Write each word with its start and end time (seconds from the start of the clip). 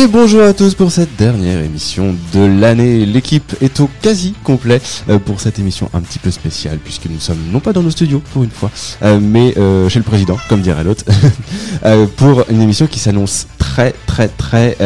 Et 0.00 0.06
bonjour 0.06 0.42
à 0.42 0.52
tous 0.52 0.76
pour 0.76 0.92
cette 0.92 1.16
dernière 1.16 1.60
émission 1.60 2.14
de 2.32 2.44
l'année. 2.60 3.04
L'équipe 3.04 3.56
est 3.60 3.80
au 3.80 3.90
quasi 4.00 4.32
complet 4.44 4.80
euh, 5.08 5.18
pour 5.18 5.40
cette 5.40 5.58
émission 5.58 5.90
un 5.92 6.00
petit 6.02 6.20
peu 6.20 6.30
spéciale 6.30 6.78
puisque 6.78 7.06
nous 7.06 7.18
sommes 7.18 7.40
non 7.50 7.58
pas 7.58 7.72
dans 7.72 7.82
nos 7.82 7.90
studios 7.90 8.22
pour 8.32 8.44
une 8.44 8.50
fois, 8.50 8.70
euh, 9.02 9.18
mais 9.20 9.54
euh, 9.58 9.88
chez 9.88 9.98
le 9.98 10.04
président, 10.04 10.36
comme 10.48 10.60
dirait 10.60 10.84
l'autre, 10.84 11.04
pour 12.16 12.44
une 12.48 12.62
émission 12.62 12.86
qui 12.86 13.00
s'annonce 13.00 13.48
très 13.58 13.92
très 14.06 14.28
très 14.28 14.76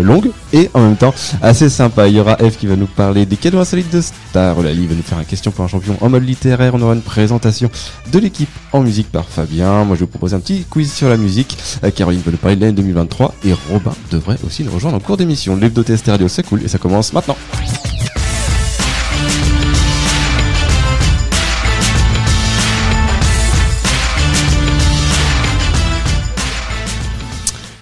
longue 0.00 0.30
et 0.52 0.70
en 0.74 0.80
même 0.80 0.96
temps 0.96 1.14
assez 1.40 1.68
sympa. 1.68 2.08
Il 2.08 2.16
y 2.16 2.20
aura 2.20 2.36
Eve 2.40 2.56
qui 2.56 2.66
va 2.66 2.76
nous 2.76 2.86
parler 2.86 3.26
des 3.26 3.36
cadeaux 3.36 3.58
insolites 3.58 3.92
de 3.92 4.00
Star. 4.00 4.60
Lali 4.62 4.86
va 4.86 4.94
nous 4.94 5.02
faire 5.02 5.18
un 5.18 5.24
question 5.24 5.50
pour 5.50 5.64
un 5.64 5.68
champion 5.68 5.96
en 6.00 6.08
mode 6.08 6.24
littéraire. 6.24 6.74
On 6.74 6.82
aura 6.82 6.94
une 6.94 7.02
présentation 7.02 7.70
de 8.12 8.18
l'équipe 8.18 8.50
en 8.72 8.80
musique 8.80 9.10
par 9.10 9.26
Fabien. 9.28 9.84
Moi 9.84 9.96
je 9.96 10.00
vais 10.00 10.06
vous 10.06 10.10
proposer 10.10 10.36
un 10.36 10.40
petit 10.40 10.64
quiz 10.68 10.92
sur 10.92 11.08
la 11.08 11.16
musique. 11.16 11.56
Euh, 11.84 11.90
Caroline 11.90 12.22
va 12.24 12.30
nous 12.30 12.36
parler 12.38 12.56
de 12.56 12.62
l'année 12.62 12.76
2023 12.76 13.34
et 13.44 13.52
Robin 13.70 13.94
devrait 14.10 14.38
aussi 14.46 14.64
nous 14.64 14.72
rejoindre 14.72 14.96
en 14.96 15.00
cours 15.00 15.16
d'émission. 15.16 15.56
L'hebdo 15.56 15.82
test 15.82 16.06
radio 16.06 16.28
c'est 16.28 16.46
cool 16.46 16.62
et 16.62 16.68
ça 16.68 16.78
commence 16.78 17.12
maintenant. 17.12 17.36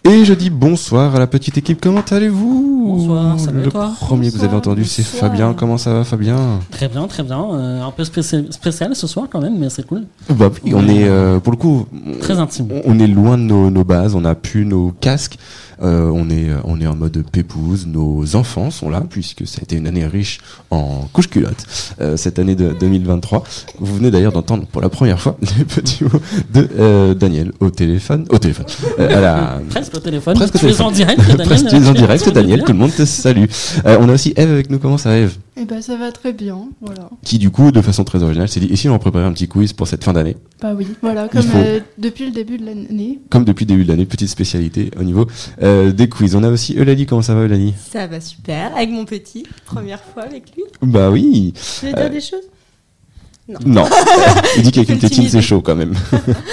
Et 0.02 0.24
je 0.24 0.32
dis 0.32 0.48
bonsoir 0.48 1.14
à 1.14 1.18
la 1.18 1.26
petite 1.26 1.58
équipe, 1.58 1.78
comment 1.80 2.00
allez-vous 2.10 2.84
Bonsoir, 2.86 3.38
ça 3.38 3.50
va 3.52 3.60
Le 3.60 3.68
toi 3.70 3.92
premier 4.00 4.30
que 4.30 4.36
vous 4.36 4.44
avez 4.44 4.56
entendu 4.56 4.84
c'est. 4.84 5.02
Fabien, 5.02 5.52
comment 5.52 5.76
ça 5.76 5.92
va 5.92 6.04
Fabien? 6.04 6.58
Très 6.70 6.88
bien, 6.88 7.06
très 7.06 7.22
bien. 7.22 7.44
Euh, 7.52 7.82
un 7.82 7.90
peu 7.90 8.02
spécial, 8.04 8.46
spécial 8.50 8.96
ce 8.96 9.06
soir 9.06 9.26
quand 9.30 9.40
même, 9.42 9.58
mais 9.58 9.68
c'est 9.68 9.86
cool. 9.86 10.04
bah, 10.30 10.50
On 10.72 10.88
est, 10.88 11.06
euh, 11.06 11.38
pour 11.38 11.52
le 11.52 11.58
coup, 11.58 11.86
Très 12.20 12.38
intime. 12.38 12.68
on 12.86 12.98
est 12.98 13.06
loin 13.06 13.36
de 13.36 13.42
nos, 13.42 13.70
nos 13.70 13.84
bases, 13.84 14.14
on 14.14 14.24
a 14.24 14.34
plus 14.34 14.64
nos 14.64 14.92
casques, 15.00 15.38
euh, 15.82 16.10
on, 16.14 16.28
est, 16.30 16.48
on 16.64 16.80
est 16.80 16.86
en 16.86 16.96
mode 16.96 17.24
pépouze, 17.30 17.86
nos 17.86 18.36
enfants 18.36 18.70
sont 18.70 18.90
là, 18.90 19.02
puisque 19.08 19.46
ça 19.46 19.58
a 19.60 19.62
été 19.62 19.76
une 19.76 19.86
année 19.86 20.06
riche 20.06 20.40
en 20.70 21.08
couche-culotte, 21.12 21.66
euh, 22.00 22.16
cette 22.16 22.38
année 22.38 22.54
de 22.54 22.72
2023. 22.78 23.44
Vous 23.78 23.96
venez 23.96 24.10
d'ailleurs 24.10 24.32
d'entendre 24.32 24.66
pour 24.66 24.82
la 24.82 24.88
première 24.88 25.20
fois 25.20 25.36
les 25.58 25.64
petits 25.64 26.04
mots 26.04 26.10
de 26.52 26.68
euh, 26.78 27.14
Daniel 27.14 27.52
au 27.60 27.70
téléphone, 27.70 28.26
au 28.30 28.38
téléphone, 28.38 28.66
euh, 28.98 29.16
à 29.16 29.20
la, 29.20 29.60
Presque 29.70 29.94
au 29.96 30.00
téléphone. 30.00 30.34
Presque 30.36 30.54
au 30.56 30.58
tu 30.58 30.64
es 30.66 30.68
téléphone. 30.68 30.86
en 30.86 30.90
direct, 30.92 31.20
Daniel. 31.20 31.46
Presque, 31.46 31.66
tu 31.68 31.76
es 31.76 31.88
en 31.88 31.92
direct, 31.92 32.28
Daniel, 32.30 32.62
tout 32.64 32.72
le 32.72 32.78
monde 32.78 32.94
te 32.94 33.04
salue. 33.04 33.44
Euh, 33.86 33.98
on 34.00 34.08
a 34.08 34.12
aussi 34.14 34.32
Eve 34.36 34.50
avec 34.50 34.70
nous, 34.70 34.78
comment 34.78 34.98
ça 34.98 35.16
Eve? 35.18 35.36
Eh 35.62 35.64
ben 35.66 35.82
ça 35.82 35.96
va 35.96 36.10
très 36.10 36.32
bien, 36.32 36.56
voilà. 36.80 37.10
Qui 37.22 37.38
du 37.38 37.50
coup, 37.50 37.70
de 37.70 37.80
façon 37.82 38.02
très 38.04 38.22
originale, 38.22 38.48
s'est 38.48 38.60
dit, 38.60 38.68
et 38.70 38.76
si 38.76 38.88
on 38.88 38.98
préparait 38.98 39.24
un 39.26 39.32
petit 39.32 39.46
quiz 39.48 39.72
pour 39.74 39.86
cette 39.86 40.02
fin 40.04 40.12
d'année? 40.14 40.36
Bah 40.62 40.72
oui, 40.76 40.86
voilà, 41.02 41.28
comme 41.28 41.42
faut- 41.42 41.58
euh, 41.58 41.80
depuis 41.98 42.24
le 42.26 42.32
début 42.32 42.56
de 42.58 42.64
l'année. 42.64 43.18
Comme 43.28 43.44
depuis 43.44 43.64
le 43.64 43.68
début 43.68 43.84
de 43.84 43.88
l'année, 43.90 44.06
petite 44.06 44.28
spécialité 44.28 44.90
au 44.98 45.02
niveau 45.02 45.26
euh, 45.62 45.69
des 45.92 46.08
quiz. 46.08 46.34
On 46.34 46.42
a 46.42 46.48
aussi 46.48 46.74
Eulalie, 46.76 47.06
comment 47.06 47.22
ça 47.22 47.34
va 47.34 47.42
Eulalie? 47.42 47.74
Ça 47.90 48.06
va 48.06 48.20
super, 48.20 48.74
avec 48.76 48.90
mon 48.90 49.04
petit, 49.04 49.44
première 49.66 50.00
fois 50.00 50.22
avec 50.24 50.54
lui. 50.56 50.64
Bah 50.82 51.10
oui 51.10 51.52
Tu 51.80 51.86
veux 51.86 51.92
Euh, 51.92 52.02
dire 52.02 52.10
des 52.10 52.20
choses? 52.20 52.44
Non, 53.66 53.84
il 54.56 54.62
dit 54.62 54.70
qu'avec 54.70 54.90
une 54.90 54.98
tétine 55.00 55.28
c'est 55.28 55.42
chaud 55.42 55.60
quand 55.60 55.74
même. 55.74 55.94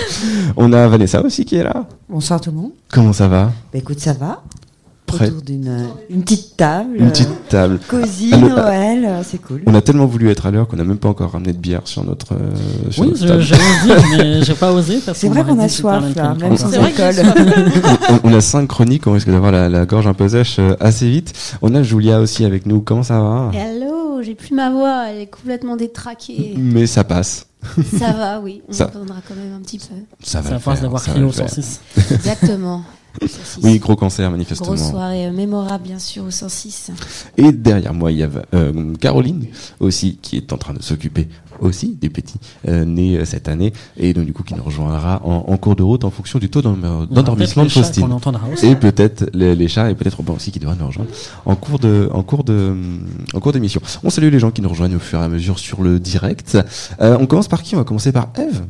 on 0.58 0.74
a 0.74 0.88
Vanessa 0.88 1.22
aussi 1.22 1.46
qui 1.46 1.56
est 1.58 1.64
là. 1.64 1.86
Bonsoir 2.10 2.42
tout 2.42 2.50
le 2.50 2.58
monde. 2.58 2.72
Comment 2.92 3.14
ça 3.14 3.28
va? 3.28 3.52
Bah 3.72 3.78
écoute, 3.80 4.00
ça 4.00 4.14
va. 4.14 4.42
Prêt 5.08 5.28
Autour 5.30 5.42
d'une 5.42 5.68
euh, 5.70 5.86
une 6.10 6.22
petite 6.22 6.58
table. 6.58 6.98
Une 6.98 7.08
euh, 7.08 7.10
petite 7.10 7.48
table. 7.48 7.80
Cosy, 7.88 8.30
Noël, 8.32 9.06
euh, 9.06 9.22
c'est 9.24 9.38
cool. 9.42 9.62
On 9.66 9.74
a 9.74 9.82
tellement 9.82 10.06
voulu 10.06 10.30
être 10.30 10.46
à 10.46 10.52
l'heure 10.52 10.68
qu'on 10.68 10.76
n'a 10.76 10.84
même 10.84 10.98
pas 10.98 11.08
encore 11.08 11.32
ramené 11.32 11.54
de 11.54 11.58
bière 11.58 11.82
sur 11.86 12.04
notre, 12.04 12.34
euh, 12.34 12.92
sur 12.92 13.04
Oui, 13.04 13.10
notre 13.12 13.22
je- 13.24 13.28
table. 13.28 13.42
j'allais 13.42 13.64
dire, 13.86 14.04
mais 14.18 14.42
j'ai 14.44 14.54
pas 14.54 14.74
osé. 14.74 15.00
C'est 15.14 15.30
vrai 15.30 15.46
qu'on 15.46 15.58
a 15.60 15.70
soif 15.70 16.04
là, 16.16 16.36
même 16.36 16.58
sans 16.58 16.74
alcool. 16.74 17.16
on, 18.24 18.30
on 18.30 18.34
a 18.34 18.42
cinq 18.42 18.68
chroniques, 18.68 19.08
on 19.08 19.14
risque 19.14 19.30
d'avoir 19.30 19.54
la, 19.54 19.70
la 19.70 19.86
gorge 19.86 20.08
un 20.08 20.14
peu 20.14 20.28
sèche 20.28 20.58
euh, 20.60 20.76
assez 20.82 21.10
vite. 21.10 21.34
On 21.62 21.74
a 21.74 21.84
Julia 21.84 22.20
aussi 22.20 22.44
avec 22.44 22.66
nous, 22.66 22.82
comment 22.82 23.04
ça 23.04 23.22
va? 23.22 23.52
Hello, 23.54 24.22
j'ai 24.22 24.36
plus 24.36 24.54
ma 24.54 24.70
voix, 24.72 25.06
elle 25.10 25.22
est 25.22 25.28
complètement 25.28 25.78
détraquée. 25.78 26.54
Mais 26.58 26.86
ça 26.86 27.06
passe. 27.06 27.46
Ça 27.98 28.12
va, 28.12 28.40
oui, 28.42 28.62
on 28.68 28.74
Ça- 28.74 28.88
entendra 28.88 29.16
quand 29.28 29.36
même 29.36 29.54
un 29.58 29.62
petit 29.62 29.80
peu. 29.80 29.96
Ça 30.22 30.42
va 30.42 30.50
d'avoir 30.76 31.02
ça 31.02 31.14
le 31.18 31.26
au 31.26 31.32
faire. 31.32 31.50
106. 31.50 31.80
Exactement. 32.12 32.82
Oui, 33.64 33.80
gros 33.80 33.96
cancer 33.96 34.30
manifestement. 34.32 34.68
Grosse 34.76 34.90
soirée 34.90 35.26
euh, 35.28 35.32
mémorable, 35.32 35.84
bien 35.84 36.00
sûr, 36.00 36.24
au 36.26 36.32
106. 36.32 36.92
Et 37.38 37.52
derrière 37.52 37.94
moi, 37.94 38.12
il 38.12 38.20
y 38.20 38.24
a 38.24 38.30
euh, 38.54 38.94
Caroline 39.00 39.46
aussi 39.80 40.18
qui 40.22 40.38
est 40.38 40.54
en 40.54 40.58
train 40.58 40.74
de 40.74 40.82
s'occuper 40.82 41.28
aussi 41.60 41.98
des 42.00 42.10
petits 42.10 42.38
euh, 42.68 42.86
nés 42.86 43.18
euh, 43.18 43.26
cette 43.26 43.48
année 43.48 43.74
et 43.98 44.14
donc 44.14 44.26
du 44.26 44.34
coup 44.34 44.44
qui 44.44 44.54
nous 44.54 44.62
rejoindra 44.62 45.22
en, 45.26 45.46
en 45.48 45.58
cours 45.58 45.76
de 45.76 45.82
route 45.82 46.04
en 46.06 46.12
fonction 46.12 46.38
du 46.38 46.50
taux 46.52 46.62
d'en- 46.62 47.06
d'endormissement 47.08 47.64
de 47.64 47.70
Faustine. 47.70 48.04
qu'on 48.08 48.12
entendra 48.12 48.48
aussi. 48.54 48.68
Et 48.68 48.76
peut-être 48.76 49.28
les, 49.34 49.56
les 49.56 49.68
chats 49.68 49.90
et 49.90 49.96
peut-être 49.96 50.18
Robin 50.18 50.34
aussi 50.34 50.52
qui 50.52 50.60
devra 50.60 50.76
nous 50.76 50.86
rejoindre 50.86 51.10
en 51.46 51.56
cours 51.56 51.80
de 51.80 52.10
en 52.14 52.22
cours 52.22 52.44
de 52.44 52.76
en 53.34 53.40
cours 53.40 53.54
d'émission. 53.54 53.82
On 54.04 54.12
salue 54.12 54.30
les 54.32 54.38
gens 54.40 54.52
qui 54.52 54.62
nous 54.62 54.70
rejoignent 54.70 54.96
au 54.98 55.00
fur 55.00 55.20
et 55.20 55.24
à 55.24 55.30
mesure 55.30 55.58
sur 55.58 55.82
le 55.82 56.00
direct. 56.00 56.60
Euh, 57.02 57.18
on 57.20 57.26
commence 57.26 57.48
par 57.48 57.64
qui? 57.64 57.74
On 57.74 57.80
va 57.80 57.84
commencer 57.86 58.12
par 58.12 58.30
Eve. 58.38 58.62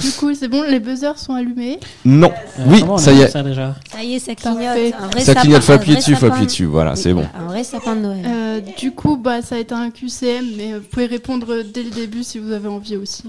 Du 0.00 0.10
coup, 0.12 0.34
c'est 0.34 0.48
bon, 0.48 0.62
les 0.62 0.80
buzzers 0.80 1.18
sont 1.18 1.34
allumés. 1.34 1.78
Non. 2.04 2.30
Euh, 2.58 2.64
Oui, 2.68 2.82
ça 2.98 3.12
y 3.12 3.20
est. 3.22 3.28
Ça 3.28 3.42
déjà. 3.42 3.74
Ça 3.90 4.02
y 4.02 4.14
est, 4.14 4.18
ça 4.18 4.34
clignote. 4.34 4.94
Un 4.98 5.06
vrai 5.08 5.20
Ça 5.20 5.32
sapin- 5.34 5.40
clignote, 5.42 5.62
faut 5.62 5.72
appuyer 5.72 5.96
dessus, 5.96 6.14
faut 6.16 6.26
appuyer 6.26 6.46
dessus. 6.46 6.64
Voilà, 6.64 6.96
c'est 6.96 7.12
bon. 7.12 7.26
Un 7.38 7.46
vrai 7.46 7.64
sapin 7.64 7.96
de 7.96 8.00
Noël. 8.00 8.24
Euh, 8.26 8.60
du 8.78 8.92
coup, 8.92 9.16
bah 9.16 9.42
ça 9.42 9.56
a 9.56 9.58
été 9.58 9.74
un 9.74 9.90
QCM, 9.90 10.46
mais 10.56 10.74
vous 10.78 10.84
pouvez 10.90 11.06
répondre 11.06 11.62
dès 11.62 11.82
le 11.82 11.90
début 11.90 12.22
si 12.24 12.38
vous 12.38 12.52
avez 12.52 12.68
envie 12.68 12.96
aussi. 12.96 13.24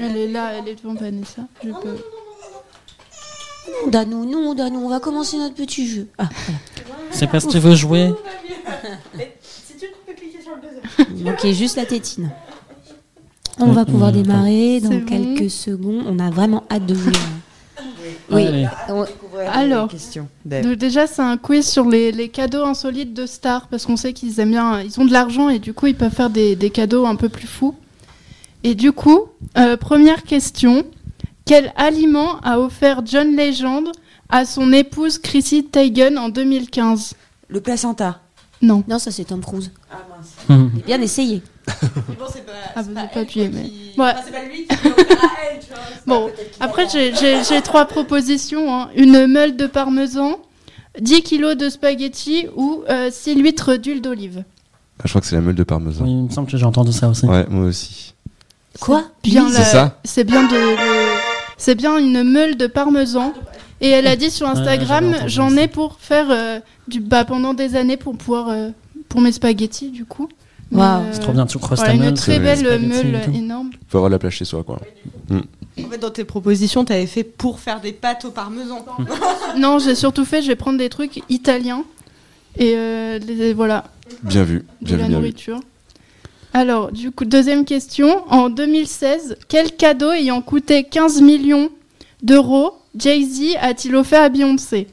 Elle 0.00 0.16
est 0.16 0.28
là, 0.28 0.52
elle 0.58 0.68
est 0.68 0.74
devant 0.82 0.94
Vanessa. 0.94 1.42
Je 1.64 1.70
peux... 1.70 1.96
Danou, 3.90 4.24
non, 4.28 4.54
Danou, 4.54 4.84
on 4.84 4.88
va 4.88 4.98
commencer 5.00 5.36
notre 5.36 5.54
petit 5.54 5.86
jeu. 5.86 6.08
Ah, 6.18 6.28
C'est 7.10 7.28
parce 7.28 7.46
que 7.46 7.50
tu 7.52 7.58
veux 7.58 7.74
jouer. 7.76 8.12
il 11.16 11.24
manquait 11.24 11.54
juste 11.54 11.76
la 11.76 11.86
tétine. 11.86 12.30
On 13.60 13.72
va 13.72 13.84
pouvoir 13.84 14.10
Mmh, 14.12 14.22
démarrer 14.22 14.80
dans 14.80 14.88
bon. 14.90 15.04
quelques 15.04 15.50
secondes. 15.50 16.04
On 16.08 16.18
a 16.18 16.30
vraiment 16.30 16.64
hâte 16.70 16.86
de 16.86 16.94
jouer. 16.94 17.12
Oui. 18.30 18.64
Alors. 19.52 19.88
Donc 20.44 20.72
déjà, 20.76 21.06
c'est 21.06 21.22
un 21.22 21.36
quiz 21.36 21.66
sur 21.68 21.88
les, 21.88 22.12
les 22.12 22.28
cadeaux 22.28 22.64
insolites 22.64 23.12
de 23.14 23.26
stars, 23.26 23.68
parce 23.68 23.84
qu'on 23.86 23.96
sait 23.96 24.12
qu'ils 24.12 24.40
aiment 24.40 24.50
bien, 24.52 24.80
ils 24.80 24.98
ont 25.00 25.04
de 25.04 25.12
l'argent 25.12 25.48
et 25.48 25.58
du 25.58 25.74
coup, 25.74 25.86
ils 25.86 25.94
peuvent 25.94 26.12
faire 26.14 26.30
des, 26.30 26.56
des 26.56 26.70
cadeaux 26.70 27.04
un 27.06 27.16
peu 27.16 27.28
plus 27.28 27.46
fous. 27.46 27.74
Et 28.64 28.74
du 28.74 28.92
coup, 28.92 29.26
euh, 29.58 29.76
première 29.76 30.22
question, 30.22 30.84
quel 31.44 31.72
aliment 31.76 32.38
a 32.40 32.58
offert 32.58 33.02
John 33.04 33.36
Legend 33.36 33.88
à 34.30 34.44
son 34.46 34.72
épouse 34.72 35.18
Chrissy 35.18 35.64
Teigen 35.64 36.16
en 36.16 36.28
2015 36.30 37.14
Le 37.48 37.60
placenta. 37.60 38.20
Non. 38.62 38.82
Non, 38.88 38.98
ça 38.98 39.10
c'est 39.10 39.24
Tom 39.24 39.40
Cruise. 39.40 39.70
Hum. 40.48 40.70
Bien 40.86 41.00
essayé. 41.02 41.42
Bon, 42.18 42.24
c'est 42.32 42.44
pas, 42.44 42.52
Ah, 42.74 42.82
pas 42.82 43.02
pas 43.06 43.20
mais- 43.20 43.26
qui- 43.26 43.40
Ouais. 43.40 43.48
enfin, 43.98 44.14
c'est 44.24 44.32
pas 44.32 44.44
lui 44.44 44.66
qui 44.66 44.76
elle, 44.80 45.60
tu 45.60 45.68
vois. 45.70 45.78
Bon, 46.06 46.30
Après, 46.60 46.86
j'ai- 46.88 47.62
trois 47.62 47.84
propositions. 47.86 48.74
hein. 48.74 48.88
Une 48.96 49.26
meule 49.26 49.56
de 49.56 49.66
parmesan, 49.66 50.38
10 51.00 51.22
kilos 51.22 51.56
de 51.56 51.68
spaghettis 51.68 52.46
ou 52.56 52.82
6 53.10 53.34
litres 53.34 53.76
d'huile 53.76 54.02
d'olive. 54.02 54.44
Ah, 54.98 55.02
je 55.04 55.08
crois 55.10 55.20
que 55.20 55.26
c'est 55.26 55.36
la 55.36 55.40
meule 55.42 55.54
de 55.54 55.62
parmesan. 55.64 56.04
Oui, 56.04 56.10
il 56.10 56.22
me 56.24 56.30
semble 56.30 56.50
que 56.50 56.56
j'ai 56.56 56.64
entendu 56.66 56.92
ça 56.92 57.08
aussi. 57.08 57.26
Ouais, 57.26 57.46
moi 57.48 57.66
aussi. 57.66 58.14
Quoi 58.80 59.04
Bien 59.22 59.48
C'est 59.48 59.58
la- 59.58 59.64
ça 59.64 60.00
C'est 60.04 60.24
bien 60.24 60.44
de. 60.44 60.56
C'est 61.56 61.74
bien 61.74 61.98
une 61.98 62.22
meule 62.24 62.56
de 62.56 62.66
parmesan. 62.66 63.32
Et 63.80 63.88
elle 63.90 64.06
a 64.06 64.14
dit 64.16 64.30
sur 64.30 64.46
Instagram, 64.48 65.14
j'en 65.26 65.56
ai 65.56 65.66
pour 65.68 65.96
faire 66.00 66.26
euh, 66.30 66.60
du 66.88 67.00
bah 67.00 67.24
pendant 67.24 67.52
des 67.52 67.74
années 67.74 67.96
pour 67.96 68.16
pouvoir 68.16 68.48
euh, 68.48 68.70
pour 69.08 69.20
mes 69.20 69.32
spaghettis 69.32 69.90
du 69.90 70.04
coup. 70.04 70.28
Waouh. 70.72 71.02
euh, 71.02 71.08
C'est 71.12 71.20
trop 71.20 71.32
bien, 71.32 71.46
tu 71.46 71.58
voilà, 71.58 71.82
ta 71.84 71.92
une 71.94 72.00
meule. 72.00 72.14
très 72.14 72.32
c'est 72.34 72.38
belle 72.40 72.80
meule 72.86 73.20
énorme. 73.34 73.70
Faut 73.88 73.98
avoir 73.98 74.10
la 74.10 74.18
plage 74.18 74.36
chez 74.36 74.44
soi, 74.44 74.62
quoi. 74.64 74.80
En 75.30 75.88
fait, 75.88 75.98
dans 75.98 76.10
tes 76.10 76.24
propositions, 76.24 76.84
t'avais 76.84 77.06
fait 77.06 77.24
pour 77.24 77.58
faire 77.60 77.80
des 77.80 77.92
pâtes 77.92 78.24
au 78.24 78.30
parmesan. 78.30 78.84
Non, 79.58 79.78
j'ai 79.78 79.94
surtout 79.94 80.24
fait, 80.24 80.42
je 80.42 80.48
vais 80.48 80.56
prendre 80.56 80.78
des 80.78 80.88
trucs 80.88 81.22
italiens 81.28 81.84
et 82.58 82.74
euh, 82.76 83.18
les- 83.18 83.52
voilà. 83.54 83.84
Bien 84.22 84.44
vu, 84.44 84.64
de 84.82 84.96
la 84.96 85.06
bien 85.06 85.16
nourriture. 85.16 85.60
Alors, 86.54 86.92
du 86.92 87.10
coup, 87.10 87.24
deuxième 87.24 87.64
question. 87.64 88.24
En 88.30 88.50
2016, 88.50 89.36
quel 89.48 89.72
cadeau 89.74 90.10
ayant 90.12 90.42
coûté 90.42 90.84
15 90.84 91.22
millions 91.22 91.70
d'euros 92.22 92.72
Jay-Z 92.98 93.56
a-t-il 93.60 93.96
offert 93.96 94.22
à 94.22 94.28
Beyoncé? 94.28 94.86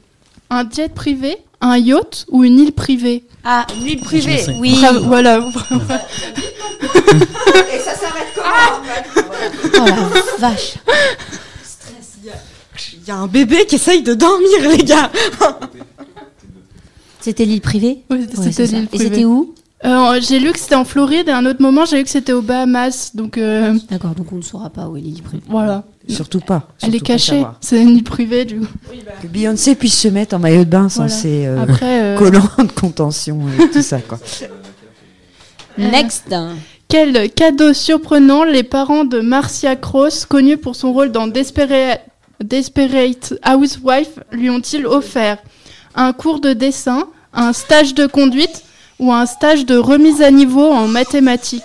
Un 0.48 0.68
jet 0.68 0.92
privé, 0.94 1.36
un 1.60 1.76
yacht 1.76 2.26
ou 2.30 2.44
une 2.44 2.58
île 2.58 2.72
privée 2.72 3.24
Ah, 3.44 3.66
Une 3.80 3.86
île 3.86 4.00
privée. 4.00 4.44
oui. 4.58 4.76
Bravo, 4.80 5.00
Voilà. 5.06 5.38
Et 7.72 7.78
ça 7.78 7.94
s'arrête 7.94 8.32
comment 8.34 8.48
Oh 9.78 9.86
la 9.86 10.48
vache. 10.48 10.74
Il 13.02 13.08
y 13.08 13.10
a 13.10 13.16
un 13.16 13.26
bébé 13.26 13.66
qui 13.66 13.74
essaye 13.76 14.02
de 14.02 14.14
dormir, 14.14 14.48
les 14.70 14.84
gars. 14.84 15.10
C'était 17.20 17.44
l'île 17.44 17.60
privée 17.60 18.02
Oui, 18.10 18.26
c'était 18.42 18.66
l'île 18.66 18.84
Et 18.84 18.86
privée. 18.86 19.04
c'était 19.04 19.24
où 19.24 19.54
Euh, 19.84 20.20
j'ai 20.20 20.38
lu 20.38 20.52
que 20.52 20.58
c'était 20.58 20.74
en 20.74 20.84
Floride 20.84 21.28
et 21.28 21.30
à 21.30 21.38
un 21.38 21.46
autre 21.46 21.60
moment 21.62 21.84
j'ai 21.86 21.96
lu 21.98 22.04
que 22.04 22.10
c'était 22.10 22.32
aux 22.32 22.42
Bahamas. 22.42 23.12
Donc 23.14 23.36
euh, 23.38 23.74
D'accord, 23.90 24.14
donc 24.14 24.32
on 24.32 24.36
ne 24.36 24.42
saura 24.42 24.70
pas 24.70 24.88
où 24.88 24.96
est 24.96 25.00
Lily 25.00 25.22
Pré. 25.22 25.38
voilà. 25.48 25.84
Surtout 26.10 26.40
pas. 26.40 26.68
Elle 26.82 26.94
est 26.94 27.00
cachée. 27.00 27.44
C'est 27.60 27.80
une 27.82 27.90
île 27.96 28.04
privée 28.04 28.44
du 28.44 28.60
coup. 28.60 28.66
Que 29.22 29.26
Beyoncé 29.26 29.74
puisse 29.74 29.98
se 29.98 30.08
mettre 30.08 30.34
en 30.36 30.38
maillot 30.38 30.64
de 30.64 30.70
bain 30.70 30.88
sans 30.88 31.02
Voilà. 31.06 31.14
ses 31.14 31.46
euh, 31.46 31.62
Après, 31.62 32.02
euh, 32.02 32.16
collants 32.18 32.48
de 32.58 32.72
contention 32.72 33.40
et 33.58 33.68
tout 33.70 33.82
ça, 33.82 34.00
quoi. 34.00 34.18
Next. 35.78 36.34
quel 36.88 37.30
cadeau 37.30 37.72
surprenant 37.72 38.44
les 38.44 38.62
parents 38.62 39.04
de 39.04 39.20
Marcia 39.20 39.76
Cross, 39.76 40.26
connue 40.26 40.56
pour 40.56 40.76
son 40.76 40.92
rôle 40.92 41.12
dans 41.12 41.26
Despera- 41.28 41.98
Desperate 42.42 43.34
Housewife, 43.46 44.18
lui 44.32 44.50
ont-ils 44.50 44.86
offert? 44.86 45.38
Un 45.94 46.12
cours 46.12 46.40
de 46.40 46.52
dessin, 46.52 47.06
un 47.32 47.52
stage 47.52 47.94
de 47.94 48.06
conduite 48.06 48.62
ou 48.98 49.12
un 49.12 49.26
stage 49.26 49.64
de 49.66 49.76
remise 49.76 50.20
à 50.22 50.30
niveau 50.30 50.70
en 50.70 50.86
mathématiques? 50.88 51.62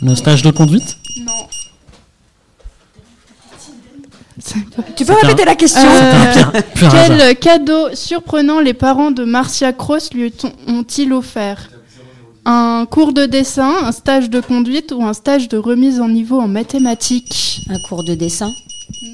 Le 0.00 0.14
stage 0.16 0.42
de 0.42 0.50
conduite? 0.50 0.96
Non. 1.24 1.32
Tu 4.96 5.04
peux 5.04 5.12
répéter 5.14 5.44
la 5.44 5.54
question 5.54 5.80
Euh. 5.88 6.60
Quel 6.90 7.36
cadeau 7.38 7.88
surprenant 7.94 8.60
les 8.60 8.74
parents 8.74 9.10
de 9.10 9.24
Marcia 9.24 9.72
Cross 9.72 10.12
lui 10.14 10.32
ont- 10.44 10.72
ont-ils 10.72 11.12
offert? 11.12 11.68
Un 12.44 12.86
cours 12.90 13.12
de 13.12 13.24
dessin, 13.26 13.72
un 13.84 13.92
stage 13.92 14.28
de 14.28 14.40
conduite 14.40 14.92
ou 14.96 15.04
un 15.04 15.12
stage 15.12 15.48
de 15.48 15.56
remise 15.58 16.00
en 16.00 16.08
niveau 16.08 16.40
en 16.40 16.48
mathématiques? 16.48 17.60
Un 17.70 17.78
cours 17.88 18.02
de 18.04 18.14
dessin. 18.14 18.50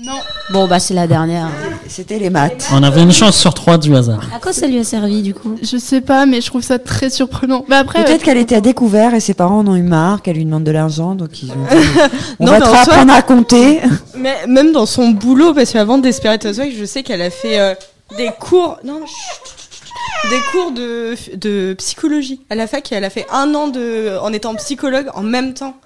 Non. 0.09 0.15
Bon, 0.51 0.67
bah 0.67 0.79
c'est 0.81 0.95
la 0.95 1.07
dernière. 1.07 1.49
C'était 1.87 2.19
les 2.19 2.31
maths. 2.31 2.69
On 2.73 2.83
avait 2.83 3.03
une 3.03 3.13
chance 3.13 3.37
sur 3.37 3.53
trois 3.53 3.77
du 3.77 3.95
hasard. 3.95 4.23
À 4.35 4.39
quoi 4.39 4.53
ça 4.55 4.67
lui 4.67 4.79
a 4.79 4.85
servi 4.85 5.21
du 5.23 5.35
coup? 5.35 5.57
Je 5.63 5.77
sais 5.77 6.01
pas, 6.01 6.25
mais 6.25 6.41
je 6.41 6.47
trouve 6.47 6.63
ça 6.63 6.79
très 6.79 7.11
surprenant. 7.11 7.65
Mais 7.69 7.77
après, 7.77 8.03
Peut-être 8.05 8.23
qu'elle 8.23 8.39
était 8.39 8.55
à 8.55 8.61
découvert 8.63 9.13
et 9.15 9.21
ses 9.21 9.35
parents 9.35 9.59
en 9.59 9.69
ont 9.69 9.77
eu 9.77 9.83
marre, 9.83 10.23
qu'elle 10.23 10.37
lui 10.37 10.45
demande 10.47 10.65
de 10.65 10.71
l'argent, 10.71 11.15
donc 11.15 11.43
ils 11.43 11.51
ont 11.51 11.55
On 12.41 12.47
Non, 12.47 12.53
va 12.53 12.59
mais 12.61 12.65
te 12.65 12.71
apprendre 12.71 13.13
à 13.13 13.21
compter. 13.23 13.81
Mais 14.17 14.35
même 14.47 14.73
dans 14.73 14.87
son 14.87 15.09
boulot, 15.11 15.53
parce 15.53 15.73
qu'avant 15.73 15.99
Desperate 15.99 16.45
Housewives, 16.47 16.77
je 16.79 16.85
sais 16.87 17.03
qu'elle 17.03 17.23
a 17.23 17.31
fait 17.31 17.61
euh, 17.61 17.75
des 18.17 18.31
cours. 18.41 18.79
Non, 18.85 19.01
chut, 19.07 20.31
des 20.31 20.41
cours 20.53 20.73
de, 20.73 21.15
de 21.37 21.75
psychologie 21.75 22.41
à 22.51 22.55
la 22.55 22.67
fac 22.67 22.91
et 22.91 22.95
elle 22.95 23.05
a 23.05 23.11
fait 23.11 23.27
un 23.33 23.55
an 23.55 23.69
de, 23.69 24.17
en 24.23 24.33
étant 24.33 24.55
psychologue 24.57 25.09
en 25.15 25.23
même 25.23 25.55
temps 25.55 25.77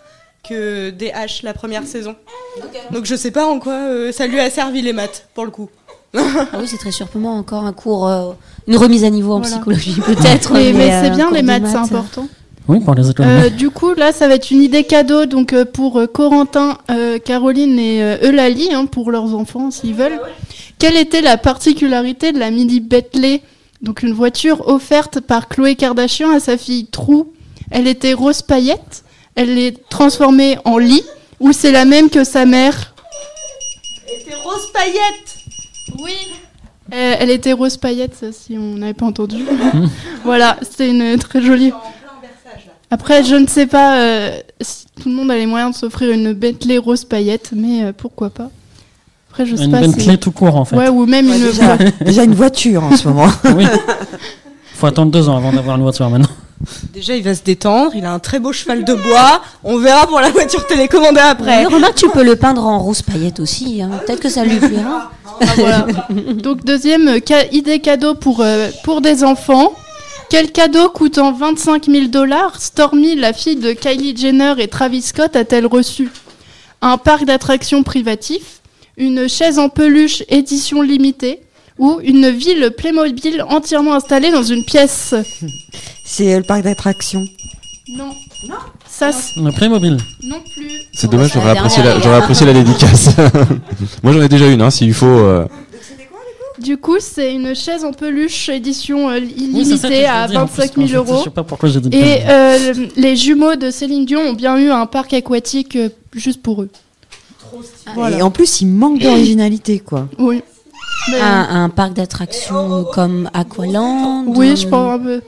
que 0.49 0.91
DH 0.91 1.43
la 1.45 1.55
première 1.55 1.85
saison. 1.87 2.15
Donc 2.93 3.05
je 3.07 3.15
sais 3.15 3.31
pas 3.31 3.47
en 3.47 3.59
quoi 3.59 3.75
euh, 3.75 4.13
ça 4.13 4.27
lui 4.27 4.41
a 4.41 4.51
servi 4.51 4.83
les 4.83 4.93
maths 4.93 5.29
pour 5.35 5.45
le 5.45 5.51
coup. 5.51 5.69
Ah 6.15 6.21
oui, 6.61 6.67
c'est 6.67 6.77
très 6.79 6.91
surprenant. 6.91 7.37
Encore 7.39 7.65
un 7.65 7.73
cours, 7.73 8.07
euh, 8.07 8.33
une 8.67 8.77
remise 8.77 9.05
à 9.05 9.11
niveau 9.11 9.33
en 9.33 9.41
Voilà. 9.41 9.57
psychologie 9.57 9.95
peut-être. 10.05 10.53
mais, 10.53 10.73
mais 10.73 10.93
euh, 10.93 11.01
c'est 11.05 11.11
un 11.11 11.17
bien 11.17 11.31
les 11.31 11.43
maths, 11.43 11.67
c'est 11.67 11.77
important. 11.77 12.29
Oui, 12.69 12.81
pour 12.81 12.95
les. 12.95 13.03
Euh, 13.21 13.51
du 13.51 13.71
coup, 13.71 13.93
là, 13.95 14.13
ça 14.13 14.29
va 14.29 14.35
être 14.35 14.51
une 14.51 14.63
idée 14.63 14.85
cadeau 14.85 15.27
donc 15.27 15.53
euh, 15.53 15.65
pour 15.65 15.99
euh, 15.99 16.07
Corentin, 16.07 16.79
euh, 16.91 17.19
Caroline 17.19 17.79
et 17.79 18.03
euh, 18.03 18.29
Eulalie, 18.31 18.73
hein, 18.73 18.87
pour 18.87 19.11
leurs 19.11 19.35
enfants 19.35 19.71
s'ils 19.71 19.95
veulent. 19.95 20.21
Quelle 20.79 20.97
était 20.97 21.23
la 21.23 21.37
particularité 21.39 22.31
de 22.33 22.39
la 22.39 22.51
mini 22.51 22.81
Bentley, 22.81 23.43
donc 23.81 24.03
une 24.03 24.13
voiture 24.13 24.69
offerte 24.69 25.19
par 25.21 25.49
Chloé 25.49 25.75
Kardashian 25.77 26.31
à 26.31 26.41
sa 26.41 26.57
fille 26.57 26.87
Trou 26.87 27.33
Elle 27.71 27.89
était 27.89 28.13
rose 28.13 28.43
paillette, 28.43 29.02
elle 29.35 29.59
est 29.59 29.89
transformée 29.89 30.59
en 30.65 30.79
lit, 30.79 31.03
ou 31.41 31.53
c'est 31.53 31.73
la 31.73 31.85
même 31.85 32.11
que 32.11 32.25
sa 32.25 32.45
mère 32.47 32.95
Et 34.09 34.35
rose 34.45 34.71
paillette 34.73 35.37
Oui. 35.99 36.13
Euh, 36.93 37.15
elle 37.19 37.31
était 37.31 37.53
rose 37.53 37.77
paillette, 37.79 38.15
ça, 38.15 38.33
si 38.33 38.57
on 38.59 38.75
n'avait 38.77 38.93
pas 38.95 39.07
entendu. 39.07 39.39
voilà, 40.25 40.59
c'était 40.63 40.91
une 40.91 41.17
très 41.19 41.41
jolie. 41.41 41.73
Après, 42.91 43.25
je 43.25 43.35
ne 43.37 43.47
sais 43.47 43.67
pas 43.67 43.97
euh, 43.99 44.39
si 44.61 44.85
tout 45.01 45.09
le 45.09 45.15
monde 45.15 45.31
a 45.31 45.37
les 45.37 45.47
moyens 45.47 45.73
de 45.73 45.77
s'offrir 45.79 46.11
une 46.13 46.35
Bentley 46.35 46.77
rose 46.77 47.05
paillette, 47.07 47.53
mais 47.57 47.85
euh, 47.85 47.93
pourquoi 47.97 48.29
pas. 48.29 48.51
Après, 49.31 49.47
je 49.47 49.57
sais 49.57 49.65
Une 49.65 49.71
pas. 49.71 49.81
Bentley 49.81 50.19
tout 50.19 50.31
court 50.33 50.57
en 50.57 50.67
fait. 50.67 50.77
Ouais, 50.77 50.91
ou 50.91 51.07
même 51.07 51.27
Ouais, 51.31 51.39
une. 51.39 51.43
déjà, 51.47 51.79
déjà 52.05 52.25
une 52.25 52.35
voiture 52.35 52.85
en 52.85 52.95
ce 52.95 53.09
moment. 53.09 53.31
Oui. 53.57 53.65
Faut 54.83 54.89
attendre 54.89 55.13
deux 55.13 55.29
ans 55.29 55.37
avant 55.37 55.53
d'avoir 55.53 55.77
une 55.77 55.83
voiture 55.83 56.11
maintenant. 56.11 56.27
Déjà, 56.93 57.15
il 57.15 57.23
va 57.23 57.37
se 57.37 57.43
détendre, 57.45 57.93
il 57.95 58.05
a 58.05 58.13
un 58.13 58.19
très 58.19 58.41
beau 58.41 58.53
cheval 58.53 58.85
de 58.85 58.95
bois. 58.95 59.41
On 59.63 59.79
verra 59.79 60.09
pour 60.09 60.19
la 60.19 60.29
voiture 60.31 60.67
télécommandée 60.67 61.21
après. 61.21 61.65
Oui, 61.67 61.73
remarque, 61.73 61.95
tu 61.95 62.09
peux 62.09 62.25
le 62.25 62.35
peindre 62.35 62.67
en 62.67 62.81
rose 62.81 63.01
paillette 63.01 63.39
aussi. 63.39 63.81
hein. 63.81 63.91
Peut-être 64.05 64.19
que 64.19 64.29
ça 64.29 64.45
lui 64.45 64.57
plaira. 64.59 65.13
Voilà. 65.57 65.87
Donc, 66.35 66.65
deuxième 66.65 67.07
euh, 67.07 67.21
ca- 67.25 67.47
idée 67.53 67.79
cadeau 67.79 68.15
pour, 68.15 68.41
euh, 68.41 68.71
pour 68.83 69.01
des 69.03 69.23
enfants. 69.23 69.73
Quel 70.31 70.51
cadeau 70.51 70.89
coûtant 70.89 71.31
25 71.33 71.87
000 71.87 72.07
dollars 72.09 72.61
Stormy, 72.61 73.15
la 73.15 73.33
fille 73.33 73.55
de 73.55 73.71
Kylie 73.75 74.17
Jenner 74.17 74.55
et 74.59 74.67
Travis 74.67 75.03
Scott, 75.03 75.37
a-t-elle 75.37 75.67
reçu? 75.67 76.11
Un 76.81 76.99
parc 76.99 77.25
d'attractions 77.25 77.85
privatif, 77.85 78.61
une 78.97 79.29
chaise 79.29 79.61
en 79.61 79.69
peluche 79.69 80.25
édition 80.29 80.83
limitée 80.83 81.39
ou 81.79 82.01
une 82.03 82.29
ville 82.31 82.71
Playmobil 82.77 83.43
entièrement 83.49 83.95
installée 83.95 84.31
dans 84.31 84.43
une 84.43 84.65
pièce 84.65 85.15
C'est 86.05 86.35
euh, 86.35 86.39
le 86.39 86.43
parc 86.45 86.63
d'attractions. 86.63 87.25
Non. 87.89 88.15
Non 88.49 88.55
Ça, 88.89 89.11
Playmobil. 89.57 89.97
non 90.23 90.37
plus. 90.55 90.71
C'est 90.93 91.11
dommage, 91.11 91.31
j'aurais 91.33 91.51
apprécié, 91.57 91.83
la, 91.83 91.99
j'aurais 92.01 92.17
apprécié 92.17 92.47
la 92.47 92.53
dédicace. 92.55 93.11
Moi 94.03 94.13
j'en 94.13 94.23
ai 94.23 94.29
déjà 94.29 94.49
une, 94.49 94.63
hein, 94.63 94.71
s'il 94.71 94.93
faut. 94.95 95.07
euh, 95.07 95.47
Du 96.61 96.77
coup, 96.77 96.97
c'est 97.01 97.33
une 97.35 97.55
chaise 97.55 97.85
en 97.85 97.93
peluche 97.93 98.49
édition 98.49 99.09
euh, 99.11 99.21
Oui, 99.21 99.65
c'est 99.65 99.77
ça 99.77 99.89
que 99.89 99.95
illimitée 99.95 100.03
je 100.03 100.07
à 100.07 100.27
veux 100.27 100.33
dire, 100.33 100.41
en 100.43 100.47
plus, 100.47 100.57
25 100.59 100.75
quand 100.75 100.87
000 100.87 100.87
je- 100.89 100.97
euros. 100.97 101.19
Je 101.19 101.25
sais 101.25 101.31
pas 101.31 101.43
pourquoi 101.45 101.69
j'ai 101.69 101.81
dit 101.81 101.89
Et 101.89 102.01
Playmobil. 102.01 102.27
euh, 102.31 102.87
les 102.97 103.17
jumeaux 103.17 103.57
de 103.57 103.71
Céline 103.71 104.05
Dion 104.07 104.21
ont 104.21 104.33
bien 104.35 104.59
eu 104.59 104.71
un 104.71 104.87
parc 104.87 105.13
aquatique 105.15 105.77
euh, 105.77 105.89
juste 106.15 106.43
pour 106.43 106.63
eux. 106.63 106.71
Voilà. 107.95 108.19
Et 108.19 108.23
en 108.23 108.31
plus, 108.31 108.61
il 108.61 108.69
manque 108.69 108.99
d'originalité, 109.01 109.79
quoi. 109.81 110.09
Oui. 110.19 110.43
Mais- 111.11 111.21
Un, 111.21 111.65
un 111.65 111.69
parc 111.69 111.95
d'attractions 111.95 112.85
comme 112.93 113.29
Aqualand. 113.35 114.25
oui, 114.27 114.57
je 114.57 114.69
pense 114.69 114.95
un 114.95 114.99
peu. 114.99 115.21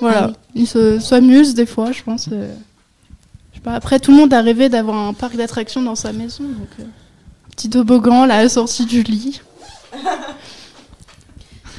Voilà. 0.00 0.22
Ah 0.24 0.26
oui. 0.28 0.34
Ils 0.62 0.66
se- 0.66 0.98
s'amusent 0.98 1.54
des 1.54 1.66
fois, 1.66 1.92
je 1.92 2.02
pense. 2.02 2.28
euh. 2.32 2.52
Je 3.52 3.56
sais 3.58 3.62
pas. 3.62 3.74
Après, 3.74 4.00
tout 4.00 4.10
le 4.10 4.16
monde 4.16 4.32
a 4.34 4.40
rêvé 4.42 4.68
d'avoir 4.68 4.96
un 4.96 5.12
parc 5.12 5.36
d'attractions 5.36 5.82
dans 5.82 5.94
sa 5.94 6.12
maison. 6.12 6.42
Donc, 6.44 6.68
euh, 6.80 6.84
petit 7.52 7.68
toboggan 7.70 8.24
là, 8.26 8.36
à 8.36 8.42
la 8.42 8.48
sortie 8.48 8.86
du 8.86 9.02
lit. 9.02 9.40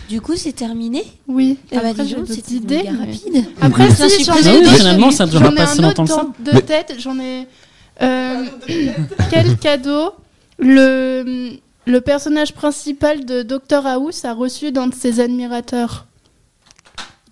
Du 0.10 0.20
coup, 0.20 0.36
c'est 0.36 0.52
terminé? 0.52 1.04
Oui. 1.30 1.58
Eh 1.72 1.78
ben, 1.78 1.92
Après, 1.92 2.06
j'ai 2.06 2.18
méga 2.18 2.34
mais- 2.68 2.90
rapide. 2.90 3.46
Après, 3.62 3.90
Ça, 3.92 4.10
si, 4.10 4.16
suis 4.16 4.26
j'en 4.26 4.36
ai 4.36 4.58
Oui, 4.58 4.64
d'autres. 4.66 4.76
finalement, 4.76 5.10
ça 5.12 5.26
dure 5.26 5.40
J'en 5.42 5.52
ai 5.52 5.56
pas 5.56 5.68
si 5.68 5.82
longtemps 5.82 6.04
que 6.04 6.10
ça. 6.12 6.26
de 6.40 6.60
tête. 6.60 6.96
J'en 7.00 7.18
ai. 7.18 7.48
euh, 8.02 8.44
quel 9.30 9.58
cadeau? 9.58 10.12
Le, 10.60 11.54
le 11.92 12.02
personnage 12.02 12.54
principal 12.54 13.26
de 13.26 13.42
Doctor 13.44 13.86
House 13.86 14.26
a 14.26 14.34
reçu 14.34 14.72
d'un 14.72 14.88
de 14.88 14.96
ses 14.96 15.20
admirateurs 15.20 16.08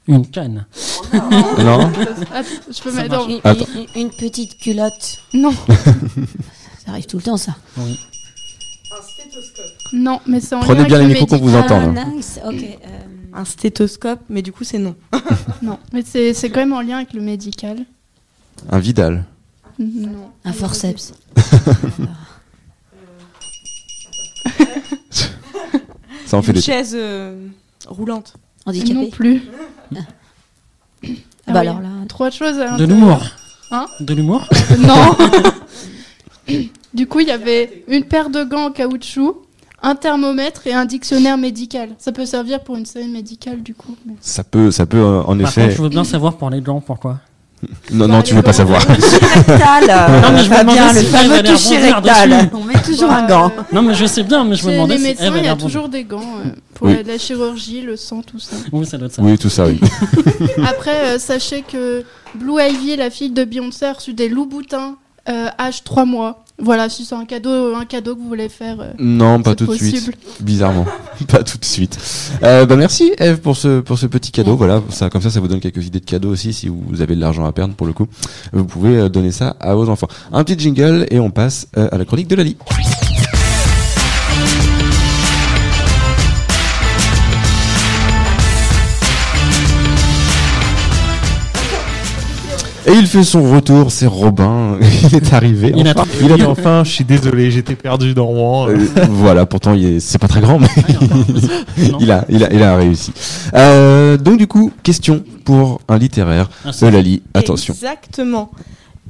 Une 0.07 0.27
canne. 0.29 0.65
Non 1.13 1.91
Ah, 2.33 2.41
Je 2.69 2.81
peux 2.81 2.91
mettre 2.91 3.09
dans- 3.09 3.27
Une, 3.27 3.39
Attends. 3.43 3.65
une- 3.95 4.01
une 4.03 4.09
petite 4.11 4.57
culotte. 4.57 5.17
Non, 5.33 5.51
Ça 6.85 6.91
arrive 6.91 7.05
tout 7.07 7.17
le 7.17 7.23
temps, 7.23 7.37
ça. 7.37 7.55
non, 9.93 10.19
mais 10.27 10.39
c'est 10.39 10.55
en 10.55 10.59
Prenez 10.61 10.81
lien 10.81 10.87
bien 10.87 10.95
avec 10.97 11.07
les 11.07 11.13
le 11.15 11.19
micros 11.21 11.37
qu'on 11.39 11.45
vous 11.45 11.55
médical. 11.55 11.83
entende. 11.89 11.97
Ah, 11.99 12.09
nice. 12.15 12.39
Ok. 12.45 12.53
euh, 12.63 12.99
Un 13.33 13.45
stéthoscope, 13.45 14.19
mais 14.29 14.41
du 14.41 14.51
coup, 14.51 14.63
c'est 14.63 14.77
non. 14.79 14.95
Non, 15.61 15.77
mais 15.93 16.03
c'est 16.05 16.33
c'est 16.33 16.49
quand 16.49 16.59
même 16.61 16.73
en 16.73 16.81
lien 16.81 16.97
avec 16.97 17.13
le 17.13 17.21
médical. 17.21 17.77
Un 18.71 18.79
Vidal. 18.79 19.25
Non. 19.79 20.31
un 20.45 20.53
forceps. 20.53 21.13
Ça 26.29 26.38
en 26.38 26.41
fait 26.41 26.51
Une 26.51 26.55
des. 26.57 26.62
chaise 26.62 26.93
euh, 26.95 27.48
roulante. 27.88 28.33
Handicapé. 28.65 28.93
Non 28.93 29.09
plus. 29.09 29.41
Ah 29.95 29.98
bah 29.98 30.01
Ah 31.48 31.51
oui. 31.53 31.57
alors 31.59 31.81
là. 31.81 31.89
Trois 32.07 32.29
choses 32.29 32.59
à 32.59 32.77
De 32.77 32.86
l'humour. 32.86 33.19
Hein 33.71 33.88
De 34.00 34.13
l'humour 34.13 34.48
Non. 34.79 35.15
du 36.93 37.07
coup, 37.07 37.19
il 37.19 37.27
y 37.27 37.31
avait 37.31 37.83
une 37.88 38.03
paire 38.03 38.29
de 38.29 38.43
gants 38.43 38.65
en 38.65 38.71
caoutchouc, 38.71 39.41
un 39.81 39.95
thermomètre 39.95 40.67
et 40.67 40.74
un 40.74 40.86
dictionnaire 40.86 41.38
médical. 41.38 41.89
Ça 41.98 42.12
peut 42.12 42.25
servir 42.25 42.62
pour 42.63 42.75
une 42.75 42.86
scène 42.86 43.12
médicale, 43.12 43.62
du 43.63 43.74
coup. 43.74 43.95
mais- 44.05 44.13
Ça 44.21 44.43
peut, 44.43 44.71
ça 44.71 44.86
peut 44.86 44.98
euh, 44.98 45.21
en 45.21 45.38
Par 45.38 45.41
effet. 45.41 45.62
contre, 45.63 45.75
je 45.75 45.81
veux 45.81 45.89
bien 45.89 46.03
savoir 46.03 46.38
pour 46.38 46.50
les 46.50 46.62
gants 46.62 46.81
pourquoi? 46.81 47.19
Non, 47.91 48.07
non, 48.07 48.21
tu 48.21 48.33
veux 48.33 48.41
pas 48.41 48.53
savoir. 48.53 48.81
Rectal, 48.81 49.87
Non, 50.21 50.31
mais 50.31 50.43
je 50.43 50.49
me 50.49 50.59
demandais 50.59 51.01
le 51.01 51.07
fameux 51.07 51.43
toucher 51.43 51.77
rectal. 51.77 52.49
On 52.53 52.63
met 52.63 52.81
toujours 52.81 53.11
un 53.11 53.27
gant. 53.27 53.47
euh, 53.57 53.61
Non, 53.73 53.81
mais 53.81 53.93
je 53.95 54.05
sais 54.05 54.23
bien, 54.23 54.43
mais 54.45 54.55
je 54.55 54.65
me 54.65 54.71
demandais 54.73 54.97
les 54.97 55.03
médecins, 55.03 55.33
il 55.35 55.43
y 55.45 55.47
a 55.47 55.55
toujours 55.55 55.89
des 55.89 56.03
gants 56.03 56.21
euh, 56.45 56.49
pour 56.75 56.87
Oui. 56.87 56.97
la, 57.05 57.17
chirurgie, 57.17 57.81
le 57.81 57.97
sang, 57.97 58.21
tout 58.21 58.39
ça. 58.39 58.55
Oui, 58.71 58.85
ça 58.85 58.97
doit 58.97 59.07
être 59.07 59.13
ça. 59.15 59.21
Oui, 59.21 59.37
tout 59.37 59.49
ça, 59.49 59.65
oui. 59.65 59.79
Après, 60.65 60.95
euh, 61.15 61.19
sachez 61.19 61.61
que 61.69 62.03
Blue 62.35 62.61
Ivy, 62.61 62.95
la 62.95 63.09
fille 63.09 63.31
de 63.31 63.43
Beyoncé, 63.43 63.85
a 63.85 63.93
reçu 63.93 64.13
des 64.13 64.29
loups-boutins 64.29 64.95
euh, 65.27 65.47
âge 65.59 65.83
3 65.83 66.05
mois. 66.05 66.43
Voilà, 66.61 66.89
si 66.89 67.05
c'est 67.05 67.15
un 67.15 67.25
cadeau, 67.25 67.73
un 67.75 67.85
cadeau 67.85 68.15
que 68.15 68.19
vous 68.21 68.27
voulez 68.27 68.49
faire. 68.49 68.79
euh, 68.81 68.91
Non, 68.99 69.41
pas 69.41 69.55
tout 69.55 69.65
de 69.65 69.73
suite. 69.75 69.93
possible. 69.93 70.13
Bizarrement, 70.41 70.85
pas 71.27 71.43
tout 71.43 71.57
de 71.57 71.65
suite. 71.65 71.97
Euh, 72.43 72.65
bah 72.65 72.75
merci 72.75 73.13
Eve 73.17 73.37
pour 73.39 73.55
ce 73.55 73.79
pour 73.79 73.97
ce 73.97 74.07
petit 74.07 74.31
cadeau. 74.31 74.55
Voilà, 74.55 74.81
ça 74.89 75.09
comme 75.09 75.21
ça, 75.21 75.29
ça 75.29 75.39
vous 75.39 75.47
donne 75.47 75.61
quelques 75.61 75.85
idées 75.85 75.99
de 76.01 76.05
cadeaux 76.05 76.29
aussi 76.31 76.51
si 76.53 76.67
vous 76.67 77.01
avez 77.01 77.15
de 77.15 77.21
l'argent 77.21 77.45
à 77.45 77.51
perdre 77.53 77.73
pour 77.75 77.87
le 77.87 77.93
coup. 77.93 78.07
Vous 78.53 78.65
pouvez 78.65 78.97
euh, 78.97 79.09
donner 79.09 79.31
ça 79.31 79.55
à 79.59 79.73
vos 79.75 79.87
enfants. 79.89 80.07
Un 80.33 80.43
petit 80.43 80.59
jingle 80.59 81.05
et 81.11 81.19
on 81.19 81.31
passe 81.31 81.67
euh, 81.77 81.87
à 81.91 81.97
la 81.97 82.05
chronique 82.05 82.27
de 82.27 82.35
Lali. 82.35 82.57
Et 92.89 92.93
il 92.93 93.05
fait 93.05 93.24
son 93.24 93.43
retour, 93.53 93.91
c'est 93.91 94.08
Robin. 94.08 94.77
Il 95.03 95.15
est 95.15 95.34
arrivé. 95.34 95.72
Il 95.75 95.88
a- 95.88 95.91
enfin. 95.91 96.05
Il 96.22 96.31
a 96.31 96.38
dit 96.38 96.43
enfin, 96.43 96.84
je 96.84 96.89
suis 96.91 97.03
désolé, 97.03 97.51
j'étais 97.51 97.75
perdu 97.75 98.13
dans 98.15 98.25
Rouen. 98.25 98.67
Euh, 98.69 98.77
voilà, 99.10 99.46
pourtant 99.46 99.74
il 99.74 99.86
est- 99.86 100.00
c'est 100.00 100.17
pas 100.17 100.27
très 100.27 100.41
grand, 100.41 100.58
mais 100.60 100.67
Non. 101.91 101.98
il 102.00 102.12
a, 102.12 102.25
il 102.29 102.43
a, 102.43 102.51
il 102.53 102.63
a 102.63 102.75
réussi. 102.75 103.13
Euh, 103.53 104.17
donc 104.17 104.38
du 104.38 104.48
coup, 104.48 104.72
question 104.81 105.24
pour 105.46 105.81
un 105.88 105.98
littéraire 106.00 106.50
Ah, 106.65 106.72
Lali. 106.89 107.22
Attention. 107.34 107.74
Exactement. 107.75 108.50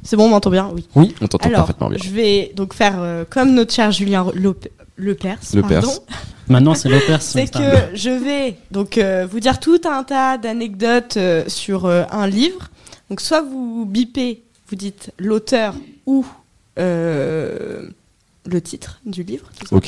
C'est 0.02 0.16
bon, 0.16 0.24
on 0.26 0.28
m'entend 0.30 0.50
bien 0.50 0.68
Oui. 0.74 0.86
Oui, 0.94 1.14
on 1.22 1.26
t'entend 1.26 1.50
parfaitement 1.50 1.88
bien. 1.88 1.98
je 2.02 2.10
vais 2.10 2.52
donc 2.56 2.74
faire 2.74 2.94
euh, 2.98 3.24
comme 3.28 3.54
notre 3.54 3.72
cher 3.72 3.92
Julien 3.92 4.26
Lop- 5.00 5.22
Lepers. 5.22 5.38
Lepers. 5.54 5.68
pardon. 5.82 5.92
Maintenant, 6.48 6.74
c'est 6.74 6.88
l'opère. 6.88 7.22
C'est 7.22 7.46
que 7.52 7.94
je 7.94 8.10
vais 8.10 8.56
donc 8.72 8.98
euh, 8.98 9.24
vous 9.30 9.38
dire 9.38 9.60
tout 9.60 9.80
un 9.84 10.02
tas 10.02 10.36
d'anecdotes 10.36 11.16
euh, 11.16 11.44
sur 11.46 11.86
euh, 11.86 12.02
un 12.10 12.26
livre. 12.26 12.70
Donc 13.08 13.20
soit 13.20 13.40
vous 13.42 13.84
bipez, 13.86 14.42
vous 14.68 14.74
dites 14.76 15.12
l'auteur 15.18 15.74
ou 16.06 16.26
euh, 16.78 17.88
le 18.46 18.60
titre 18.60 19.00
du 19.06 19.22
livre, 19.22 19.48
tout. 19.68 19.80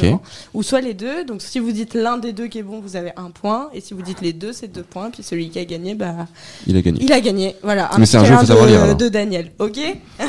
Ou 0.54 0.62
soit 0.62 0.80
les 0.80 0.94
deux. 0.94 1.24
Donc 1.24 1.42
si 1.42 1.58
vous 1.58 1.72
dites 1.72 1.94
l'un 1.94 2.16
des 2.18 2.32
deux 2.32 2.46
qui 2.46 2.58
est 2.58 2.62
bon, 2.62 2.78
vous 2.80 2.94
avez 2.94 3.10
un 3.16 3.30
point. 3.30 3.68
Et 3.74 3.80
si 3.80 3.92
vous 3.92 4.02
dites 4.02 4.20
les 4.20 4.32
deux, 4.32 4.52
c'est 4.52 4.68
deux 4.68 4.84
points. 4.84 5.10
Puis 5.10 5.24
celui 5.24 5.50
qui 5.50 5.58
a 5.58 5.64
gagné, 5.64 5.96
bah, 5.96 6.28
Il 6.68 6.76
a 6.76 6.82
gagné. 6.82 7.02
il 7.02 7.12
a 7.12 7.20
gagné. 7.20 7.56
Voilà. 7.64 7.90
Mais 7.98 8.06
c'est 8.06 8.18
un 8.18 8.24
jeu, 8.24 8.36
faut 8.36 8.46
savoir 8.46 8.66
de, 8.66 8.70
lire, 8.70 8.82
alors. 8.84 8.96
de 8.96 9.08
Daniel. 9.08 9.50
Ok? 9.58 9.78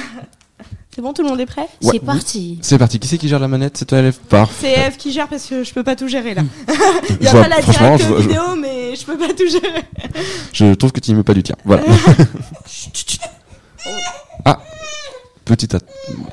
C'est 0.95 1.01
bon, 1.01 1.11
tout 1.13 1.23
le 1.23 1.29
monde 1.29 1.39
est 1.39 1.45
prêt 1.47 1.67
Ouais. 1.81 1.89
C'est 1.93 1.99
parti. 1.99 2.59
C'est 2.61 2.77
parti. 2.77 2.99
Qui 2.99 3.07
c'est 3.07 3.17
qui 3.17 3.27
gère 3.27 3.39
la 3.39 3.47
manette 3.47 3.77
C'est 3.77 3.85
toi, 3.85 3.97
Eve 3.99 4.17
Parfait. 4.29 4.73
C'est 4.75 4.87
Eve 4.87 4.97
qui 4.97 5.11
gère 5.11 5.27
parce 5.27 5.45
que 5.47 5.63
je 5.63 5.73
peux 5.73 5.83
pas 5.83 5.95
tout 5.95 6.07
gérer 6.07 6.35
là. 6.35 6.43
Il 7.09 7.15
y 7.15 7.23
Je 7.23 7.27
a 7.29 7.31
vois- 7.31 7.41
pas 7.43 7.47
la 7.49 7.61
je 7.61 7.79
vois- 7.79 7.97
je- 7.97 8.21
vidéo, 8.27 8.41
mais 8.59 8.95
je 8.95 9.03
peux 9.05 9.17
pas 9.17 9.29
tout 9.33 9.47
gérer. 9.49 9.83
Je 10.53 10.73
trouve 10.75 10.91
que 10.91 10.99
tu 10.99 11.11
n'y 11.11 11.17
mets 11.17 11.23
pas 11.23 11.33
du 11.33 11.41
tien. 11.41 11.55
Voilà. 11.65 11.81
ah, 14.45 14.59
petite 15.45 15.75
Inter- 15.75 15.85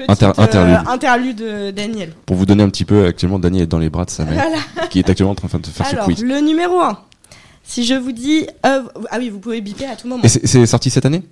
Petite, 0.07 0.23
euh, 0.23 0.33
interlude. 0.43 0.79
interlude 0.89 1.37
de 1.37 1.71
Daniel. 1.71 2.13
pour 2.27 2.37
vous 2.37 2.47
donner 2.47 2.63
un 2.63 2.69
petit 2.69 2.85
peu. 2.85 3.07
Actuellement, 3.07 3.39
Daniel 3.39 3.65
est 3.65 3.67
dans 3.67 3.79
les 3.79 3.91
bras 3.91 4.05
de 4.05 4.11
sa 4.11 4.25
mère, 4.25 4.45
Voilà. 4.47 4.87
qui 4.89 4.99
est 4.99 5.09
actuellement 5.09 5.33
en 5.33 5.37
train 5.37 5.59
de 5.59 5.67
faire 5.67 5.87
Alors, 5.87 6.05
ce 6.07 6.11
quiz. 6.13 6.25
le 6.25 6.41
numéro 6.41 6.81
1. 6.81 6.99
Si 7.65 7.85
je 7.85 7.95
vous 7.95 8.13
dis 8.13 8.47
œuvre. 8.67 8.91
Ah 9.11 9.17
oui, 9.19 9.31
vous 9.31 9.39
pouvez 9.39 9.61
biper 9.61 9.87
à 9.87 9.97
tout 9.97 10.09
moment. 10.09 10.23
Et 10.25 10.29
c'est 10.29 10.67
sorti 10.67 10.91
cette 10.91 11.07
année? 11.07 11.23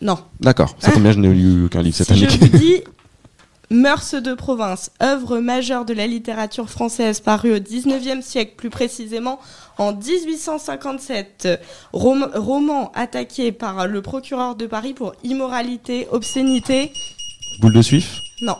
Non. 0.00 0.18
D'accord. 0.40 0.74
Ça 0.78 0.92
tombe 0.92 1.02
bien, 1.02 1.12
je 1.12 1.18
n'ai 1.18 1.32
lu 1.32 1.64
aucun 1.66 1.82
livre 1.82 1.96
cette 1.96 2.08
si 2.08 2.12
année. 2.24 2.28
je 2.30 2.38
vous 2.38 2.58
dis 2.58 2.82
Mœurs 3.70 4.14
de 4.14 4.34
province, 4.34 4.90
œuvre 5.02 5.38
majeure 5.38 5.86
de 5.86 5.94
la 5.94 6.06
littérature 6.06 6.68
française 6.68 7.20
parue 7.20 7.52
au 7.54 7.58
19e 7.58 8.20
siècle, 8.20 8.52
plus 8.56 8.68
précisément 8.68 9.40
en 9.78 9.94
1857. 9.94 11.48
Rom- 11.94 12.30
roman 12.34 12.92
attaqué 12.94 13.52
par 13.52 13.88
le 13.88 14.02
procureur 14.02 14.54
de 14.54 14.66
Paris 14.66 14.92
pour 14.92 15.14
immoralité, 15.24 16.06
obscénité. 16.12 16.92
Boule 17.60 17.72
de 17.72 17.82
suif? 17.82 18.20
Non. 18.42 18.56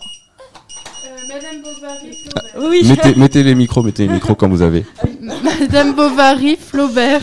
Madame 1.29 1.62
Bovary, 1.62 2.69
Oui. 2.71 2.83
mettez, 2.88 3.14
mettez 3.14 3.43
les 3.43 3.55
micros, 3.55 3.83
mettez 3.83 4.07
les 4.07 4.12
micros 4.14 4.35
quand 4.35 4.49
vous 4.49 4.62
avez. 4.62 4.87
Madame 5.21 5.95
Bovary, 5.95 6.57
Flaubert. 6.57 7.21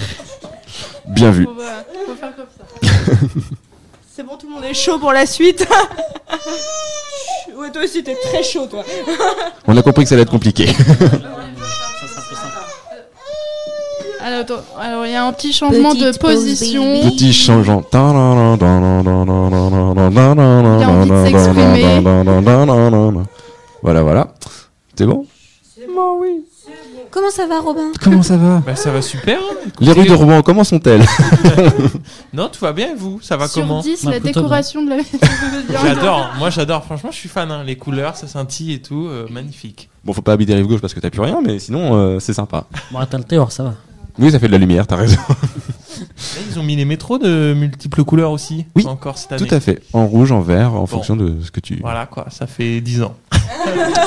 Bien 1.08 1.32
vu. 1.32 1.46
Faut, 1.46 1.60
euh, 1.60 1.82
faut 2.06 2.16
faire 2.16 2.36
comme 2.36 2.46
ça. 2.58 3.26
C'est 4.22 4.28
bon, 4.28 4.38
tout 4.38 4.46
le 4.46 4.54
monde 4.54 4.66
est 4.66 4.76
chaud 4.76 5.00
pour 5.00 5.14
la 5.14 5.26
suite. 5.26 5.68
ouais, 7.58 7.72
toi 7.72 7.84
aussi, 7.84 8.04
t'es 8.04 8.14
très 8.14 8.44
chaud, 8.44 8.68
toi. 8.68 8.84
On 9.68 9.76
a 9.76 9.82
compris 9.82 10.04
que 10.04 10.10
ça 10.10 10.14
allait 10.14 10.22
être 10.22 10.30
compliqué. 10.30 10.68
Alors, 14.24 14.42
attends, 14.42 14.62
alors, 14.80 15.08
il 15.08 15.14
y 15.14 15.16
a 15.16 15.26
un 15.26 15.34
petit 15.34 15.52
changement 15.52 15.96
de 15.96 16.06
Petite 16.06 16.22
position. 16.22 16.84
baby. 16.84 17.10
Petit 17.10 17.34
changeant. 17.34 17.82
Il 17.82 17.98
Voilà, 23.82 24.04
voilà. 24.04 24.28
C'est 24.96 25.08
bon 25.08 25.26
Comment 27.12 27.30
ça 27.30 27.46
va, 27.46 27.60
Robin 27.60 27.92
Comment 28.02 28.24
ça 28.24 28.38
va 28.38 28.60
Bah, 28.66 28.76
ça 28.76 28.92
va 28.92 29.02
super. 29.02 29.38
hein. 29.40 29.70
Les 29.82 29.92
rues 29.92 30.06
de 30.06 30.14
Rouen, 30.14 30.42
comment 30.42 30.64
sont-elles 30.64 31.04
Non, 32.34 32.48
tout 32.48 32.62
va 32.64 32.72
bien 32.74 32.92
et 32.92 32.96
vous? 32.96 33.20
Ça 33.22 33.36
va 33.38 33.48
Sur 33.48 33.62
comment? 33.64 33.82
10, 33.82 34.06
Bah, 34.06 34.12
la 34.12 34.20
décoration 34.20 34.82
de 34.84 34.90
la 34.90 34.98
J'adore, 35.84 36.32
moi 36.40 36.50
j'adore, 36.50 36.84
franchement 36.86 37.12
je 37.12 37.18
suis 37.18 37.30
fan, 37.30 37.52
hein. 37.52 37.64
les 37.66 37.76
couleurs, 37.76 38.16
ça 38.16 38.28
scintille 38.28 38.74
et 38.74 38.82
tout, 38.82 39.08
euh, 39.08 39.28
magnifique. 39.30 39.90
Bon, 40.06 40.14
faut 40.14 40.22
pas 40.22 40.34
habiter 40.34 40.56
rive 40.56 40.68
gauche 40.68 40.82
parce 40.82 40.94
que 40.94 41.00
t'as 41.00 41.10
plus 41.10 41.22
rien, 41.22 41.40
mais 41.46 41.60
sinon, 41.60 41.96
euh, 41.96 42.20
c'est 42.20 42.34
sympa. 42.34 42.66
Bon, 42.92 43.00
t'as 43.10 43.18
le 43.18 43.24
théor, 43.24 43.52
ça 43.52 43.64
va. 43.64 43.74
Oui, 44.18 44.32
ça 44.32 44.40
fait 44.40 44.48
de 44.48 44.52
la 44.54 44.58
lumière, 44.58 44.88
t'as 44.88 44.96
raison. 44.96 45.20
Là, 46.36 46.42
ils 46.50 46.60
ont 46.60 46.64
mis 46.64 46.76
les 46.76 46.86
métros 46.86 47.18
de 47.18 47.54
multiples 47.58 48.04
couleurs 48.04 48.32
aussi, 48.32 48.66
Oui, 48.76 48.86
encore 48.86 49.18
cette 49.18 49.32
année. 49.34 49.48
Tout 49.48 49.54
à 49.54 49.60
fait. 49.60 49.82
En 49.94 50.06
rouge, 50.06 50.32
en 50.32 50.42
vert, 50.42 50.74
en 50.76 50.86
fonction 50.86 51.16
de 51.16 51.36
ce 51.44 51.52
que 51.52 51.60
tu. 51.60 51.78
Voilà 51.82 52.06
quoi, 52.06 52.28
ça 52.30 52.48
fait 52.48 52.80
10 52.82 53.02
ans. 53.04 53.16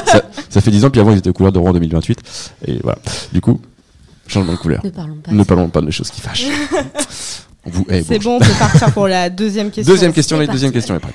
Ça, 0.07 0.23
ça 0.49 0.61
fait 0.61 0.71
10 0.71 0.85
ans, 0.85 0.91
puis 0.91 1.01
avant, 1.01 1.11
ils 1.13 1.19
étaient 1.19 1.31
aux 1.31 1.35
couleurs 1.35 1.53
de 1.53 1.59
Rouen 1.59 1.73
2028. 1.73 2.19
Et 2.67 2.79
voilà. 2.83 2.99
Du 3.33 3.41
coup, 3.41 3.61
changement 4.27 4.53
de 4.53 4.59
couleur. 4.59 4.81
Ne 4.85 4.91
parlons 4.91 5.17
pas. 5.17 5.33
Ne 5.33 5.43
parlons 5.45 5.69
pas 5.69 5.81
de 5.81 5.91
choses 5.91 6.11
qui 6.11 6.21
fâchent. 6.21 6.47
Vous, 7.67 7.85
C'est 7.89 8.19
bon. 8.19 8.25
bon, 8.25 8.37
on 8.37 8.39
peut 8.41 8.59
partir 8.59 8.93
pour 8.93 9.09
la 9.09 9.31
deuxième 9.31 9.71
question. 9.73 9.93
Deuxième 9.93 10.13
question, 10.13 10.39
la 10.39 10.47
deuxième 10.47 10.73
question 10.73 10.95
est 10.95 10.99
prête. 10.99 11.15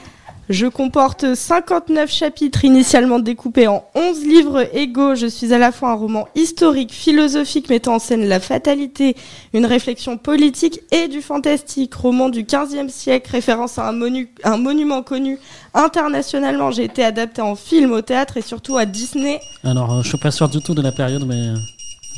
Je 0.50 0.66
comporte 0.66 1.36
59 1.36 2.10
chapitres 2.12 2.66
initialement 2.66 3.20
découpés 3.20 3.68
en 3.68 3.84
11 3.94 4.24
livres 4.26 4.68
égaux. 4.76 5.14
Je 5.14 5.28
suis 5.28 5.54
à 5.54 5.60
la 5.60 5.72
fois 5.72 5.92
un 5.92 5.94
roman 5.94 6.28
historique, 6.34 6.92
philosophique 6.92 7.70
mettant 7.70 7.96
en 7.96 8.00
scène 8.00 8.26
la 8.28 8.40
fatalité, 8.40 9.16
une 9.54 9.68
réflexion 9.68 10.18
politique 10.18 10.80
et 10.92 11.08
du 11.08 11.22
fantastique. 11.22 11.94
Roman 11.94 12.30
du 12.30 12.46
15e 12.46 12.90
siècle, 12.90 13.30
référence 13.32 13.78
à 13.78 13.88
un, 13.90 13.94
monu- 13.94 14.30
un 14.44 14.58
monument 14.58 15.04
connu 15.04 15.38
internationalement. 15.76 16.72
J'ai 16.72 16.86
été 16.86 17.04
adapté 17.04 17.44
en 17.44 17.56
film, 17.56 17.92
au 17.92 18.02
théâtre 18.02 18.38
et 18.38 18.42
surtout 18.42 18.76
à 18.78 18.86
Disney. 18.88 19.40
Alors, 19.64 19.94
euh, 19.94 20.02
je 20.02 20.10
suis 20.10 20.18
pas 20.18 20.32
sûr 20.32 20.50
du 20.50 20.62
tout 20.62 20.74
de 20.74 20.82
la 20.82 20.92
période, 20.92 21.26
mais. 21.28 21.36
euh, 21.50 21.56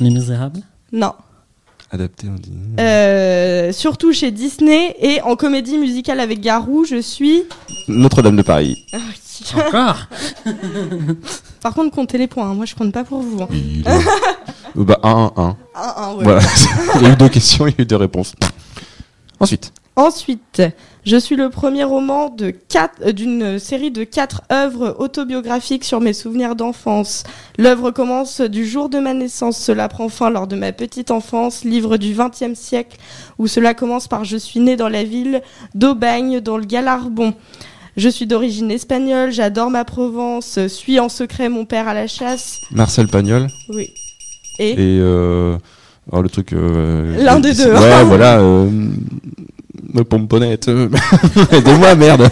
Les 0.00 0.08
Misérables? 0.08 0.60
Non. 0.90 1.12
Adapté, 1.94 2.26
on 2.30 2.36
dit. 2.36 2.50
Euh, 2.80 3.70
surtout 3.72 4.14
chez 4.14 4.30
Disney 4.30 4.96
et 4.98 5.20
en 5.22 5.36
comédie 5.36 5.76
musicale 5.76 6.20
avec 6.20 6.40
Garou, 6.40 6.84
je 6.86 7.00
suis... 7.02 7.42
Notre-Dame 7.86 8.36
de 8.36 8.40
Paris. 8.42 8.82
Encore 9.54 10.06
Par 11.60 11.74
contre, 11.74 11.94
comptez 11.94 12.16
les 12.16 12.28
points. 12.28 12.48
hein. 12.50 12.54
Moi, 12.54 12.64
je 12.64 12.74
compte 12.74 12.92
pas 12.92 13.04
pour 13.04 13.20
vous. 13.20 13.42
hein. 13.42 13.48
Il 13.52 13.80
est- 13.80 13.88
Euh, 14.78 14.84
bah, 14.84 14.98
1, 15.02 15.32
1, 15.36 15.42
1. 15.42 15.42
Un, 15.42 15.56
un, 15.96 16.14
ouais. 16.14 16.24
Voilà. 16.24 16.40
il 16.96 17.02
y 17.02 17.06
a 17.06 17.12
eu 17.12 17.16
deux 17.16 17.28
questions, 17.28 17.66
il 17.66 17.72
y 17.72 17.74
a 17.78 17.82
eu 17.82 17.86
deux 17.86 17.96
réponses. 17.96 18.32
Ensuite. 19.38 19.70
Ensuite, 19.94 20.62
je 21.04 21.16
suis 21.16 21.34
le 21.36 21.50
premier 21.50 21.82
roman 21.84 22.28
de 22.30 22.54
euh, 23.04 23.12
d'une 23.12 23.58
série 23.58 23.90
de 23.90 24.04
quatre 24.04 24.42
œuvres 24.52 24.94
autobiographiques 24.98 25.84
sur 25.84 26.00
mes 26.00 26.12
souvenirs 26.12 26.54
d'enfance. 26.54 27.24
L'œuvre 27.58 27.90
commence 27.90 28.40
du 28.40 28.66
jour 28.66 28.88
de 28.88 28.98
ma 28.98 29.12
naissance, 29.12 29.58
cela 29.58 29.88
prend 29.88 30.08
fin 30.08 30.30
lors 30.30 30.46
de 30.46 30.54
ma 30.56 30.72
petite 30.72 31.10
enfance, 31.10 31.64
livre 31.64 31.96
du 31.96 32.14
XXe 32.14 32.58
siècle, 32.58 32.98
où 33.38 33.46
cela 33.46 33.74
commence 33.74 34.06
par 34.06 34.24
Je 34.24 34.36
suis 34.36 34.60
né 34.60 34.76
dans 34.76 34.88
la 34.88 35.02
ville 35.04 35.42
d'Aubagne, 35.74 36.40
dans 36.40 36.56
le 36.56 36.64
Galarbon. 36.64 37.34
Je 37.96 38.08
suis 38.08 38.26
d'origine 38.26 38.70
espagnole, 38.70 39.32
j'adore 39.32 39.70
ma 39.70 39.84
Provence, 39.84 40.66
suis 40.68 40.98
en 40.98 41.08
secret 41.08 41.48
mon 41.48 41.64
père 41.66 41.88
à 41.88 41.94
la 41.94 42.06
chasse. 42.06 42.60
Marcel 42.70 43.08
Pagnol. 43.08 43.48
Oui. 43.68 43.90
Et, 44.58 44.70
Et 44.70 44.98
euh, 45.00 45.58
oh, 46.10 46.22
le 46.22 46.28
truc. 46.28 46.52
euh, 46.52 47.22
L'un 47.22 47.36
euh, 47.36 47.40
des 47.40 47.54
deux. 47.54 47.72
Ouais, 47.74 48.04
voilà. 48.04 48.38
Euh, 48.40 48.70
me 49.92 50.02
pomponnette. 50.04 50.68
Aidez-moi, 51.52 51.94
merde. 51.94 52.28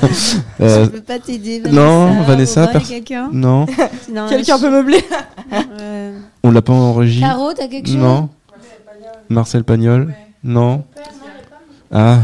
Euh, 0.61 0.85
Je 0.85 0.91
peux 0.91 1.01
pas 1.01 1.19
t'aider. 1.19 1.63
non, 1.71 2.23
Vanessa, 2.23 2.67
Robin, 2.67 2.79
pers- 2.79 2.89
quelqu'un 2.89 3.29
non, 3.33 3.67
Non, 4.13 4.29
quelqu'un 4.29 4.57
je- 4.57 4.63
peut 4.63 4.71
meubler 4.71 5.05
Euh, 5.81 6.19
on 6.43 6.51
l'a 6.51 6.63
pas 6.63 6.73
enregistré. 6.73 7.29
Caro, 7.29 7.53
t'as 7.53 7.69
quelque 7.69 7.87
chose 7.89 7.97
Non. 7.97 8.29
Marcel 9.29 9.65
Pagnol. 9.65 10.13
Non. 10.43 10.85
Ah, 11.93 12.19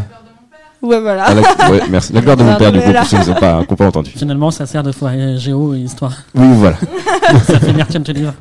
Ouais, 0.83 1.01
voilà. 1.01 1.25
ah, 1.27 1.35
la, 1.35 1.71
ouais, 1.71 1.83
merci. 1.91 2.13
La 2.13 2.21
gloire 2.21 2.37
de 2.37 2.45
mon 2.45 2.55
père, 2.57 2.71
du 2.71 2.79
coup, 2.81 2.93
pour 2.93 3.05
ceux 3.07 3.19
qui 3.19 3.29
n'ont 3.29 3.35
pas, 3.35 3.65
pas 3.65 3.87
entendu. 3.87 4.11
Finalement, 4.15 4.51
ça 4.51 4.67
sert 4.67 4.83
de 4.83 4.93
foyer 4.93 5.37
géo 5.39 5.75
et 5.75 5.79
histoire. 5.79 6.13
Oui, 6.35 6.47
voilà. 6.55 6.77
ça 7.47 7.59
fait 7.59 7.73
te 7.73 8.13
livre. 8.13 8.35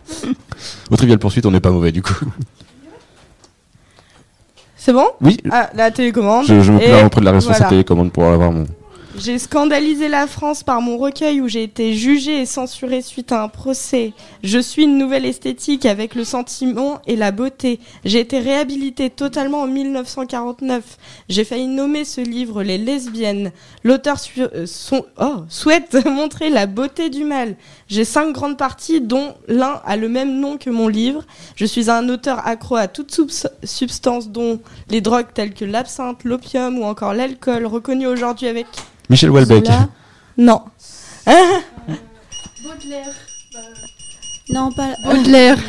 Au 0.92 0.96
trivial 0.96 1.18
poursuite, 1.18 1.46
on 1.46 1.52
n'est 1.52 1.60
pas 1.62 1.72
mauvais, 1.72 1.92
du 1.92 2.02
coup. 2.04 2.14
C'est 4.86 4.94
bon? 4.94 5.08
Oui, 5.20 5.38
Ah, 5.52 5.72
la 5.74 5.90
télécommande. 5.90 6.46
je, 6.46 6.62
je 6.62 6.72
me 6.72 6.78
plains 6.78 7.08
auprès 7.08 7.20
de 7.20 7.26
la 7.26 7.32
responsable 7.32 7.58
voilà. 7.58 7.70
télécommande 7.72 8.12
pour 8.12 8.24
avoir 8.26 8.52
mon, 8.52 8.66
J'ai 9.18 9.40
scandalisé 9.40 10.10
la 10.10 10.28
France 10.28 10.62
par 10.64 10.82
mon 10.82 10.98
recueil 10.98 11.40
où 11.40 11.48
j'ai 11.48 11.64
été 11.64 11.94
jugée 11.94 12.42
et 12.42 12.46
censurée 12.46 13.02
suite 13.02 13.32
à 13.32 13.44
un 13.44 13.48
procès. 13.48 14.12
Je 14.44 14.60
suis 14.60 14.84
une 14.84 14.98
nouvelle 14.98 15.26
esthétique 15.26 15.86
avec 15.86 16.16
le 16.16 16.26
sentiment 16.26 17.00
et 17.08 17.16
la 17.16 17.32
beauté. 17.32 17.80
J'ai 18.04 18.20
été 18.20 18.40
réhabilitée 18.40 19.10
totalement 19.10 19.62
en 19.62 19.68
1949. 19.68 20.98
J'ai 21.30 21.46
failli 21.46 21.68
nommer 21.68 22.04
ce 22.04 22.20
livre 22.20 22.62
Les 22.62 22.78
lesbiennes. 22.78 23.52
L'auteur 23.86 24.18
euh, 24.38 24.66
oh, 24.92 25.36
souhaite 25.48 26.06
montrer 26.06 26.50
la 26.50 26.66
beauté 26.66 27.10
du 27.10 27.24
mal. 27.24 27.56
J'ai 27.88 28.04
cinq 28.04 28.34
grandes 28.34 28.58
parties 28.58 29.00
dont 29.00 29.36
l'un 29.48 29.82
a 29.86 29.96
le 29.96 30.10
même 30.10 30.42
nom 30.42 30.58
que 30.58 30.70
mon 30.70 30.90
livre. 30.90 31.24
Je 31.56 31.66
suis 31.66 31.90
un 31.90 32.10
auteur 32.10 32.46
accro 32.46 32.76
à 32.76 32.90
toute 32.90 33.14
subs- 33.14 33.48
substance 33.64 34.28
dont 34.28 34.60
les 34.90 35.00
drogues 35.00 35.32
telles 35.34 35.54
que 35.54 35.64
l'absinthe, 35.64 36.26
l'opium 36.26 36.80
ou 36.80 36.84
encore 36.84 37.14
l'alcool 37.14 37.66
reconnu 37.66 38.08
aujourd'hui 38.08 38.48
avec 38.48 38.68
Michel 39.10 39.30
Houellebecq. 39.30 39.66
Zola. 39.66 39.90
Non. 40.38 40.62
Baudelaire. 42.64 43.14
Non, 44.50 44.72
pas. 44.72 44.96
Baudelaire. 45.04 45.58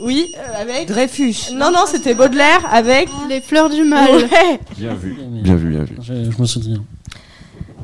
Oui, 0.00 0.32
euh, 0.38 0.62
avec. 0.62 0.86
Dreyfus. 0.86 1.52
Non, 1.54 1.72
non, 1.72 1.80
c'était 1.86 2.14
Baudelaire 2.14 2.64
avec. 2.70 3.08
Les 3.28 3.40
fleurs 3.40 3.68
du 3.68 3.82
mal. 3.82 4.08
Ouais. 4.14 4.60
Bien 4.76 4.94
vu. 4.94 5.16
Bien 5.42 5.56
vu, 5.56 5.70
bien 5.70 5.82
vu. 5.82 5.96
Je, 6.00 6.14
je 6.30 6.40
me 6.40 6.76
hein. 6.76 6.84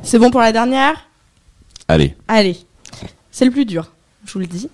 C'est 0.01 0.19
bon 0.19 0.31
pour 0.31 0.39
la 0.39 0.51
dernière? 0.53 0.93
Allez. 1.87 2.15
Allez. 2.27 2.57
C'est 3.31 3.43
le 3.43 3.51
plus 3.51 3.65
dur, 3.65 3.91
je 4.25 4.33
vous 4.33 4.39
le 4.39 4.45
dis. 4.47 4.69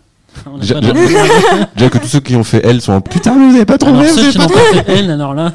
Déjà- 0.59 0.79
que 0.79 1.97
tous 1.97 2.07
ceux 2.07 2.19
qui 2.19 2.35
ont 2.35 2.43
fait 2.43 2.61
elle 2.63 2.79
sont 2.81 2.93
en 2.93 3.01
putain, 3.01 3.33
mais 3.33 3.49
vous 3.49 3.55
avez 3.55 3.65
pas 3.65 3.77
trouvé, 3.77 4.05
Alors 4.05 4.15
ceux 4.15 4.31
qui 4.31 4.37
n'ont 4.37 4.47
pas 4.47 4.59
fait 4.59 4.83
elle, 4.87 5.11
alors 5.11 5.33
là, 5.33 5.53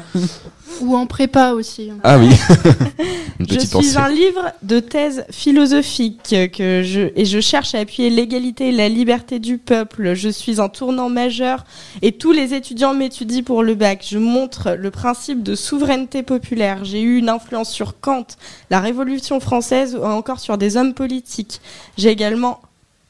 Ou 0.81 0.95
en 0.95 1.05
prépa 1.05 1.51
aussi. 1.51 1.89
Ah 2.03 2.17
oui. 2.17 2.29
Une 3.39 3.47
Je 3.49 3.59
suis 3.59 3.67
pensée. 3.69 3.97
un 3.97 4.09
livre 4.09 4.51
de 4.63 4.79
thèse 4.79 5.25
philosophique 5.29 6.35
que 6.53 6.81
je, 6.83 7.11
et 7.15 7.25
je 7.25 7.39
cherche 7.39 7.75
à 7.75 7.79
appuyer 7.79 8.09
l'égalité 8.09 8.69
et 8.69 8.71
la 8.71 8.89
liberté 8.89 9.39
du 9.39 9.57
peuple. 9.57 10.13
Je 10.15 10.29
suis 10.29 10.59
un 10.59 10.69
tournant 10.69 11.09
majeur 11.09 11.63
et 12.01 12.13
tous 12.13 12.31
les 12.31 12.53
étudiants 12.53 12.93
m'étudient 12.93 13.43
pour 13.43 13.63
le 13.63 13.75
bac. 13.75 14.05
Je 14.09 14.17
montre 14.17 14.71
le 14.71 14.91
principe 14.91 15.43
de 15.43 15.55
souveraineté 15.55 16.23
populaire. 16.23 16.83
J'ai 16.83 17.01
eu 17.01 17.17
une 17.17 17.29
influence 17.29 17.69
sur 17.71 17.99
Kant, 17.99 18.25
la 18.69 18.79
Révolution 18.79 19.39
française 19.39 19.95
ou 19.95 20.03
encore 20.03 20.39
sur 20.39 20.57
des 20.57 20.77
hommes 20.77 20.93
politiques. 20.93 21.61
J'ai 21.97 22.09
également... 22.09 22.61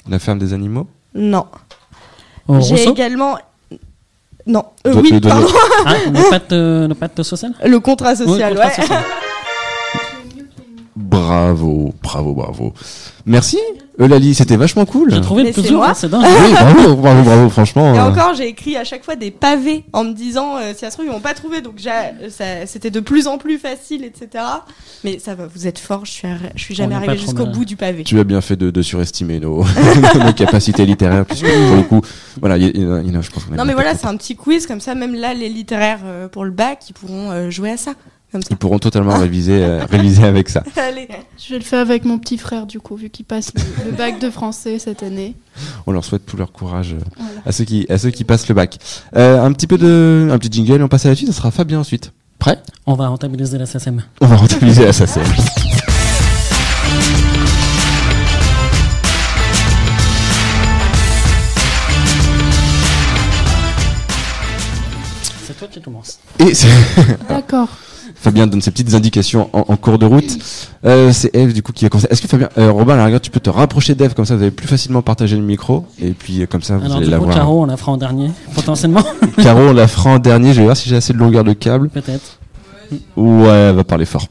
La 0.09 0.19
ferme 0.19 0.39
des 0.39 0.53
animaux? 0.53 0.87
Non. 1.13 1.45
au 2.47 2.59
J'ai 2.59 2.83
également... 2.83 3.37
Non. 4.47 4.63
Euh, 4.85 4.93
oui, 5.01 5.11
le 5.11 5.19
pardon. 5.19 5.47
Ah, 5.85 5.93
le 6.07 6.29
pacte, 6.29 6.51
le 6.51 6.93
pacte 6.93 7.23
social 7.23 7.53
Le 7.63 7.79
contrat 7.79 8.11
Oui, 8.11 8.25
social, 8.25 8.53
contrat 8.53 8.67
ouais. 8.67 8.73
social. 8.81 9.03
Bravo, 10.95 11.93
bravo, 12.01 12.33
bravo. 12.33 12.73
Merci, 13.25 13.59
Eulalie, 13.99 14.35
c'était 14.35 14.57
vachement 14.57 14.85
cool. 14.85 15.11
J'ai 15.11 15.21
trouvé 15.21 15.43
le 15.43 15.51
plus 15.51 15.61
c'est 15.63 15.67
dur, 15.69 15.77
moi 15.79 15.93
c'est 15.95 16.09
dingue. 16.09 16.23
Oui, 16.23 16.51
bravo, 16.53 16.95
bravo, 16.95 17.23
bravo, 17.23 17.49
franchement. 17.49 17.95
Et 17.95 17.97
euh, 17.97 18.03
encore, 18.05 18.35
j'ai 18.35 18.47
écrit 18.47 18.77
à 18.77 18.83
chaque 18.83 19.03
fois 19.03 19.15
des 19.15 19.31
pavés 19.31 19.85
en 19.93 20.03
me 20.03 20.13
disant 20.13 20.57
euh, 20.57 20.73
si 20.73 20.79
ça 20.81 20.89
se 20.91 20.95
trouve, 20.95 21.05
ils 21.07 21.11
vont 21.11 21.19
pas 21.19 21.33
trouver. 21.33 21.61
Donc 21.61 21.75
j'ai- 21.77 22.29
ça- 22.29 22.65
c'était 22.67 22.91
de 22.91 22.99
plus 22.99 23.25
en 23.27 23.37
plus 23.39 23.57
facile, 23.57 24.03
etc. 24.03 24.43
Mais 25.03 25.17
ça 25.19 25.33
va, 25.33 25.47
vous 25.47 25.65
êtes 25.65 25.79
fort. 25.79 26.05
Je 26.05 26.11
suis, 26.11 26.27
je 26.55 26.61
suis 26.63 26.75
jamais 26.75 26.93
trop 27.07 27.15
jusqu'au 27.17 27.45
bout 27.53 27.65
du 27.65 27.75
pavé. 27.75 28.03
Tu 28.03 28.19
as 28.19 28.23
bien 28.23 28.41
fait 28.41 28.55
de, 28.55 28.69
de 28.69 28.81
surestimer 28.83 29.39
nos, 29.39 29.63
nos 30.25 30.33
capacités 30.33 30.85
littéraires, 30.85 31.25
puisque 31.25 31.45
pour 31.45 31.75
le 31.75 31.83
coup, 31.83 32.01
voilà, 32.39 32.57
il 32.57 32.77
y, 32.79 32.85
en 32.85 32.93
a- 32.97 33.01
il 33.01 33.11
y 33.11 33.15
en 33.15 33.19
a, 33.19 33.21
je 33.21 33.31
pense 33.31 33.45
qu'on 33.45 33.55
Non, 33.55 33.65
mais 33.65 33.73
voilà, 33.73 33.95
c'est 33.95 34.05
un 34.07 34.15
petit 34.17 34.35
quiz 34.35 34.67
comme 34.67 34.79
ça. 34.79 34.93
Même 34.93 35.15
là, 35.15 35.33
les 35.33 35.49
littéraires 35.49 36.01
euh, 36.05 36.27
pour 36.27 36.45
le 36.45 36.51
bac, 36.51 36.79
ils 36.89 36.93
pourront 36.93 37.31
euh, 37.31 37.49
jouer 37.49 37.71
à 37.71 37.77
ça. 37.77 37.93
Comme 38.31 38.41
ça. 38.41 38.47
Ils 38.51 38.57
pourront 38.57 38.77
totalement 38.79 39.17
réviser, 39.17 39.63
euh, 39.63 39.85
réviser 39.85 40.23
avec 40.25 40.49
ça. 40.49 40.61
Allez. 40.75 41.07
Je 41.37 41.53
vais 41.53 41.59
le 41.59 41.63
faire 41.63 41.79
avec 41.79 42.03
mon 42.03 42.17
petit 42.19 42.37
frère, 42.37 42.65
du 42.65 42.79
coup, 42.79 42.95
vu 42.97 43.09
qu'il 43.09 43.23
passe 43.25 43.51
le, 43.55 43.61
le 43.85 43.91
bac 43.95 44.19
de 44.19 44.29
français 44.29 44.79
cette 44.79 45.01
année. 45.01 45.35
On 45.85 45.91
leur 45.93 46.03
souhaite 46.03 46.25
tout 46.25 46.35
leur 46.35 46.51
courage 46.51 46.93
euh, 46.93 46.99
Voilà. 47.15 47.41
à 47.45 47.51
ceux 47.53 47.63
qui, 47.63 47.85
à 47.89 47.97
ceux 47.97 48.09
qui 48.09 48.25
passent 48.25 48.49
le 48.49 48.55
bac. 48.55 48.79
Euh, 49.15 49.41
un 49.41 49.51
petit 49.53 49.65
peu 49.67 49.77
de, 49.77 50.27
un 50.29 50.37
petit 50.39 50.51
jingle, 50.51 50.81
et 50.81 50.83
on 50.83 50.89
passe 50.89 51.05
à 51.05 51.09
la 51.09 51.15
suite, 51.15 51.29
ça 51.29 51.33
sera 51.33 51.51
Fabien 51.51 51.79
ensuite. 51.79 52.11
Prêt? 52.37 52.61
On 52.85 52.95
va 52.95 53.07
rentabiliser 53.07 53.57
la 53.57 53.65
SSM. 53.65 54.03
On 54.21 54.27
va 54.27 54.35
rentabiliser 54.35 54.83
la 54.85 54.93
SACEM. 54.93 55.23
C'est 65.43 65.57
toi 65.57 65.67
qui 65.71 65.81
commence. 65.81 66.19
Et 66.39 66.53
c'est- 66.53 66.67
D'accord. 67.29 67.69
Fabien 68.19 68.47
donne 68.47 68.61
ses 68.61 68.71
petites 68.71 68.93
indications 68.93 69.49
en, 69.53 69.65
en 69.67 69.77
cours 69.77 69.99
de 69.99 70.05
route. 70.05 70.37
Euh, 70.85 71.11
c'est 71.13 71.33
Eve 71.35 71.53
du 71.53 71.61
coup 71.61 71.71
qui 71.71 71.85
va 71.85 71.89
commencer. 71.89 72.07
Est-ce 72.09 72.21
que 72.21 72.27
Fabien, 72.27 72.49
euh, 72.57 72.71
Robin, 72.71 72.93
à 72.95 72.97
la 72.97 73.05
rigueur, 73.05 73.21
tu 73.21 73.29
peux 73.29 73.39
te 73.39 73.49
rapprocher 73.49 73.93
d'Eve 73.95 74.13
comme 74.15 74.25
ça, 74.25 74.35
vous 74.35 74.41
allez 74.41 74.51
plus 74.51 74.67
facilement 74.67 75.01
partager 75.01 75.35
le 75.35 75.43
micro 75.43 75.85
et 75.99 76.11
puis 76.11 76.41
euh, 76.41 76.45
comme 76.47 76.61
ça 76.63 76.77
vous 76.77 76.85
Alors, 76.85 76.97
allez 76.97 77.05
du 77.05 77.11
la 77.11 77.17
coup, 77.19 77.25
voir. 77.25 77.35
Caro, 77.35 77.61
on 77.61 77.65
la 77.67 77.77
fera 77.77 77.91
en 77.91 77.97
dernier, 77.97 78.31
potentiellement, 78.55 79.03
Caro, 79.41 79.59
on 79.61 79.73
la 79.73 79.87
fera 79.87 80.11
en 80.11 80.19
dernier. 80.19 80.53
Je 80.53 80.57
vais 80.59 80.65
voir 80.65 80.75
si 80.77 80.89
j'ai 80.89 80.95
assez 80.95 81.13
de 81.13 81.17
longueur 81.19 81.43
de 81.43 81.53
câble. 81.53 81.89
peut-être. 81.89 82.39
Ouais, 83.15 83.47
elle 83.49 83.75
va 83.75 83.83
parler 83.83 84.05
fort. 84.05 84.25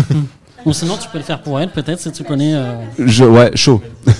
Ou 0.66 0.72
sinon, 0.72 0.96
tu 1.00 1.08
peux 1.08 1.18
le 1.18 1.24
faire 1.24 1.40
pour 1.42 1.58
elle, 1.60 1.70
peut-être, 1.70 2.00
si 2.00 2.10
tu 2.12 2.22
connais. 2.24 2.54
Je, 2.98 3.24
ouais, 3.24 3.50
chaud. 3.54 3.80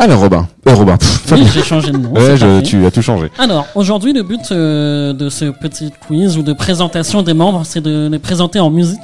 Alors 0.00 0.20
Robin, 0.20 0.46
euh, 0.68 0.74
Robin. 0.74 0.96
pff, 0.96 1.32
Oui, 1.32 1.44
j'ai 1.52 1.62
changé 1.62 1.90
de 1.90 1.96
nom. 1.98 2.10
ouais, 2.12 2.36
je- 2.36 2.60
tu 2.60 2.86
as 2.86 2.90
tout 2.92 3.02
changé. 3.02 3.32
Alors, 3.36 3.66
aujourd'hui, 3.74 4.12
le 4.12 4.22
but 4.22 4.52
euh, 4.52 5.12
de 5.12 5.28
ce 5.28 5.46
petit 5.46 5.90
quiz 6.06 6.38
ou 6.38 6.42
de 6.42 6.52
présentation 6.52 7.22
des 7.22 7.34
membres, 7.34 7.62
c'est 7.64 7.80
de 7.80 8.08
les 8.10 8.20
présenter 8.20 8.60
en 8.60 8.70
musique. 8.70 9.00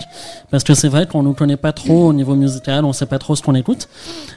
Parce 0.52 0.62
que 0.62 0.72
c'est 0.74 0.86
vrai 0.88 1.06
qu'on 1.08 1.22
ne 1.22 1.28
nous 1.28 1.34
connaît 1.34 1.56
pas 1.56 1.72
trop 1.72 2.08
au 2.08 2.12
niveau 2.12 2.36
musical, 2.36 2.84
on 2.84 2.92
sait 2.92 3.06
pas 3.06 3.18
trop 3.18 3.34
ce 3.34 3.42
qu'on 3.42 3.56
écoute. 3.56 3.88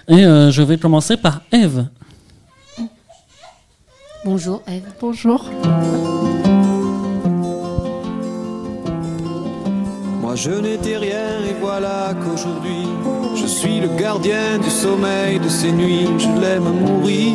Et 0.08 0.26
euh, 0.26 0.50
je 0.50 0.64
vais 0.64 0.78
commencer 0.78 1.16
par 1.16 1.42
Eve. 1.52 1.86
Bonjour, 4.26 4.62
Eve. 4.68 4.82
Bonjour. 5.00 5.46
Moi 10.22 10.36
je 10.36 10.52
n'étais 10.52 10.98
rien 10.98 11.40
et 11.50 11.56
voilà 11.62 12.14
qu'aujourd'hui 12.16 12.88
je 13.48 13.54
suis 13.54 13.80
le 13.80 13.88
gardien 13.88 14.58
du 14.60 14.70
sommeil 14.70 15.40
de 15.40 15.48
ces 15.48 15.72
nuits, 15.72 16.10
je 16.18 16.28
l'aime 16.42 16.70
mourir. 16.82 17.34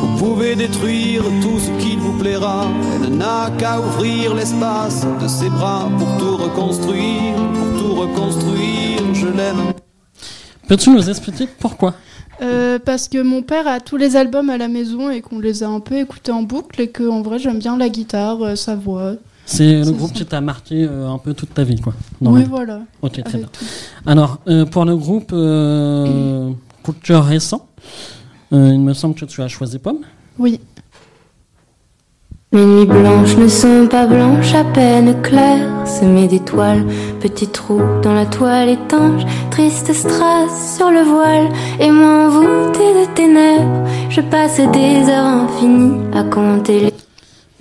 Vous 0.00 0.16
pouvez 0.18 0.54
détruire 0.54 1.24
tout 1.42 1.58
ce 1.58 1.70
qu'il 1.82 1.98
vous 1.98 2.16
plaira, 2.16 2.68
elle 2.94 3.16
n'a 3.16 3.50
qu'à 3.58 3.80
ouvrir 3.80 4.34
l'espace 4.34 5.04
de 5.20 5.26
ses 5.26 5.50
bras 5.50 5.90
pour 5.98 6.16
tout 6.16 6.36
reconstruire, 6.36 7.34
pour 7.54 7.80
tout 7.80 7.94
reconstruire, 7.94 9.14
je 9.14 9.26
l'aime. 9.26 9.72
Peux-tu 10.68 10.90
nous 10.90 11.10
expliquer 11.10 11.48
pourquoi? 11.58 11.94
Euh, 12.42 12.78
parce 12.78 13.08
que 13.08 13.20
mon 13.20 13.42
père 13.42 13.66
a 13.66 13.80
tous 13.80 13.96
les 13.96 14.14
albums 14.14 14.48
à 14.48 14.58
la 14.58 14.68
maison 14.68 15.10
et 15.10 15.22
qu'on 15.22 15.40
les 15.40 15.64
a 15.64 15.68
un 15.68 15.80
peu 15.80 15.96
écoutés 15.96 16.30
en 16.30 16.42
boucle 16.42 16.80
et 16.82 16.88
que 16.88 17.08
en 17.08 17.20
vrai 17.20 17.40
j'aime 17.40 17.58
bien 17.58 17.76
la 17.76 17.88
guitare, 17.88 18.42
euh, 18.44 18.54
sa 18.54 18.76
voix. 18.76 19.14
C'est 19.46 19.84
le 19.84 19.92
groupe 19.92 20.08
ça. 20.10 20.14
qui 20.14 20.26
t'a 20.26 20.40
marqué 20.40 20.84
euh, 20.84 21.08
un 21.08 21.18
peu 21.18 21.32
toute 21.32 21.54
ta 21.54 21.62
vie, 21.62 21.80
quoi. 21.80 21.94
oui, 22.20 22.44
voilà. 22.48 22.80
Ok, 23.00 23.12
très 23.12 23.20
avec 23.20 23.36
bien. 23.36 23.48
tout. 23.52 23.64
Alors, 24.04 24.40
euh, 24.48 24.66
pour 24.66 24.84
le 24.84 24.96
groupe 24.96 25.30
euh, 25.32 26.50
coup 26.82 26.92
de 26.92 26.98
cœur 26.98 27.24
récent, 27.24 27.66
euh, 28.52 28.70
il 28.72 28.80
me 28.80 28.92
semble 28.92 29.14
que 29.14 29.24
tu 29.24 29.40
as 29.42 29.48
choisi 29.48 29.78
Pomme. 29.78 30.00
Oui. 30.38 30.60
Mes 32.52 32.64
nuits 32.64 32.86
blanches 32.86 33.36
ne 33.36 33.48
sont 33.48 33.86
pas 33.88 34.06
blanches, 34.06 34.54
à 34.54 34.64
peine 34.64 35.20
claires, 35.22 35.86
semées 35.86 36.26
d'étoiles, 36.28 36.84
petits 37.20 37.48
trous 37.48 37.82
dans 38.02 38.14
la 38.14 38.24
toile 38.26 38.68
étanche, 38.68 39.22
triste 39.50 39.92
strass 39.92 40.76
sur 40.76 40.90
le 40.90 41.02
voile, 41.02 41.48
et 41.80 41.90
moi 41.90 42.28
envoûtée 42.28 42.94
de 42.94 43.14
ténèbres, 43.14 43.88
je 44.10 44.20
passe 44.22 44.56
des 44.58 45.08
heures 45.10 45.24
infinies 45.26 46.00
à 46.14 46.22
compter 46.22 46.80
les 46.80 46.94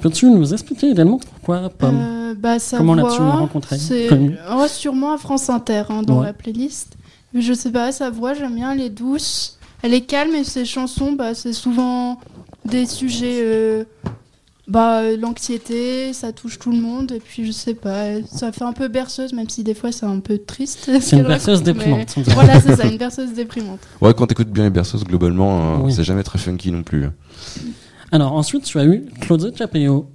Peux-tu 0.01 0.29
nous 0.29 0.53
expliquer 0.53 0.91
également 0.91 1.19
pourquoi 1.45 1.69
Pomme 1.69 1.99
Euh, 2.01 2.33
bah, 2.37 2.57
Comment 2.75 2.95
l'as-tu 2.95 3.21
rencontrée 3.21 3.77
Connue 4.09 4.35
oh, 4.51 4.65
sûrement 4.67 5.13
à 5.13 5.17
France 5.17 5.49
Inter 5.49 5.83
hein, 5.89 6.01
dans 6.03 6.19
Ouais. 6.19 6.25
la 6.27 6.33
playlist. 6.33 6.97
Mais 7.33 7.41
je 7.41 7.53
sais 7.53 7.71
pas, 7.71 7.91
sa 7.91 8.09
voix 8.09 8.33
j'aime 8.33 8.55
bien, 8.55 8.71
elle 8.71 8.81
est 8.81 8.89
douce, 8.89 9.59
elle 9.83 9.93
est 9.93 10.01
calme 10.01 10.33
et 10.35 10.43
ses 10.43 10.65
chansons, 10.65 11.11
bah, 11.11 11.33
c'est 11.35 11.53
souvent 11.53 12.19
des 12.63 12.85
sujets, 12.85 13.39
euh, 13.43 13.83
bah, 14.67 15.01
euh, 15.01 15.17
l'anxiété, 15.17 16.13
ça 16.13 16.31
touche 16.31 16.57
tout 16.59 16.71
le 16.71 16.79
monde 16.79 17.11
et 17.11 17.19
puis 17.19 17.45
je 17.45 17.51
sais 17.51 17.73
pas, 17.73 18.21
ça 18.31 18.51
fait 18.53 18.63
un 18.63 18.71
peu 18.73 18.87
berceuse 18.87 19.33
même 19.33 19.49
si 19.49 19.63
des 19.63 19.73
fois 19.73 19.91
c'est 19.91 20.05
un 20.05 20.19
peu 20.21 20.37
triste. 20.39 20.85
ce 20.85 20.99
C'est 21.01 21.17
une 21.17 21.23
berceuse 21.23 21.59
raconte, 21.59 21.65
déprimante. 21.75 22.15
Voilà, 22.29 22.59
c'est 22.61 22.75
ça, 22.77 22.85
une 22.91 22.97
berceuse 22.97 23.33
déprimante. 23.33 23.79
Ouais, 24.01 24.13
quand 24.13 24.27
t'écoutes 24.27 24.49
bien 24.49 24.63
les 24.63 24.69
berceuses, 24.69 25.03
globalement, 25.03 25.75
euh, 25.75 25.77
Oui. 25.83 25.93
c'est 25.93 26.03
jamais 26.05 26.23
très 26.23 26.39
funky 26.39 26.71
non 26.71 26.83
plus. 26.83 27.05
Alors, 28.11 28.31
ensuite, 28.33 28.63
tu 28.63 28.79
as 28.79 28.85
eu 28.85 29.05
Claudio 29.19 29.51
Capello. 29.51 30.09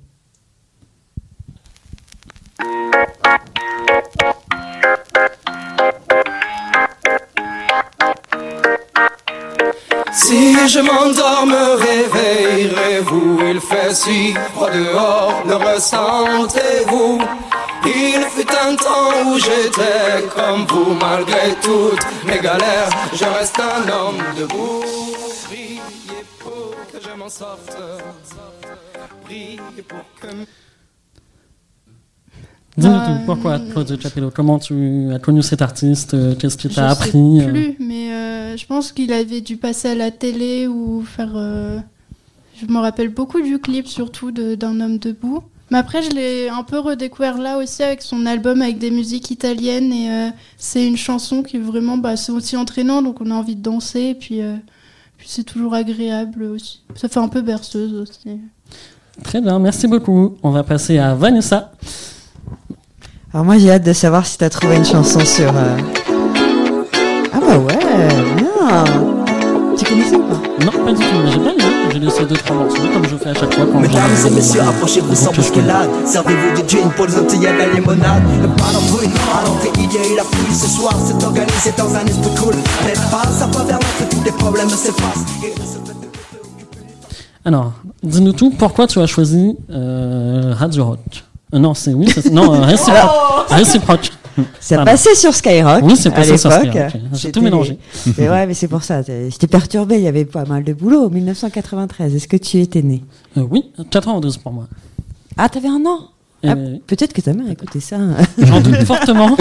Si 10.30 10.68
je 10.68 10.78
m'endors, 10.78 11.44
me 11.44 11.74
réveillerez-vous 11.74 13.40
Il 13.50 13.60
fait 13.60 13.92
si 13.92 14.32
froid 14.54 14.70
dehors, 14.70 15.42
le 15.44 15.56
ressentez-vous 15.56 17.18
Il 17.84 18.22
fut 18.34 18.52
un 18.64 18.76
temps 18.76 19.12
où 19.26 19.38
j'étais 19.40 20.28
comme 20.32 20.66
vous 20.66 20.94
malgré 21.00 21.56
toutes 21.60 22.06
mes 22.24 22.38
galères. 22.38 22.90
Je 23.12 23.24
reste 23.24 23.58
un 23.58 23.88
homme 23.88 24.22
debout. 24.38 24.84
Priez 25.48 25.80
pour 26.38 26.76
que 26.92 26.98
je 27.04 27.12
m'en 27.18 27.28
sorte. 27.28 27.76
Priez 29.24 29.82
pour 29.88 30.04
que. 30.20 30.28
Dis-nous 32.80 32.92
Bah, 32.92 33.06
tout, 33.06 33.26
pourquoi 33.26 33.58
Claude 33.58 33.98
Capello 33.98 34.30
Comment 34.34 34.58
tu 34.58 35.12
as 35.12 35.18
connu 35.18 35.42
cet 35.42 35.62
artiste? 35.62 36.14
Euh, 36.14 36.34
Qu'est-ce 36.34 36.56
qui 36.56 36.68
Je 36.68 36.74
t'a 36.74 36.94
sais 36.94 37.04
appris 37.04 37.40
euh, 37.40 37.50
plus, 37.50 37.76
mais 37.78 38.12
euh, 38.12 38.56
je 38.56 38.66
pense 38.66 38.92
qu'il 38.92 39.12
avait 39.12 39.40
dû 39.40 39.56
passer 39.56 39.88
à 39.88 39.94
la 39.94 40.10
télé 40.10 40.66
ou 40.66 41.02
faire. 41.02 41.32
euh, 41.36 41.78
Je 42.60 42.66
me 42.66 42.78
rappelle 42.78 43.08
beaucoup 43.10 43.40
du 43.40 43.58
clip, 43.58 43.86
surtout 43.86 44.30
d'un 44.32 44.80
homme 44.80 44.98
debout. 44.98 45.42
Mais 45.72 45.78
après, 45.78 46.02
je 46.02 46.10
l'ai 46.10 46.48
un 46.48 46.64
peu 46.64 46.80
redécouvert 46.80 47.38
là 47.38 47.56
aussi 47.58 47.84
avec 47.84 48.02
son 48.02 48.26
album 48.26 48.60
avec 48.60 48.78
des 48.78 48.90
musiques 48.90 49.30
italiennes 49.30 49.92
et 49.92 50.10
euh, 50.10 50.28
c'est 50.56 50.84
une 50.84 50.96
chanson 50.96 51.44
qui 51.44 51.58
vraiment, 51.58 51.96
bah, 51.96 52.16
c'est 52.16 52.32
aussi 52.32 52.56
entraînant, 52.56 53.02
donc 53.02 53.20
on 53.20 53.30
a 53.30 53.34
envie 53.34 53.54
de 53.54 53.62
danser 53.62 54.00
et 54.00 54.14
puis, 54.16 54.42
euh, 54.42 54.56
puis 55.16 55.28
c'est 55.30 55.44
toujours 55.44 55.74
agréable 55.74 56.42
aussi. 56.42 56.82
Ça 56.96 57.08
fait 57.08 57.20
un 57.20 57.28
peu 57.28 57.40
berceuse 57.40 57.94
aussi. 57.94 58.40
Très 59.22 59.40
bien, 59.40 59.60
merci 59.60 59.86
beaucoup. 59.86 60.34
On 60.42 60.50
va 60.50 60.64
passer 60.64 60.98
à 60.98 61.14
Vanessa. 61.14 61.70
Alors 63.32 63.44
moi 63.46 63.58
j'ai 63.58 63.70
hâte 63.70 63.84
de 63.84 63.92
savoir 63.92 64.26
si 64.26 64.38
t'as 64.38 64.50
trouvé 64.50 64.76
une 64.76 64.84
chanson 64.84 65.20
sur... 65.20 65.50
euh, 65.54 65.76
Ah 67.32 67.38
bah 67.40 67.58
ouais, 67.58 68.08
bien 68.36 68.84
Tu 69.76 69.84
connaissais 69.84 70.16
ou 70.16 70.22
pas? 70.24 70.40
Non, 70.64 70.84
pas 70.84 70.92
du 70.92 70.98
tout, 70.98 71.14
mais 71.24 71.30
j'ai 71.30 71.38
bien 71.38 71.52
aimé. 71.52 71.64
J'ai 71.92 71.98
laissé 72.00 72.24
deux, 72.24 72.34
trois 72.36 72.56
morceaux, 72.56 72.82
comme 72.92 73.06
je 73.08 73.16
fais 73.16 73.30
à 73.30 73.34
chaque 73.34 73.54
fois 73.54 73.66
quand 73.72 73.80
Mesdames 73.80 74.02
et 74.26 74.30
messieurs, 74.30 74.60
approchez-vous 74.62 75.14
sans 75.14 75.32
bousculade. 75.32 75.88
Servez-vous 76.04 76.60
du 76.62 76.68
gin 76.68 76.90
pour 76.96 77.06
les 77.06 77.16
Antilles 77.18 77.46
à 77.46 77.56
la 77.56 77.66
limonade. 77.72 78.22
Pas 78.56 78.72
d'embrouille, 78.72 79.08
à 79.08 79.44
l'entrée 79.46 79.70
il 79.76 79.92
y 79.92 79.96
a 79.98 80.12
eu 80.12 80.16
la 80.16 80.24
foule. 80.24 80.52
Ce 80.54 80.68
soir, 80.68 80.94
c'est 81.04 81.24
organisé 81.24 81.72
dans 81.78 81.94
un 81.94 82.04
esprit 82.06 82.34
cool. 82.42 82.54
N'êtes 82.84 83.10
pas, 83.10 83.22
ça 83.26 83.46
va 83.46 83.64
vers 83.64 83.78
l'entrée, 83.78 84.06
tous 84.10 84.24
les 84.24 84.32
problèmes 84.32 84.68
s'effacent. 84.68 85.24
Alors, 87.44 87.72
dis-nous 88.02 88.32
tout, 88.32 88.50
pourquoi 88.50 88.86
tu 88.88 88.98
as 89.00 89.06
choisi 89.06 89.56
euh, 89.70 90.52
Radio 90.54 90.84
Rock 90.84 91.24
Non, 91.52 91.74
c'est 91.74 91.92
oui, 91.94 92.08
c'est 92.08 92.30
non, 92.30 92.54
euh, 92.54 92.60
réciproque. 92.60 93.48
réciproque. 93.48 94.10
Ça 94.60 94.76
Pardon. 94.76 94.90
passait 94.92 95.14
sur 95.16 95.34
Skyrock 95.34 95.80
Oui, 95.82 95.96
c'est 95.96 96.08
à 96.08 96.12
passé 96.12 96.38
sur. 96.38 96.50
Skyrock. 96.52 96.92
J'ai 97.14 97.32
tout 97.32 97.42
mélangé. 97.42 97.78
Mais 98.16 98.28
ouais, 98.28 98.46
mais 98.46 98.54
c'est 98.54 98.68
pour 98.68 98.82
ça. 98.84 99.02
J'étais 99.02 99.48
perturbé. 99.48 99.96
Il 99.96 100.02
y 100.02 100.08
avait 100.08 100.24
pas 100.24 100.44
mal 100.44 100.62
de 100.64 100.72
boulot. 100.72 101.10
1993. 101.10 102.14
Est-ce 102.14 102.28
que 102.28 102.36
tu 102.36 102.58
étais 102.60 102.82
né 102.82 103.02
Euh, 103.36 103.42
oui, 103.50 103.64
92 103.90 104.38
pour 104.38 104.52
moi. 104.52 104.66
Ah, 105.36 105.48
t'avais 105.48 105.68
un 105.68 105.84
an? 105.86 106.08
Et 106.42 106.48
Ah, 106.48 106.54
Peut-être 106.86 107.12
que 107.12 107.20
ta 107.20 107.32
mère 107.34 107.50
écoutait 107.50 107.80
ça. 107.80 107.96
J'en 108.38 108.60
doute 108.60 108.76
fortement. 108.84 109.36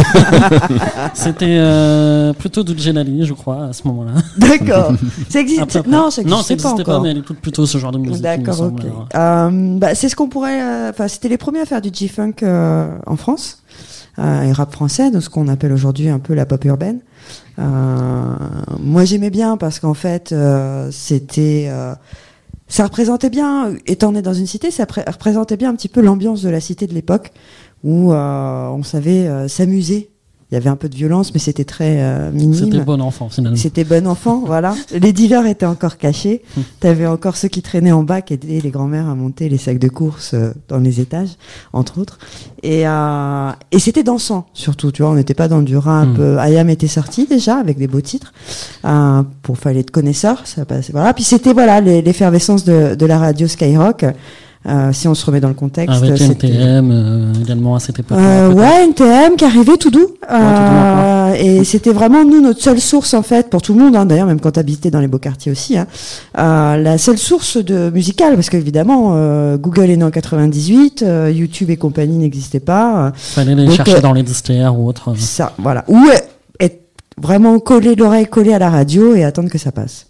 C'était 1.14 1.46
euh, 1.60 2.34
plutôt 2.34 2.64
du 2.64 2.78
Gelali, 2.78 3.26
je 3.26 3.34
crois, 3.34 3.66
à 3.66 3.74
ce 3.74 3.88
moment-là. 3.88 4.12
D'accord. 4.38 4.94
Ça 5.30 5.40
existe. 5.40 5.86
Non, 5.88 6.10
ça 6.12 6.24
Non, 6.24 6.38
existait 6.42 6.56
pas 6.58 6.70
n'existait 6.70 6.82
encore. 6.82 7.02
mais 7.02 7.12
elle 7.12 7.18
écoute 7.20 7.38
plutôt 7.42 7.66
ce 7.66 7.78
genre 7.78 7.92
de 7.92 8.00
musique. 8.00 8.22
D'accord, 8.22 8.62
ok. 8.62 8.82
Euh, 9.16 9.78
bah, 9.78 9.96
c'est 9.96 10.10
ce 10.10 10.16
qu'on 10.16 10.28
pourrait. 10.28 10.62
euh, 10.62 10.90
Enfin, 10.90 11.08
c'était 11.08 11.30
les 11.30 11.38
premiers 11.38 11.62
à 11.62 11.66
faire 11.66 11.82
du 11.82 11.90
G-funk 11.94 12.34
euh, 12.44 12.90
en 13.06 13.16
France 13.16 13.60
euh, 14.18 14.42
et 14.44 14.52
rap 14.52 14.72
français, 14.72 15.12
donc 15.12 15.22
ce 15.24 15.30
qu'on 15.30 15.48
appelle 15.48 15.72
aujourd'hui 15.72 16.10
un 16.10 16.20
peu 16.20 16.34
la 16.34 16.46
pop 16.46 16.64
urbaine. 16.66 17.00
Euh, 17.60 17.64
moi, 18.80 19.06
j'aimais 19.06 19.30
bien 19.30 19.56
parce 19.58 19.80
qu'en 19.80 19.94
fait, 19.94 20.32
euh, 20.32 20.90
c'était. 20.92 21.70
Ça 22.70 22.86
représentait 22.86 23.30
bien, 23.30 23.74
étant 23.86 24.12
né 24.14 24.22
dans 24.22 24.34
une 24.34 24.46
cité, 24.48 24.72
ça 24.72 24.86
pré- 24.86 25.04
représentait 25.06 25.58
bien 25.58 25.70
un 25.72 25.76
petit 25.76 25.90
peu 25.90 26.02
l'ambiance 26.02 26.42
de 26.42 26.50
la 26.50 26.62
cité 26.62 26.88
de 26.88 26.94
l'époque 26.94 27.32
où 27.84 28.14
euh, 28.14 28.68
on 28.70 28.84
savait 28.84 29.28
euh, 29.28 29.48
s'amuser. 29.48 30.10
Il 30.52 30.56
y 30.56 30.58
avait 30.58 30.70
un 30.70 30.76
peu 30.76 30.90
de 30.90 30.96
violence, 30.96 31.32
mais 31.34 31.40
c'était 31.40 31.64
très 31.64 31.98
euh, 32.00 32.32
minime. 32.32 32.56
C'était 32.56 32.80
bon 32.80 33.00
enfant, 33.02 33.30
finalement. 33.30 33.56
C'était 33.56 33.84
bon 33.84 34.08
enfant, 34.08 34.42
voilà. 34.46 34.76
Les 34.92 35.14
dealers 35.14 35.46
étaient 35.46 35.68
encore 35.68 35.98
cachés. 35.98 36.42
T'avais 36.80 37.06
encore 37.06 37.38
ceux 37.38 37.50
qui 37.50 37.62
traînaient 37.62 37.92
en 37.92 38.02
bas, 38.04 38.22
qui 38.22 38.34
aidaient 38.34 38.60
les 38.60 38.72
grands-mères 38.72 39.08
à 39.08 39.14
monter 39.14 39.48
les 39.48 39.60
sacs 39.60 39.78
de 39.78 39.90
course 39.90 40.34
euh, 40.34 40.52
dans 40.68 40.80
les 40.80 41.02
étages, 41.02 41.30
entre 41.72 42.00
autres. 42.00 42.18
Et, 42.64 42.88
euh, 42.88 43.52
et 43.72 43.80
c'était 43.80 44.04
dansant, 44.04 44.48
surtout. 44.54 44.92
Tu 44.92 45.02
vois, 45.02 45.12
on 45.12 45.16
n'était 45.16 45.34
pas 45.34 45.48
dans 45.48 45.62
du 45.62 45.78
rap. 45.78 46.08
Mm. 46.08 46.20
Euh, 46.20 46.40
Ayam 46.40 46.70
était 46.70 46.88
sorti 46.88 47.26
déjà 47.28 47.58
avec 47.58 47.78
des 47.78 47.88
beaux 47.88 48.02
titres 48.02 48.34
euh, 48.86 49.24
pour 49.44 49.58
fallait 49.58 49.84
de 49.84 49.92
connaisseurs. 49.92 50.42
Ça 50.46 50.66
passait, 50.66 50.92
voilà. 50.92 51.14
Puis 51.14 51.24
c'était 51.24 51.54
voilà 51.54 51.80
l'effervescence 51.82 52.66
de, 52.66 52.96
de 52.96 53.06
la 53.06 53.20
radio 53.20 53.48
Skyrock. 53.48 54.06
Euh, 54.68 54.92
si 54.92 55.08
on 55.08 55.16
se 55.16 55.26
remet 55.26 55.40
dans 55.40 55.48
le 55.48 55.54
contexte, 55.54 56.04
Avec 56.04 56.18
c'était- 56.18 56.48
NTM 56.50 56.92
euh, 56.92 57.34
également 57.42 57.76
à 57.76 57.80
cette 57.80 57.98
époque. 58.00 58.18
euh, 58.18 58.52
ouais, 58.52 58.84
NTM 58.90 59.38
qui 59.38 59.46
arrivait 59.46 59.78
tout 59.78 59.90
doux. 59.90 60.00
tout 60.00 60.10
doux 60.10 60.36
Euh, 60.36 61.34
et 61.40 61.64
c'était 61.64 61.94
vraiment 61.94 62.26
nous 62.26 62.42
notre 62.42 62.62
seule 62.62 62.82
source 62.82 63.14
en 63.14 63.22
fait 63.24 63.50
pour 63.50 63.62
tout 63.62 63.74
le 63.74 63.80
monde. 63.80 63.96
Hein, 63.96 64.06
D'ailleurs, 64.06 64.28
même 64.28 64.42
quand 64.42 64.52
t'habitais 64.52 64.92
dans 64.92 65.00
les 65.00 65.08
beaux 65.08 65.18
quartiers 65.18 65.50
aussi, 65.52 65.78
hein, 65.78 65.88
euh, 66.38 66.76
la 66.76 66.98
seule 66.98 67.18
source 67.18 67.56
de 67.56 67.90
musicale 67.90 68.36
parce 68.36 68.50
qu'évidemment 68.50 69.12
euh, 69.14 69.56
Google 69.58 69.90
est 69.92 69.98
né 69.98 70.04
en 70.04 70.12
98, 70.12 71.04
euh, 71.04 71.32
YouTube 71.34 71.70
et 71.70 71.78
compagnie 71.78 72.18
n'existaient 72.18 72.60
pas. 72.60 73.06
euh, 73.08 73.12
Fallait 73.16 73.56
les 73.56 73.66
donc, 73.68 73.76
chercher 73.76 73.96
euh, 73.98 74.02
dans 74.02 74.14
les 74.14 74.24
disquaires 74.24 74.78
ou 74.78 74.88
autre. 74.90 75.14
Ça, 75.18 75.54
voilà. 75.58 75.86
Ou 75.88 76.06
être 76.60 76.82
vraiment 77.18 77.60
collé 77.60 77.96
l'oreille 77.96 78.28
collée 78.28 78.54
à 78.54 78.60
la 78.60 78.70
radio 78.70 79.16
et 79.16 79.24
attendre 79.24 79.50
que 79.50 79.58
ça 79.58 79.72
passe. 79.72 80.08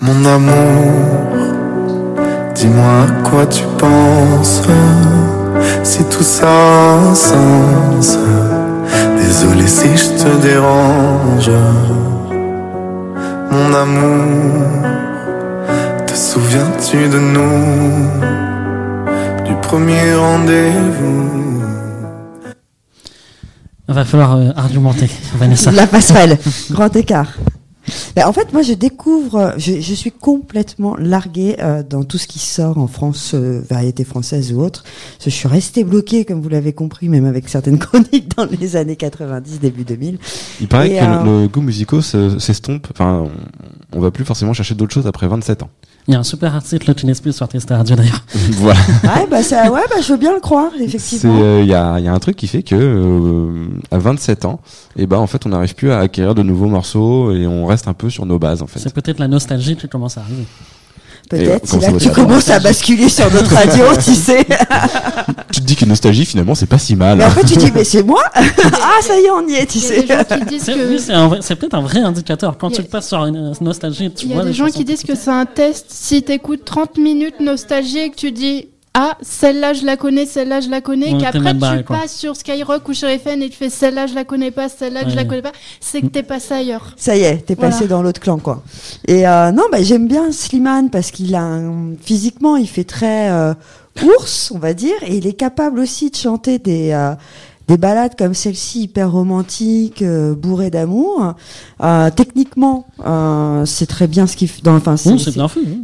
Mon 0.00 0.24
amour, 0.26 1.61
dis-moi 2.62 3.06
à 3.06 3.28
quoi 3.28 3.46
tu 3.46 3.64
penses. 3.76 4.62
Si 5.82 6.04
tout 6.04 6.22
ça 6.22 6.46
a 6.46 6.94
un 7.10 7.14
sens. 7.14 8.18
Désolé 9.16 9.66
si 9.66 9.88
je 9.96 10.08
te 10.22 10.30
dérange. 10.42 11.50
Mon 13.50 13.74
amour, 13.74 14.86
te 16.06 16.14
souviens-tu 16.14 17.08
de 17.08 17.18
nous? 17.34 18.08
Du 19.44 19.54
premier 19.56 20.14
rendez-vous. 20.14 21.62
Va 23.88 24.04
falloir 24.04 24.36
euh, 24.36 24.50
argumenter, 24.56 25.10
Vanessa. 25.36 25.70
La 25.70 25.86
passerelle, 25.86 26.38
grand 26.70 26.94
écart. 26.96 27.32
Ben, 28.14 28.26
en 28.26 28.32
fait, 28.32 28.52
moi, 28.52 28.62
je 28.62 28.74
découvre, 28.74 29.54
je, 29.56 29.80
je 29.80 29.94
suis 29.94 30.12
complètement 30.12 30.96
larguée 30.96 31.56
euh, 31.60 31.82
dans 31.82 32.04
tout 32.04 32.18
ce 32.18 32.26
qui 32.26 32.38
sort 32.38 32.78
en 32.78 32.86
France, 32.86 33.32
euh, 33.34 33.60
variété 33.68 34.04
française 34.04 34.52
ou 34.52 34.60
autre. 34.60 34.84
Je 35.24 35.30
suis 35.30 35.48
restée 35.48 35.82
bloquée, 35.82 36.24
comme 36.24 36.40
vous 36.40 36.48
l'avez 36.48 36.72
compris, 36.72 37.08
même 37.08 37.24
avec 37.26 37.48
certaines 37.48 37.78
chroniques 37.80 38.36
dans 38.36 38.44
les 38.46 38.76
années 38.76 38.96
90, 38.96 39.60
début 39.60 39.84
2000. 39.84 40.18
Il 40.60 40.68
paraît 40.68 40.92
Et, 40.92 40.98
que 40.98 41.04
euh, 41.04 41.24
le, 41.24 41.42
le 41.42 41.48
goût 41.48 41.60
musicaux 41.62 42.02
se- 42.02 42.38
s'estompe. 42.38 42.86
Enfin, 42.92 43.28
on, 43.94 44.00
va 44.00 44.10
plus 44.10 44.24
forcément 44.24 44.52
chercher 44.52 44.74
d'autres 44.74 44.92
choses 44.92 45.06
après 45.06 45.28
27 45.28 45.62
ans. 45.62 45.70
Il 46.08 46.14
y 46.14 46.16
a 46.16 46.20
un 46.20 46.24
super 46.24 46.54
article 46.54 46.94
qui 46.94 47.06
n'explique 47.06 47.34
sur 47.34 47.46
Testa 47.48 47.76
Radio 47.76 47.96
d'ailleurs. 47.96 48.24
voilà. 48.52 48.80
Ouais, 49.04 49.26
bah, 49.30 49.42
ça, 49.42 49.70
ouais, 49.70 49.82
bah, 49.88 49.96
je 50.02 50.12
veux 50.12 50.18
bien 50.18 50.34
le 50.34 50.40
croire, 50.40 50.72
effectivement. 50.80 51.38
euh, 51.40 51.60
il 51.62 51.68
y, 51.68 51.74
a, 51.74 51.98
il 51.98 52.04
y 52.04 52.08
a 52.08 52.12
un 52.12 52.18
truc 52.18 52.36
qui 52.36 52.46
fait 52.46 52.62
que 52.62 52.74
euh, 52.74 53.68
à 53.90 53.98
27 53.98 54.44
ans, 54.44 54.60
et 54.96 55.06
ben 55.06 55.18
en 55.18 55.26
fait, 55.26 55.46
on 55.46 55.50
n'arrive 55.50 55.74
plus 55.74 55.92
à 55.92 56.00
acquérir 56.00 56.34
de 56.34 56.42
nouveaux 56.42 56.68
morceaux 56.68 57.32
et 57.32 57.46
on 57.46 57.66
reste 57.66 57.88
un 57.88 57.94
peu 57.94 58.10
sur 58.10 58.26
nos 58.26 58.38
bases 58.38 58.62
en 58.62 58.66
fait. 58.66 58.80
C'est 58.80 58.92
peut-être 58.94 59.18
la 59.18 59.28
nostalgie 59.28 59.76
qui 59.76 59.88
commence 59.88 60.18
à 60.18 60.22
arriver. 60.22 60.44
Peut-être, 61.32 61.64
Et, 61.64 61.66
c'est 61.66 61.76
euh, 61.76 61.80
là 61.80 61.92
que 61.92 61.98
tu 61.98 62.10
commences 62.10 62.50
à 62.50 62.58
basculer 62.60 63.08
sur 63.08 63.30
notre 63.32 63.52
radio, 63.54 63.84
tu 64.04 64.14
sais. 64.14 64.46
Tu 65.50 65.60
te 65.60 65.66
dis 65.66 65.76
que 65.76 65.84
nostalgie 65.86 66.24
finalement 66.26 66.54
c'est 66.54 66.66
pas 66.66 66.78
si 66.78 66.94
mal. 66.94 67.18
Mais 67.18 67.24
en 67.24 67.30
fait, 67.30 67.44
tu 67.44 67.56
dis, 67.56 67.72
mais 67.74 67.84
c'est 67.84 68.02
moi 68.02 68.22
Ah, 68.34 69.00
ça 69.02 69.18
y 69.18 69.24
est, 69.24 69.30
on 69.30 69.46
y 69.48 69.54
est, 69.54 69.66
tu 69.66 69.78
sais. 69.78 70.04
C'est 70.06 70.74
que. 70.74 70.88
oui, 70.88 70.98
peut-être 71.56 71.74
un 71.74 71.80
vrai 71.82 72.00
indicateur. 72.00 72.56
Quand 72.58 72.68
a- 72.68 72.76
tu 72.76 72.82
passes 72.82 73.08
sur 73.08 73.24
une 73.24 73.36
euh, 73.36 73.52
nostalgie, 73.60 74.10
tu 74.10 74.26
Il 74.26 74.30
y 74.30 74.34
vois 74.34 74.42
a 74.42 74.46
des 74.46 74.52
gens 74.52 74.66
qui 74.66 74.84
disent 74.84 75.02
que 75.04 75.14
c'est 75.14 75.30
un 75.30 75.46
test. 75.46 75.86
Si 75.88 76.22
t'écoutes 76.22 76.64
30 76.64 76.98
minutes 76.98 77.40
nostalgie 77.40 77.98
et 77.98 78.10
que 78.10 78.16
tu 78.16 78.32
dis 78.32 78.68
Ah, 78.94 79.16
celle-là 79.22 79.72
je 79.72 79.86
la 79.86 79.96
connais, 79.96 80.26
celle-là 80.26 80.60
je 80.60 80.68
la 80.68 80.82
connais, 80.82 81.14
Ouais, 81.14 81.20
qu'après 81.20 81.52
tu 81.54 81.58
barré, 81.58 81.82
passes 81.82 82.14
sur 82.14 82.36
Skyrock 82.36 82.86
ou 82.88 82.92
sur 82.92 83.08
FN 83.08 83.40
et 83.40 83.48
tu 83.48 83.56
fais 83.56 83.70
celle-là 83.70 84.06
je 84.06 84.14
la 84.14 84.24
connais 84.24 84.50
pas, 84.50 84.68
celle-là 84.68 85.08
je 85.08 85.16
la 85.16 85.24
connais 85.24 85.40
pas, 85.40 85.52
c'est 85.80 86.02
que 86.02 86.06
t'es 86.08 86.22
passé 86.22 86.52
ailleurs. 86.52 86.92
Ça 86.98 87.16
y 87.16 87.22
est, 87.22 87.38
t'es 87.46 87.54
Voilà. 87.54 87.70
passé 87.70 87.88
dans 87.88 88.02
l'autre 88.02 88.20
clan, 88.20 88.38
quoi. 88.38 88.62
Et 89.08 89.26
euh, 89.26 89.50
non, 89.50 89.62
bah, 89.72 89.82
j'aime 89.82 90.06
bien 90.08 90.30
Slimane 90.30 90.90
parce 90.90 91.10
qu'il 91.10 91.34
a 91.34 91.40
un... 91.42 91.94
physiquement, 92.02 92.56
il 92.56 92.68
fait 92.68 92.84
très 92.84 93.30
euh, 93.30 93.54
ours, 94.02 94.50
on 94.54 94.58
va 94.58 94.74
dire, 94.74 94.96
et 95.02 95.16
il 95.16 95.26
est 95.26 95.32
capable 95.32 95.78
aussi 95.80 96.10
de 96.10 96.16
chanter 96.16 96.58
des 96.58 96.90
euh, 96.92 97.14
des 97.68 97.76
balades 97.76 98.16
comme 98.18 98.34
celle-ci, 98.34 98.82
hyper 98.82 99.10
romantiques, 99.12 100.02
euh, 100.02 100.34
bourrées 100.34 100.70
d'amour. 100.70 101.34
Euh, 101.82 102.10
techniquement, 102.14 102.86
euh, 103.06 103.64
c'est 103.66 103.86
très 103.86 104.06
bien 104.06 104.26
ce 104.26 104.36
fait. 104.46 104.62
dans- 104.62 104.74
Enfin, 104.76 104.96
c'est 104.96 105.10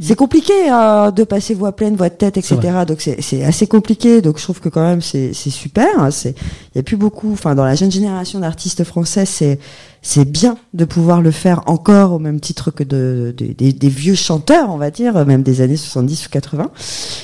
c'est 0.00 0.16
compliqué 0.16 0.52
euh, 0.72 1.10
de 1.10 1.24
passer 1.24 1.54
voix 1.54 1.72
pleine, 1.72 1.94
voix 1.96 2.08
de 2.08 2.14
tête, 2.14 2.36
etc. 2.36 2.56
Donc 2.86 3.00
c'est 3.00 3.20
c'est 3.22 3.44
assez 3.44 3.66
compliqué. 3.66 4.20
Donc 4.22 4.38
je 4.38 4.42
trouve 4.44 4.60
que 4.60 4.68
quand 4.68 4.82
même 4.82 5.00
c'est 5.02 5.32
c'est 5.34 5.50
super. 5.50 6.08
C'est 6.10 6.34
il 6.74 6.76
y 6.76 6.80
a 6.80 6.82
plus 6.82 6.96
beaucoup. 6.96 7.32
Enfin 7.32 7.54
dans 7.54 7.64
la 7.64 7.74
jeune 7.74 7.90
génération 7.92 8.40
d'artistes 8.40 8.84
français, 8.84 9.24
c'est 9.24 9.58
c'est 10.02 10.24
bien 10.24 10.56
de 10.74 10.84
pouvoir 10.84 11.20
le 11.20 11.30
faire 11.30 11.62
encore 11.66 12.12
au 12.12 12.18
même 12.18 12.40
titre 12.40 12.70
que 12.70 12.84
de, 12.84 13.34
de- 13.36 13.52
des- 13.72 13.88
vieux 13.88 14.14
chanteurs, 14.14 14.70
on 14.70 14.76
va 14.76 14.90
dire, 14.90 15.26
même 15.26 15.42
des 15.42 15.60
années 15.60 15.76
70 15.76 16.26
ou 16.26 16.30
80. 16.30 16.70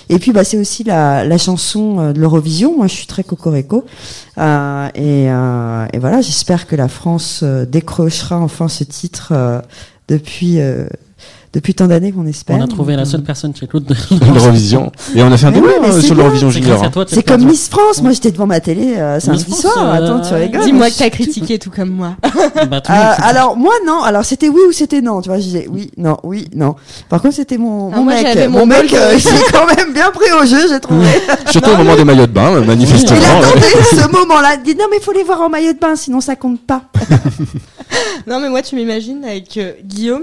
Et 0.09 0.19
puis, 0.19 0.33
bah, 0.33 0.45
c'est 0.45 0.59
aussi 0.59 0.85
la, 0.85 1.25
la 1.25 1.39
chanson 1.39 2.01
euh, 2.01 2.13
de 2.13 2.21
l'Eurovision. 2.21 2.77
Moi, 2.77 2.87
je 2.89 2.95
suis 2.95 3.07
très 3.07 3.23
cocorico. 3.25 3.85
Euh, 4.39 4.89
et, 4.95 5.31
euh, 5.31 5.87
et 5.93 5.99
voilà, 5.99 6.21
j'espère 6.21 6.67
que 6.67 6.75
la 6.77 6.89
France 6.89 7.41
euh, 7.43 7.65
décrochera 7.65 8.39
enfin 8.41 8.69
ce 8.69 8.85
titre 8.85 9.29
euh, 9.33 9.61
depuis, 10.09 10.61
euh, 10.61 10.87
depuis 11.55 11.75
tant 11.75 11.87
d'années 11.87 12.13
qu'on 12.13 12.27
espère. 12.27 12.57
On 12.59 12.63
a 12.63 12.67
trouvé 12.67 12.97
la 12.97 13.05
seule 13.07 13.23
personne 13.23 13.53
qui 13.53 13.65
écoute 13.65 13.85
de 13.89 13.95
L'Eurovision. 14.35 14.91
Et 15.15 15.23
on 15.23 15.31
a 15.33 15.37
fait 15.37 15.47
un 15.47 15.53
débat 15.53 15.67
oui, 15.69 15.73
mais 15.81 15.89
euh, 15.89 16.01
sur 16.01 16.15
l'Eurovision 16.15 16.51
C'est 16.51 16.61
Junior. 16.61 16.91
C'est 17.07 17.23
comme. 17.23 17.45
Miss 17.45 17.69
France. 17.69 18.03
Moi, 18.03 18.13
j'étais 18.13 18.31
devant 18.33 18.47
ma 18.47 18.61
télé 18.61 18.97
euh, 18.97 19.21
samedi 19.21 19.45
France, 19.45 19.61
soir. 19.61 19.79
euh, 19.79 19.93
Attends, 19.93 20.21
tu 20.29 20.35
rigoles. 20.35 20.65
Dis-moi 20.65 20.91
que 20.91 20.99
t'as 20.99 21.11
critiqué 21.11 21.59
tout 21.59 21.71
comme 21.71 21.91
moi. 21.91 22.17
Bah, 22.69 22.81
tout 22.85 22.93
Euh, 22.93 23.13
alors 23.23 23.57
moi 23.57 23.73
non, 23.87 24.03
alors 24.03 24.25
c'était 24.25 24.49
oui 24.49 24.61
ou 24.69 24.73
c'était 24.73 25.01
non, 25.01 25.21
tu 25.23 25.29
vois, 25.29 25.39
je 25.39 25.45
disais 25.45 25.67
oui, 25.71 25.91
non, 25.97 26.17
oui, 26.25 26.49
non. 26.55 26.75
Par 27.09 27.23
contre 27.23 27.35
c'était 27.37 27.57
mon, 27.59 27.93
Ah, 27.93 27.97
mon 27.97 28.05
moi, 28.05 28.15
mec, 28.15 28.49
mon 28.49 28.59
mon 28.61 28.67
mec, 28.67 28.93
euh, 28.93 29.19
s'est 29.19 29.31
quand 29.53 29.67
même 29.67 29.93
bien 29.93 30.11
pris 30.11 30.31
au 30.41 30.45
jeu, 30.47 30.69
j'ai 30.69 30.81
trouvé. 30.81 31.07
Surtout 31.51 31.71
au 31.71 31.77
moment 31.77 31.95
des 31.97 32.05
maillots 32.05 32.27
de 32.27 32.33
bain, 32.33 32.53
euh, 32.55 32.65
manifestement. 32.65 33.17
Il 33.17 33.23
ouais. 33.23 33.47
attendait 33.47 33.85
ce 34.03 34.09
moment-là, 34.11 34.57
il 34.57 34.63
dit 34.63 34.75
non 34.79 34.87
mais 34.91 34.99
faut 35.01 35.13
les 35.13 35.23
voir 35.23 35.41
en 35.41 35.49
maillot 35.49 35.73
de 35.73 35.79
bain, 35.79 35.95
sinon 35.97 36.21
ça 36.21 36.35
compte 36.37 36.61
pas. 36.67 36.83
Non, 38.27 38.41
mais 38.41 38.49
moi, 38.49 38.63
tu 38.63 38.75
m'imagines 38.77 39.25
avec 39.25 39.57
euh, 39.59 39.73
Guillaume, 39.85 40.23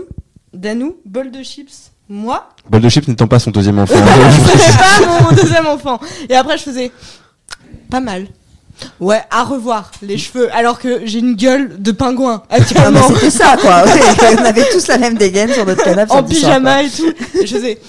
Danou, 0.54 0.98
bol 1.06 1.32
de 1.32 1.44
chips, 1.44 1.92
moi. 2.10 2.50
Bol 2.70 2.82
de 2.82 2.90
chips 2.90 3.08
n'étant 3.08 3.28
pas 3.28 3.40
son 3.40 3.52
deuxième 3.52 3.80
enfant. 3.80 3.96
C'est 4.58 4.78
pas 4.78 5.22
mon 5.22 5.32
deuxième 5.36 5.68
enfant. 5.68 6.00
Et 6.30 6.36
après, 6.36 6.58
je 6.58 6.64
faisais 6.64 6.92
pas 7.90 8.00
mal. 8.02 8.28
Ouais, 9.00 9.22
à 9.30 9.44
revoir 9.44 9.92
les 10.02 10.18
cheveux, 10.18 10.54
alors 10.56 10.80
que 10.80 11.06
j'ai 11.06 11.20
une 11.20 11.36
gueule 11.36 11.82
de 11.82 11.92
pingouin 11.92 12.42
Ah, 12.50 12.58
bah, 12.58 12.64
actuellement. 12.64 13.08
c'était 13.10 13.30
ça 13.30 13.56
quoi. 13.62 13.84
Ouais, 13.86 13.92
on 14.40 14.44
avait 14.44 14.66
tous 14.72 14.88
la 14.88 14.98
même 14.98 15.18
dégaine 15.18 15.52
sur 15.54 15.66
notre 15.66 15.84
canapé. 15.84 16.12
en 16.12 16.16
soir, 16.16 16.26
pyjama 16.26 16.84
et 16.84 16.90
tout. 16.90 17.06
Et 17.40 17.46
je 17.46 17.56
faisais 17.58 17.80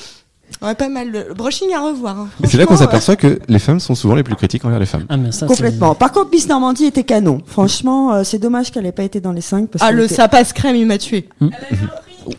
ouais, 0.60 0.74
pas 0.74 0.88
mal. 0.90 1.10
Le 1.10 1.32
brushing 1.34 1.72
à 1.72 1.80
revoir. 1.80 2.18
hein. 2.20 2.28
C'est 2.44 2.58
là 2.58 2.66
qu'on 2.66 2.76
s'aperçoit 2.76 3.16
que 3.16 3.40
les 3.48 3.58
femmes 3.58 3.80
sont 3.80 3.94
souvent 3.94 4.14
les 4.14 4.22
plus 4.22 4.36
critiques 4.36 4.64
envers 4.66 4.78
les 4.80 4.84
femmes. 4.86 5.06
Ah, 5.08 5.16
mais 5.16 5.32
ça, 5.32 5.46
Complètement. 5.46 5.94
Par 5.94 6.12
contre, 6.12 6.30
Miss 6.30 6.46
Normandie 6.46 6.84
était 6.84 7.04
canon. 7.04 7.40
Franchement, 7.46 8.12
euh, 8.12 8.22
c'est 8.24 8.38
dommage 8.38 8.70
qu'elle 8.70 8.84
ait 8.84 8.92
pas 8.92 9.04
été 9.04 9.18
dans 9.20 9.32
les 9.32 9.40
5 9.40 9.68
parce 9.70 9.82
Ah, 9.82 9.92
le 9.92 10.04
était- 10.04 10.14
sapasse 10.16 10.52
crème, 10.52 10.76
il 10.76 10.86
m'a 10.86 10.98
tué. 10.98 11.26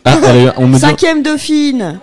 Ah, 0.04 0.16
elle 0.24 0.36
a 0.36 0.42
eu, 0.42 0.48
on 0.58 0.66
me 0.66 0.74
dit, 0.74 0.80
Cinquième 0.80 1.22
dauphine. 1.22 1.98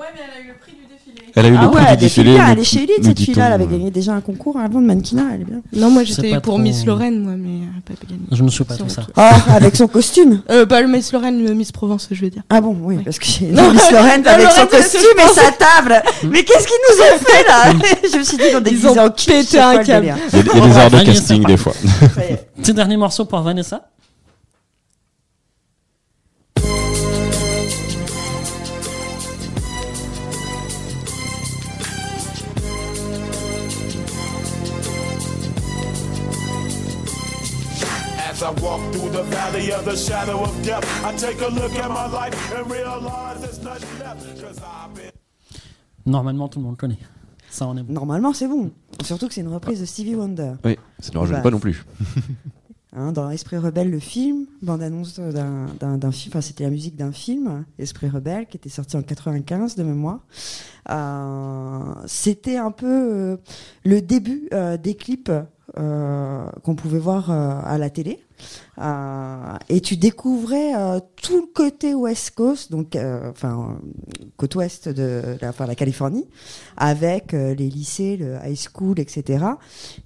elle 1.36 1.46
a 1.46 1.50
eu 1.50 1.56
Ah 1.58 1.62
le 1.64 1.70
prix 1.72 1.78
ouais, 1.78 1.82
du 1.84 1.88
elle 1.88 1.94
est 1.94 1.98
défilé. 1.98 2.34
bien, 2.34 2.48
elle 2.52 2.60
est 2.60 2.64
chez 2.66 2.80
Elite 2.84 2.98
nous 3.00 3.04
cette 3.06 3.18
dit-on, 3.18 3.26
fille-là, 3.34 3.48
elle 3.48 3.54
avait 3.54 3.64
euh, 3.64 3.68
gagné 3.68 3.90
déjà 3.92 4.14
un 4.14 4.20
concours 4.22 4.58
avant 4.58 4.82
de 4.82 4.86
mannequinat, 4.86 5.24
elle 5.34 5.42
est 5.42 5.46
bien. 5.46 5.62
Non, 5.74 5.90
moi 5.90 6.02
C'est 6.06 6.16
j'étais 6.16 6.32
pas 6.32 6.42
pour 6.42 6.56
trop- 6.56 6.62
Miss 6.62 6.86
Lorraine, 6.86 7.24
moi, 7.24 7.34
mais 7.38 7.50
elle 7.64 7.78
a 7.78 7.82
pas 7.98 8.06
gagné. 8.06 8.22
Je 8.32 8.44
ne 8.44 8.50
suis 8.50 8.64
pas 8.66 8.76
le 8.84 8.90
ça. 8.90 9.04
Ah, 9.16 9.32
avec 9.56 9.76
son 9.78 9.88
costume. 9.88 10.42
Euh, 10.52 10.66
pas 10.66 10.82
le 10.82 10.88
Miss 10.90 11.14
Lorraine, 11.14 11.42
le 11.46 11.54
Miss 11.54 11.72
Provence, 11.72 12.08
je 12.12 12.22
veux 12.22 12.30
dire. 12.30 12.42
Ah 12.50 12.60
bon, 12.60 12.76
oui, 12.82 12.98
parce 13.06 13.18
que 13.20 13.26
j'ai 13.26 13.48
Non, 13.48 13.72
Miss 13.72 13.90
Lorraine 13.92 14.28
avec 14.28 14.50
son 14.50 14.62
Lorraine, 14.64 14.68
c'est 14.72 14.78
costume 14.78 15.02
je 15.18 15.24
et 15.24 15.34
sa 15.34 15.52
table. 15.54 16.04
Mais 16.30 16.44
qu'est-ce 16.44 16.68
qu'ils 16.68 16.76
nous 16.90 17.02
ont 17.02 17.18
fait 17.20 17.48
là 17.48 17.88
Je 18.12 18.18
me 18.18 18.24
suis 18.24 18.38
dit 18.38 18.44
déguisait 18.64 18.90
ont 18.90 19.06
en 19.06 19.10
kitsch, 19.10 19.28
pété 19.28 19.44
c'est 19.44 19.60
un 19.60 19.72
quoi 19.72 19.80
le 19.82 19.86
câble. 19.86 20.06
délire 20.08 20.18
Il 20.34 20.38
y 20.38 20.42
a, 20.42 20.44
il 20.44 20.48
y 20.48 20.50
a 20.50 20.68
des 20.68 20.78
heures 20.78 20.90
de 20.90 20.96
Vanessa. 20.98 21.12
casting 21.14 21.46
des 21.46 21.58
fois. 21.58 21.74
Petit 22.58 22.74
dernier 22.74 22.98
morceau 22.98 23.24
pour 23.26 23.40
Vanessa. 23.42 23.88
I 38.44 38.50
walk 38.62 38.82
through 38.92 39.12
the 39.12 39.24
valley 39.30 39.72
of 39.72 39.86
the 39.86 39.96
shadow 39.96 40.42
of 40.44 40.52
death, 40.64 40.84
I 41.06 41.16
take 41.16 41.40
a 41.42 41.50
look 41.50 41.74
at 41.78 41.90
my 41.90 42.08
life 42.08 42.54
and 42.56 42.72
realize 42.72 43.40
there's 43.42 43.62
nothing 43.62 44.00
left. 44.00 44.42
Cause 44.42 44.60
I've 44.60 44.94
been 44.96 45.12
Normalement, 46.06 46.48
tout 46.48 46.60
le 46.60 46.66
monde 46.66 46.78
connaît. 46.78 46.98
Ça, 47.52 47.68
on 47.68 47.78
est 47.78 47.84
bon. 47.84 47.94
Normalement, 47.94 48.34
c'est 48.34 48.48
bon. 48.48 48.72
Surtout 49.04 49.28
que 49.28 49.34
c'est 49.36 49.42
une 49.42 49.54
reprise 49.54 49.80
de 49.82 49.86
Stevie 49.86 50.16
Wonder. 50.16 50.54
Oui, 50.66 50.78
ça 51.00 51.12
ne 51.14 51.18
rajeunit 51.20 51.38
Bah. 51.38 51.44
pas 51.44 51.52
non 51.52 51.60
plus. 51.60 51.86
Hein, 52.94 53.14
dans 53.14 53.30
Esprit 53.30 53.56
Rebelle, 53.58 53.90
le 53.90 54.00
film, 54.00 54.48
bande-annonce 54.62 55.18
d'un 55.18 56.12
film, 56.12 56.32
enfin 56.34 56.42
c'était 56.42 56.66
la 56.66 56.70
musique 56.70 56.98
d'un 56.98 57.14
film, 57.14 57.64
Esprit 57.80 58.10
Rebelle, 58.10 58.48
qui 58.48 58.58
était 58.58 58.68
sorti 58.68 58.98
en 58.98 59.02
95 59.02 59.78
de 59.78 59.84
mémoire. 59.84 60.20
Euh, 60.90 61.94
c'était 62.06 62.58
un 62.58 62.72
peu 62.72 62.88
euh, 62.88 63.38
le 63.86 64.02
début 64.02 64.50
euh, 64.52 64.76
des 64.76 64.96
clips 64.96 65.32
euh, 65.78 66.46
qu'on 66.66 66.76
pouvait 66.76 67.00
voir 67.00 67.32
euh, 67.32 67.62
à 67.64 67.78
la 67.78 67.90
télé. 67.90 68.20
Euh, 68.82 69.58
et 69.70 69.80
tu 69.80 69.96
découvrais 69.96 70.76
euh, 70.76 71.00
tout 71.22 71.42
le 71.42 71.48
côté 71.54 71.94
West 71.94 72.32
Coast, 72.32 72.72
donc 72.72 72.96
euh, 72.96 73.30
enfin 73.30 73.78
euh, 73.80 74.24
côte 74.38 74.56
ouest 74.56 74.90
de 74.90 75.22
la, 75.40 75.50
enfin, 75.50 75.68
la 75.68 75.76
Californie, 75.76 76.26
avec 76.78 77.34
les 77.34 77.70
lycées, 77.70 78.18
le 78.18 78.38
high 78.44 78.58
school, 78.58 79.00
etc. 79.00 79.46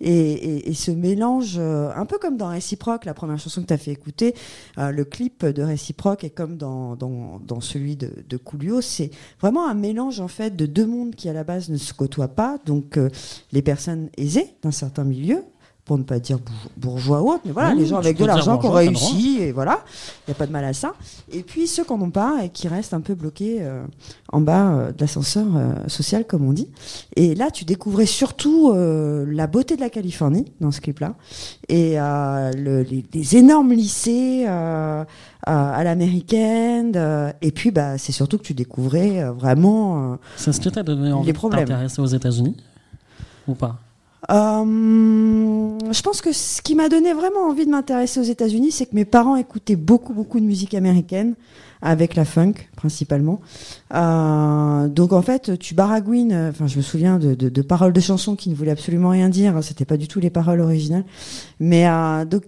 Et, 0.02 0.12
et, 0.12 0.70
et 0.70 0.74
ce 0.74 0.92
mélange, 0.92 1.58
un 1.58 2.06
peu 2.06 2.18
comme 2.18 2.38
dans 2.38 2.50
Reciproc, 2.50 3.06
la 3.06 3.14
première 3.14 3.40
chanson 3.40 3.62
que 3.62 3.68
tu 3.68 3.74
as 3.74 3.78
fait 3.78 3.92
écouter, 3.92 4.36
le 4.78 5.04
clip 5.04 5.46
de 5.46 5.64
Reciproc 5.64 6.24
est 6.24 6.30
comme 6.30 6.58
dans, 6.58 6.96
dans, 6.96 7.40
dans 7.40 7.62
celui 7.62 7.96
de, 7.96 8.12
de 8.28 8.38
Coolio, 8.38 8.82
c'est 8.82 9.12
vraiment 9.40 9.68
un 9.68 9.74
mélange 9.74 10.20
en 10.20 10.28
fait 10.28 10.56
de 10.56 10.66
deux 10.66 10.86
mondes 10.86 11.16
qui 11.16 11.30
à 11.30 11.34
la 11.34 11.44
base 11.44 11.70
ne 11.70 11.78
se 11.78 11.94
côtoient 11.94 12.28
pas, 12.28 12.58
donc 12.66 13.00
les 13.52 13.62
personnes 13.62 14.10
aisées 14.18 14.54
d'un 14.62 14.72
certain 14.72 15.04
milieu, 15.04 15.44
pour 15.86 16.00
ne 16.00 16.04
pas 16.04 16.18
dire 16.20 16.40
bourg- 16.40 16.72
bourgeois 16.78 17.22
ou 17.22 17.30
autre, 17.30 17.42
mais 17.46 17.52
voilà, 17.52 17.76
Mmh, 17.76 17.78
les 17.78 17.86
gens 17.86 18.00
tu 18.02 18.06
avec 18.08 18.18
de 18.18 18.26
l'argent 18.26 18.58
qui 18.58 18.66
ont 18.66 18.72
réussi, 18.72 19.38
et 19.42 19.52
voilà, 19.52 19.82
il 20.28 20.32
n'y 20.32 20.32
a 20.32 20.36
pas 20.36 20.48
de 20.48 20.52
mal 20.52 20.66
à 20.66 20.74
ça. 20.74 20.96
Et 21.32 21.44
puis 21.44 21.68
ceux 21.68 21.84
qui 21.84 21.94
n'en 21.94 22.02
ont 22.02 22.10
pas 22.10 22.40
et 22.44 22.50
qui 22.50 22.68
restent 22.68 22.96
un 22.96 23.02
peu 23.02 23.14
bloqués 23.14 23.60
euh, 23.62 23.86
en 24.34 24.42
bas 24.42 24.72
euh, 24.72 24.92
de 24.92 25.00
l'ascenseur 25.00 25.46
euh, 25.56 25.74
social, 25.88 26.26
comme 26.26 26.44
on 26.48 26.54
dit. 26.54 26.70
Et 27.16 27.36
là, 27.36 27.52
tu 27.52 27.66
découvrais 27.66 28.08
surtout 28.08 28.72
euh, 28.74 29.28
la 29.32 29.46
beauté 29.46 29.76
de 29.76 29.82
la 29.82 29.92
Californie 29.92 30.52
dans 30.60 30.72
ce 30.72 30.82
clip-là, 30.82 31.14
et 31.70 32.00
euh, 32.00 32.52
le- 32.54 32.82
les, 32.82 33.06
les 33.14 33.36
énormes 33.38 33.72
lycées 33.74 34.46
euh, 34.48 35.04
à, 35.46 35.84
l'américaine, 35.84 36.94
euh, 36.96 37.32
et 37.44 37.52
puis 37.52 37.70
bah, 37.70 38.00
c'est 38.00 38.12
surtout 38.12 38.40
que 38.40 38.44
tu 38.44 38.56
découvrais 38.56 39.22
euh, 39.22 39.32
vraiment... 39.34 40.14
euh, 40.14 40.16
C'est 40.36 40.52
ce 40.52 40.60
qui 40.60 40.72
t'a 40.72 40.82
donné 40.82 41.12
envie 41.12 41.28
Les 41.28 41.34
de 41.34 41.38
t'intéresser 41.40 42.02
aux 42.02 42.06
États-Unis 42.08 42.58
Ou 43.48 43.54
pas? 43.54 43.80
Euh, 44.32 44.66
je 45.92 46.02
pense 46.02 46.22
que 46.22 46.32
ce 46.34 46.62
qui 46.62 46.76
m'a 46.76 46.90
donné 46.90 47.14
vraiment 47.14 47.48
envie 47.48 47.66
de 47.66 47.72
m'intéresser 47.72 48.20
aux 48.20 48.24
États-Unis, 48.24 48.72
c'est 48.72 48.86
que 48.88 48.96
mes 48.96 49.06
parents 49.06 49.36
écoutaient 49.36 49.76
beaucoup, 49.76 50.14
beaucoup 50.14 50.40
de 50.40 50.46
musique 50.46 50.74
américaine, 50.74 51.36
avec 51.82 52.16
la 52.16 52.26
funk 52.26 52.54
principalement. 52.76 53.42
Euh, 53.94 54.88
donc 54.88 55.14
en 55.14 55.22
fait, 55.22 55.60
tu 55.60 55.76
baragouines. 55.76 56.32
euh, 56.32 56.50
Enfin, 56.50 56.66
je 56.68 56.78
me 56.78 56.82
souviens 56.82 57.20
de, 57.20 57.36
de, 57.36 57.50
de 57.50 57.62
paroles 57.62 57.94
de 57.94 58.00
chansons 58.00 58.36
qui 58.36 58.50
ne 58.50 58.56
voulaient 58.56 58.72
absolument 58.72 59.10
rien 59.10 59.30
dire. 59.30 59.56
hein, 59.56 59.62
C'était 59.62 59.86
pas 59.86 59.98
du 59.98 60.08
tout 60.08 60.20
les 60.20 60.32
paroles 60.32 60.62
originales. 60.62 61.06
Mais 61.60 61.88
euh, 61.88 62.26
donc 62.26 62.44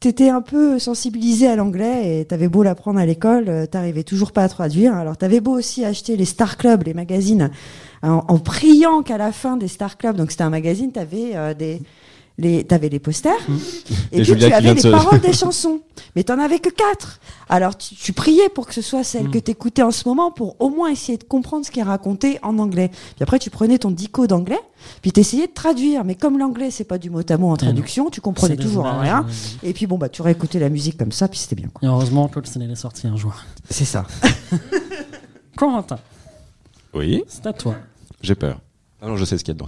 t'étais 0.00 0.30
un 0.30 0.40
peu 0.40 0.78
sensibilisé 0.78 1.46
à 1.46 1.56
l'anglais 1.56 2.20
et 2.20 2.24
t'avais 2.24 2.48
beau 2.48 2.62
l'apprendre 2.62 2.98
à 2.98 3.04
l'école, 3.06 3.44
euh, 3.48 3.66
t'arrivais 3.66 4.02
toujours 4.02 4.32
pas 4.32 4.42
à 4.42 4.48
traduire. 4.48 4.94
Alors 4.96 5.16
t'avais 5.16 5.40
beau 5.40 5.52
aussi 5.52 5.84
acheter 5.84 6.16
les 6.16 6.24
Star 6.24 6.56
Club, 6.56 6.84
les 6.86 6.94
magazines, 6.94 7.50
en, 8.02 8.24
en 8.28 8.38
priant 8.38 9.02
qu'à 9.02 9.18
la 9.18 9.32
fin 9.32 9.56
des 9.56 9.68
Star 9.68 9.96
Club, 9.98 10.16
donc 10.16 10.30
c'était 10.30 10.44
un 10.44 10.50
magazine, 10.50 10.90
t'avais 10.92 11.36
euh, 11.36 11.54
des 11.54 11.80
les, 12.38 12.64
t'avais 12.64 12.88
les 12.88 13.00
posters, 13.00 13.34
et, 14.12 14.20
Et 14.20 14.22
puis 14.22 14.34
tu 14.34 14.44
avais 14.50 14.72
les 14.72 14.80
se- 14.80 14.88
paroles 14.88 15.20
des 15.20 15.32
chansons. 15.34 15.80
Mais 16.16 16.22
t'en 16.24 16.38
avais 16.38 16.58
que 16.58 16.70
quatre. 16.70 17.20
Alors 17.50 17.76
tu, 17.76 17.94
tu 17.94 18.14
priais 18.14 18.48
pour 18.48 18.66
que 18.66 18.72
ce 18.72 18.80
soit 18.80 19.04
celle 19.04 19.24
Mm. 19.26 19.30
que 19.32 19.38
t'écoutais 19.38 19.82
en 19.82 19.90
ce 19.90 20.08
moment 20.08 20.30
pour 20.30 20.56
au 20.58 20.70
moins 20.70 20.88
essayer 20.90 21.18
de 21.18 21.24
comprendre 21.24 21.66
ce 21.66 21.70
qui 21.70 21.80
est 21.80 21.82
raconté 21.82 22.38
en 22.42 22.58
anglais. 22.58 22.88
Puis 22.88 23.22
après 23.22 23.38
tu 23.38 23.50
prenais 23.50 23.76
ton 23.76 23.90
dico 23.90 24.26
d'anglais, 24.26 24.60
puis 25.02 25.12
t'essayais 25.12 25.48
de 25.48 25.52
traduire. 25.52 26.02
Mais 26.04 26.14
comme 26.14 26.38
l'anglais 26.38 26.70
c'est 26.70 26.84
pas 26.84 26.96
du 26.96 27.10
mot 27.10 27.20
à 27.28 27.36
mot 27.36 27.50
en 27.50 27.56
traduction, 27.58 28.08
tu 28.08 28.22
comprenais 28.22 28.56
toujours 28.56 28.86
images, 28.86 29.02
rien. 29.02 29.20
ouais. 29.62 29.68
Et 29.68 29.72
puis 29.74 29.86
bon 29.86 29.98
bah 29.98 30.08
tu 30.08 30.22
réécoutais 30.22 30.60
la 30.60 30.70
musique 30.70 30.96
comme 30.96 31.12
ça, 31.12 31.28
puis 31.28 31.38
c'était 31.38 31.56
bien. 31.56 31.68
Quoi. 31.68 31.86
Et 31.86 31.92
heureusement, 31.92 32.26
Claude 32.28 32.46
Sénégal 32.46 32.72
est 32.72 32.76
sorti 32.76 33.06
un 33.06 33.16
jour. 33.16 33.34
C'est 33.68 33.84
ça. 33.84 34.06
Corentin, 35.56 35.98
Oui, 36.94 37.22
c'est 37.28 37.46
à 37.46 37.52
toi. 37.52 37.74
J'ai 38.20 38.34
peur. 38.34 38.58
Ah 39.02 39.06
non, 39.06 39.16
je 39.16 39.24
sais 39.24 39.38
ce 39.38 39.44
qu'il 39.44 39.54
y 39.54 39.56
a 39.56 39.60
dedans. 39.60 39.66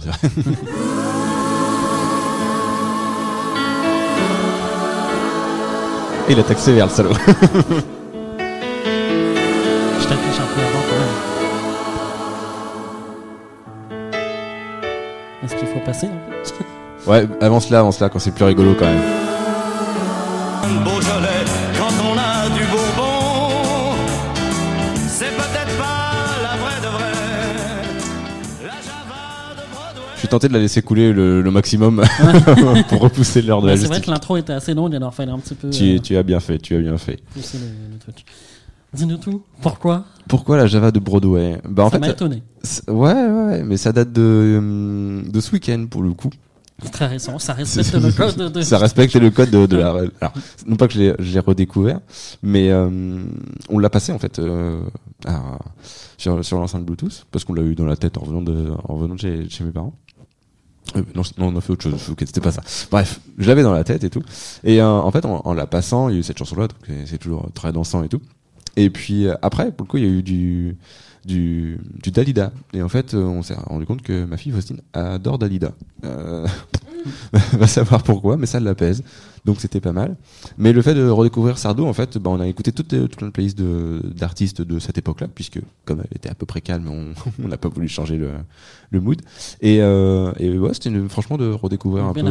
Et 6.29 6.31
il 6.33 6.39
a 6.39 6.43
taxé 6.43 6.73
vers 6.73 6.85
le 6.85 6.91
salaud. 6.91 7.13
Je 9.99 10.07
t'affiche 10.07 10.39
un 10.39 10.45
peu 10.53 10.61
avant 10.61 10.83
quand 10.89 10.99
même. 10.99 11.17
Est-ce 15.43 15.55
qu'il 15.55 15.67
faut 15.67 15.79
passer 15.79 16.07
un 16.07 16.19
peu 16.29 17.11
Ouais, 17.11 17.27
avance 17.41 17.69
là, 17.69 17.79
avance 17.79 17.99
là, 17.99 18.09
quand 18.09 18.19
c'est 18.19 18.31
plus 18.31 18.45
rigolo 18.45 18.75
quand 18.77 18.85
même. 18.85 19.01
Suis 30.23 30.29
tenté 30.29 30.47
de 30.47 30.53
la 30.53 30.59
laisser 30.59 30.81
couler 30.81 31.13
le, 31.13 31.41
le 31.41 31.51
maximum 31.51 32.03
pour 32.89 33.01
repousser 33.01 33.41
l'heure 33.41 33.61
de 33.61 33.67
la 33.67 33.77
C'est 33.77 33.87
vrai 33.87 34.01
que 34.01 34.09
l'intro 34.11 34.37
était 34.37 34.53
assez 34.53 34.73
longue, 34.73 34.95
alors 34.95 35.13
fallait 35.13 35.31
un 35.31 35.39
petit 35.39 35.55
peu 35.55 35.69
Tu, 35.69 35.95
euh, 35.95 35.99
tu 35.99 36.15
as 36.17 36.23
bien 36.23 36.39
fait, 36.39 36.57
tu 36.59 36.75
as 36.75 36.79
bien 36.79 36.97
fait. 36.97 37.19
Dis-nous 38.93 39.17
tout. 39.17 39.41
Pourquoi? 39.61 40.05
Pourquoi 40.27 40.55
la 40.57 40.67
Java 40.67 40.91
de 40.91 40.99
Broadway? 40.99 41.59
Bah 41.67 41.85
en 41.85 41.89
Ça 41.89 41.97
m'a 41.99 42.09
étonné. 42.09 42.43
ouais, 42.87 42.93
ouais, 43.13 43.63
mais 43.63 43.75
ça 43.77 43.91
date 43.91 44.11
de 44.13 44.55
hum, 44.59 45.23
de 45.31 45.41
ce 45.41 45.51
week-end 45.51 45.87
pour 45.89 46.03
le 46.03 46.13
coup. 46.13 46.29
Très 46.91 47.07
récent. 47.07 47.39
Ça 47.39 47.53
respecte 47.57 47.93
le 47.93 48.11
code 48.11 48.51
de. 48.51 48.61
ça 48.61 48.77
respecte 48.77 49.15
le 49.15 49.31
code 49.31 49.49
de, 49.49 49.65
de 49.65 49.77
la. 49.77 49.89
Alors, 49.89 50.33
non 50.67 50.75
pas 50.75 50.87
que 50.87 50.93
je 50.93 50.99
l'ai- 50.99 51.15
je 51.19 51.33
l'ai 51.33 51.39
redécouvert, 51.39 52.01
mais 52.43 52.69
euh, 52.71 52.89
on 53.69 53.79
l'a 53.79 53.89
passé 53.89 54.11
en 54.11 54.19
fait 54.19 54.37
euh, 54.39 54.79
à- 55.25 55.57
sur, 56.17 56.43
sur 56.45 56.59
l'enceinte 56.59 56.85
Bluetooth 56.85 57.25
parce 57.31 57.45
qu'on 57.45 57.53
l'a 57.53 57.63
eu 57.63 57.73
dans 57.75 57.85
la 57.85 57.95
tête 57.95 58.17
en 58.17 58.21
revenant 58.21 58.41
de, 58.41 58.71
en 58.87 58.93
revenant 58.95 59.15
de 59.15 59.19
chez, 59.19 59.49
chez 59.49 59.63
mes 59.63 59.71
parents. 59.71 59.93
Euh, 60.95 61.01
non, 61.15 61.23
on 61.39 61.55
a 61.55 61.61
fait 61.61 61.71
autre 61.71 61.83
chose. 61.83 62.13
C'était 62.19 62.41
pas 62.41 62.51
ça. 62.51 62.61
Bref, 62.91 63.19
je 63.37 63.47
l'avais 63.47 63.63
dans 63.63 63.73
la 63.73 63.83
tête 63.83 64.03
et 64.03 64.09
tout. 64.09 64.23
Et 64.63 64.81
euh, 64.81 64.87
en 64.87 65.11
fait, 65.11 65.25
en, 65.25 65.53
la 65.53 65.65
passant, 65.65 66.09
il 66.09 66.13
y 66.13 66.17
a 66.17 66.19
eu 66.19 66.23
cette 66.23 66.37
chanson-là, 66.37 66.67
donc 66.67 66.77
c'est- 67.05 67.17
toujours 67.17 67.49
très 67.53 67.71
dansant 67.71 68.03
et 68.03 68.09
tout. 68.09 68.21
Et 68.75 68.89
puis 68.89 69.27
euh, 69.27 69.35
après, 69.41 69.71
pour 69.71 69.85
le 69.85 69.89
coup, 69.89 69.97
il 69.97 70.03
y 70.03 70.07
a 70.07 70.09
eu 70.09 70.23
du 70.23 70.77
du, 71.25 71.79
du 72.03 72.11
Dalida. 72.11 72.51
Et 72.73 72.81
en 72.81 72.89
fait, 72.89 73.13
euh, 73.13 73.23
on 73.23 73.41
s'est 73.43 73.53
rendu 73.53 73.85
compte 73.85 74.01
que 74.01 74.25
ma 74.25 74.35
fille 74.37 74.51
Faustine 74.51 74.81
adore 74.93 75.37
Dalida. 75.39 75.71
Va 77.53 77.67
savoir 77.67 78.03
pourquoi, 78.03 78.37
mais 78.37 78.45
ça 78.45 78.59
l'apaise. 78.59 79.03
Donc 79.45 79.59
c'était 79.59 79.81
pas 79.81 79.91
mal. 79.91 80.15
Mais 80.57 80.71
le 80.71 80.81
fait 80.81 80.93
de 80.93 81.07
redécouvrir 81.09 81.57
Sardou, 81.57 81.85
en 81.85 81.93
fait, 81.93 82.17
bah, 82.17 82.29
on 82.29 82.39
a 82.39 82.47
écouté 82.47 82.71
toutes, 82.71 82.87
toute 83.09 83.29
playlist 83.31 83.57
de- 83.57 84.01
d'artistes 84.15 84.61
de, 84.61 84.79
cette 84.79 84.97
époque-là, 84.97 85.27
puisque 85.33 85.59
comme 85.85 85.99
elle 85.99 86.15
était 86.17 86.29
à 86.29 86.33
peu 86.33 86.45
près 86.45 86.61
calme, 86.61 86.87
on 86.87 87.47
n'a 87.47 87.57
pas 87.57 87.67
voulu 87.69 87.87
changer 87.89 88.17
le, 88.17 88.31
le 88.91 89.01
mood. 89.01 89.21
Et, 89.61 89.81
euh, 89.81 90.31
et 90.39 90.57
ouais, 90.57 90.73
c'était 90.73 90.91
franchement 91.09 91.37
de 91.37 91.51
redécouvrir 91.51 92.05
un 92.05 92.13
peu. 92.13 92.21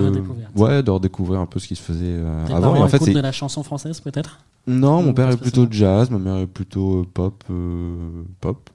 Ouais, 0.56 0.82
de 0.82 0.90
redécouvrir 0.90 1.40
un 1.40 1.46
peu 1.46 1.58
ce 1.58 1.68
qui 1.68 1.76
se 1.76 1.82
faisait 1.82 2.04
euh, 2.06 2.46
avant. 2.46 2.76
Et 2.76 2.80
en 2.80 2.88
fait, 2.88 3.04
de 3.12 3.20
la 3.20 3.32
chanson 3.32 3.62
française, 3.62 4.00
peut-être? 4.00 4.40
Non, 4.66 5.00
Ou 5.00 5.02
mon 5.02 5.14
père 5.14 5.28
est 5.30 5.36
plutôt 5.36 5.66
jazz, 5.70 6.10
ma 6.10 6.18
mère 6.18 6.36
est 6.36 6.46
plutôt 6.46 7.00
euh, 7.00 7.06
pop, 7.12 7.42
euh, 7.50 8.22
pop. 8.40 8.70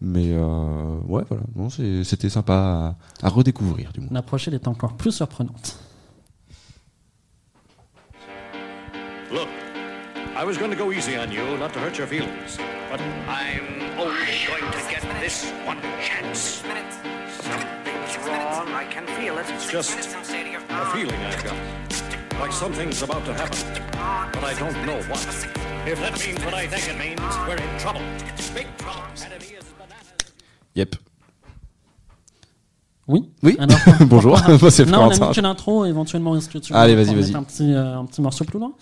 Mais 0.00 0.32
euh, 0.32 1.00
ouais, 1.06 1.24
voilà, 1.28 1.42
c'était 2.04 2.28
sympa 2.30 2.54
à, 3.22 3.26
à 3.26 3.28
redécouvrir 3.28 3.92
du 3.92 4.00
moins. 4.00 4.10
La 4.12 4.22
prochaine 4.22 4.54
est 4.54 4.68
encore 4.68 4.92
plus 4.94 5.10
surprenante. 5.10 5.78
Look, 9.32 9.48
I 10.36 10.44
was 10.44 10.56
going 10.56 10.70
to 10.70 10.76
go 10.76 10.92
easy 10.92 11.16
on 11.16 11.32
you, 11.32 11.58
not 11.58 11.72
to 11.72 11.80
hurt 11.80 11.98
your 11.98 12.06
feelings. 12.06 12.58
But 12.90 13.00
I'm 13.28 13.98
only 13.98 14.46
going 14.46 14.70
to 14.70 14.78
get 14.88 15.02
this 15.20 15.52
one 15.66 15.78
chance. 16.00 16.62
Something's 17.42 18.16
wrong. 18.24 18.68
I 18.72 18.86
can 18.88 19.04
feel 19.18 19.36
it. 19.38 19.46
It's 19.50 19.70
just 19.70 19.98
a 19.98 20.84
feeling 20.94 21.16
I've 21.26 21.44
got. 21.44 21.56
Like 22.40 22.52
something's 22.52 23.02
about 23.02 23.24
to 23.26 23.34
happen. 23.34 23.58
But 24.32 24.44
I 24.44 24.54
don't 24.54 24.86
know 24.86 25.02
what. 25.10 25.26
If 25.86 25.98
that 26.00 26.18
means 26.24 26.44
what 26.44 26.54
I 26.54 26.68
think 26.68 26.88
it 26.88 26.96
means, 26.96 27.20
we're 27.46 27.56
in 27.56 27.78
trouble. 27.80 28.02
Big 28.54 28.68
trouble. 28.78 29.02
Yep. 30.78 30.94
Oui. 33.08 33.28
Oui. 33.42 33.56
Alors, 33.58 33.78
Bonjour, 34.06 34.38
moi, 34.60 34.70
c'est 34.70 34.86
Non, 34.86 35.06
on 35.06 35.10
a 35.10 35.28
mis 35.28 35.34
que 35.34 35.40
l'intro, 35.40 35.84
éventuellement, 35.84 36.36
est-ce 36.36 36.48
que 36.48 36.58
tu 36.58 36.72
Allez, 36.72 36.94
vas-y, 36.94 37.06
qu'on 37.06 37.14
vas-y. 37.14 37.26
mette 37.26 37.34
Un 37.36 37.42
petit, 37.42 37.72
euh, 37.74 37.98
un 37.98 38.04
petit 38.04 38.22
morceau 38.22 38.44
plus 38.44 38.60
loin 38.60 38.72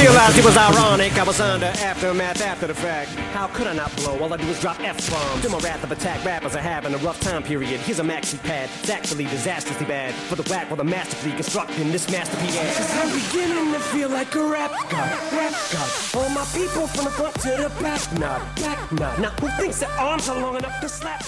Realized 0.00 0.36
it 0.36 0.44
was 0.44 0.56
ironic, 0.56 1.16
I 1.16 1.22
was 1.22 1.40
under 1.40 1.66
aftermath 1.66 2.40
after 2.42 2.66
the 2.66 2.74
fact. 2.74 3.10
How 3.34 3.46
could 3.46 3.68
I 3.68 3.72
not 3.74 3.94
blow? 3.96 4.18
All 4.18 4.32
I 4.32 4.36
do 4.36 4.46
is 4.48 4.60
drop 4.60 4.80
F-bombs. 4.80 5.42
To 5.42 5.48
my 5.48 5.58
wrath 5.58 5.84
of 5.84 5.92
attack, 5.92 6.24
rappers 6.24 6.56
are 6.56 6.60
having 6.60 6.92
a 6.92 6.96
rough 6.98 7.20
time 7.20 7.42
period. 7.44 7.78
Here's 7.80 8.00
a 8.00 8.02
maxi 8.02 8.42
pad, 8.42 8.68
it's 8.80 8.90
actually 8.90 9.26
disastrously 9.26 9.86
bad. 9.86 10.12
For 10.28 10.34
the 10.34 10.42
whack, 10.50 10.68
while 10.70 10.76
the 10.76 10.84
masterfully 10.84 11.32
constructing 11.34 11.92
this 11.92 12.10
masterpiece. 12.10 12.56
Cause 12.76 12.90
I'm 12.96 13.10
beginning 13.14 13.72
to 13.74 13.78
feel 13.78 14.08
like 14.08 14.34
a 14.34 14.42
rap 14.44 14.72
god, 14.90 15.10
rap 15.32 15.54
god. 15.72 15.90
All 16.16 16.28
my 16.30 16.44
people 16.52 16.86
from 16.88 17.04
the 17.04 17.10
front 17.10 17.34
to 17.42 17.48
the 17.62 17.70
back, 17.80 18.12
nod, 18.18 18.42
back 18.56 18.92
nod. 18.92 19.18
Now 19.20 19.30
who 19.40 19.48
thinks 19.60 19.80
their 19.80 19.90
arms 20.00 20.28
are 20.28 20.40
long 20.40 20.56
enough 20.56 20.80
to 20.80 20.88
slap? 20.88 21.22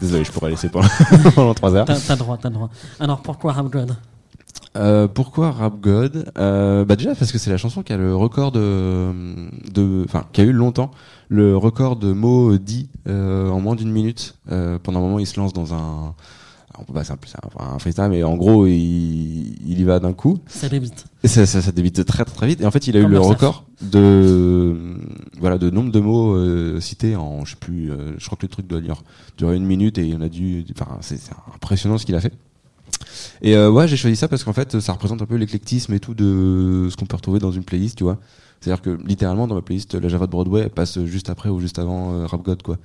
Désolé, 0.00 0.24
je 0.24 0.30
pourrais 0.30 0.50
laisser 0.50 0.68
pendant, 0.68 0.88
pendant 1.34 1.54
3 1.54 1.74
heures. 1.74 1.84
T'as 1.86 1.98
t'as 1.98 2.14
le 2.14 2.18
droit, 2.20 2.38
t'as 2.40 2.48
le 2.48 2.54
droit. 2.54 2.70
Alors, 3.00 3.20
pourquoi 3.22 3.52
Rap 3.52 3.66
God 3.66 3.96
Euh, 4.76 5.08
pourquoi 5.08 5.50
Rap 5.50 5.80
God 5.80 6.30
euh, 6.38 6.84
Bah 6.84 6.94
déjà 6.94 7.14
parce 7.16 7.32
que 7.32 7.38
c'est 7.38 7.50
la 7.50 7.56
chanson 7.56 7.82
qui 7.82 7.92
a 7.92 7.96
le 7.96 8.14
record 8.14 8.52
de, 8.52 9.10
de, 9.72 10.04
enfin 10.04 10.26
qui 10.32 10.40
a 10.40 10.44
eu 10.44 10.52
longtemps 10.52 10.92
le 11.28 11.56
record 11.56 11.96
de 11.96 12.12
mots 12.12 12.56
dits 12.56 12.88
euh, 13.08 13.48
en 13.50 13.60
moins 13.60 13.74
d'une 13.74 13.90
minute. 13.90 14.36
Euh, 14.50 14.78
pendant 14.82 15.00
un 15.00 15.02
moment, 15.02 15.18
il 15.18 15.26
se 15.26 15.38
lance 15.38 15.52
dans 15.52 15.74
un, 15.74 16.14
on 16.78 16.84
peut 16.84 16.92
pas 16.92 17.04
c'est 17.04 17.12
un, 17.12 17.18
un, 17.58 17.74
un 17.74 17.78
freestyle, 17.78 18.08
mais 18.10 18.22
en 18.22 18.36
gros, 18.36 18.66
il, 18.66 19.56
il 19.64 19.80
y 19.80 19.84
va 19.84 20.00
d'un 20.00 20.12
coup. 20.12 20.38
Ça 20.46 20.68
débite. 20.68 21.04
Ça, 21.24 21.46
ça, 21.46 21.62
ça 21.62 21.72
débite 21.72 22.04
très 22.04 22.24
très 22.24 22.34
très 22.34 22.46
vite. 22.46 22.60
Et 22.60 22.66
en 22.66 22.70
fait, 22.70 22.86
il 22.86 22.96
a 22.96 23.00
eu 23.00 23.06
le 23.06 23.20
record 23.20 23.64
de, 23.82 24.76
voilà, 25.38 25.58
de 25.58 25.70
nombre 25.70 25.92
de 25.92 26.00
mots 26.00 26.34
euh, 26.34 26.80
cités 26.80 27.16
en, 27.16 27.44
je 27.44 27.52
sais 27.52 27.56
plus, 27.56 27.90
euh, 27.90 28.12
je 28.18 28.26
crois 28.26 28.36
que 28.36 28.44
le 28.44 28.50
truc 28.50 28.66
doit 28.66 28.80
durer, 29.36 29.56
une 29.56 29.66
minute 29.66 29.98
et 29.98 30.06
il 30.06 30.16
en 30.16 30.20
a 30.20 30.28
dû, 30.28 30.64
enfin, 30.72 30.98
c'est 31.00 31.18
impressionnant 31.54 31.98
ce 31.98 32.06
qu'il 32.06 32.14
a 32.14 32.20
fait. 32.20 32.32
Et 33.42 33.56
euh, 33.56 33.70
ouais, 33.70 33.88
j'ai 33.88 33.96
choisi 33.96 34.16
ça 34.16 34.28
parce 34.28 34.44
qu'en 34.44 34.52
fait, 34.52 34.80
ça 34.80 34.92
représente 34.92 35.22
un 35.22 35.26
peu 35.26 35.36
l'éclectisme 35.36 35.92
et 35.94 36.00
tout 36.00 36.14
de 36.14 36.88
ce 36.90 36.96
qu'on 36.96 37.06
peut 37.06 37.16
retrouver 37.16 37.38
dans 37.38 37.50
une 37.52 37.64
playlist, 37.64 37.96
tu 37.98 38.04
vois. 38.04 38.18
C'est-à-dire 38.60 38.82
que 38.82 38.90
littéralement 39.06 39.46
dans 39.46 39.54
ma 39.54 39.62
playlist, 39.62 39.94
la 39.94 40.08
Java 40.10 40.26
de 40.26 40.30
Broadway 40.32 40.60
elle 40.60 40.70
passe 40.70 41.02
juste 41.06 41.30
après 41.30 41.48
ou 41.48 41.60
juste 41.60 41.78
avant 41.78 42.12
euh, 42.12 42.26
Rap 42.26 42.42
God, 42.42 42.62
quoi. 42.62 42.76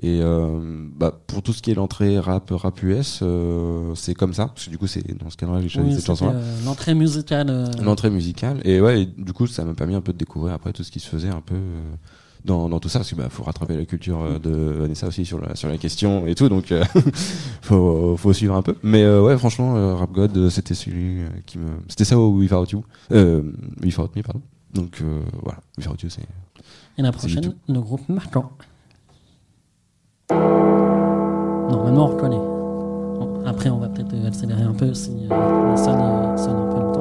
Et 0.00 0.20
euh, 0.22 0.86
bah, 0.96 1.18
pour 1.26 1.42
tout 1.42 1.52
ce 1.52 1.62
qui 1.62 1.72
est 1.72 1.74
l'entrée 1.74 2.20
rap, 2.20 2.48
rap 2.54 2.80
US, 2.84 3.20
euh, 3.22 3.92
c'est 3.96 4.14
comme 4.14 4.32
ça. 4.34 4.46
Parce 4.46 4.66
que 4.66 4.70
du 4.70 4.78
coup, 4.78 4.86
c'est 4.86 5.04
dans 5.18 5.28
ce 5.28 5.36
cadre-là 5.36 5.58
que 5.58 5.64
j'ai 5.64 5.68
choisi 5.68 5.88
Oui, 5.88 5.96
cette 5.96 6.06
chanson-là. 6.06 6.34
euh, 6.34 6.56
L'entrée 6.64 6.94
musicale. 6.94 7.48
euh, 7.50 7.66
L'entrée 7.82 8.10
musicale. 8.10 8.60
Et 8.64 8.80
ouais, 8.80 9.02
et 9.02 9.06
du 9.06 9.32
coup, 9.32 9.48
ça 9.48 9.64
m'a 9.64 9.74
permis 9.74 9.96
un 9.96 10.00
peu 10.00 10.12
de 10.12 10.18
découvrir 10.18 10.54
après 10.54 10.72
tout 10.72 10.84
ce 10.84 10.92
qui 10.92 11.00
se 11.00 11.08
faisait 11.08 11.30
un 11.30 11.40
peu 11.40 11.56
dans, 12.46 12.68
dans 12.68 12.78
tout 12.78 12.88
ça. 12.88 13.00
Parce 13.00 13.08
qu'il 13.08 13.18
bah, 13.18 13.28
faut 13.28 13.42
rattraper 13.42 13.76
la 13.76 13.84
culture 13.84 14.22
euh, 14.22 14.38
de 14.38 14.50
Vanessa 14.50 15.06
aussi 15.06 15.24
sur 15.24 15.40
la, 15.40 15.54
sur 15.54 15.68
la 15.68 15.76
question 15.76 16.26
et 16.26 16.34
tout. 16.34 16.48
Donc, 16.48 16.72
euh, 16.72 16.84
faut, 17.62 18.16
faut 18.16 18.32
suivre 18.32 18.54
un 18.54 18.62
peu. 18.62 18.76
Mais 18.82 19.02
euh, 19.02 19.22
ouais, 19.22 19.36
franchement, 19.36 19.76
euh, 19.76 19.94
Rap 19.94 20.12
God, 20.12 20.48
c'était 20.48 20.74
celui 20.74 21.18
qui 21.44 21.58
me. 21.58 21.68
C'était 21.88 22.04
ça 22.04 22.18
au 22.18 22.30
Without 22.30 22.66
You. 22.70 22.84
Euh, 23.12 23.42
Without 23.82 24.10
Me, 24.16 24.22
pardon. 24.22 24.40
Donc 24.72 25.02
voilà, 25.42 25.58
Without 25.78 25.96
You, 26.02 26.08
c'est. 26.08 26.22
Et 26.98 27.02
la 27.02 27.12
prochaine, 27.12 27.54
le 27.68 27.80
groupe 27.80 28.08
marquant. 28.08 28.50
Normalement, 30.30 32.06
on 32.06 32.08
reconnaît. 32.08 32.36
Bon, 32.36 33.42
après, 33.46 33.70
on 33.70 33.78
va 33.78 33.88
peut-être 33.88 34.14
accélérer 34.26 34.62
un 34.62 34.72
peu 34.72 34.92
si 34.94 35.10
la 35.28 35.76
sonne, 35.76 36.38
sonne 36.38 36.56
un 36.56 36.72
peu 36.72 36.80
longtemps. 36.80 36.95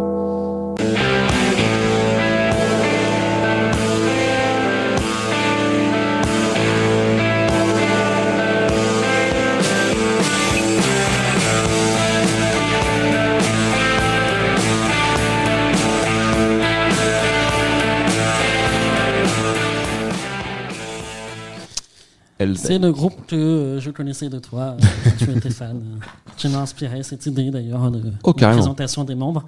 C'est 22.55 22.79
le 22.79 22.91
groupe 22.91 23.13
que 23.27 23.35
euh, 23.35 23.79
je 23.79 23.91
connaissais 23.91 24.27
de 24.27 24.39
toi, 24.39 24.75
euh, 24.77 24.85
quand 25.05 25.25
tu 25.25 25.31
étais 25.31 25.49
fan. 25.49 25.77
euh, 25.77 26.05
qui 26.35 26.49
m'a 26.49 26.59
inspiré 26.59 27.01
cette 27.01 27.25
idée 27.27 27.49
d'ailleurs 27.49 27.89
de, 27.91 28.01
Oh, 28.23 28.33
de 28.33 28.45
présentation 28.45 29.05
des 29.05 29.15
membres. 29.15 29.45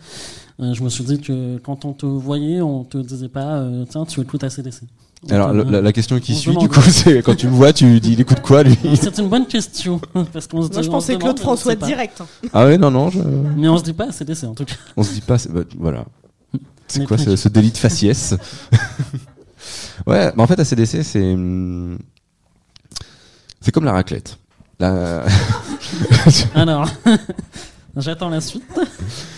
Euh, 0.62 0.73
je 0.73 0.82
me 0.84 0.89
suis 0.89 1.04
dit 1.04 1.19
que 1.19 1.58
quand 1.58 1.84
on 1.84 1.91
te 1.91 2.06
voyait, 2.06 2.62
on 2.62 2.86
te 2.86 2.97
disait 2.97 3.28
pas 3.28 3.58
euh, 3.58 3.84
tiens, 3.89 4.06
tu 4.06 4.21
écoutes 4.21 4.43
ACDC. 4.43 4.84
On 5.30 5.34
Alors, 5.34 5.52
te- 5.52 5.69
la, 5.71 5.91
question 5.91 6.17
qui 6.19 6.34
suit, 6.34 6.56
du 6.56 6.69
coup, 6.69 6.80
c'est 6.88 7.21
quand 7.23 7.36
tu 7.36 7.47
me 7.47 7.52
vois, 7.52 7.73
tu 7.73 8.00
dis, 8.00 8.13
il 8.13 8.21
écoute 8.21 8.39
quoi, 8.41 8.63
lui? 8.63 8.78
C'est 8.95 9.17
une 9.17 9.28
bonne 9.28 9.47
question. 9.47 10.00
Parce 10.32 10.47
qu'on 10.47 10.62
se 10.62 10.71
Moi, 10.71 10.82
je 10.82 10.89
pensais 10.89 11.17
Claude 11.17 11.39
François 11.39 11.76
direct, 11.76 12.21
hein. 12.21 12.28
Ah 12.54 12.65
ouais, 12.67 12.78
non, 12.78 12.89
non, 12.89 13.10
je. 13.10 13.19
Mais 13.58 13.67
on 13.67 13.78
se 13.78 13.84
dit 13.84 13.93
pas 13.93 14.06
ACDC 14.06 14.45
en 14.45 14.54
tout 14.54 14.63
cas. 14.65 14.76
On 14.95 15.04
se 15.04 15.13
dit 15.13 15.21
pas, 15.21 15.36
bah, 15.50 15.62
voilà. 15.78 16.06
C'est 16.88 17.06
quoi 17.06 17.17
ce 17.17 17.50
délit 17.50 17.71
de 17.71 17.78
faciès? 17.78 18.34
Ouais, 20.06 20.32
bah 20.36 20.43
en 20.43 20.47
fait, 20.47 20.60
ACDC, 20.60 21.04
c'est. 21.04 21.34
hum, 21.34 21.97
C'est 23.68 23.74
comme 23.74 23.84
la 23.84 23.91
raclette. 23.91 24.39
La... 24.80 25.26
Alors, 26.55 26.89
j'attends 27.97 28.30
la 28.30 28.39
suite. 28.39 28.63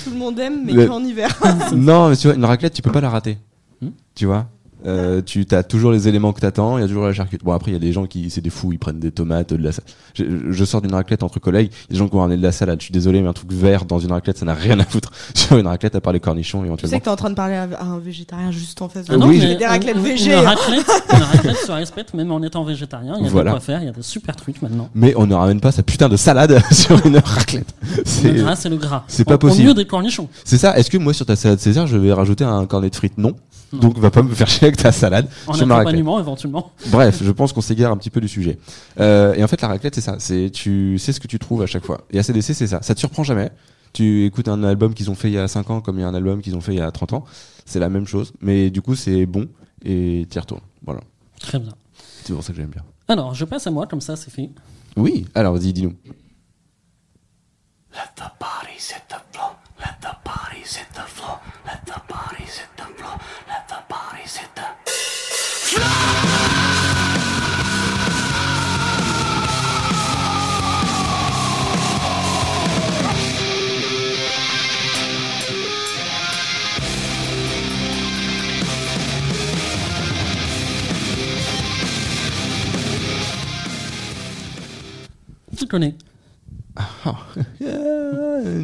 Tout 0.04 0.12
le 0.12 0.18
monde 0.18 0.38
aime, 0.38 0.66
mais 0.66 0.74
Le- 0.74 0.86
qu'en 0.86 1.04
hiver. 1.04 1.36
non, 1.74 2.10
mais 2.10 2.16
tu 2.16 2.28
vois, 2.28 2.36
une 2.36 2.46
raclette, 2.46 2.74
tu 2.74 2.84
peux 2.84 2.92
pas 2.92 3.02
la 3.02 3.10
rater. 3.10 3.40
Hmm 3.82 3.90
Tu 4.14 4.28
vois? 4.28 4.46
Euh, 4.86 5.22
tu 5.22 5.46
as 5.52 5.64
toujours 5.64 5.92
les 5.92 6.08
éléments 6.08 6.32
que 6.32 6.40
t'attends, 6.40 6.78
il 6.78 6.82
y 6.82 6.84
a 6.84 6.88
toujours 6.88 7.06
la 7.06 7.12
charcuterie. 7.14 7.44
Bon 7.46 7.52
après 7.52 7.72
il 7.72 7.74
y 7.74 7.78
a 7.78 7.80
des 7.82 7.92
gens 7.92 8.06
qui 8.06 8.30
c'est 8.30 8.40
des 8.42 8.50
fous, 8.50 8.72
ils 8.72 8.80
prennent 8.80 9.00
des 9.00 9.12
tomates, 9.12 9.54
de 9.54 9.62
la 9.62 9.72
sa- 9.74 9.82
je, 10.14 10.24
je 10.50 10.66
sors 10.66 10.82
d'une 10.82 10.94
raclette 10.94 11.22
entre 11.22 11.40
collègues, 11.40 11.70
il 11.72 11.76
y 11.76 11.86
a 11.90 11.94
des 11.94 11.98
gens 11.98 12.08
qui 12.08 12.16
ont 12.16 12.20
ramené 12.20 12.38
de 12.38 12.44
la 12.44 12.54
salade. 12.54 12.80
Je 12.80 12.86
suis 12.86 12.94
désolé 12.94 13.22
mais 13.22 13.28
un 13.28 13.34
truc 13.34 13.52
vert 13.52 13.84
dans 13.86 14.00
une 14.00 14.12
raclette 14.14 14.38
ça 14.38 14.46
n'a 14.46 14.54
rien 14.54 14.80
à 14.80 14.86
foutre 14.86 15.12
sur 15.36 15.58
une 15.58 15.68
raclette 15.68 15.96
à 15.96 16.02
part 16.02 16.14
les 16.14 16.20
cornichons 16.22 16.60
Tu 16.62 16.66
éventuellement. 16.68 16.92
sais 16.96 17.00
que 17.00 17.04
t'es 17.06 17.10
en 17.10 17.16
train 17.18 17.30
de 17.30 17.36
parler 17.36 17.56
à 17.56 17.68
un 17.84 18.00
végétarien 18.00 18.52
juste 18.52 18.82
en 18.82 18.88
face 18.88 19.06
de 19.06 19.14
Ah 19.14 19.18
toi. 19.18 19.26
non, 19.26 19.32
Oui, 19.32 19.40
mais 19.42 19.56
des 19.56 19.66
raclettes 19.66 19.98
végé. 19.98 20.32
Une 20.34 20.40
raclette, 20.46 20.86
une 21.14 21.24
raclette 21.24 21.58
se 21.58 21.72
respecte 21.74 22.14
même 22.14 22.32
en 22.32 22.42
étant 22.42 22.64
végétarien. 22.64 23.16
Il 23.20 23.26
y 23.26 23.28
a 23.28 23.30
Voilà. 23.32 23.52
de 23.52 23.56
quoi 23.58 23.60
faire, 23.66 23.82
il 23.82 23.86
y 23.86 23.90
a 23.90 23.92
des 23.92 24.02
super 24.02 24.36
trucs 24.38 24.62
maintenant. 24.62 24.90
Mais 24.96 25.14
on 25.18 25.28
ne 25.28 25.34
ramène 25.36 25.60
pas 25.60 25.72
sa 25.74 25.84
putain 25.84 26.08
de 26.08 26.16
salade 26.16 26.58
sur 26.72 27.06
une 27.06 27.18
raclette. 27.18 27.74
Le 27.98 28.04
C'est 28.06 28.32
gras, 28.34 28.56
c'est 28.56 28.70
le 28.70 28.78
gras. 28.78 29.04
c'est 29.10 29.26
pas 29.26 29.38
possible. 29.38 29.64
Au 29.64 29.68
mieux 29.70 29.74
des 29.74 29.86
cornichons. 29.86 30.30
c'est 30.46 30.58
ça. 30.58 30.78
Est-ce 30.78 30.90
que 30.90 30.98
moi 30.98 31.14
sur 31.14 31.26
ta 31.26 31.36
salade 31.36 31.60
César 31.60 31.86
je 31.86 31.98
vais 31.98 32.14
rajouter 32.14 32.46
un 32.46 32.66
cornet 32.66 32.90
de 32.90 32.96
frites? 32.96 33.18
Non. 33.18 33.34
Non. 33.72 33.80
Donc 33.82 34.00
va 34.00 34.10
pas 34.10 34.24
me 34.24 34.34
faire 34.34 34.48
chier 34.48 34.68
avec 34.70 34.78
ta 34.82 34.92
salade 34.92 35.28
En 35.48 35.54
sur 35.54 35.68
ma 35.68 35.76
raclette. 35.76 35.90
accompagnement, 35.96 36.20
éventuellement. 36.20 36.72
Bref, 36.88 37.22
je 37.24 37.32
pense 37.32 37.54
qu'on 37.54 37.62
s'égare 37.62 37.92
un 37.92 37.98
petit 37.98 38.10
peu 38.10 38.22
du 38.22 38.28
sujet. 38.28 38.58
Euh, 39.00 39.34
et 39.34 39.44
en 39.44 39.48
fait, 39.48 39.62
la 39.62 39.68
raclette, 39.68 39.96
c'est 39.96 40.02
ça. 40.02 40.16
C'est 40.20 40.50
tu 40.52 40.98
sais 40.98 41.12
ce 41.14 41.20
que 41.20 41.28
tu 41.28 41.38
trouves 41.40 41.62
à 41.62 41.66
chaque 41.68 41.86
fois. 41.86 42.02
Et 42.12 42.20
ACDC, 42.20 42.54
c'est 42.54 42.68
ça. 42.68 42.82
Ça 42.82 42.94
te 42.96 43.00
surprend 43.00 43.24
jamais. 43.24 43.52
Tu 43.94 44.26
écoutes 44.26 44.48
un 44.48 44.64
album 44.64 44.94
qu'ils 44.94 45.10
ont 45.10 45.16
fait 45.16 45.30
il 45.30 45.34
y 45.34 45.38
a 45.38 45.48
5 45.48 45.70
ans 45.72 45.82
comme 45.82 45.98
il 45.98 46.02
y 46.02 46.04
a 46.04 46.08
un 46.08 46.14
album 46.14 46.42
qu'ils 46.42 46.56
ont 46.56 46.62
fait 46.62 46.74
il 46.74 46.78
y 46.78 46.82
a 46.82 46.92
30 46.92 47.14
ans. 47.14 47.24
C'est 47.66 47.80
la 47.80 47.90
même 47.90 48.06
chose. 48.08 48.34
Mais 48.42 48.70
du 48.70 48.82
coup, 48.82 48.96
c'est 48.96 49.26
bon 49.26 49.48
et 49.84 50.26
t'y 50.30 50.40
retournes. 50.40 50.62
Voilà. 50.86 51.02
Très 51.40 51.58
bien. 51.60 51.74
C'est 52.24 52.34
pour 52.34 52.44
ça 52.44 52.54
que 52.54 52.58
j'aime 52.60 52.70
bien. 52.70 52.84
Alors, 53.08 53.34
je 53.34 53.46
passe 53.46 53.66
à 53.66 53.72
moi, 53.72 53.88
comme 53.88 54.02
ça, 54.02 54.16
c'est 54.16 54.30
fait. 54.32 54.52
Oui. 54.96 55.26
Alors, 55.34 55.54
vas-y, 55.56 55.74
dis-nous. 55.74 55.96
Let 57.94 58.12
the 58.16 58.30
bodies 58.40 58.92
hit 58.94 59.04
the 59.10 59.20
floor. 59.34 59.56
Let 59.80 59.98
the 60.02 60.14
bodies 60.24 60.76
hit 60.78 60.88
the 60.94 61.08
floor. 61.08 61.40
Let 61.66 61.82
the 61.86 62.00
bodies 62.08 62.60
hit 62.60 62.70
the 62.78 62.86
floor. 62.96 63.18
Let 63.48 63.68
the 63.68 63.82
bodies 63.90 64.38
hit 64.38 64.50
the 64.56 64.59
Tu 65.70 65.78
connais. 85.68 85.96
Ah. 86.04 86.09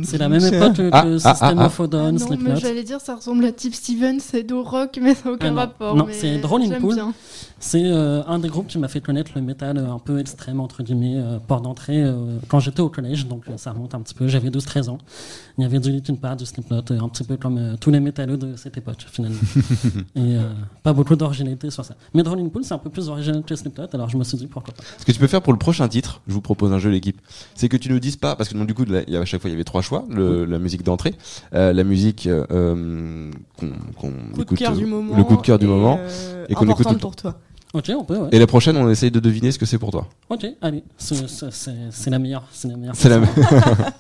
C'est 0.03 0.17
la 0.17 0.29
même 0.29 0.43
époque 0.45 0.73
que 0.75 0.89
Ah, 0.91 1.05
ah, 1.05 1.19
System 1.19 1.59
ah, 1.59 1.65
of 1.65 1.79
a 1.79 1.88
Down, 1.88 2.01
non, 2.03 2.11
mais 2.13 2.19
Slipknot. 2.19 2.55
j'allais 2.57 2.83
dire, 2.83 3.01
ça 3.01 3.15
ressemble 3.15 3.45
à 3.45 3.51
Tip 3.51 3.73
Stevens, 3.73 4.19
c'est 4.19 4.43
do 4.43 4.63
rock, 4.63 4.99
mais 5.01 5.15
ça 5.15 5.29
n'a 5.29 5.31
aucun 5.36 5.47
Ah 5.47 5.51
non. 5.51 5.55
rapport. 5.57 5.95
Non, 5.95 6.07
c'est 6.11 6.38
Drôle 6.38 6.61
bien. 6.67 7.13
C'est 7.68 7.84
euh, 7.84 8.22
un 8.28 8.38
des 8.38 8.47
groupes 8.47 8.68
qui 8.68 8.78
m'a 8.78 8.88
fait 8.88 9.01
connaître 9.01 9.32
le 9.34 9.41
métal 9.41 9.80
euh, 9.80 9.89
un 9.91 9.97
peu 9.97 10.20
extrême, 10.20 10.59
entre 10.59 10.84
guillemets, 10.84 11.16
euh, 11.18 11.39
port 11.39 11.61
d'entrée 11.61 11.99
euh, 12.03 12.38
quand 12.47 12.59
j'étais 12.59 12.82
au 12.82 12.89
collège, 12.89 13.26
donc 13.26 13.49
euh, 13.49 13.57
ça 13.57 13.72
remonte 13.72 13.95
un 13.95 14.01
petit 14.01 14.13
peu, 14.13 14.28
j'avais 14.28 14.49
12-13 14.51 14.89
ans. 14.91 14.99
Il 15.57 15.63
y 15.63 15.66
avait 15.66 15.80
du 15.80 15.91
Linkin 15.91 16.13
Park, 16.13 16.38
du 16.38 16.45
Slipknot, 16.45 16.84
euh, 16.91 16.99
un 16.99 17.09
petit 17.09 17.24
peu 17.24 17.38
comme 17.38 17.57
euh, 17.57 17.76
tous 17.76 17.89
les 17.89 17.99
métalleux 17.99 18.38
de 18.38 18.55
cette 18.55 18.78
époque, 18.78 19.07
finalement. 19.11 19.39
Et 20.16 20.38
euh, 20.38 20.51
pas 20.84 20.93
beaucoup 20.93 21.16
d'originalité 21.16 21.72
sur 21.72 21.84
ça. 21.84 21.95
Mais 22.13 22.22
in 22.28 22.49
Pool, 22.49 22.63
c'est 22.63 22.76
un 22.76 22.78
peu 22.78 22.91
plus 22.91 23.09
original 23.09 23.41
que 23.41 23.55
Slipknot, 23.55 23.88
alors 23.93 24.09
je 24.11 24.18
me 24.18 24.24
suis 24.24 24.38
dit 24.38 24.45
pourquoi 24.45 24.76
pas. 24.76 24.84
Ce 24.99 25.03
que 25.03 25.11
tu 25.11 25.18
peux 25.18 25.26
faire 25.26 25.41
pour 25.41 25.51
le 25.51 25.57
prochain 25.57 25.88
titre, 25.88 26.22
je 26.28 26.34
vous 26.34 26.41
propose 26.41 26.72
un 26.72 26.78
jeu 26.78 26.91
l'équipe, 26.91 27.20
c'est 27.55 27.68
que 27.68 27.78
tu 27.78 27.89
nous 27.89 27.99
dises 27.99 28.16
pas, 28.18 28.36
parce 28.36 28.47
que 28.47 28.55
donc, 28.55 28.68
du 28.68 28.76
coup, 28.76 28.86
là, 28.86 29.01
il 29.07 29.13
y 29.16 29.18
a- 29.18 29.22
à 29.22 29.26
chaque 29.26 29.41
fois 29.41 29.49
il 29.49 29.53
y 29.53 29.55
avait 29.55 29.63
trois 29.63 29.82
choix, 29.82 30.05
le- 30.07 30.45
la 30.45 30.59
musique 30.59 30.84
d'entrée, 30.84 31.16
euh, 31.55 31.74
la 31.74 31.84
musique 31.84 32.30
qu'on 32.30 33.32
de 34.38 34.41
écoute, 34.41 34.59
cœur 34.59 34.74
euh, 34.74 34.76
du 34.76 34.86
moment. 34.86 35.18
le 35.18 35.24
coup 35.24 35.36
de 35.36 35.41
cœur 35.41 35.57
du 35.57 35.66
et, 35.66 35.68
moment, 35.68 35.97
euh, 35.99 36.45
et 36.47 36.53
qu'on 36.53 36.70
écoute 36.70 36.99
pour 36.99 37.16
toi. 37.16 37.39
Ok, 37.76 37.91
on 37.93 38.05
peut, 38.05 38.15
ouais. 38.17 38.30
Et 38.32 38.39
la 38.39 38.47
prochaine, 38.47 38.78
on 38.78 38.89
essaye 38.89 39.11
de 39.11 39.19
deviner 39.19 39.51
ce 39.51 39.59
que 39.59 39.65
c'est 39.65 39.78
pour 39.78 39.91
toi. 39.91 40.07
Ok, 40.30 40.45
allez, 40.61 40.82
c'est- 40.97 41.28
c'est 41.28 41.51
c'est- 41.51 41.71
c'est 41.91 42.09
la 42.09 42.19
meilleure. 42.19 42.47
C'est 42.49 42.69
la 42.69 42.78
meilleure. 42.78 42.95
C'est 42.95 43.09
la 43.09 43.21
façon. 43.26 43.91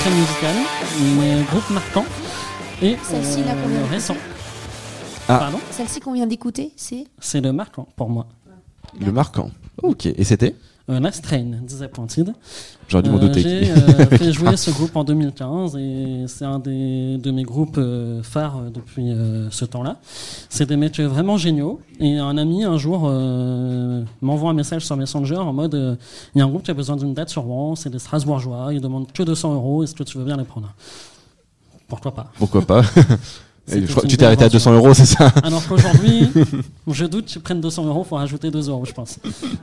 entrées 0.00 0.14
musicales, 0.14 0.56
mes 1.18 1.42
groupes 1.44 1.70
marquants 1.70 2.04
et 2.80 2.96
Celle-ci, 3.02 3.44
là, 3.44 3.52
euh, 3.52 3.62
qu'on 3.62 3.68
vient 3.68 3.80
le 3.80 3.82
d'écouter. 3.82 3.94
récent. 3.94 4.16
Ah. 5.28 5.38
Pardon? 5.38 5.60
Celle-ci 5.70 6.00
qu'on 6.00 6.12
vient 6.14 6.26
d'écouter, 6.26 6.72
c'est 6.76 7.04
C'est 7.18 7.40
le 7.42 7.52
marquant 7.52 7.86
pour 7.96 8.08
moi. 8.08 8.26
Le 8.98 9.12
marquant. 9.12 9.50
Ok. 9.82 10.06
Et 10.06 10.24
c'était? 10.24 10.54
Euh, 10.54 10.69
Last 10.98 11.22
Train, 11.22 11.60
Disappointed. 11.62 12.32
J'aurais 12.88 13.02
dû 13.04 13.10
m'en 13.10 13.18
douter. 13.18 13.42
J'ai 13.42 13.70
euh, 13.70 14.06
fait 14.16 14.32
jouer 14.32 14.56
ce 14.56 14.70
groupe 14.70 14.96
en 14.96 15.04
2015 15.04 15.76
et 15.76 16.24
c'est 16.26 16.44
un 16.44 16.58
des, 16.58 17.18
de 17.18 17.30
mes 17.30 17.44
groupes 17.44 17.76
euh, 17.78 18.22
phares 18.22 18.58
euh, 18.58 18.70
depuis 18.70 19.12
euh, 19.12 19.48
ce 19.50 19.64
temps-là. 19.64 19.98
C'est 20.48 20.66
des 20.66 20.76
mecs 20.76 20.98
vraiment 20.98 21.36
géniaux. 21.36 21.80
Et 22.00 22.16
un 22.18 22.36
ami, 22.36 22.64
un 22.64 22.78
jour, 22.78 23.02
euh, 23.04 24.02
m'envoie 24.22 24.50
un 24.50 24.54
message 24.54 24.84
sur 24.84 24.96
Messenger 24.96 25.36
en 25.36 25.52
mode 25.52 25.74
euh, 25.74 25.96
il 26.34 26.38
y 26.38 26.42
a 26.42 26.44
un 26.44 26.48
groupe 26.48 26.64
qui 26.64 26.70
a 26.70 26.74
besoin 26.74 26.96
d'une 26.96 27.14
date 27.14 27.28
sur 27.28 27.42
Rouen, 27.42 27.76
c'est 27.76 27.90
des 27.90 27.98
Strasbourgeois, 27.98 28.72
ils 28.72 28.80
demandent 28.80 29.12
que 29.12 29.22
200 29.22 29.54
euros, 29.54 29.84
est-ce 29.84 29.94
que 29.94 30.02
tu 30.02 30.18
veux 30.18 30.24
bien 30.24 30.36
les 30.36 30.44
prendre? 30.44 30.72
Pourquoi 31.88 32.12
pas? 32.14 32.32
Pourquoi 32.38 32.62
pas? 32.62 32.82
je 33.70 33.86
crois 33.86 34.02
que 34.02 34.06
une 34.06 34.10
Tu 34.10 34.16
t'es 34.16 34.24
arrêté 34.24 34.42
à 34.42 34.46
aventure. 34.46 34.70
200 34.70 34.74
euros, 34.74 34.94
c'est 34.94 35.06
ça 35.06 35.32
Alors 35.42 35.66
qu'aujourd'hui, 35.66 36.28
je 36.88 37.04
doute 37.06 37.26
qu'ils 37.26 37.40
prennent 37.40 37.60
200 37.60 37.86
euros, 37.86 38.02
il 38.04 38.08
faut 38.08 38.16
rajouter 38.16 38.50
2 38.50 38.68
euros, 38.68 38.84
je 38.84 38.92
pense. 38.92 39.18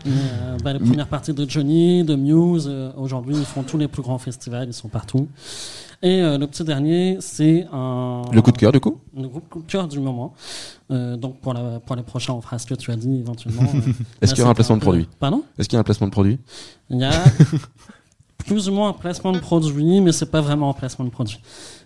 Mais, 0.05 0.11
euh, 0.11 0.57
bah, 0.63 0.73
les 0.73 0.79
premières 0.79 1.07
parties 1.07 1.33
de 1.33 1.49
Johnny, 1.49 2.03
de 2.03 2.15
Muse, 2.15 2.67
euh, 2.69 2.91
aujourd'hui, 2.97 3.35
ils 3.37 3.45
font 3.45 3.63
tous 3.63 3.77
les 3.77 3.87
plus 3.87 4.01
grands 4.01 4.17
festivals, 4.17 4.67
ils 4.67 4.73
sont 4.73 4.87
partout. 4.89 5.27
Et 6.03 6.21
euh, 6.21 6.37
le 6.37 6.45
petit 6.45 6.63
dernier, 6.63 7.17
c'est 7.21 7.65
un. 7.73 8.21
Le 8.31 8.41
coup 8.41 8.51
de 8.51 8.57
cœur, 8.57 8.71
du 8.71 8.79
coup 8.79 8.99
Le 9.15 9.27
groupe 9.27 9.49
coup 9.49 9.61
de 9.61 9.71
cœur 9.71 9.87
du 9.87 9.99
moment. 9.99 10.33
Donc 10.89 11.41
pour, 11.41 11.53
la, 11.53 11.81
pour 11.81 11.97
les 11.97 12.03
prochains, 12.03 12.33
on 12.33 12.39
fera 12.41 12.57
ce 12.59 12.65
que 12.65 12.75
tu 12.75 12.91
as 12.91 12.95
dit 12.95 13.19
éventuellement. 13.19 13.63
Est-ce 14.21 14.33
qu'il 14.33 14.39
y 14.39 14.43
aura 14.43 14.51
un 14.51 14.55
placement 14.55 14.77
de 14.77 14.81
produit 14.81 15.09
Pardon? 15.19 15.43
Est-ce 15.57 15.67
qu'il 15.67 15.75
y 15.75 15.77
a 15.77 15.81
un 15.81 15.83
placement 15.83 16.07
de 16.07 16.11
produit? 16.13 16.39
Il 16.89 16.99
y 16.99 17.03
a 17.03 17.11
plus 18.47 18.69
ou 18.69 18.71
moins 18.71 18.89
un 18.89 18.93
placement 18.93 19.33
de 19.33 19.39
produit, 19.39 20.01
mais 20.01 20.11
c'est 20.11 20.31
pas 20.31 20.41
vraiment 20.41 20.69
un 20.69 20.73
placement 20.73 21.05
de 21.05 21.11
produit. 21.11 21.39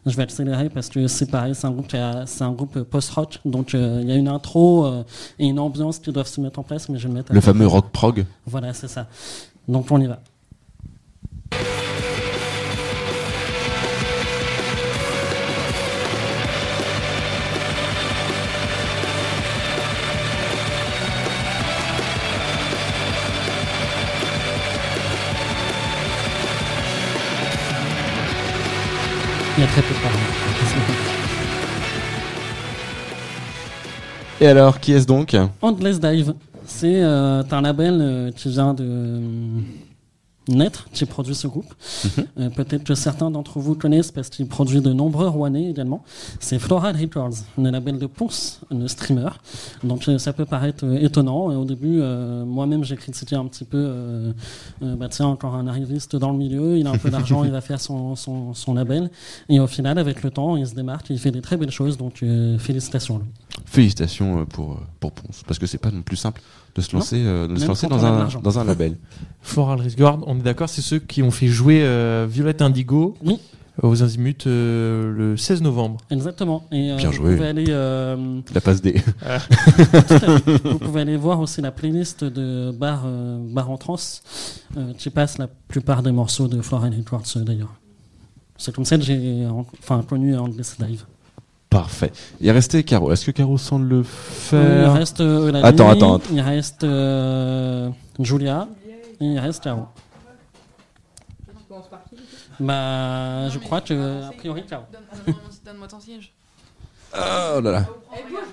Je 0.06 0.16
vais 0.16 0.24
accélérer 0.24 0.70
parce 0.70 0.90
que 0.90 1.08
c'est 1.08 1.30
pareil, 1.30 1.54
c'est 1.56 1.68
un 1.68 1.72
groupe, 1.72 1.92
c'est 2.26 2.44
un 2.44 2.52
groupe 2.52 2.84
post-rock, 2.84 3.40
donc 3.44 3.74
euh, 3.74 4.00
il 4.02 4.08
y 4.08 4.12
a 4.12 4.16
une 4.16 4.28
intro 4.28 4.86
euh, 4.86 5.04
et 5.40 5.48
une 5.48 5.60
ambiance 5.60 6.00
qui 6.00 6.12
doivent 6.12 6.28
se 6.28 6.40
mettre 6.40 6.60
en 6.60 6.64
place, 6.64 6.88
mais 6.88 6.98
je 6.98 7.04
vais 7.04 7.10
le 7.10 7.16
mettre. 7.16 7.34
Le 7.34 7.42
fameux 7.42 7.68
rock 7.68 7.92
prog 7.92 8.26
Voilà, 8.46 8.74
c'est 8.74 8.88
ça. 8.88 9.08
Donc 9.68 9.88
on 9.92 10.00
y 10.00 10.08
va. 10.08 10.20
Il 29.62 29.66
y 29.66 29.68
a 29.68 29.72
très 29.74 29.82
peu 29.84 29.94
de 29.94 30.00
paroles. 30.00 30.20
Et 34.42 34.48
alors, 34.48 34.80
qui 34.80 34.94
est-ce 34.94 35.06
donc? 35.06 35.38
Endless 35.62 36.00
Dive, 36.00 36.34
c'est 36.66 37.04
euh, 37.04 37.44
un 37.52 37.62
label 37.62 38.00
euh, 38.02 38.32
qui 38.32 38.50
vient 38.50 38.74
de 38.74 38.84
euh, 38.84 39.20
naître, 40.56 40.88
qui 40.94 41.06
produit 41.06 41.36
ce 41.36 41.48
groupe. 41.48 41.74
Mhm. 42.04 42.26
Euh, 42.40 42.50
Peut-être 42.50 42.84
que 42.84 42.96
certains 42.96 43.32
d'entre 43.32 43.60
vous 43.60 43.76
connaissent 43.76 44.12
parce 44.12 44.30
qu'il 44.30 44.48
produit 44.48 44.82
de 44.82 44.94
nombreux 44.94 45.28
Rouennais 45.28 45.70
également. 45.70 46.04
C'est 46.40 46.60
Floral 46.60 46.96
Records, 46.96 47.36
le 47.58 47.70
label 47.70 47.98
de 47.98 48.06
Ponce, 48.06 48.62
le 48.70 48.88
streamer. 48.88 49.30
Donc 49.84 50.08
euh, 50.08 50.18
ça 50.18 50.34
peut 50.34 50.46
paraître 50.46 50.86
euh, 50.86 50.98
étonnant. 51.00 51.52
Et 51.52 51.56
au 51.56 51.66
début, 51.66 52.02
moi-même, 52.46 52.84
j'ai 52.84 52.96
critiqué 52.96 53.36
un 53.36 53.46
petit 53.46 53.66
peu, 53.66 54.34
bah 54.82 55.08
tiens, 55.10 55.28
encore 55.28 55.56
un 55.56 55.68
arriviste 55.68 56.16
dans 56.16 56.32
le 56.32 56.38
milieu, 56.38 56.78
il 56.78 56.88
a 56.88 56.92
un 56.92 56.98
peu 56.98 57.10
d'argent, 57.16 57.44
il 57.44 57.52
va 57.52 57.62
faire 57.62 57.80
son, 57.80 58.16
son, 58.16 58.54
son 58.54 58.74
label. 58.74 59.10
Et 59.50 59.60
au 59.60 59.68
final, 59.68 59.98
avec 59.98 60.24
le 60.24 60.32
temps, 60.32 60.58
il 60.58 60.68
se 60.68 60.76
démarque, 60.76 61.10
il 61.10 61.20
fait 61.20 61.32
des 61.32 61.42
très 61.42 61.58
belles 61.58 61.72
choses. 61.72 61.98
Donc 61.98 62.24
félicitations. 62.60 63.20
lui. 63.20 63.26
Félicitations 63.66 64.46
pour, 64.46 64.80
pour 65.00 65.12
Ponce, 65.12 65.44
parce 65.46 65.60
que 65.60 65.66
c'est 65.66 65.78
pas 65.78 65.92
non 65.92 66.02
plus 66.02 66.18
simple 66.18 66.42
de 66.76 66.82
se 66.82 66.96
lancer, 66.96 67.18
euh, 67.26 67.48
de 67.48 67.56
se 67.58 67.68
lancer 67.68 67.88
dans, 67.88 68.06
un, 68.06 68.28
dans 68.42 68.60
un 68.60 68.64
label. 68.64 68.98
Floral 69.42 69.82
Risguard, 69.82 70.20
on 70.28 70.38
est 70.38 70.44
d'accord, 70.44 70.70
c'est 70.70 70.82
ceux 70.82 71.00
qui 71.00 71.22
ont 71.24 71.32
fait 71.32 71.48
jouer 71.48 71.82
euh, 71.84 72.28
Violette 72.30 72.62
Indigo. 72.62 73.16
Oui. 73.24 73.40
Aux 73.82 74.04
Azimuts 74.04 74.46
euh, 74.48 75.12
le 75.16 75.38
16 75.38 75.62
novembre. 75.62 75.98
Exactement. 76.12 76.68
Et, 76.74 76.92
euh, 76.92 76.98
Bien 76.98 77.08
vous 77.08 77.14
joué. 77.14 77.36
Pouvez 77.36 77.48
aller, 77.48 77.66
euh, 77.70 78.42
La 78.54 78.62
passe 78.62 78.82
D. 78.82 79.02
Ah. 79.26 79.40
Vous 80.66 80.78
pouvez 80.78 81.02
aller 81.02 81.16
voir 81.18 81.40
aussi 81.40 81.62
la 81.62 81.72
playlist 81.72 82.24
de 82.26 82.72
Bar, 82.72 83.04
euh, 83.06 83.40
bar 83.50 83.72
en 83.72 83.78
trance. 83.78 84.22
Euh, 84.78 84.94
qui 84.98 85.10
passe 85.10 85.38
la 85.38 85.48
plupart 85.48 86.04
des 86.04 86.12
morceaux 86.12 86.48
de 86.50 86.62
Florian 86.62 86.92
Edwards 86.92 87.24
d'ailleurs. 87.38 87.74
C'est 88.58 88.76
comme 88.76 88.86
ça 88.86 88.98
que 88.98 89.04
j'ai 89.04 89.46
en- 89.48 89.66
enfin, 89.80 90.04
connu 90.08 90.36
Endless 90.38 90.78
Live. 90.80 91.06
Parfait. 91.72 92.12
Il 92.42 92.52
restait 92.52 92.84
Caro. 92.84 93.12
Est-ce 93.14 93.26
que 93.26 93.32
Caro 93.32 93.58
semble 93.58 93.88
le 93.88 94.00
Il 94.00 94.04
faire 94.04 94.94
reste 94.94 95.22
euh, 95.22 95.48
Eulalie, 95.48 95.66
Attends, 95.66 95.90
attends. 95.90 96.16
attends. 96.18 96.28
Il 96.34 96.42
reste 96.42 96.84
euh, 96.84 97.90
Julia. 98.20 98.68
Et 99.22 99.26
il 99.26 99.40
reste 99.40 99.64
Caro. 99.64 99.86
Bah, 102.60 103.50
je 103.50 103.58
crois 103.58 103.80
que, 103.82 104.28
a 104.28 104.32
priori, 104.38 104.64
Caro. 104.66 104.84
Donne-moi 105.66 105.88
ton 105.88 106.00
siège. 106.00 106.34
Oh 107.16 107.62
là 107.62 107.72
là. 107.72 107.86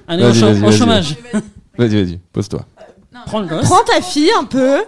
Allez, 0.06 0.22
au, 0.24 0.28
Vas-y, 0.28 0.38
cha- 0.40 0.46
vas-y, 0.46 0.58
au 0.62 0.66
vas-y. 0.66 0.78
chômage. 0.78 1.16
Vas-y, 1.76 2.04
vas-y, 2.04 2.18
pose-toi. 2.32 2.64
Prends 3.26 3.40
le 3.40 3.48
gosse. 3.48 3.64
Prends 3.64 3.84
ta 3.84 4.00
fille 4.00 4.30
un 4.38 4.44
peu. 4.44 4.84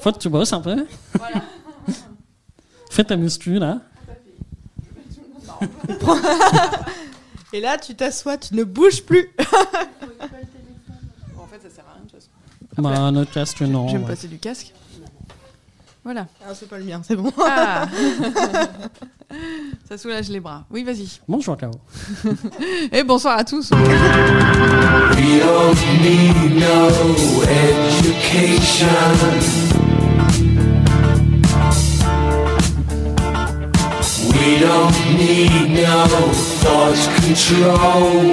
Faut 0.00 0.12
que 0.12 0.18
tu 0.18 0.28
bosses 0.28 0.52
un 0.52 0.60
peu. 0.60 0.86
Fais 2.90 3.04
ta 3.04 3.16
muscu, 3.16 3.58
là. 3.58 3.80
Et 7.52 7.60
là, 7.60 7.78
tu 7.78 7.94
t'assois, 7.94 8.36
tu 8.36 8.54
ne 8.54 8.64
bouges 8.64 9.02
plus. 9.02 9.30
Bon, 11.34 11.42
en 11.42 11.46
fait, 11.46 11.62
ça 11.62 11.70
sert 11.70 11.84
à 11.88 11.94
rien 11.94 12.02
de 12.04 12.10
toute 12.10 12.20
façon. 12.20 12.30
Bah, 12.76 13.10
notre 13.10 13.30
casque, 13.32 13.60
non. 13.60 13.86
Je 13.88 13.92
vais 13.92 13.98
me 13.98 14.04
ouais. 14.04 14.10
passer 14.10 14.28
du 14.28 14.38
casque. 14.38 14.72
Voilà. 16.04 16.26
Ah, 16.46 16.52
c'est 16.54 16.68
pas 16.68 16.76
le 16.78 16.84
mien, 16.84 17.00
c'est 17.02 17.16
bon. 17.16 17.32
Ah. 17.38 17.86
ça 19.88 19.96
soulage 19.96 20.28
les 20.28 20.40
bras. 20.40 20.66
Oui, 20.70 20.84
vas-y. 20.84 21.08
Bonjour, 21.26 21.56
Caro. 21.56 21.72
Et 22.92 23.02
bonsoir 23.02 23.38
à 23.38 23.44
tous. 23.44 23.70
We 23.70 23.78
don't 25.40 25.74
need 26.02 26.56
no 26.60 26.90
education. 27.48 28.88
We 34.28 34.60
don't 34.60 35.03
need 35.16 35.70
no 35.70 36.06
thought 36.60 36.98
control. 37.16 38.30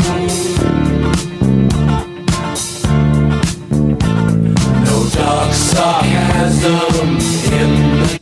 No 4.85 5.09
dark 5.13 5.53
sarcasm 5.53 7.17
in 7.53 8.03
the 8.03 8.19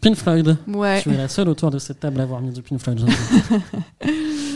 Pink 0.00 0.16
Floyd. 0.16 0.56
Ouais. 0.66 1.02
Tu 1.02 1.10
es 1.10 1.16
la 1.16 1.28
seule 1.28 1.48
autour 1.48 1.70
de 1.70 1.78
cette 1.78 2.00
table 2.00 2.20
à 2.20 2.22
avoir 2.22 2.40
mis 2.40 2.52
du 2.52 2.62
Pink 2.62 2.80
Floyd. 2.80 3.00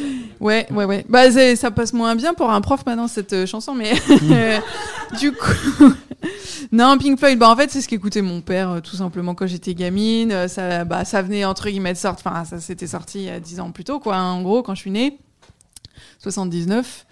Ouais, 0.45 0.67
ouais, 0.71 0.85
ouais. 0.85 1.07
Bah, 1.09 1.31
ça 1.57 1.71
passe 1.71 1.95
moins 1.95 2.15
bien 2.15 2.35
pour 2.35 2.51
un 2.51 2.61
prof 2.61 2.85
maintenant 2.85 3.09
cette 3.09 3.33
euh, 3.33 3.47
chanson, 3.47 3.75
mais 3.75 3.95
du 5.19 5.33
coup, 5.33 5.95
non, 6.73 6.99
Pink 6.99 7.19
Floyd. 7.19 7.39
Bah, 7.39 7.49
en 7.49 7.57
fait, 7.57 7.71
c'est 7.71 7.81
ce 7.81 7.89
qu'écoutait 7.89 8.21
mon 8.21 8.43
père 8.43 8.69
euh, 8.69 8.81
tout 8.81 8.95
simplement 8.95 9.35
quand 9.35 9.47
j'étais 9.47 9.73
gamine. 9.73 10.33
Euh, 10.33 10.47
Ça, 10.47 10.85
bah, 10.85 11.07
ça 11.07 11.23
venait 11.23 11.47
entre 11.47 11.71
guillemets 11.71 11.95
de 11.95 11.99
sortir. 11.99 12.27
Enfin, 12.27 12.45
ça 12.45 12.61
s'était 12.61 12.87
sorti 12.87 13.21
il 13.21 13.25
y 13.25 13.31
a 13.31 13.41
10 13.41 13.61
ans 13.61 13.71
plus 13.71 13.85
tôt, 13.85 14.01
quoi. 14.01 14.19
En 14.19 14.43
gros, 14.43 14.63
quand 14.63 14.75
je 14.75 14.81
suis 14.81 14.91
née, 14.91 15.19
79. 16.19 17.07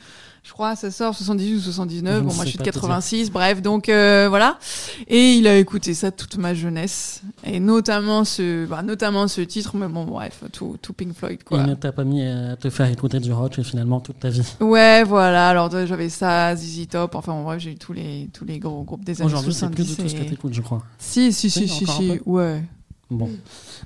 Je 0.44 0.52
crois, 0.52 0.74
ça 0.74 0.90
sort 0.90 1.14
78 1.14 1.54
ou 1.56 1.60
79. 1.60 2.14
Je 2.14 2.20
ne 2.20 2.28
bon, 2.28 2.34
moi, 2.34 2.44
je 2.44 2.50
suis 2.50 2.58
de 2.58 2.64
pas 2.64 2.70
te 2.70 2.74
dire. 2.74 2.82
86. 2.82 3.30
Bref, 3.30 3.62
donc 3.62 3.88
euh, 3.88 4.26
voilà. 4.28 4.58
Et 5.06 5.34
il 5.34 5.46
a 5.46 5.56
écouté 5.56 5.94
ça 5.94 6.10
toute 6.10 6.36
ma 6.36 6.52
jeunesse, 6.52 7.22
et 7.44 7.60
notamment 7.60 8.24
ce, 8.24 8.66
bah, 8.66 8.82
notamment 8.82 9.28
ce 9.28 9.40
titre. 9.40 9.76
Mais 9.76 9.86
bon, 9.86 10.04
bref, 10.04 10.42
tout, 10.52 10.76
tout 10.82 10.92
Pink 10.92 11.14
Floyd, 11.14 11.44
quoi. 11.44 11.58
Il 11.60 11.66
ne 11.66 11.74
t'a 11.74 11.92
pas 11.92 12.02
mis 12.02 12.26
à 12.26 12.56
te 12.56 12.70
faire 12.70 12.86
écouter 12.90 13.20
du 13.20 13.32
rock 13.32 13.62
finalement 13.62 14.00
toute 14.00 14.18
ta 14.18 14.30
vie. 14.30 14.42
Ouais, 14.60 15.04
voilà. 15.04 15.48
Alors 15.48 15.70
j'avais 15.86 16.08
ça, 16.08 16.56
ZZ 16.56 16.88
Top. 16.88 17.14
Enfin, 17.14 17.32
en 17.32 17.44
vrai, 17.44 17.60
j'ai 17.60 17.70
eu 17.72 17.76
tous 17.76 17.92
les 17.92 18.28
tous 18.32 18.44
les 18.44 18.58
gros 18.58 18.82
groupes 18.82 19.04
des 19.04 19.20
années 19.20 19.26
Aujourd'hui, 19.26 19.54
c'est 19.54 19.60
70. 19.60 19.74
plus 19.76 19.84
du 19.96 20.02
tout 20.02 20.08
ce 20.08 20.14
que 20.20 20.26
et- 20.26 20.30
t'écoutes, 20.30 20.54
je 20.54 20.60
crois. 20.62 20.82
Si, 20.98 21.32
si, 21.32 21.50
si, 21.50 21.68
Si, 21.68 21.86
si, 21.86 22.20
Ouais. 22.26 22.62
Bon. 23.10 23.30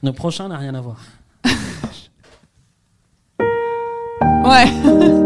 Le 0.02 0.12
prochain 0.12 0.48
n'a 0.48 0.56
rien 0.56 0.74
à 0.74 0.80
voir. 0.80 0.96
Ouais. 4.44 5.22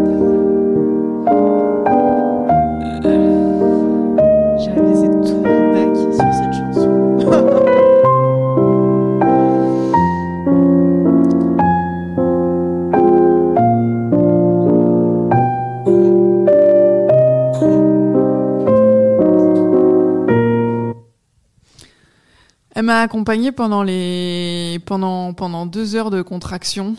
Elle 22.80 22.86
m'a 22.86 23.02
accompagnée 23.02 23.52
pendant 23.52 23.82
les 23.82 24.78
pendant 24.86 25.34
pendant 25.34 25.66
deux 25.66 25.96
heures 25.96 26.08
de 26.08 26.22
contraction. 26.22 26.96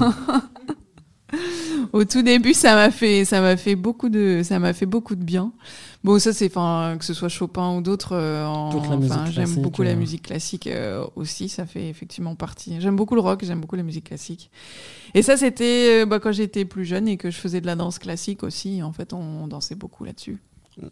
Au 1.92 2.04
tout 2.04 2.22
début, 2.22 2.54
ça 2.54 2.74
m'a 2.74 2.90
fait 2.90 3.26
ça 3.26 3.42
m'a 3.42 3.58
fait 3.58 3.76
beaucoup 3.76 4.08
de 4.08 4.40
ça 4.42 4.58
m'a 4.58 4.72
fait 4.72 4.86
beaucoup 4.86 5.16
de 5.16 5.22
bien. 5.22 5.52
Bon, 6.04 6.18
ça 6.18 6.32
c'est 6.32 6.46
enfin 6.46 6.96
que 6.98 7.04
ce 7.04 7.12
soit 7.12 7.28
Chopin 7.28 7.76
ou 7.76 7.82
d'autres. 7.82 8.14
euh, 8.14 8.46
enfin, 8.46 9.26
j'aime 9.30 9.56
beaucoup 9.56 9.82
la 9.82 9.90
euh. 9.90 9.96
musique 9.96 10.22
classique 10.22 10.66
euh, 10.66 11.04
aussi. 11.16 11.50
Ça 11.50 11.66
fait 11.66 11.90
effectivement 11.90 12.34
partie. 12.34 12.80
J'aime 12.80 12.96
beaucoup 12.96 13.14
le 13.14 13.20
rock. 13.20 13.44
J'aime 13.44 13.60
beaucoup 13.60 13.76
la 13.76 13.82
musique 13.82 14.06
classique. 14.06 14.50
Et 15.12 15.20
ça, 15.20 15.36
c'était 15.36 16.00
euh, 16.00 16.06
bah, 16.06 16.18
quand 16.18 16.32
j'étais 16.32 16.64
plus 16.64 16.86
jeune 16.86 17.06
et 17.08 17.18
que 17.18 17.30
je 17.30 17.36
faisais 17.36 17.60
de 17.60 17.66
la 17.66 17.76
danse 17.76 17.98
classique 17.98 18.42
aussi. 18.42 18.82
En 18.82 18.92
fait, 18.92 19.12
on 19.12 19.48
dansait 19.48 19.74
beaucoup 19.74 20.04
là-dessus. 20.04 20.38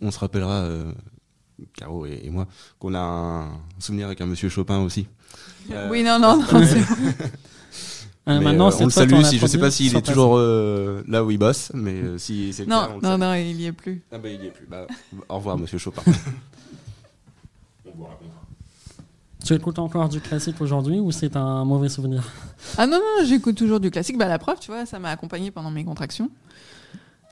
On 0.00 0.10
se 0.10 0.18
rappellera, 0.18 0.64
euh, 0.64 0.92
Caro 1.76 2.06
et, 2.06 2.20
et 2.24 2.30
moi, 2.30 2.46
qu'on 2.78 2.94
a 2.94 2.98
un 3.00 3.48
souvenir 3.78 4.06
avec 4.06 4.20
un 4.20 4.26
monsieur 4.26 4.48
Chopin 4.48 4.78
aussi. 4.80 5.06
Euh, 5.70 5.88
Oui, 5.90 6.02
non, 6.02 6.18
non, 6.18 6.36
non, 6.38 6.44
c'est 6.64 6.80
bon. 6.80 7.12
Euh, 8.28 8.38
mais, 8.38 8.40
maintenant, 8.40 8.68
euh, 8.70 8.76
on 8.80 8.84
le 8.84 8.90
salue. 8.90 9.22
Si, 9.22 9.38
je 9.38 9.46
sais 9.46 9.56
produit 9.56 9.58
pas 9.58 9.70
s'il 9.70 9.96
est 9.96 10.02
toujours 10.02 10.36
euh, 10.36 11.02
là 11.08 11.24
où 11.24 11.30
il 11.30 11.38
bosse, 11.38 11.70
mais 11.72 11.94
euh, 11.94 12.18
si 12.18 12.52
c'est 12.52 12.64
le 12.64 12.68
Non, 12.70 12.80
cas, 12.80 12.88
on 12.90 12.94
le 12.96 13.00
non, 13.00 13.08
salue. 13.10 13.20
non, 13.20 13.34
il 13.34 13.60
y 13.60 13.66
est 13.66 13.72
plus. 13.72 14.02
Ah 14.12 14.18
bah 14.18 14.28
il 14.28 14.42
y 14.42 14.46
est 14.46 14.50
plus. 14.50 14.66
Bah, 14.66 14.86
au 15.30 15.36
revoir, 15.36 15.56
monsieur 15.56 15.78
Chopin. 15.78 16.02
Tu 19.44 19.54
écoutes 19.54 19.78
encore 19.78 20.08
du 20.08 20.20
classique 20.20 20.60
aujourd'hui 20.60 20.98
ou 20.98 21.10
c'est 21.12 21.36
un 21.36 21.64
mauvais 21.64 21.88
souvenir? 21.88 22.22
Ah 22.76 22.86
non, 22.86 22.98
non, 22.98 23.24
j'écoute 23.24 23.56
toujours 23.56 23.80
du 23.80 23.90
classique. 23.90 24.18
Bah, 24.18 24.26
la 24.28 24.38
preuve, 24.38 24.58
tu 24.60 24.70
vois, 24.70 24.84
ça 24.84 24.98
m'a 24.98 25.10
accompagné 25.10 25.50
pendant 25.50 25.70
mes 25.70 25.84
contractions. 25.84 26.28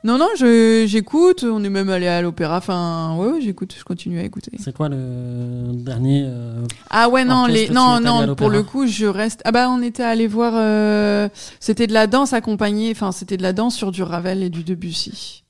Non, 0.07 0.19
non, 0.19 0.29
j'écoute. 0.37 1.43
On 1.43 1.65
est 1.65 1.69
même 1.69 1.89
allé 1.89 2.07
à 2.07 2.23
l'opéra. 2.23 2.59
Enfin, 2.59 3.17
ouais, 3.19 3.27
ouais, 3.27 3.41
j'écoute, 3.41 3.75
je 3.77 3.83
continue 3.83 4.21
à 4.21 4.23
écouter. 4.23 4.53
C'est 4.61 4.73
quoi 4.73 4.89
le 4.89 5.73
dernier 5.73 6.23
euh, 6.25 6.65
Ah 6.91 7.09
ouais, 7.09 7.25
non, 7.25 7.47
les, 7.47 7.69
non, 7.71 7.99
non, 8.01 8.37
pour 8.37 8.49
le 8.49 8.63
coup, 8.63 8.87
je 8.87 9.07
reste. 9.07 9.43
Ah 9.45 9.51
bah, 9.51 9.69
on 9.69 9.83
était 9.83 10.05
allé 10.05 10.29
voir. 10.29 10.53
euh, 10.55 11.29
C'était 11.59 11.89
de 11.89 11.93
la 11.93 12.07
danse 12.07 12.33
accompagnée. 12.33 12.93
Enfin, 12.93 13.11
c'était 13.11 13.37
de 13.37 13.43
la 13.43 13.53
danse 13.53 13.75
sur 13.75 13.91
du 13.91 14.05
Ravel 14.05 14.45
et 14.45 14.49
du 14.49 14.63
Debussy. 14.63 15.43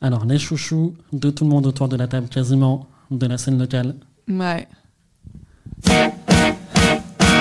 Alors, 0.00 0.24
les 0.24 0.38
chouchous 0.38 0.94
de 1.12 1.28
tout 1.28 1.42
le 1.42 1.50
monde 1.50 1.66
autour 1.66 1.88
de 1.88 1.96
la 1.96 2.06
table, 2.06 2.28
quasiment, 2.28 2.86
de 3.10 3.26
la 3.26 3.38
scène 3.38 3.58
locale. 3.58 3.96
Ouais. 4.28 4.68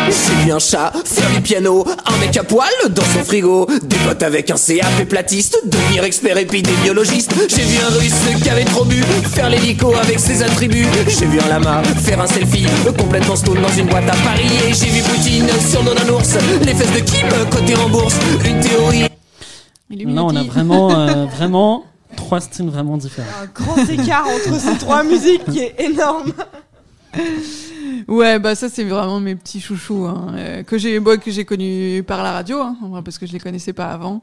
J'ai 0.07 0.45
vu 0.45 0.51
un 0.53 0.59
chat 0.59 0.93
faire 1.03 1.29
du 1.31 1.41
piano, 1.41 1.85
un 2.05 2.17
mec 2.19 2.37
à 2.37 2.43
poil 2.43 2.69
dans 2.91 3.03
son 3.03 3.23
frigo, 3.25 3.67
des 3.83 3.97
potes 3.97 4.23
avec 4.23 4.49
un 4.49 4.55
CAP 4.55 5.09
platiste, 5.09 5.59
devenir 5.65 6.05
expert 6.05 6.37
épidémiologiste. 6.37 7.33
J'ai 7.49 7.63
vu 7.63 7.77
un 7.77 7.89
russe 7.99 8.41
qui 8.41 8.49
avait 8.49 8.63
trop 8.63 8.85
bu, 8.85 9.03
faire 9.33 9.49
l'hélico 9.49 9.93
avec 10.01 10.19
ses 10.19 10.43
attributs. 10.43 10.87
J'ai 11.07 11.25
vu 11.25 11.39
un 11.41 11.49
lama 11.49 11.83
faire 12.03 12.21
un 12.21 12.27
selfie, 12.27 12.65
complètement 12.97 13.35
stone 13.35 13.61
dans 13.61 13.73
une 13.77 13.87
boîte 13.87 14.07
à 14.07 14.15
Paris. 14.23 14.47
Et 14.69 14.73
j'ai 14.73 14.87
vu 14.87 15.01
Poutine 15.01 15.47
sur 15.69 15.81
un 15.81 16.09
ours, 16.09 16.37
les 16.63 16.73
fesses 16.73 16.93
de 16.93 16.99
Kim 16.99 17.27
cotées 17.51 17.75
en 17.75 17.89
bourse. 17.89 18.15
Une 18.45 18.59
théorie. 18.61 19.07
Là, 19.89 20.23
on 20.23 20.35
a 20.35 20.43
vraiment, 20.43 20.91
euh, 20.91 21.25
vraiment 21.35 21.83
trois 22.15 22.39
styles 22.39 22.69
vraiment 22.69 22.97
différents. 22.97 23.27
Un 23.41 23.47
grand 23.47 23.77
écart 23.89 24.25
entre 24.27 24.59
ces 24.59 24.77
trois 24.77 25.03
musiques 25.03 25.43
qui 25.51 25.59
est 25.59 25.75
énorme. 25.79 26.31
Ouais, 28.07 28.39
bah 28.39 28.55
ça 28.55 28.70
c'est 28.70 28.84
vraiment 28.86 29.20
mes 29.20 29.36
petits 29.36 29.59
chouchous 29.59 30.05
hein, 30.05 30.34
euh, 30.36 30.63
que 30.63 30.78
j'ai 30.78 30.99
bah, 30.99 31.18
que 31.18 31.30
j'ai 31.30 31.43
connus 31.43 32.03
par 32.03 32.24
la 32.24 32.32
radio, 32.32 32.59
hein, 32.61 32.78
parce 33.03 33.18
que 33.18 33.26
je 33.26 33.34
les 33.34 33.39
connaissais 33.39 33.74
pas 33.74 33.88
avant. 33.91 34.22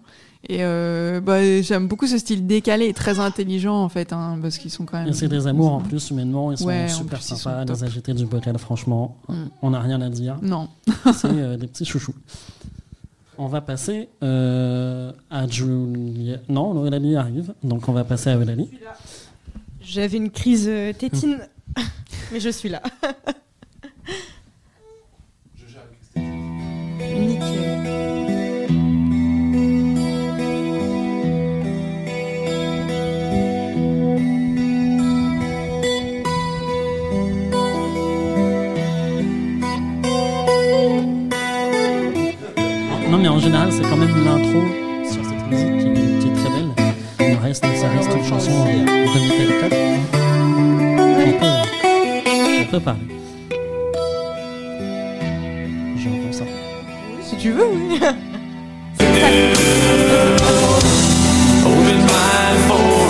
Et 0.49 0.59
euh, 0.61 1.21
bah, 1.21 1.43
j'aime 1.63 1.87
beaucoup 1.89 2.07
ce 2.07 2.17
style 2.19 2.47
décalé 2.47 2.87
et 2.87 2.95
très 2.95 3.19
intelligent 3.19 3.75
en 3.77 3.89
fait, 3.89 4.13
hein, 4.13 4.39
parce 4.41 4.59
qu'ils 4.59 4.71
sont 4.71 4.85
quand 4.85 4.99
même. 4.99 5.09
Et 5.09 5.13
c'est 5.13 5.29
des 5.29 5.47
amours 5.47 5.73
en 5.73 5.81
plus, 5.81 6.11
humainement, 6.11 6.51
ils 6.53 6.59
sont 6.59 6.67
Ouais, 6.67 6.89
super 6.89 7.19
plus, 7.19 7.27
ils 7.31 7.37
sont 7.37 7.51
sympas, 7.51 7.65
les 7.65 7.85
agités 7.85 8.15
du 8.15 8.25
bocal, 8.27 8.57
franchement, 8.59 9.17
Mm. 9.29 9.35
on 9.63 9.71
n'a 9.71 9.81
rien 9.81 10.01
à 10.01 10.09
dire. 10.09 10.37
Non. 10.43 10.69
c'est 11.15 11.25
euh, 11.27 11.57
des 11.57 11.67
petits 11.67 11.85
chouchous. 11.85 12.15
On 13.37 13.49
va 13.49 13.61
passer 13.61 14.09
euh, 14.23 15.13
à 15.31 15.47
Julia. 15.49 16.37
Non, 16.49 16.87
Eulalie 16.87 17.17
arrive, 17.17 17.53
donc 17.63 17.89
on 17.89 17.93
va 17.93 18.05
passer 18.05 18.31
à 18.31 18.37
Eulalie. 18.37 18.71
J'avais 19.83 20.17
une 20.17 20.31
crise 20.31 20.71
tétine, 20.99 21.39
mais 22.33 22.41
je 22.41 22.51
suis 22.51 22.69
là. 22.69 22.83
Nickel. 27.15 27.65
Non, 43.11 43.19
mais 43.19 43.29
en 43.29 43.39
général, 43.39 43.71
c'est 43.71 43.83
quand 43.83 43.97
même 43.97 44.25
l'intro 44.25 44.61
sur 45.05 45.25
cette 45.25 45.47
musique 45.49 46.21
qui 46.21 46.29
est, 46.29 46.33
très 46.33 46.51
belle. 46.51 46.71
On 47.21 47.43
reste, 47.43 47.65
ça 47.65 47.89
reste 47.89 48.11
une 48.13 48.25
chanson 48.25 48.51
euh, 48.51 48.85
de 48.85 49.69
Metallica. 49.69 49.85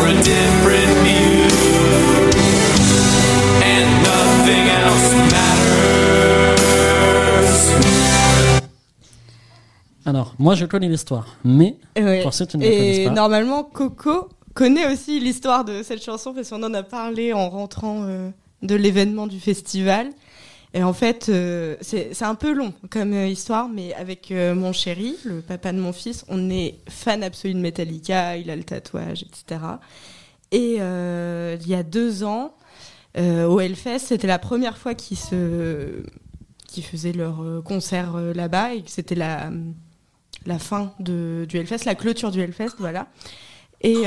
a 0.06 0.12
different 0.22 0.92
view, 1.04 1.48
and 3.62 3.86
nothing 4.02 4.68
else 4.68 5.14
matters. 5.32 6.60
Alors, 10.06 10.34
moi 10.38 10.54
je 10.54 10.66
connais 10.66 10.88
l'histoire, 10.88 11.26
mais 11.44 11.76
Ouais. 11.96 12.22
pour 12.22 12.34
ceux 12.34 12.44
qui 12.46 12.58
ne 12.58 12.64
la 12.64 12.68
connaissent 12.70 12.98
Et 12.98 13.04
pas. 13.06 13.10
normalement, 13.12 13.62
Coco 13.64 14.28
connaît 14.52 14.92
aussi 14.92 15.18
l'histoire 15.20 15.64
de 15.64 15.82
cette 15.82 16.04
chanson 16.04 16.34
parce 16.34 16.50
qu'on 16.50 16.62
en 16.62 16.74
a 16.74 16.82
parlé 16.82 17.32
en 17.32 17.48
rentrant 17.48 18.02
euh, 18.04 18.28
de 18.64 18.74
l'événement 18.74 19.26
du 19.26 19.38
festival. 19.38 20.10
Et 20.76 20.82
en 20.82 20.92
fait, 20.92 21.28
euh, 21.28 21.76
c'est 21.82 22.22
un 22.22 22.34
peu 22.34 22.52
long 22.52 22.74
comme 22.90 23.12
euh, 23.12 23.28
histoire, 23.28 23.68
mais 23.68 23.94
avec 23.94 24.32
euh, 24.32 24.56
mon 24.56 24.72
chéri, 24.72 25.14
le 25.24 25.40
papa 25.40 25.72
de 25.72 25.78
mon 25.78 25.92
fils, 25.92 26.24
on 26.28 26.50
est 26.50 26.80
fan 26.88 27.22
absolu 27.22 27.54
de 27.54 27.60
Metallica, 27.60 28.36
il 28.36 28.50
a 28.50 28.56
le 28.56 28.64
tatouage, 28.64 29.22
etc. 29.22 29.60
Et 30.50 30.74
il 30.76 31.68
y 31.68 31.74
a 31.74 31.82
deux 31.82 32.24
ans, 32.24 32.54
au 33.16 33.60
Hellfest, 33.60 33.98
c'était 34.00 34.26
la 34.26 34.38
première 34.38 34.76
fois 34.76 34.94
qu'ils 34.94 35.16
se 35.16 36.02
faisaient 36.82 37.12
leur 37.12 37.62
concert 37.64 38.16
là-bas 38.16 38.74
et 38.74 38.82
que 38.82 38.90
c'était 38.90 39.14
la 39.16 39.50
la 40.46 40.58
fin 40.58 40.92
de, 41.00 41.46
du 41.48 41.56
Hellfest, 41.56 41.86
la 41.86 41.94
clôture 41.94 42.30
du 42.30 42.40
Hellfest, 42.40 42.74
voilà. 42.78 43.08
Et 43.80 44.04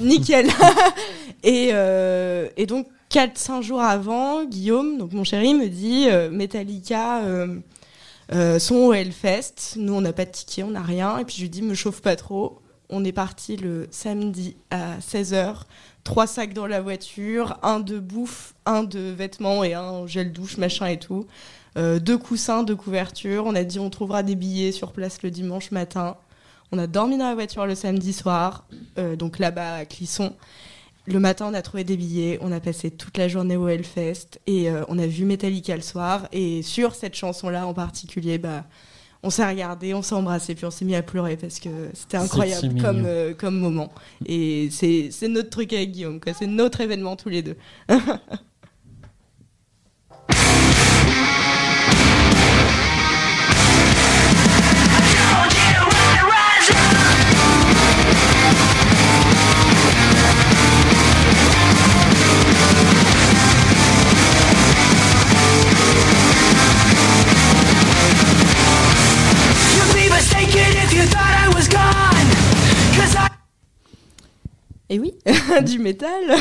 nickel. 0.00 0.48
et, 1.42 1.70
euh, 1.72 2.48
et 2.56 2.66
donc 2.66 2.86
4-5 3.10 3.62
jours 3.62 3.82
avant, 3.82 4.44
Guillaume, 4.44 5.08
mon 5.12 5.24
chéri, 5.24 5.54
me 5.54 5.68
dit 5.68 6.06
euh, 6.08 6.30
Metallica 6.30 7.24
euh, 7.24 7.60
euh, 8.32 8.58
sont 8.58 8.92
Hellfest. 8.92 9.76
Nous, 9.76 9.94
on 9.94 10.00
n'a 10.00 10.12
pas 10.12 10.24
de 10.24 10.30
ticket, 10.30 10.62
on 10.62 10.70
n'a 10.70 10.82
rien. 10.82 11.18
Et 11.18 11.24
puis 11.24 11.36
je 11.36 11.42
lui 11.42 11.50
dis 11.50 11.62
me 11.62 11.74
chauffe 11.74 12.02
pas 12.02 12.16
trop. 12.16 12.60
On 12.88 13.04
est 13.04 13.12
parti 13.12 13.56
le 13.56 13.86
samedi 13.90 14.56
à 14.70 14.98
16h. 14.98 15.62
Trois 16.04 16.26
sacs 16.26 16.52
dans 16.52 16.66
la 16.66 16.80
voiture, 16.80 17.58
un 17.62 17.80
de 17.80 17.98
bouffe, 17.98 18.54
un 18.64 18.84
de 18.84 19.00
vêtements 19.00 19.64
et 19.64 19.74
un 19.74 20.06
gel 20.06 20.32
douche, 20.32 20.56
machin 20.56 20.86
et 20.86 20.98
tout. 20.98 21.26
Deux 21.76 22.16
coussins, 22.16 22.62
deux 22.62 22.76
couvertures. 22.76 23.44
On 23.44 23.56
a 23.56 23.64
dit 23.64 23.80
on 23.80 23.90
trouvera 23.90 24.22
des 24.22 24.36
billets 24.36 24.70
sur 24.70 24.92
place 24.92 25.22
le 25.22 25.32
dimanche 25.32 25.72
matin. 25.72 26.16
On 26.72 26.78
a 26.78 26.86
dormi 26.86 27.16
dans 27.16 27.28
la 27.28 27.34
voiture 27.34 27.66
le 27.66 27.74
samedi 27.74 28.12
soir, 28.12 28.66
euh, 28.98 29.16
donc 29.16 29.38
là-bas 29.38 29.76
à 29.76 29.84
Clisson. 29.84 30.34
Le 31.06 31.20
matin, 31.20 31.46
on 31.50 31.54
a 31.54 31.62
trouvé 31.62 31.84
des 31.84 31.96
billets. 31.96 32.38
On 32.40 32.50
a 32.50 32.58
passé 32.58 32.90
toute 32.90 33.16
la 33.16 33.28
journée 33.28 33.56
au 33.56 33.68
Hellfest 33.68 34.40
et 34.46 34.68
euh, 34.68 34.82
on 34.88 34.98
a 34.98 35.06
vu 35.06 35.24
Metallica 35.24 35.76
le 35.76 35.82
soir. 35.82 36.26
Et 36.32 36.62
sur 36.62 36.96
cette 36.96 37.14
chanson-là 37.14 37.66
en 37.66 37.74
particulier, 37.74 38.38
bah, 38.38 38.64
on 39.22 39.30
s'est 39.30 39.46
regardé, 39.46 39.94
on 39.94 40.02
s'est 40.02 40.16
embrassé, 40.16 40.56
puis 40.56 40.64
on 40.64 40.70
s'est 40.70 40.84
mis 40.84 40.96
à 40.96 41.02
pleurer 41.02 41.36
parce 41.36 41.60
que 41.60 41.90
c'était 41.94 42.16
incroyable 42.16 42.80
comme, 42.80 43.04
euh, 43.06 43.34
comme 43.34 43.58
moment. 43.58 43.92
Et 44.26 44.68
c'est 44.70 45.28
notre 45.28 45.50
truc 45.50 45.72
avec 45.72 45.92
Guillaume. 45.92 46.18
C'est 46.36 46.48
notre 46.48 46.80
événement 46.80 47.14
tous 47.14 47.28
les 47.28 47.42
deux. 47.42 47.56
du 75.66 75.78
métal. 75.78 76.22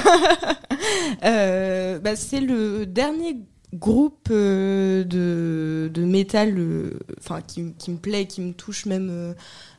Euh, 1.23 1.99
bah, 1.99 2.15
c'est 2.15 2.41
le 2.41 2.86
dernier 2.86 3.38
groupe 3.73 4.28
euh, 4.32 5.03
de, 5.03 5.89
de 5.93 6.03
métal 6.05 6.55
euh, 6.57 6.99
enfin, 7.19 7.41
qui, 7.41 7.73
qui 7.78 7.91
me 7.91 7.97
plaît, 7.97 8.26
qui 8.26 8.41
me 8.41 8.53
touche 8.53 8.86
même 8.86 9.09
euh, 9.09 9.34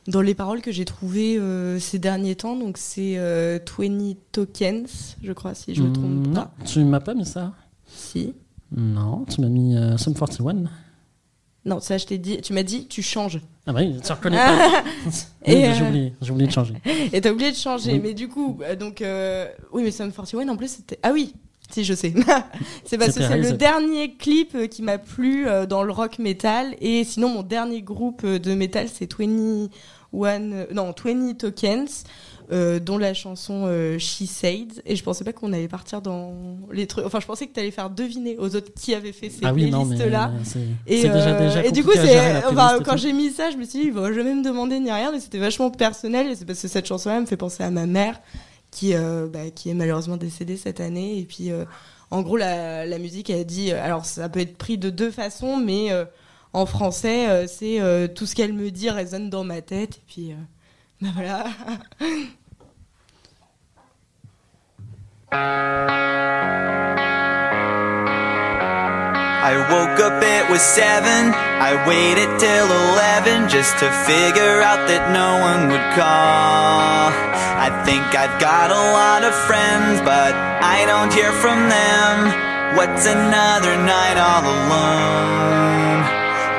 dans 0.07 0.21
les 0.21 0.33
paroles 0.35 0.61
que 0.61 0.71
j'ai 0.71 0.85
trouvées 0.85 1.37
euh, 1.37 1.79
ces 1.79 1.99
derniers 1.99 2.35
temps. 2.35 2.55
Donc 2.55 2.77
c'est 2.77 3.15
euh, 3.17 3.59
20 3.77 4.15
Tokens, 4.31 5.17
je 5.23 5.31
crois, 5.33 5.53
si 5.53 5.75
je 5.75 5.83
me 5.83 5.93
trompe 5.93 6.05
Mm, 6.27 6.33
pas. 6.33 6.39
Non, 6.59 6.65
tu 6.65 6.83
m'as 6.83 6.99
pas 6.99 7.13
mis 7.13 7.25
ça. 7.25 7.53
Si. 7.85 8.33
Non, 8.75 9.25
tu 9.29 9.41
m'as 9.41 9.49
mis 9.49 9.75
euh, 9.77 9.97
Sum 9.97 10.13
41. 10.13 10.63
Non, 11.67 11.81
ça 11.81 11.97
je 11.97 12.05
t'ai 12.05 12.17
dit, 12.17 12.39
tu 12.41 12.53
m'as 12.53 12.63
dit 12.63 12.87
tu 12.87 13.01
changes. 13.01 13.39
Ah 13.67 13.73
bah 13.73 13.81
oui, 13.81 13.99
tu 14.03 14.11
reconnais 14.11 14.37
pas. 14.37 14.57
Oui, 15.45 15.53
j'ai 15.53 15.67
euh, 15.67 15.87
oublié, 15.87 16.13
j'ai 16.21 16.31
oublié 16.31 16.47
de 16.47 16.53
changer. 16.53 16.73
Et 17.13 17.21
t'as 17.21 17.31
oublié 17.31 17.51
de 17.51 17.57
changer, 17.57 17.93
Oui. 17.93 17.99
mais 18.01 18.13
du 18.13 18.29
coup, 18.29 18.57
euh, 18.63 18.75
donc 18.75 19.01
euh, 19.01 19.47
oui, 19.73 19.83
mais 19.83 19.91
Sum 19.91 20.11
41 20.11 20.47
en 20.47 20.55
plus 20.55 20.69
c'était 20.69 20.97
ah 21.03 21.11
oui, 21.11 21.33
si 21.69 21.83
je 21.83 21.93
sais. 21.93 22.13
c'est 22.85 22.97
parce 22.97 23.15
que 23.15 23.21
c'est 23.21 23.37
le 23.37 23.51
dernier 23.51 24.15
clip 24.15 24.69
qui 24.69 24.81
m'a 24.81 24.97
plu 24.97 25.45
dans 25.69 25.83
le 25.83 25.91
rock 25.91 26.19
metal 26.19 26.73
et 26.79 27.03
sinon 27.03 27.29
mon 27.29 27.43
dernier 27.43 27.81
groupe 27.81 28.25
de 28.25 28.53
metal 28.53 28.87
c'est 28.87 29.11
21 29.13 29.67
euh, 30.13 30.65
non 30.73 30.93
20 31.03 31.37
Tokens. 31.37 32.03
Euh, 32.51 32.79
dont 32.79 32.97
la 32.97 33.13
chanson 33.13 33.65
euh, 33.67 33.99
She 33.99 34.23
Said. 34.25 34.81
Et 34.85 34.95
je 34.95 35.03
pensais 35.03 35.23
pas 35.23 35.33
qu'on 35.33 35.51
allait 35.53 35.67
partir 35.67 36.01
dans 36.01 36.57
les 36.71 36.87
trucs. 36.87 37.05
Enfin 37.05 37.19
je 37.19 37.25
pensais 37.25 37.45
que 37.47 37.53
tu 37.53 37.59
allais 37.59 37.71
faire 37.71 37.89
deviner 37.89 38.37
aux 38.37 38.55
autres 38.55 38.73
qui 38.73 38.93
avaient 38.95 39.11
fait 39.11 39.29
ces 39.29 39.39
Ah 39.45 39.53
oui, 39.53 39.69
non, 39.69 39.83
mais, 39.85 39.95
playlists 39.97 40.11
là 40.11 40.31
euh, 40.33 40.39
c'est- 40.43 40.59
et, 40.87 41.01
déjà- 41.01 41.33
déjà 41.33 41.65
et 41.65 41.71
du 41.71 41.83
coup 41.83 41.91
c'est 41.93 42.45
enfin, 42.45 42.79
quand 42.85 42.97
j'ai 42.97 43.11
mis 43.13 43.31
ça 43.31 43.51
je 43.51 43.57
me 43.57 43.63
suis 43.65 43.79
dit 43.85 43.91
bon 43.91 44.07
je 44.07 44.13
vais 44.13 44.23
même 44.23 44.41
demander 44.43 44.79
ni 44.79 44.91
rien 44.91 45.11
mais 45.11 45.19
c'était 45.19 45.39
vachement 45.39 45.69
personnel 45.71 46.27
et 46.27 46.35
c'est 46.35 46.45
parce 46.45 46.61
que 46.61 46.67
cette 46.67 46.85
chanson 46.87 47.09
là 47.09 47.19
me 47.19 47.25
fait 47.25 47.35
penser 47.37 47.63
à 47.63 47.69
ma 47.71 47.85
mère 47.85 48.19
qui 48.71 48.93
bah, 48.93 49.49
qui 49.53 49.69
est 49.69 49.73
malheureusement 49.73 50.17
décédée 50.17 50.57
cette 50.57 50.79
année. 50.79 51.19
Et 51.19 51.23
puis 51.25 51.51
en 52.11 52.21
gros 52.21 52.37
la, 52.37 52.85
la 52.85 52.97
musique 52.99 53.29
elle 53.29 53.45
dit 53.45 53.71
alors 53.73 54.05
ça 54.05 54.29
peut 54.29 54.39
être 54.39 54.57
pris 54.57 54.77
de 54.77 54.89
deux 54.89 55.11
façons 55.11 55.57
mais 55.57 55.91
euh, 55.91 56.05
en 56.53 56.65
français 56.65 57.27
euh, 57.29 57.45
c'est 57.47 57.81
euh, 57.81 58.07
tout 58.07 58.25
ce 58.25 58.33
qu'elle 58.35 58.53
me 58.53 58.71
dit 58.71 58.89
résonne 58.89 59.29
dans 59.29 59.43
ma 59.43 59.61
tête. 59.61 59.97
Et 59.97 60.01
puis 60.07 60.31
bah 61.01 61.09
voilà 61.13 61.45
I 69.47 69.55
woke 69.71 69.99
up, 69.99 70.23
it 70.23 70.49
was 70.51 70.61
seven. 70.61 71.31
I 71.31 71.71
waited 71.87 72.27
till 72.39 72.67
eleven 72.67 73.47
just 73.47 73.79
to 73.79 73.87
figure 74.03 74.59
out 74.59 74.87
that 74.91 75.11
no 75.15 75.39
one 75.39 75.71
would 75.71 75.87
call. 75.95 77.11
I 77.55 77.71
think 77.87 78.03
I've 78.11 78.39
got 78.39 78.71
a 78.71 78.83
lot 78.91 79.23
of 79.23 79.33
friends, 79.47 79.99
but 80.03 80.35
I 80.35 80.85
don't 80.85 81.13
hear 81.13 81.31
from 81.31 81.69
them. 81.71 82.75
What's 82.75 83.07
another 83.07 83.75
night 83.87 84.19
all 84.19 84.43
alone? 84.43 86.03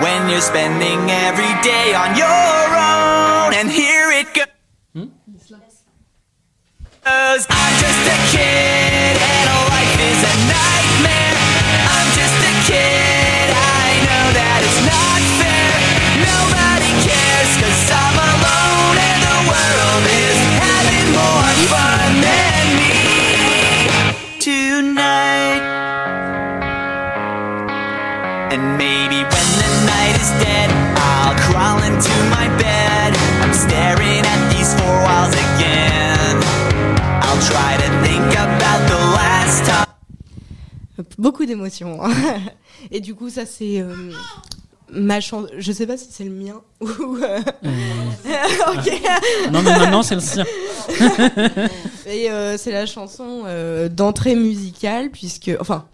When 0.03 0.29
you're 0.31 0.41
spending 0.41 1.11
every 1.11 1.53
day 1.61 1.93
on 1.93 2.17
your 2.17 2.65
own, 2.73 3.53
and 3.53 3.71
here 3.71 4.11
it 4.13 4.33
goes. 4.35 4.58
I'm 7.11 7.75
just 7.81 8.05
a 8.05 8.19
kid 8.37 9.17
and 9.17 9.49
life 9.73 9.97
is 9.97 10.21
a 10.29 10.35
nightmare. 10.45 11.37
I'm 11.89 12.09
just 12.13 12.37
a 12.37 12.55
kid. 12.69 13.49
I 13.49 13.89
know 14.05 14.27
that 14.37 14.61
it's 14.69 14.83
not 14.85 15.21
fair. 15.41 15.73
Nobody 16.21 16.93
cares 17.09 17.53
'cause 17.57 17.81
I'm 18.05 18.17
alone 18.29 18.97
and 19.09 19.21
the 19.25 19.39
world 19.49 20.05
is 20.05 20.39
having 20.61 21.09
more 21.17 21.53
fun 21.73 22.11
than 22.29 22.65
me 22.77 22.93
tonight. 24.39 25.65
And 28.53 28.77
maybe 28.77 29.25
when 29.33 29.49
the 29.63 29.71
night 29.93 30.17
is 30.21 30.31
dead, 30.45 30.69
I'll 31.09 31.37
crawl 31.47 31.81
into 31.89 32.15
my 32.37 32.48
beaucoup 41.19 41.47
d'émotions 41.47 42.01
et 42.91 43.01
du 43.01 43.15
coup 43.15 43.31
ça 43.31 43.47
c'est 43.47 43.81
euh, 43.81 43.95
ma 44.91 45.21
chanson 45.21 45.49
je 45.57 45.73
sais 45.73 45.87
pas 45.87 45.97
si 45.97 46.09
c'est 46.11 46.25
le 46.25 46.31
mien 46.31 46.61
ou 46.81 47.17
euh, 47.17 47.39
ok 48.75 48.93
Non, 49.53 49.63
mais 49.63 49.79
maintenant, 49.79 50.03
c'est 50.03 50.15
le 50.15 50.21
sien. 50.21 50.45
et 52.07 52.31
euh, 52.31 52.57
c'est 52.57 52.73
la 52.73 52.87
chanson 52.87 53.43
euh, 53.47 53.89
d'entrée 53.89 54.35
musicale 54.35 55.11
puisque 55.11 55.51
enfin 55.61 55.87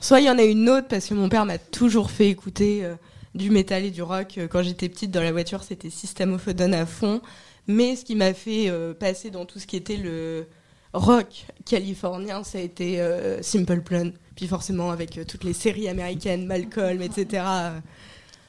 soit 0.00 0.20
il 0.20 0.26
y 0.26 0.30
en 0.30 0.38
a 0.38 0.42
une 0.42 0.68
autre 0.68 0.88
parce 0.88 1.06
que 1.06 1.14
mon 1.14 1.28
père 1.28 1.44
m'a 1.46 1.58
toujours 1.58 2.10
fait 2.10 2.28
écouter 2.28 2.84
euh, 2.84 2.94
du 3.34 3.50
métal 3.50 3.84
et 3.84 3.90
du 3.90 4.02
rock. 4.02 4.34
Euh, 4.38 4.48
Quand 4.48 4.62
j'étais 4.62 4.88
petite 4.88 5.10
dans 5.10 5.22
la 5.22 5.32
voiture, 5.32 5.62
c'était 5.62 5.90
System 5.90 6.34
of 6.34 6.48
a 6.48 6.52
Down 6.52 6.74
à 6.74 6.86
fond. 6.86 7.20
Mais 7.68 7.94
ce 7.94 8.04
qui 8.04 8.16
m'a 8.16 8.34
fait 8.34 8.68
euh, 8.68 8.94
passer 8.94 9.30
dans 9.30 9.44
tout 9.44 9.58
ce 9.60 9.66
qui 9.66 9.76
était 9.76 9.96
le 9.96 10.46
rock 10.92 11.46
californien, 11.64 12.42
ça 12.44 12.58
a 12.58 12.60
été 12.60 13.00
euh, 13.00 13.42
Simple 13.42 13.80
Plan. 13.80 14.10
Puis 14.36 14.46
forcément 14.46 14.90
avec 14.90 15.18
euh, 15.18 15.24
toutes 15.24 15.44
les 15.44 15.52
séries 15.52 15.88
américaines, 15.88 16.46
Malcolm, 16.46 17.02
etc. 17.02 17.42
euh, 17.46 17.70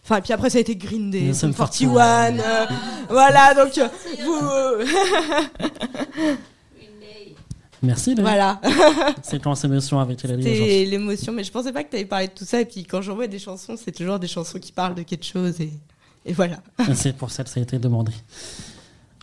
Enfin, 0.04 0.18
et 0.18 0.22
puis 0.22 0.34
après 0.34 0.50
ça 0.50 0.58
a 0.58 0.62
été 0.62 0.76
Green 0.76 1.12
Day, 1.12 1.32
Sum 1.34 1.54
Sum 1.54 1.68
41. 1.68 2.40
euh, 2.40 2.66
voilà, 3.10 3.54
donc 3.54 3.78
euh, 3.78 3.88
vous. 4.24 4.86
Merci. 7.84 8.14
Voilà. 8.16 8.60
Séquence 9.24 9.64
émotion 9.64 10.00
avec 10.00 10.24
Hélène. 10.24 10.42
C'était 10.42 10.86
l'émotion, 10.86 11.34
mais 11.34 11.44
je 11.44 11.52
pensais 11.52 11.72
pas 11.72 11.84
que 11.84 11.90
tu 11.90 11.96
avais 11.96 12.06
parlé 12.06 12.28
de 12.28 12.34
tout 12.34 12.46
ça. 12.46 12.62
Et 12.62 12.66
puis 12.66 12.84
quand 12.84 13.02
j'envoie 13.02 13.28
des 13.28 13.40
chansons, 13.40 13.76
c'est 13.76 13.92
toujours 13.92 14.20
des 14.20 14.28
chansons 14.28 14.60
qui 14.60 14.72
parlent 14.72 14.94
de 14.96 15.02
quelque 15.04 15.26
chose. 15.26 15.60
Et, 15.62 15.72
et 16.26 16.34
voilà. 16.34 16.58
Et 16.90 16.94
C'est 16.94 17.14
pour 17.14 17.32
ça 17.32 17.44
que 17.44 17.50
ça 17.50 17.60
a 17.60 17.64
été 17.64 17.80
demandé. 17.80 18.12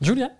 Julia, 0.02 0.30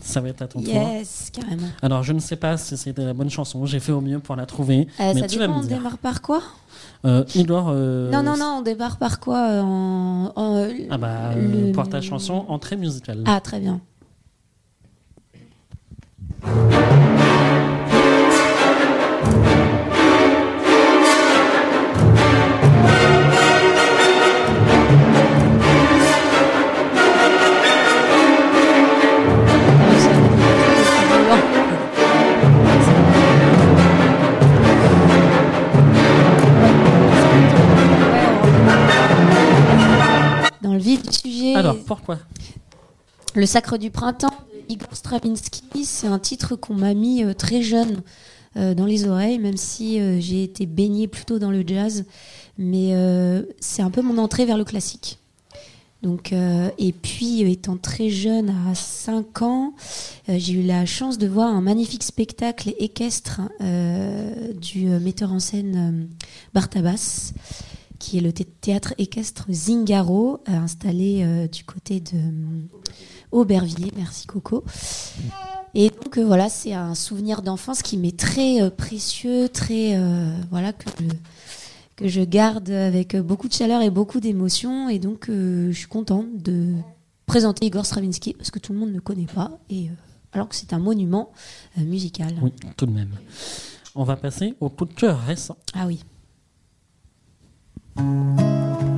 ça 0.00 0.20
va 0.20 0.28
être 0.28 0.42
à 0.42 0.48
ton 0.48 0.60
tour. 0.60 0.72
Yes, 0.72 1.30
carrément. 1.32 1.68
Alors, 1.82 2.02
je 2.02 2.12
ne 2.12 2.18
sais 2.20 2.36
pas 2.36 2.56
si 2.56 2.76
c'était 2.76 3.04
la 3.04 3.14
bonne 3.14 3.30
chanson. 3.30 3.64
J'ai 3.66 3.80
fait 3.80 3.92
au 3.92 4.00
mieux 4.00 4.18
pour 4.18 4.36
la 4.36 4.46
trouver. 4.46 4.88
Euh, 5.00 5.12
mais 5.14 5.20
ça 5.20 5.26
tu 5.26 5.38
vas 5.38 5.46
dépend, 5.46 5.60
on 5.60 5.64
démarre 5.64 5.98
par 5.98 6.20
quoi 6.22 6.42
Euh, 7.04 7.24
euh, 7.36 8.10
Non, 8.10 8.22
non, 8.22 8.36
non, 8.36 8.56
on 8.58 8.62
démarre 8.62 8.96
par 8.98 9.20
quoi 9.20 9.38
euh, 9.50 9.60
en, 9.62 10.32
en, 10.36 10.56
euh, 10.56 10.72
Ah 10.90 10.98
bah, 10.98 11.34
le- 11.36 11.72
pour 11.72 11.88
ta 11.88 12.00
chanson, 12.00 12.44
entrée 12.48 12.76
musicale. 12.76 13.22
Ah, 13.26 13.40
très 13.40 13.60
bien. 13.60 13.80
Vif 40.96 41.02
du 41.02 41.30
sujet. 41.30 41.54
Alors, 41.54 41.76
pourquoi? 41.86 42.18
Le 43.34 43.46
Sacre 43.46 43.78
du 43.78 43.90
Printemps 43.90 44.34
de 44.52 44.72
Igor 44.72 44.94
Stravinsky, 44.94 45.84
c'est 45.84 46.06
un 46.06 46.18
titre 46.18 46.56
qu'on 46.56 46.74
m'a 46.74 46.94
mis 46.94 47.24
euh, 47.24 47.34
très 47.34 47.62
jeune 47.62 48.02
euh, 48.56 48.74
dans 48.74 48.86
les 48.86 49.06
oreilles, 49.06 49.38
même 49.38 49.56
si 49.56 50.00
euh, 50.00 50.20
j'ai 50.20 50.44
été 50.44 50.66
baignée 50.66 51.08
plutôt 51.08 51.38
dans 51.38 51.50
le 51.50 51.64
jazz. 51.66 52.04
Mais 52.56 52.94
c'est 53.58 53.82
un 53.82 53.90
peu 53.90 54.00
mon 54.00 54.16
entrée 54.16 54.44
vers 54.44 54.56
le 54.56 54.64
classique. 54.64 55.18
Donc, 56.04 56.34
euh, 56.34 56.68
et 56.76 56.92
puis, 56.92 57.40
étant 57.50 57.78
très 57.78 58.10
jeune, 58.10 58.50
à 58.70 58.74
5 58.74 59.40
ans, 59.40 59.72
euh, 60.28 60.36
j'ai 60.38 60.52
eu 60.52 60.62
la 60.62 60.84
chance 60.84 61.16
de 61.16 61.26
voir 61.26 61.48
un 61.48 61.62
magnifique 61.62 62.02
spectacle 62.02 62.74
équestre 62.78 63.40
euh, 63.62 64.52
du 64.52 64.84
metteur 64.84 65.32
en 65.32 65.38
scène 65.38 66.08
Bartabas, 66.52 67.32
qui 68.04 68.18
est 68.18 68.20
le 68.20 68.32
thé- 68.34 68.44
théâtre 68.44 68.92
équestre 68.98 69.46
Zingaro, 69.50 70.40
euh, 70.48 70.52
installé 70.52 71.22
euh, 71.22 71.48
du 71.48 71.64
côté 71.64 72.00
de 72.00 72.16
euh, 72.16 72.66
Aubervilliers. 73.32 73.92
Merci 73.96 74.26
Coco. 74.26 74.62
Et 75.74 75.88
donc 75.88 76.18
euh, 76.18 76.24
voilà, 76.26 76.50
c'est 76.50 76.74
un 76.74 76.94
souvenir 76.94 77.40
d'enfance 77.40 77.80
qui 77.80 77.96
m'est 77.96 78.16
très 78.16 78.60
euh, 78.60 78.68
précieux, 78.68 79.48
très 79.48 79.98
voilà 80.50 80.74
que 80.74 80.90
je, 81.00 81.04
que 81.96 82.08
je 82.08 82.20
garde 82.20 82.68
avec 82.70 83.16
beaucoup 83.16 83.48
de 83.48 83.54
chaleur 83.54 83.80
et 83.80 83.88
beaucoup 83.90 84.20
d'émotion. 84.20 84.90
Et 84.90 84.98
donc 84.98 85.26
je 85.28 85.72
suis 85.72 85.88
contente 85.88 86.26
de 86.42 86.74
présenter 87.24 87.64
Igor 87.66 87.86
Stravinsky 87.86 88.34
parce 88.34 88.50
que 88.50 88.58
tout 88.58 88.74
le 88.74 88.78
monde 88.80 88.92
ne 88.92 89.00
connaît 89.00 89.24
pas 89.34 89.58
et 89.70 89.88
alors 90.32 90.48
que 90.50 90.54
c'est 90.56 90.74
un 90.74 90.78
monument 90.78 91.32
musical. 91.78 92.34
Oui, 92.42 92.52
tout 92.76 92.84
de 92.86 92.92
même. 92.92 93.12
On 93.94 94.04
va 94.04 94.16
passer 94.16 94.54
au 94.60 94.68
coup 94.68 94.84
de 94.84 94.92
cœur 94.92 95.18
récent. 95.20 95.56
Ah 95.72 95.86
oui. 95.86 96.04
Thank 97.96 98.88
you. 98.88 98.93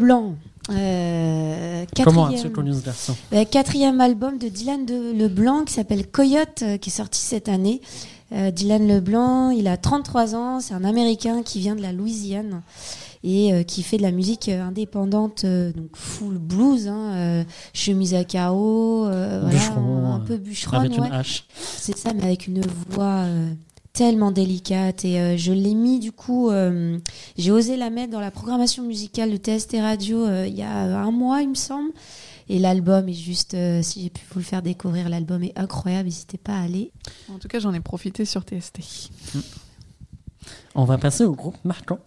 Leblanc. 0.00 0.34
euh, 0.70 1.84
Comment 2.04 2.22
quatrième- 2.28 2.52
Euh, 3.32 3.44
quatrième 3.44 4.00
album 4.00 4.38
de 4.38 4.48
Dylan 4.48 4.84
de 4.86 5.12
Leblanc 5.12 5.64
qui 5.64 5.74
s'appelle 5.74 6.06
Coyote, 6.06 6.62
euh, 6.62 6.76
qui 6.78 6.90
est 6.90 6.92
sorti 6.92 7.20
cette 7.20 7.48
année. 7.48 7.80
Euh, 8.32 8.50
Dylan 8.50 8.86
Leblanc, 8.86 9.50
il 9.50 9.66
a 9.66 9.76
33 9.76 10.34
ans, 10.36 10.60
c'est 10.60 10.74
un 10.74 10.84
Américain 10.84 11.42
qui 11.42 11.58
vient 11.58 11.74
de 11.74 11.82
la 11.82 11.92
Louisiane 11.92 12.62
et 13.24 13.64
qui 13.66 13.82
fait 13.82 13.98
de 13.98 14.02
la 14.02 14.12
musique 14.12 14.48
indépendante, 14.48 15.44
donc 15.44 15.90
full 15.94 16.38
blues, 16.38 16.88
hein, 16.88 17.44
chemise 17.74 18.14
à 18.14 18.24
carreaux, 18.24 19.04
voilà, 19.04 19.58
un 20.14 20.20
peu 20.20 20.36
bûcheron, 20.38 20.78
avec 20.78 20.96
une 20.96 21.12
hache. 21.12 21.44
C'est 21.60 21.98
ça, 21.98 22.14
mais 22.14 22.22
avec 22.22 22.46
une 22.46 22.62
voix 22.90 23.24
tellement 23.92 24.30
délicate. 24.30 25.04
Et 25.04 25.20
euh, 25.20 25.36
je 25.36 25.52
l'ai 25.52 25.74
mis, 25.74 25.98
du 25.98 26.12
coup, 26.12 26.50
euh, 26.50 26.98
j'ai 27.36 27.50
osé 27.50 27.76
la 27.76 27.90
mettre 27.90 28.12
dans 28.12 28.20
la 28.20 28.30
programmation 28.30 28.82
musicale 28.82 29.30
de 29.30 29.36
TST 29.36 29.76
Radio 29.80 30.26
euh, 30.26 30.46
il 30.46 30.54
y 30.54 30.62
a 30.62 30.72
un 30.72 31.10
mois, 31.10 31.42
il 31.42 31.50
me 31.50 31.54
semble. 31.54 31.90
Et 32.48 32.58
l'album 32.58 33.08
est 33.08 33.12
juste, 33.12 33.54
euh, 33.54 33.80
si 33.80 34.02
j'ai 34.02 34.10
pu 34.10 34.22
vous 34.32 34.40
le 34.40 34.44
faire 34.44 34.60
découvrir, 34.60 35.08
l'album 35.08 35.44
est 35.44 35.56
incroyable, 35.56 36.06
n'hésitez 36.06 36.36
pas 36.36 36.54
à 36.54 36.62
aller. 36.62 36.90
En 37.32 37.38
tout 37.38 37.46
cas, 37.46 37.60
j'en 37.60 37.72
ai 37.72 37.80
profité 37.80 38.24
sur 38.24 38.42
TST. 38.42 38.80
On 40.74 40.84
va 40.84 40.98
passer 40.98 41.24
au 41.24 41.32
groupe 41.32 41.56
marquant. 41.64 42.00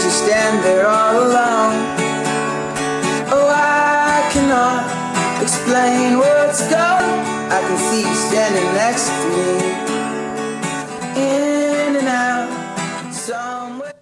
Did 0.00 0.06
you 0.06 0.12
stand 0.12 0.64
there 0.64 0.88
all 0.88 1.14
alone? 1.14 1.76
Oh, 3.28 3.52
I 3.52 4.26
cannot 4.32 4.88
explain 5.42 6.16
what's 6.16 6.62
going. 6.70 7.20
I 7.52 7.60
can 7.60 7.76
see 7.76 8.08
you 8.08 8.14
standing 8.14 8.64
next 8.72 9.08
to 9.08 9.28
me. 9.28 9.50
In 11.20 11.96
and 11.96 12.08
out, 12.08 13.12
somewhere. 13.12 13.92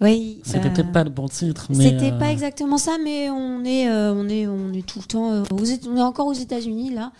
Oui. 0.00 0.42
C'était 0.44 0.68
euh, 0.68 0.70
peut-être 0.70 0.92
pas 0.92 1.02
le 1.02 1.10
bon 1.10 1.26
titre, 1.26 1.66
mais. 1.70 1.90
C'était 1.90 2.12
euh, 2.12 2.18
pas 2.18 2.30
exactement 2.30 2.78
ça, 2.78 2.92
mais 3.02 3.30
on 3.30 3.64
est, 3.64 3.88
euh, 3.90 4.14
on 4.14 4.28
est, 4.28 4.46
on 4.46 4.72
est 4.72 4.86
tout 4.86 5.00
le 5.00 5.06
temps, 5.06 5.32
euh, 5.32 5.42
aux 5.50 5.88
on 5.88 5.96
est 5.96 6.02
encore 6.02 6.28
aux 6.28 6.34
États-Unis 6.34 6.90
là, 6.94 7.10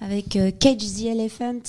avec 0.00 0.36
euh, 0.36 0.50
Cage 0.50 0.76
the 0.78 1.06
Elephant, 1.06 1.60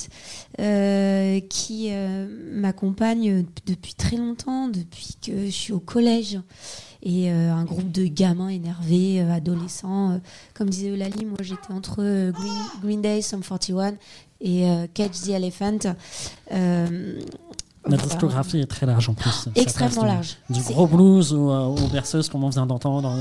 euh, 0.59 1.39
qui 1.49 1.87
euh, 1.91 2.27
m'accompagne 2.53 3.45
depuis 3.65 3.93
très 3.95 4.17
longtemps, 4.17 4.67
depuis 4.67 5.15
que 5.21 5.45
je 5.45 5.51
suis 5.51 5.73
au 5.73 5.79
collège. 5.79 6.39
Et 7.01 7.31
euh, 7.31 7.51
un 7.53 7.63
groupe 7.63 7.91
de 7.91 8.05
gamins 8.05 8.49
énervés, 8.49 9.21
euh, 9.21 9.31
adolescents. 9.33 10.11
euh, 10.11 10.17
comme 10.53 10.69
disait 10.69 10.89
Eulalie, 10.89 11.25
moi 11.25 11.37
j'étais 11.41 11.71
entre 11.71 11.97
Green, 12.31 12.53
Green 12.83 13.01
Day, 13.01 13.21
Sum 13.21 13.41
41 13.41 13.93
et 14.41 14.65
Cage 14.93 15.21
the 15.25 15.29
Elephant. 15.29 15.79
Voilà. 17.85 18.03
discographie 18.03 18.59
est 18.59 18.67
très 18.67 18.85
large 18.85 19.09
en 19.09 19.13
plus. 19.13 19.47
Extrêmement 19.55 20.01
du- 20.01 20.07
large. 20.07 20.37
Du 20.49 20.61
gros 20.61 20.85
blues 20.85 21.33
aux, 21.33 21.49
aux 21.49 21.87
berceuses, 21.87 22.27
comme 22.29 22.43
on 22.43 22.49
vient 22.49 22.65
d'entendre. 22.65 23.11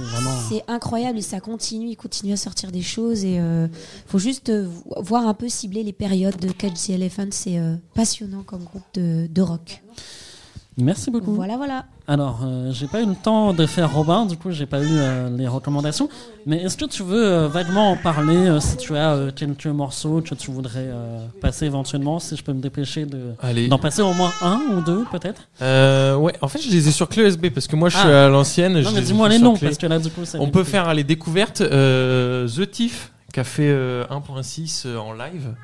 Euh, 0.00 0.04
C'est 0.48 0.64
incroyable 0.68 1.18
et 1.18 1.22
ça 1.22 1.40
continue, 1.40 1.88
il 1.88 1.96
continue 1.96 2.32
à 2.32 2.36
sortir 2.36 2.70
des 2.72 2.82
choses 2.82 3.24
et 3.24 3.38
euh, 3.40 3.66
faut 4.06 4.18
juste 4.18 4.48
euh, 4.50 4.68
vo- 4.68 5.02
voir 5.02 5.26
un 5.26 5.34
peu 5.34 5.48
cibler 5.48 5.82
les 5.82 5.92
périodes 5.92 6.36
de 6.38 6.50
Catch 6.50 6.86
the 6.86 6.90
Elephant, 6.90 7.28
c'est 7.30 7.58
euh, 7.58 7.76
passionnant 7.94 8.42
comme 8.42 8.64
groupe 8.64 8.82
de 8.94 9.40
rock. 9.42 9.82
Merci 10.78 11.10
beaucoup. 11.10 11.32
Voilà, 11.32 11.56
voilà. 11.56 11.86
Alors, 12.06 12.40
euh, 12.44 12.70
j'ai 12.70 12.86
pas 12.86 13.00
eu 13.00 13.06
le 13.06 13.14
temps 13.14 13.54
de 13.54 13.64
faire 13.64 13.90
Robin, 13.94 14.26
du 14.26 14.36
coup, 14.36 14.50
j'ai 14.50 14.66
pas 14.66 14.82
eu 14.82 14.86
euh, 14.90 15.30
les 15.34 15.48
recommandations. 15.48 16.10
Mais 16.44 16.58
est-ce 16.62 16.76
que 16.76 16.84
tu 16.84 17.02
veux 17.02 17.24
euh, 17.26 17.48
vaguement 17.48 17.92
en 17.92 17.96
parler 17.96 18.36
euh, 18.36 18.60
si 18.60 18.76
tu 18.76 18.94
as 18.94 19.12
euh, 19.14 19.30
quelques 19.34 19.66
morceaux 19.66 20.20
que 20.20 20.34
tu 20.34 20.50
voudrais 20.50 20.84
euh, 20.84 21.26
passer 21.40 21.64
éventuellement, 21.64 22.18
si 22.18 22.36
je 22.36 22.44
peux 22.44 22.52
me 22.52 22.60
dépêcher 22.60 23.06
de 23.06 23.32
d'en 23.68 23.78
passer 23.78 24.02
au 24.02 24.12
moins 24.12 24.30
un 24.42 24.60
ou 24.76 24.82
deux 24.82 25.04
peut-être? 25.10 25.48
Euh, 25.62 26.14
ouais, 26.16 26.34
en 26.42 26.48
fait, 26.48 26.60
je 26.60 26.68
les 26.70 26.86
ai 26.88 26.90
sur 26.92 27.08
clé 27.08 27.22
USB 27.24 27.46
parce 27.48 27.66
que 27.66 27.74
moi, 27.76 27.88
je 27.88 27.96
suis 27.96 28.08
Ah. 28.08 28.26
à 28.26 28.28
l'ancienne. 28.28 28.74
Non, 28.74 28.82
je 28.90 28.94
mais 28.94 29.00
dis-moi 29.00 29.30
les 29.30 29.38
noms, 29.38 29.54
clé. 29.54 29.68
parce 29.68 29.78
que 29.78 29.86
là, 29.86 29.98
du 29.98 30.10
coup, 30.10 30.26
ça 30.26 30.36
On 30.42 30.48
peut 30.50 30.64
faire 30.64 30.92
les 30.92 31.04
découvertes. 31.04 31.62
Euh, 31.62 32.46
The 32.48 32.70
Tiff, 32.70 33.12
qui 33.32 33.40
a 33.40 33.44
fait 33.44 33.70
euh, 33.70 34.04
1.6 34.10 34.82
euh, 34.86 34.98
en 34.98 35.14
live 35.14 35.54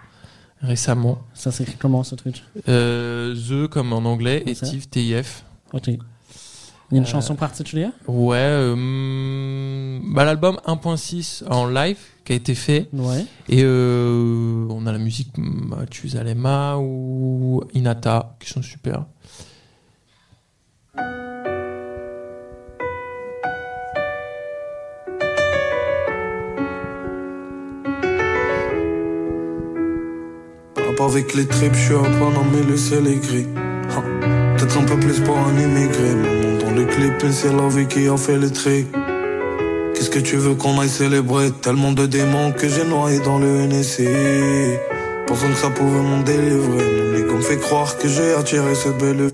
récemment. 0.62 1.18
Ça 1.34 1.50
s'écrit 1.52 1.76
comment 1.78 2.02
ce 2.04 2.14
truc 2.14 2.42
euh, 2.68 3.34
The 3.34 3.68
comme 3.68 3.92
en 3.92 3.98
anglais 4.04 4.42
et 4.46 4.54
ça. 4.54 4.66
Tiff, 4.66 4.88
TIF. 4.88 5.44
Ok. 5.72 5.88
Il 5.88 6.96
y 6.96 6.98
a 6.98 6.98
une 6.98 7.04
Euh, 7.04 7.06
chanson 7.06 7.34
particulière 7.36 7.90
Ouais, 8.06 8.36
euh, 8.38 9.98
bah, 10.14 10.24
l'album 10.24 10.58
1.6 10.66 11.44
en 11.50 11.66
live 11.66 11.98
qui 12.24 12.32
a 12.32 12.36
été 12.36 12.54
fait. 12.54 12.88
Ouais. 12.92 13.24
Et 13.48 13.64
on 13.64 14.86
a 14.86 14.92
la 14.92 14.98
musique 14.98 15.36
hmm, 15.38 15.86
Tuzalema 15.90 16.76
ou 16.78 17.62
Inata 17.74 18.36
qui 18.40 18.50
sont 18.50 18.62
super. 18.62 19.04
Avec 31.05 31.34
les 31.34 31.46
tripes, 31.46 31.74
je 31.74 31.80
suis 31.80 31.94
un 31.94 32.18
pendant 32.18 32.44
mais 32.53 32.62
le 32.62 32.76
ciel 32.76 33.07
est 33.09 33.16
gris. 33.16 33.46
Peut-être 34.57 34.78
un 34.78 34.84
peu 34.84 34.98
plus 34.98 35.20
pour 35.20 35.36
un 35.36 35.59
immigré. 35.59 36.14
Maman 36.14 36.59
dans 36.59 36.70
le 36.70 36.84
clip, 36.84 37.24
et 37.24 37.32
c'est 37.32 37.53
la 37.53 37.68
vie 37.68 37.86
qui 37.86 38.07
a 38.07 38.16
fait 38.16 38.38
le 38.38 38.50
tri. 38.50 38.86
Qu'est-ce 39.94 40.11
que 40.11 40.20
tu 40.20 40.36
veux 40.36 40.55
qu'on 40.55 40.78
aille 40.80 40.88
célébrer? 40.88 41.50
Tellement 41.50 41.92
de 41.92 42.07
démons 42.07 42.53
que 42.53 42.68
j'ai 42.68 42.84
noyé 42.84 43.18
dans 43.20 43.38
le 43.38 43.66
NSI. 43.66 44.07
Pensant 45.26 45.48
que 45.48 45.57
ça 45.57 45.70
pouvait 45.70 46.03
m'en 46.03 46.22
délivrer. 46.22 47.11
Mon 47.11 47.18
ego 47.18 47.36
me 47.36 47.42
fait 47.42 47.59
croire 47.59 47.98
que 47.98 48.09
j'ai 48.09 48.34
attiré 48.34 48.74
cette 48.74 48.98
belle 48.98 49.30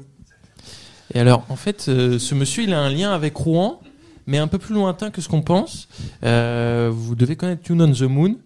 Et 1.15 1.21
alors, 1.21 1.45
en 1.51 1.57
fait, 1.57 1.87
euh, 1.89 2.19
ce 2.19 2.35
monsieur, 2.35 2.65
il 2.65 2.73
a 2.73 2.81
un 2.81 2.91
lien 2.91 3.13
avec 3.13 3.37
Rouen, 3.37 3.81
mais 4.27 4.39
un 4.39 4.49
peu 4.49 4.59
plus 4.59 4.75
lointain 4.75 5.11
que 5.11 5.21
ce 5.21 5.29
qu'on 5.29 5.43
pense. 5.43 5.89
Euh, 6.25 6.91
vous 6.93 7.15
devez 7.15 7.37
connaître 7.37 7.63
Tune 7.63 7.83
on 7.83 7.93
the 7.93 8.03
Moon 8.03 8.37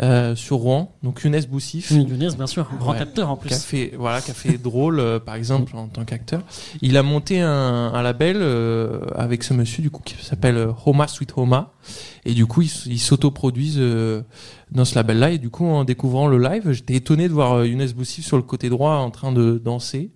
euh, 0.00 0.34
sur 0.34 0.56
Rouen, 0.56 0.94
donc 1.02 1.22
Younes 1.22 1.40
Boussif. 1.50 1.90
Oui, 1.90 2.06
Younes, 2.08 2.34
bien 2.34 2.46
sûr, 2.46 2.68
grand 2.78 2.92
acteur 2.92 3.30
en 3.30 3.36
plus. 3.36 3.48
Qui 3.48 3.54
a 3.54 3.58
fait, 3.58 3.92
voilà, 3.98 4.20
qui 4.20 4.30
a 4.30 4.34
fait 4.34 4.56
drôle, 4.56 5.00
euh, 5.00 5.18
par 5.18 5.34
exemple, 5.34 5.76
en 5.76 5.88
tant 5.88 6.04
qu'acteur. 6.04 6.42
Il 6.80 6.96
a 6.96 7.02
monté 7.02 7.40
un, 7.40 7.50
un 7.50 8.02
label 8.02 8.38
euh, 8.40 9.00
avec 9.14 9.42
ce 9.44 9.52
monsieur, 9.54 9.82
du 9.82 9.90
coup, 9.90 10.02
qui 10.02 10.14
s'appelle 10.22 10.56
euh, 10.56 10.72
Homa 10.86 11.08
Sweet 11.08 11.32
Homa. 11.36 11.72
Et 12.24 12.34
du 12.34 12.46
coup, 12.46 12.62
ils 12.62 12.70
ils 12.86 13.00
s'autoproduisent 13.00 13.76
euh, 13.78 14.22
dans 14.70 14.84
ce 14.84 14.94
label-là. 14.94 15.32
Et 15.32 15.38
du 15.38 15.50
coup, 15.50 15.66
en 15.66 15.84
découvrant 15.84 16.26
le 16.28 16.38
live, 16.38 16.72
j'étais 16.72 16.94
étonné 16.94 17.28
de 17.28 17.32
voir 17.32 17.52
euh, 17.54 17.66
Younes 17.66 17.90
Boussif 17.92 18.24
sur 18.24 18.36
le 18.36 18.42
côté 18.42 18.68
droit 18.68 18.94
en 18.96 19.10
train 19.10 19.32
de 19.32 19.60
danser. 19.62 20.10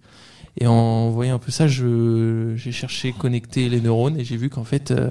Et 0.59 0.67
en 0.67 1.11
voyant 1.11 1.35
un 1.35 1.39
peu 1.39 1.53
ça, 1.53 1.69
je, 1.69 2.55
j'ai 2.57 2.73
cherché 2.73 3.13
connecter 3.13 3.69
les 3.69 3.81
neurones 3.83 4.19
et 4.19 4.25
j'ai 4.25 4.39
vu 4.39 4.49
qu'en 4.49 4.65
fait, 4.65 4.91
euh, 4.91 5.11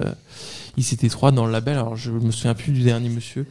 ils 0.76 0.92
étaient 0.92 1.08
trois 1.08 1.30
dans 1.30 1.46
le 1.46 1.52
label. 1.52 1.74
Alors, 1.78 1.94
je 1.94 2.10
me 2.10 2.32
souviens 2.32 2.54
plus 2.54 2.72
du 2.72 2.82
dernier 2.82 3.10
monsieur. 3.10 3.46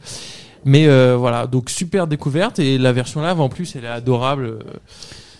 Mais 0.66 0.86
euh, 0.86 1.16
voilà, 1.16 1.46
donc 1.46 1.70
super 1.70 2.06
découverte. 2.06 2.58
Et 2.58 2.76
la 2.76 2.92
version 2.92 3.22
live, 3.22 3.40
en 3.40 3.48
plus, 3.48 3.74
elle 3.76 3.84
est 3.84 3.88
adorable. 3.88 4.44
Euh, 4.44 4.58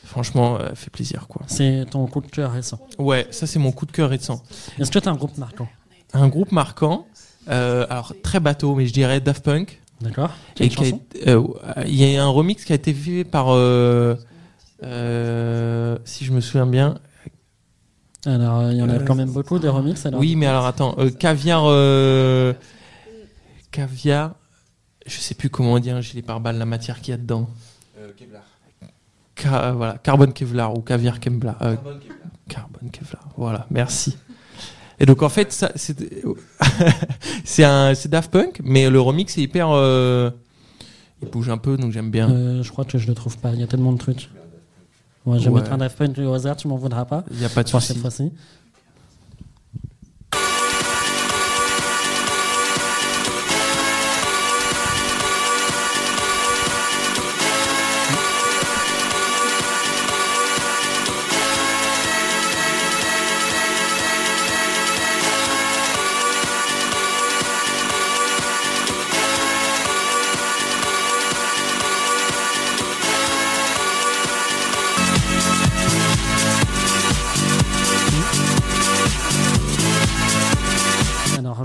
Franchement, 0.04 0.56
elle 0.66 0.74
fait 0.76 0.88
plaisir, 0.88 1.26
quoi. 1.28 1.42
C'est 1.46 1.84
ton 1.90 2.06
coup 2.06 2.22
de 2.22 2.28
cœur 2.28 2.52
récent. 2.52 2.78
Ouais, 2.98 3.26
ça, 3.30 3.46
c'est 3.46 3.58
mon 3.58 3.70
coup 3.70 3.84
de 3.84 3.92
cœur 3.92 4.08
récent. 4.08 4.42
Est-ce 4.78 4.90
que 4.90 4.98
tu 4.98 5.06
as 5.08 5.12
un 5.12 5.16
groupe 5.16 5.36
marquant? 5.36 5.68
Un 6.14 6.28
groupe 6.28 6.52
marquant. 6.52 7.06
euh, 7.50 7.84
alors, 7.90 8.14
très 8.22 8.40
bateau, 8.40 8.74
mais 8.76 8.86
je 8.86 8.94
dirais 8.94 9.20
Daft 9.20 9.44
Punk. 9.44 9.82
D'accord. 10.00 10.30
Euh, 10.60 11.42
Il 11.86 11.94
y 11.94 12.16
a 12.16 12.24
un 12.24 12.28
remix 12.28 12.64
qui 12.64 12.72
a 12.72 12.76
été 12.76 12.94
fait 12.94 13.24
par. 13.24 13.48
euh, 13.50 14.14
euh, 14.84 15.98
si 16.04 16.24
je 16.24 16.32
me 16.32 16.40
souviens 16.40 16.66
bien. 16.66 16.94
Alors, 18.24 18.60
euh, 18.60 18.72
il 18.72 18.78
y 18.78 18.82
en 18.82 18.88
a 18.88 18.94
Euh, 18.94 19.04
quand 19.04 19.14
même 19.16 19.30
beaucoup 19.30 19.58
des 19.58 19.68
remixes. 19.68 20.06
Alors. 20.06 20.20
Oui, 20.20 20.34
mais 20.36 20.46
alors 20.46 20.64
attends, 20.66 20.94
euh, 20.98 21.10
caviar, 21.10 21.64
euh, 21.66 22.54
caviar, 23.70 24.34
je 25.06 25.18
sais 25.20 25.34
plus 25.34 25.48
comment 25.50 25.72
on 25.74 25.78
dit 25.78 25.90
un 25.90 26.00
gilet 26.00 26.22
pare-balles, 26.22 26.58
la 26.58 26.64
matière 26.66 27.00
qu'il 27.00 27.12
y 27.12 27.14
a 27.14 27.16
dedans. 27.18 27.48
Ca- 29.38 29.64
euh, 29.68 29.72
voilà, 29.72 29.98
carbone 29.98 30.32
Kevlar 30.32 30.76
ou 30.76 30.80
caviar 30.80 31.20
Kevlar. 31.20 31.56
euh, 31.62 31.76
carbone 32.48 32.90
Kevlar. 32.90 33.28
Voilà, 33.36 33.66
merci. 33.70 34.16
Et 34.98 35.04
donc 35.04 35.22
en 35.22 35.28
fait, 35.28 35.52
ça, 35.52 35.72
c'est 35.74 35.96
c'est 37.44 37.64
un, 37.64 37.94
c'est 37.94 38.08
Daft 38.08 38.30
Punk, 38.30 38.60
mais 38.64 38.88
le 38.88 38.98
remix 39.00 39.36
est 39.36 39.42
hyper, 39.42 39.68
euh, 39.70 40.30
il 41.22 41.28
bouge 41.28 41.50
un 41.50 41.58
peu, 41.58 41.76
donc 41.76 41.92
j'aime 41.92 42.10
bien. 42.10 42.30
Euh, 42.30 42.62
je 42.62 42.70
crois 42.72 42.84
que 42.86 42.96
je 42.96 43.06
le 43.06 43.14
trouve 43.14 43.36
pas. 43.38 43.52
Il 43.52 43.60
y 43.60 43.62
a 43.62 43.66
tellement 43.66 43.92
de 43.92 43.98
trucs. 43.98 44.30
Ouais, 45.26 45.38
je 45.38 45.44
vais 45.44 45.50
Ouais. 45.50 45.60
mettre 45.60 45.72
un 45.72 45.78
Daft 45.78 45.98
Punk 45.98 46.16
au 46.18 46.32
hasard, 46.32 46.56
tu 46.56 46.66
m'en 46.68 46.76
voudras 46.76 47.04
pas. 47.04 47.24
Il 47.30 47.40
y 47.40 47.44
a 47.44 47.48
pas 47.50 47.62
de 47.62 47.68
souci. 47.68 47.88
cette 47.88 47.98
fois-ci. 47.98 48.32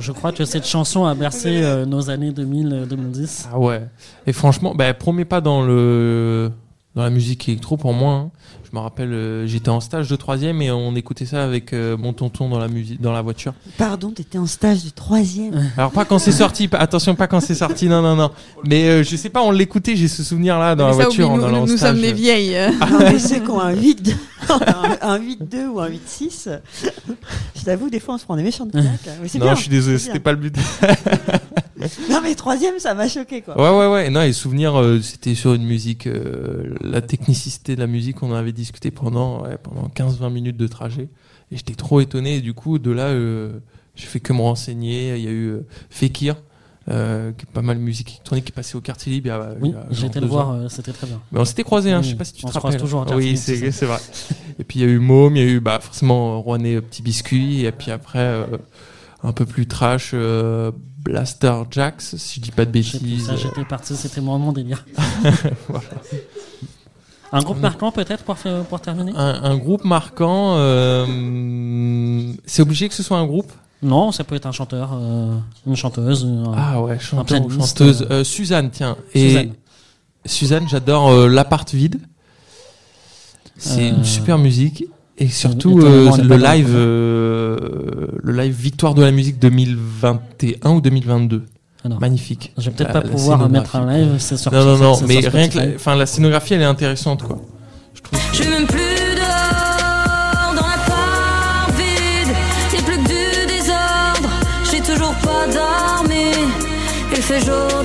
Je 0.02 0.12
crois 0.12 0.32
que 0.32 0.46
cette 0.46 0.66
chanson 0.66 1.06
a 1.06 1.16
bercé 1.16 1.62
euh, 1.64 1.86
nos 1.86 2.10
années 2.10 2.32
2000-2010. 2.32 3.48
Ah 3.54 3.60
ouais. 3.60 3.88
Et 4.28 4.34
franchement, 4.34 4.74
bah, 4.76 4.94
premier 4.94 5.26
pas 5.26 5.42
dans 5.42 5.62
le 5.64 6.52
dans 6.96 7.04
la 7.04 7.10
musique 7.10 7.48
électro 7.48 7.78
pour 7.78 7.94
moi. 7.94 8.14
hein. 8.16 8.32
Je 8.72 8.78
me 8.78 8.82
rappelle, 8.82 9.12
euh, 9.12 9.46
j'étais 9.48 9.68
en 9.68 9.82
stage 9.82 10.08
de 10.08 10.16
troisième 10.16 10.62
et 10.62 10.72
on 10.72 10.96
écoutait 10.96 11.26
ça 11.26 11.44
avec 11.44 11.74
euh, 11.74 11.98
mon 11.98 12.14
tonton 12.14 12.48
dans 12.48 12.58
la 12.58 12.70
musique, 12.70 13.02
dans 13.02 13.12
la 13.12 13.22
voiture. 13.22 13.54
Pardon, 13.78 14.12
t'étais 14.12 14.38
en 14.38 14.46
stage 14.46 14.86
de 14.86 14.90
troisième. 14.92 15.72
Alors 15.78 15.92
pas 15.92 16.06
quand 16.06 16.20
c'est 16.20 16.32
sorti, 16.32 16.70
attention 16.72 17.14
pas 17.16 17.28
quand 17.28 17.42
c'est 17.42 17.54
sorti, 17.56 17.90
non 17.90 18.02
non 18.02 18.16
non. 18.16 18.32
Mais 18.66 18.86
euh, 18.88 19.04
je 19.04 19.18
sais 19.18 19.28
pas, 19.30 19.42
on 19.42 19.52
l'écoutait, 19.52 19.98
j'ai 19.98 20.08
ce 20.08 20.24
souvenir 20.24 20.58
là 20.58 20.74
dans 20.76 20.86
Mais 20.86 20.92
la 20.92 20.98
ça, 21.00 21.04
voiture 21.04 21.30
en 21.32 21.38
nous- 21.38 21.44
allant 21.44 21.64
au 21.64 21.68
nous 21.68 21.76
stage. 21.76 21.92
sommes 21.96 22.02
des 22.02 22.14
vieilles. 22.14 22.56
Non, 22.90 23.00
mais 23.00 23.20
ceux 23.20 23.40
qui 23.42 23.50
ont 23.50 23.60
un 23.60 23.74
8 23.74 24.16
un 25.02 25.20
8-2 25.20 25.68
ou 25.68 25.80
un 25.82 25.90
8-6, 25.90 26.50
je 27.56 27.64
t'avoue, 27.64 27.90
des 27.90 28.00
fois 28.00 28.16
on 28.16 28.18
se 28.18 28.24
prend 28.24 28.38
des 28.38 28.44
méchantes 28.44 28.72
claques. 28.72 28.86
hein. 28.86 29.12
Mais 29.22 29.28
c'est 29.28 29.38
Non, 29.40 29.46
bien, 29.48 29.56
je 29.56 29.62
suis 29.62 29.70
désolé, 29.70 29.98
c'était 29.98 30.20
pas 30.22 30.32
le 30.32 30.38
but. 30.38 30.56
Non, 32.10 32.20
mais 32.22 32.36
troisième, 32.36 32.80
ça 32.80 32.94
m'a 32.94 33.08
choqué 33.08 33.42
quoi. 33.42 33.56
Ouais, 33.58 33.80
ouais, 33.80 33.92
ouais. 33.94 34.10
Non, 34.10 34.22
les 34.22 34.34
souvenirs, 34.34 34.80
euh, 34.80 35.00
c'était 35.02 35.36
sur 35.36 35.54
une 35.54 35.66
musique, 35.66 36.08
euh, 36.08 36.76
la 36.82 37.02
technicité 37.02 37.76
de 37.76 37.80
la 37.82 37.88
musique, 37.88 38.22
on 38.24 38.32
en 38.32 38.36
avait 38.36 38.52
discuté 38.52 38.92
pendant, 38.92 39.44
ouais, 39.44 39.58
pendant 39.62 39.88
15-20 39.90 40.30
minutes 40.32 40.58
de 40.58 40.68
trajet. 40.68 41.10
Et 41.52 41.58
j'étais 41.58 41.76
trop 41.76 42.00
étonné. 42.02 42.36
Et 42.38 42.42
du 42.42 42.54
coup, 42.54 42.80
de 42.80 42.92
là, 42.92 43.08
euh, 43.08 43.52
j'ai 43.96 44.08
fait 44.08 44.20
que 44.20 44.32
me 44.34 44.42
renseigner. 44.42 45.16
Il 45.18 45.24
y 45.24 45.28
a 45.28 45.32
eu 45.32 45.48
euh, 45.50 45.66
Fekir, 45.90 46.36
euh, 46.90 47.32
qui 47.34 47.44
est 47.46 47.52
pas 47.54 47.62
mal 47.62 47.78
de 47.78 47.82
musique 47.82 48.10
électronique, 48.10 48.46
qui 48.46 48.52
est 48.52 48.56
passé 48.56 48.78
au 48.78 48.82
quartier 48.82 49.12
libre. 49.12 49.32
a, 49.32 49.50
Oui, 49.60 49.74
j'ai 49.92 50.08
été 50.08 50.20
le 50.22 50.28
voir, 50.28 50.52
euh, 50.52 50.68
c'était 50.70 50.94
très 50.94 51.08
bien. 51.08 51.20
Mais 51.32 51.40
on 51.40 51.46
s'était 51.46 51.64
croisés, 51.64 51.92
hein, 51.92 52.02
je 52.02 52.08
Oui, 52.08 52.12
sais 52.12 52.18
pas 52.18 52.24
si 52.24 52.34
tu 52.34 52.46
on 52.46 52.48
te 52.48 52.54
se 52.54 52.58
croise 52.60 52.74
rappelles. 52.76 52.88
toujours 52.88 53.06
Oui, 53.16 53.36
c'est 53.38 53.86
vrai. 53.86 54.00
et 54.60 54.64
puis 54.64 54.80
il 54.80 54.82
y 54.82 54.86
a 54.86 54.92
eu 54.92 55.00
Môme, 55.00 55.36
il 55.36 55.44
y 55.44 55.46
a 55.46 55.50
eu 55.50 55.60
bah, 55.60 55.80
forcément 55.82 56.42
Rouennais 56.42 56.76
euh, 56.76 56.82
Petit 56.82 57.02
Biscuit. 57.02 57.66
Et 57.66 57.72
puis 57.74 57.92
après, 57.92 58.20
euh, 58.20 58.46
un 59.24 59.34
peu 59.34 59.46
plus 59.46 59.68
trash, 59.68 60.12
euh, 60.14 60.72
Blaster 61.04 61.54
Jax, 61.72 62.16
si 62.18 62.36
je 62.40 62.42
dis 62.46 62.52
pas 62.52 62.66
de 62.66 62.72
bêtises. 62.72 63.26
ça, 63.28 63.36
j'étais 63.36 63.66
parti, 63.66 63.96
c'était 63.96 64.22
moi 64.22 64.38
mon 64.38 64.52
délire. 64.52 64.86
Voilà. 65.68 65.86
Un 67.34 67.42
groupe 67.44 67.60
marquant 67.62 67.92
peut-être 67.94 68.24
pour, 68.26 68.82
terminer? 68.82 69.14
Un, 69.16 69.44
un 69.44 69.58
groupe 69.58 69.86
marquant, 69.86 70.56
euh, 70.58 72.34
c'est 72.46 72.62
obligé 72.62 72.90
que 72.90 72.94
ce 72.94 73.04
soit 73.04 73.18
un 73.18 73.26
groupe? 73.26 73.52
Non, 73.82 74.12
ça 74.12 74.24
peut 74.26 74.36
être 74.36 74.46
un 74.48 74.52
chanteur, 74.52 74.92
euh, 74.94 75.38
une 75.66 75.76
chanteuse. 75.78 76.26
un- 76.26 76.52
Ah 76.56 76.82
ouais, 76.82 76.96
un 76.96 77.00
chanteur 77.00 77.46
ou 77.46 77.50
chanteuse. 77.50 78.02
euh, 78.04 78.20
Euh, 78.20 78.24
Suzanne, 78.26 78.70
tiens. 78.70 78.98
Et 79.14 79.30
Suzanne. 79.30 79.54
Suzanne, 80.26 80.68
j'adore 80.70 81.08
euh, 81.10 81.28
L'appart 81.30 81.74
vide. 81.74 82.00
C'est 83.58 83.92
Euh, 83.92 83.96
une 83.98 84.04
super 84.06 84.38
musique. 84.38 84.84
Et 85.22 85.28
surtout 85.28 85.78
euh, 85.78 86.10
le 86.18 86.36
live, 86.36 86.74
euh, 86.76 88.08
le 88.24 88.34
live 88.34 88.56
Victoire 88.56 88.96
de 88.96 89.04
la 89.04 89.12
musique 89.12 89.38
2021 89.38 90.72
ou 90.72 90.82
2022. 90.82 91.44
Ah 91.86 91.90
Magnifique. 92.00 92.52
Je 92.58 92.66
vais 92.66 92.72
peut-être 92.72 92.92
pas 92.92 93.02
pouvoir 93.02 93.44
euh, 93.44 93.48
mettre 93.48 93.76
un 93.76 93.86
live, 93.86 94.16
c'est 94.18 94.36
sorti. 94.36 94.58
Non, 94.58 94.66
non, 94.66 94.78
non, 94.78 95.00
mais 95.08 95.20
rien 95.20 95.48
que, 95.48 95.60
la, 95.60 95.96
la 95.96 96.06
scénographie, 96.08 96.56
elle 96.56 96.64
est 96.64 96.66
intéressante, 96.66 97.22
quoi. 97.22 97.40
Je 97.94 98.02
trouve. 98.02 98.20
Que... 98.32 98.36
Je 98.36 98.50
même 98.50 98.66
plus 98.66 98.80
dehors 98.80 100.56
dans 100.56 100.68
la 100.68 100.80
part 100.88 101.68
vide. 101.78 102.36
C'est 102.72 102.84
plus 102.84 102.98
que 102.98 103.02
du 103.02 103.48
désordre. 103.48 104.30
J'ai 104.72 104.80
toujours 104.80 105.14
pas 105.22 105.46
d'armée. 105.54 106.32
Il 107.16 107.22
fait 107.22 107.46
jour 107.46 107.81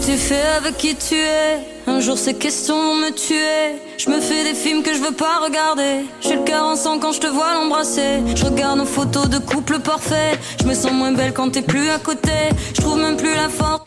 tu 0.00 0.16
fais 0.16 0.42
avec 0.56 0.76
qui 0.78 0.94
tu 0.96 1.14
es 1.14 1.60
Un 1.86 2.00
jour 2.00 2.16
ces 2.16 2.34
questions 2.34 2.74
vont 2.74 2.96
me 2.96 3.10
tuer. 3.10 3.78
Je 3.98 4.08
me 4.08 4.20
fais 4.20 4.44
des 4.44 4.54
films 4.54 4.82
que 4.82 4.94
je 4.94 5.00
veux 5.00 5.14
pas 5.14 5.44
regarder. 5.44 6.06
J'ai 6.20 6.36
le 6.36 6.44
cœur 6.44 6.64
en 6.64 6.76
sang 6.76 6.98
quand 6.98 7.12
je 7.12 7.20
te 7.20 7.26
vois 7.26 7.54
l'embrasser. 7.54 8.20
Je 8.34 8.44
regarde 8.44 8.78
nos 8.78 8.86
photos 8.86 9.28
de 9.28 9.38
couple 9.38 9.78
parfait. 9.80 10.38
Je 10.60 10.66
me 10.66 10.74
sens 10.74 10.92
moins 10.92 11.12
belle 11.12 11.32
quand 11.34 11.50
t'es 11.50 11.62
plus 11.62 11.90
à 11.90 11.98
côté. 11.98 12.32
Je 12.74 12.80
trouve 12.80 12.98
même 12.98 13.16
plus 13.16 13.34
la 13.34 13.48
force. 13.48 13.82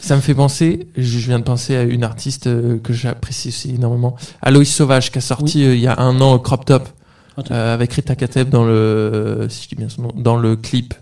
Ça 0.00 0.16
me 0.16 0.20
fait 0.20 0.34
penser, 0.34 0.88
je 0.96 1.18
viens 1.18 1.38
de 1.38 1.44
penser 1.44 1.76
à 1.76 1.82
une 1.82 2.02
artiste 2.02 2.48
euh, 2.48 2.78
que 2.78 2.92
j'apprécie 2.92 3.48
aussi 3.48 3.74
énormément, 3.74 4.16
Aloïs 4.40 4.72
Sauvage, 4.72 5.12
qui 5.12 5.18
a 5.18 5.20
sorti 5.20 5.64
euh, 5.64 5.74
il 5.74 5.80
y 5.80 5.86
a 5.86 5.98
un 6.00 6.20
an 6.20 6.38
Crop 6.38 6.64
Top, 6.64 6.88
euh, 7.50 7.74
avec 7.74 7.92
Rita 7.92 8.16
Kateb 8.16 8.48
dans 8.48 8.64
le, 8.64 9.46
si 9.48 9.64
je 9.64 9.68
dis 9.68 9.74
bien 9.76 9.88
son 9.88 10.02
nom, 10.02 10.12
dans 10.16 10.36
le 10.36 10.56
clip. 10.56 10.94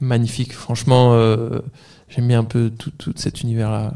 Magnifique, 0.00 0.52
franchement, 0.52 1.14
euh, 1.14 1.60
j'aime 2.08 2.28
bien 2.28 2.40
un 2.40 2.44
peu 2.44 2.70
tout, 2.70 2.90
tout 2.96 3.12
cet 3.16 3.42
univers-là. 3.42 3.92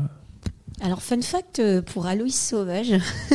Alors, 0.83 1.03
fun 1.03 1.21
fact 1.21 1.59
euh, 1.59 1.83
pour 1.83 2.07
Aloïs 2.07 2.35
Sauvage, 2.35 2.95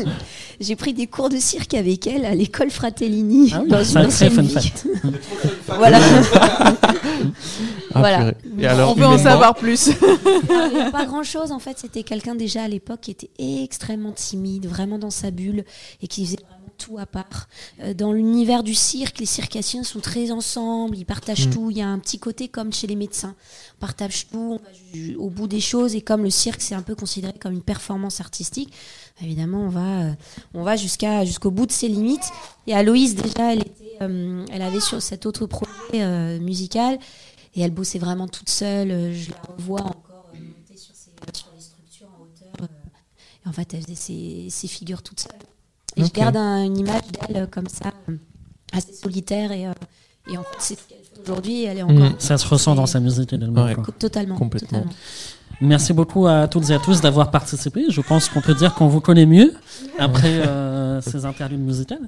j'ai 0.59 0.75
pris 0.75 0.95
des 0.95 1.05
cours 1.05 1.29
de 1.29 1.37
cirque 1.37 1.75
avec 1.75 2.07
elle 2.07 2.25
à 2.25 2.33
l'école 2.33 2.71
Fratellini 2.71 3.51
Ah 3.53 3.61
oui, 3.61 3.69
dans 3.69 3.83
c'est 3.83 3.91
une 3.91 3.97
un 3.99 4.07
très 4.07 4.07
ancienne 4.07 4.31
fun 4.31 4.41
vie. 4.41 4.53
fact. 4.53 4.87
voilà. 5.67 5.99
Ah, 7.93 7.99
voilà. 7.99 8.17
purée. 8.33 8.35
Et 8.63 8.65
alors, 8.65 8.91
On 8.91 8.95
veut 8.95 9.05
en 9.05 9.17
savoir 9.19 9.53
plus. 9.53 9.87
Il 9.89 10.73
n'y 10.75 10.81
a 10.81 10.91
pas 10.91 11.05
grand 11.05 11.21
chose 11.23 11.51
en 11.51 11.59
fait. 11.59 11.77
C'était 11.77 12.01
quelqu'un 12.01 12.33
déjà 12.33 12.63
à 12.63 12.67
l'époque 12.67 13.01
qui 13.01 13.11
était 13.11 13.29
extrêmement 13.37 14.11
timide, 14.11 14.65
vraiment 14.65 14.97
dans 14.97 15.11
sa 15.11 15.29
bulle 15.29 15.65
et 16.01 16.07
qui 16.07 16.25
faisait 16.25 16.37
tout 16.77 16.97
à 16.97 17.05
part. 17.05 17.47
Euh, 17.81 17.93
dans 17.93 18.11
l'univers 18.13 18.63
du 18.63 18.75
cirque, 18.75 19.19
les 19.19 19.25
circassiens 19.25 19.83
sont 19.83 19.99
très 19.99 20.31
ensemble, 20.31 20.97
ils 20.97 21.05
partagent 21.05 21.47
Mm. 21.47 21.53
tout. 21.53 21.71
Il 21.71 21.77
y 21.77 21.81
a 21.81 21.87
un 21.87 21.99
petit 21.99 22.19
côté 22.19 22.47
comme 22.47 22.73
chez 22.73 22.87
les 22.87 22.95
médecins. 22.95 23.35
On 23.77 23.79
partage 23.79 24.27
tout, 24.27 24.59
on 24.59 24.63
va 24.63 25.15
au 25.17 25.29
bout 25.29 25.47
des 25.47 25.59
choses 25.59 25.95
et 25.95 26.01
comme 26.01 26.23
le 26.23 26.29
cirque 26.29 26.61
c'est 26.61 26.75
un 26.75 26.81
peu 26.81 26.95
considéré 26.95 27.33
comme 27.33 27.53
une 27.53 27.61
performance 27.61 28.21
artistique, 28.21 28.71
évidemment 29.21 29.61
on 29.63 29.69
va, 29.69 30.01
euh, 30.03 30.13
on 30.53 30.63
va 30.63 30.75
jusqu'à 30.75 31.25
jusqu'au 31.25 31.51
bout 31.51 31.65
de 31.65 31.71
ses 31.71 31.87
limites. 31.87 32.31
Et 32.67 32.73
Aloïse 32.73 33.15
déjà, 33.15 33.53
elle 33.53 33.61
était, 33.61 33.97
euh, 34.01 34.45
elle 34.51 34.61
avait 34.61 34.79
sur 34.79 35.01
cet 35.01 35.25
autre 35.25 35.45
projet 35.45 35.71
euh, 35.95 36.39
musical 36.39 36.97
et 37.55 37.61
elle 37.61 37.71
bossait 37.71 37.99
vraiment 37.99 38.27
toute 38.27 38.49
seule. 38.49 39.13
Je 39.13 39.31
la 39.31 39.41
revois 39.57 39.81
encore 39.81 40.31
monter 40.33 40.77
sur, 40.77 40.95
ses, 40.95 41.11
sur 41.33 41.49
les 41.55 41.61
structures 41.61 42.07
en 42.07 42.23
hauteur. 42.23 42.69
et 43.45 43.49
en 43.49 43.51
fait, 43.51 43.73
elle 43.73 43.81
faisait 43.83 43.95
ses, 43.95 44.47
ses 44.49 44.67
figures 44.67 45.03
toute 45.03 45.19
seule. 45.19 45.39
Et 45.97 46.03
je 46.05 46.11
garde 46.11 46.37
un- 46.37 46.63
une 46.63 46.77
image 46.77 47.01
d'elle 47.27 47.43
euh, 47.43 47.47
comme 47.47 47.67
ça, 47.67 47.91
euh, 48.09 48.15
assez 48.73 48.93
solitaire. 48.93 49.51
Et, 49.51 49.67
euh, 49.67 49.71
et 50.31 50.37
en 50.37 50.43
fait, 50.43 50.55
c'est 50.59 50.75
ce 50.79 50.87
qu'elle 50.87 50.97
fait 50.99 51.21
aujourd'hui. 51.23 51.63
Elle 51.65 51.77
est 51.77 51.83
encore. 51.83 51.95
Mm. 52.11 52.15
Ça 52.19 52.37
se 52.37 52.47
ressent 52.47 52.75
dans 52.75 52.85
sa 52.85 52.99
musique 52.99 53.31
également. 53.33 53.63
Ouais. 53.65 53.75
quoi. 53.75 53.85
Totalement. 53.97 54.35
Complètement. 54.35 54.79
totalement. 54.79 54.93
Merci 55.61 55.93
beaucoup 55.93 56.27
à 56.27 56.47
toutes 56.49 56.69
et 56.69 56.73
à 56.73 56.79
tous 56.79 56.99
d'avoir 56.99 57.31
participé. 57.31 57.85
Je 57.89 58.01
pense 58.01 58.27
qu'on 58.27 58.41
peut 58.41 58.55
dire 58.55 58.73
qu'on 58.73 58.87
vous 58.87 58.99
connaît 58.99 59.25
mieux 59.25 59.53
après 59.97 60.41
euh, 60.45 60.99
ces 61.01 61.23
interludes 61.25 61.61
musicales. 61.61 62.07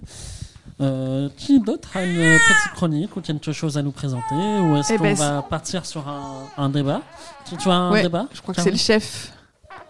Euh, 0.80 1.28
qui 1.38 1.60
d'autre 1.60 1.90
a 1.98 2.04
une 2.04 2.14
petite 2.18 2.74
chronique 2.76 3.16
ou 3.18 3.22
quelque 3.22 3.52
chose 3.52 3.80
à 3.80 3.82
nous 3.82 3.90
présenter 3.90 4.36
ou 4.36 4.76
est-ce 4.76 4.94
Eh 4.94 4.98
qu'on 4.98 5.04
ben, 5.06 5.16
va 5.16 5.42
partir 5.42 5.86
sur 5.88 6.08
un, 6.08 6.44
un 6.56 6.70
débat? 6.70 7.02
Tu, 7.50 7.58
tu 7.58 7.68
as 7.70 7.74
un 7.74 7.92
Ouais, 7.92 8.04
débat 8.04 8.28
Je 8.32 8.42
crois 8.42 8.54
que 8.54 8.62
c'est 8.62 8.70
le 8.70 8.78
chef. 8.78 9.32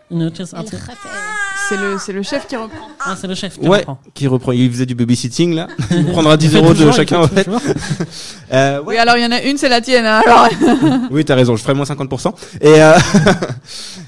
Une, 0.10 0.22
un 0.22 0.30
C'est 1.70 1.78
le, 1.78 1.98
c'est 2.00 2.14
le 2.14 2.24
chef 2.24 2.48
qui 2.48 2.56
reprend. 2.56 2.88
Ah, 3.06 3.16
c'est 3.20 3.28
le 3.28 3.36
chef 3.36 3.58
qui 3.60 3.68
Ouais, 3.68 3.80
reprend. 3.80 4.00
qui 4.14 4.28
reprend. 4.28 4.52
Il 4.54 4.72
faisait 4.72 4.86
du 4.86 4.96
babysitting 4.96 5.54
là. 5.56 5.68
Il 5.92 6.06
prendra 6.06 6.38
10 6.38 6.56
euros 6.56 6.74
de 6.74 6.92
chacun 6.92 7.20
en 7.22 7.28
fait. 7.28 7.48
Euh, 8.54 8.80
Oui, 8.86 8.96
alors 8.98 9.18
il 9.18 9.24
y 9.24 9.26
en 9.26 9.32
a 9.34 9.42
une, 9.42 9.58
c'est 9.58 9.68
la 9.68 9.82
tienne. 9.82 10.06
hein, 10.06 10.22
alors. 10.26 10.48
oui, 11.12 11.26
t'as 11.26 11.36
raison, 11.36 11.58
je 11.58 11.62
ferai 11.64 11.74
moins 11.74 11.84
50%. 11.84 12.32
Et, 12.62 12.82
euh, 12.82 12.94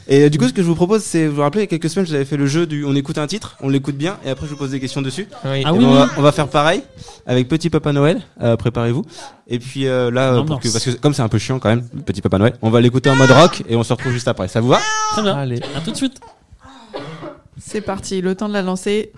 et 0.07 0.23
euh, 0.23 0.29
du 0.29 0.37
coup, 0.37 0.47
ce 0.47 0.53
que 0.53 0.61
je 0.61 0.67
vous 0.67 0.75
propose, 0.75 1.03
c'est, 1.03 1.27
vous 1.27 1.35
vous 1.35 1.41
rappelez, 1.41 1.63
il 1.63 1.65
y 1.65 1.67
a 1.67 1.77
quelques 1.77 1.89
semaines, 1.89 2.05
je 2.05 2.11
vous 2.11 2.15
avais 2.15 2.23
fait 2.23 2.37
le 2.37 2.45
jeu 2.47 2.65
du 2.65 2.85
on 2.85 2.95
écoute 2.95 3.17
un 3.17 3.27
titre, 3.27 3.57
on 3.61 3.67
l'écoute 3.67 3.95
bien, 3.97 4.15
et 4.25 4.29
après 4.29 4.45
je 4.45 4.51
vous 4.51 4.57
pose 4.57 4.71
des 4.71 4.79
questions 4.79 5.01
dessus. 5.01 5.27
Oui. 5.43 5.61
Ah 5.65 5.73
ben, 5.73 5.77
oui, 5.79 5.85
on, 5.85 5.93
va, 5.93 6.07
on 6.17 6.21
va 6.21 6.31
faire 6.31 6.47
pareil 6.47 6.83
avec 7.27 7.49
Petit 7.49 7.69
Papa 7.69 7.91
Noël, 7.91 8.21
euh, 8.41 8.55
préparez-vous. 8.55 9.03
Et 9.49 9.59
puis 9.59 9.87
euh, 9.87 10.09
là, 10.09 10.29
pour 10.29 10.37
L'ambiance. 10.37 10.63
que, 10.63 10.69
parce 10.71 10.85
que 10.85 10.91
comme 10.91 11.13
c'est 11.13 11.21
un 11.21 11.27
peu 11.27 11.37
chiant 11.37 11.59
quand 11.59 11.69
même, 11.69 11.83
Petit 12.05 12.21
Papa 12.21 12.37
Noël, 12.37 12.53
on 12.61 12.69
va 12.69 12.79
l'écouter 12.79 13.09
en 13.09 13.15
mode 13.15 13.31
rock 13.31 13.63
et 13.67 13.75
on 13.75 13.83
se 13.83 13.91
retrouve 13.91 14.13
juste 14.13 14.29
après. 14.29 14.47
Ça 14.47 14.61
vous 14.61 14.69
va? 14.69 14.79
Très 15.11 15.21
bien. 15.21 15.35
Allez. 15.35 15.59
À 15.75 15.81
tout 15.81 15.91
de 15.91 15.97
suite. 15.97 16.19
C'est 17.59 17.81
parti, 17.81 18.21
le 18.21 18.35
temps 18.35 18.47
de 18.47 18.53
la 18.53 18.61
lancer. 18.61 19.11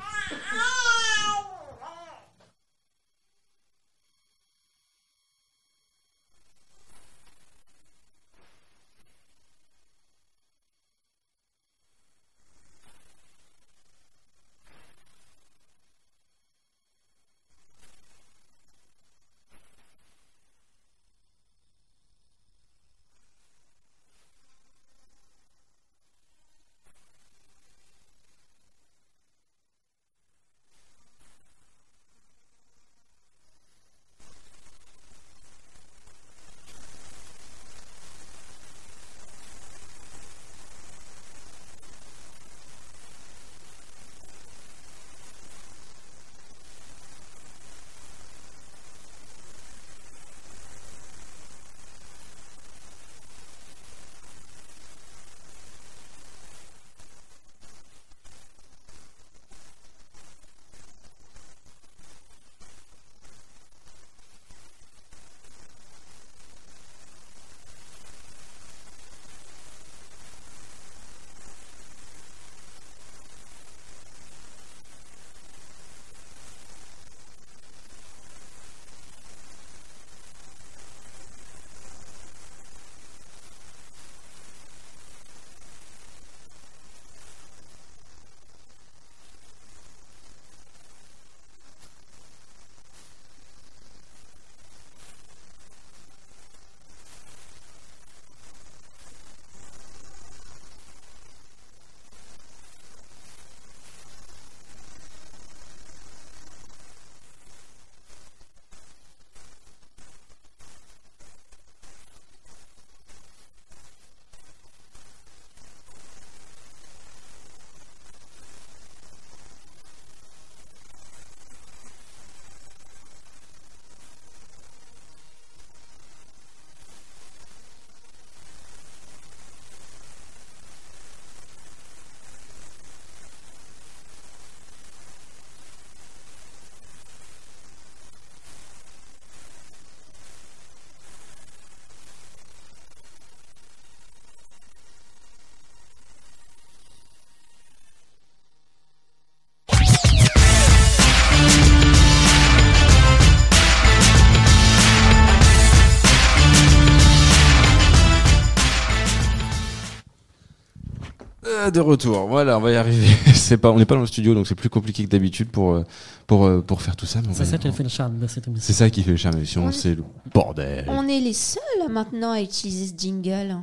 De 161.71 161.79
retour, 161.79 162.27
voilà, 162.27 162.57
on 162.57 162.61
va 162.61 162.71
y 162.71 162.75
arriver. 162.75 163.07
C'est 163.33 163.57
pas, 163.57 163.71
on 163.71 163.77
n'est 163.79 163.85
pas 163.85 163.95
dans 163.95 164.01
le 164.01 164.07
studio, 164.07 164.33
donc 164.33 164.47
c'est 164.47 164.55
plus 164.55 164.69
compliqué 164.69 165.03
que 165.03 165.09
d'habitude 165.09 165.49
pour, 165.49 165.73
euh, 165.73 165.83
pour, 166.27 166.45
euh, 166.45 166.61
pour 166.61 166.81
faire 166.81 166.95
tout 166.95 167.05
ça. 167.05 167.19
C'est 167.33 167.45
ça 167.45 167.57
qui 167.57 167.71
fait 167.71 167.83
le 167.83 167.89
charme 167.89 168.19
de 168.19 168.27
cette 168.27 168.47
émission. 168.47 168.65
C'est 168.65 168.73
ça 168.73 168.89
qui 168.89 169.03
fait 169.03 169.11
le 169.11 169.17
charme 169.17 169.35
de 169.35 169.39
l'émission, 169.39 169.71
c'est 169.71 169.95
le 169.95 170.03
bordel. 170.33 170.85
On 170.87 171.07
est 171.07 171.19
les 171.19 171.33
seuls 171.33 171.61
maintenant 171.89 172.31
à 172.31 172.41
utiliser 172.41 172.87
ce 172.87 172.93
jingle. 172.97 173.57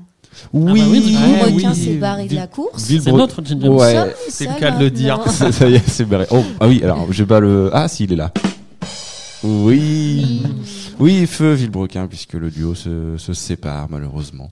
Oui, 0.53 0.81
Ah 0.81 0.85
bah 0.85 0.91
oui, 0.91 1.01
du 1.01 1.15
coup, 1.15 1.23
Le 1.23 1.55
requin 1.55 1.71
oui, 1.73 1.77
s'est 1.77 1.95
barré 1.97 2.27
de 2.27 2.35
la 2.35 2.47
course. 2.47 2.83
C'est 2.85 2.99
Bro- 3.09 3.17
notre 3.17 3.43
jingle. 3.45 3.69
Ouais. 3.69 4.15
C'est 4.29 4.47
le 4.47 4.59
cas 4.59 4.73
de 4.73 4.85
le 4.85 4.91
dire. 4.91 5.21
ça 5.31 5.69
y 5.69 5.75
est, 5.77 5.89
c'est 5.89 6.05
barré. 6.05 6.27
Oh, 6.31 6.45
ah 6.61 6.69
oui, 6.69 6.83
alors, 6.83 7.11
j'ai 7.13 7.25
pas 7.25 7.41
le. 7.41 7.71
Ah, 7.73 7.89
si, 7.89 8.05
il 8.05 8.13
est 8.13 8.17
là. 8.17 8.33
Oui. 9.43 10.43
Oui, 10.99 11.27
feu 11.27 11.53
Villebrequin, 11.55 12.09
puisque 12.09 12.33
le 12.35 12.51
duo 12.51 12.75
se, 12.75 13.17
se 13.17 13.33
sépare, 13.33 13.87
malheureusement. 13.89 14.51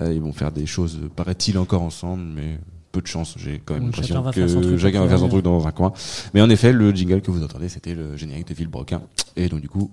Euh, 0.00 0.12
ils 0.12 0.20
vont 0.20 0.32
faire 0.32 0.52
des 0.52 0.66
choses, 0.66 0.98
paraît-il, 1.16 1.58
encore 1.58 1.82
ensemble, 1.82 2.22
mais 2.34 2.58
peu 2.96 3.02
de 3.02 3.06
chance. 3.06 3.34
J'ai 3.38 3.60
quand 3.64 3.74
même 3.74 3.84
Oui, 3.84 3.88
l'impression 4.10 4.22
que 4.60 4.66
truc 4.66 4.78
chacun 4.78 5.02
va 5.02 5.08
faire 5.08 5.18
son 5.18 5.28
truc 5.28 5.42
dans 5.44 5.66
un 5.66 5.70
coin. 5.72 5.92
Mais 6.34 6.40
en 6.40 6.48
effet, 6.50 6.72
le 6.72 6.90
jingle 6.92 7.20
que 7.20 7.30
vous 7.30 7.42
entendez, 7.44 7.68
c'était 7.68 7.94
le 7.94 8.16
générique 8.16 8.48
de 8.48 8.54
Villebrequin. 8.54 9.02
Et 9.36 9.48
donc, 9.48 9.60
du 9.60 9.68
coup, 9.68 9.90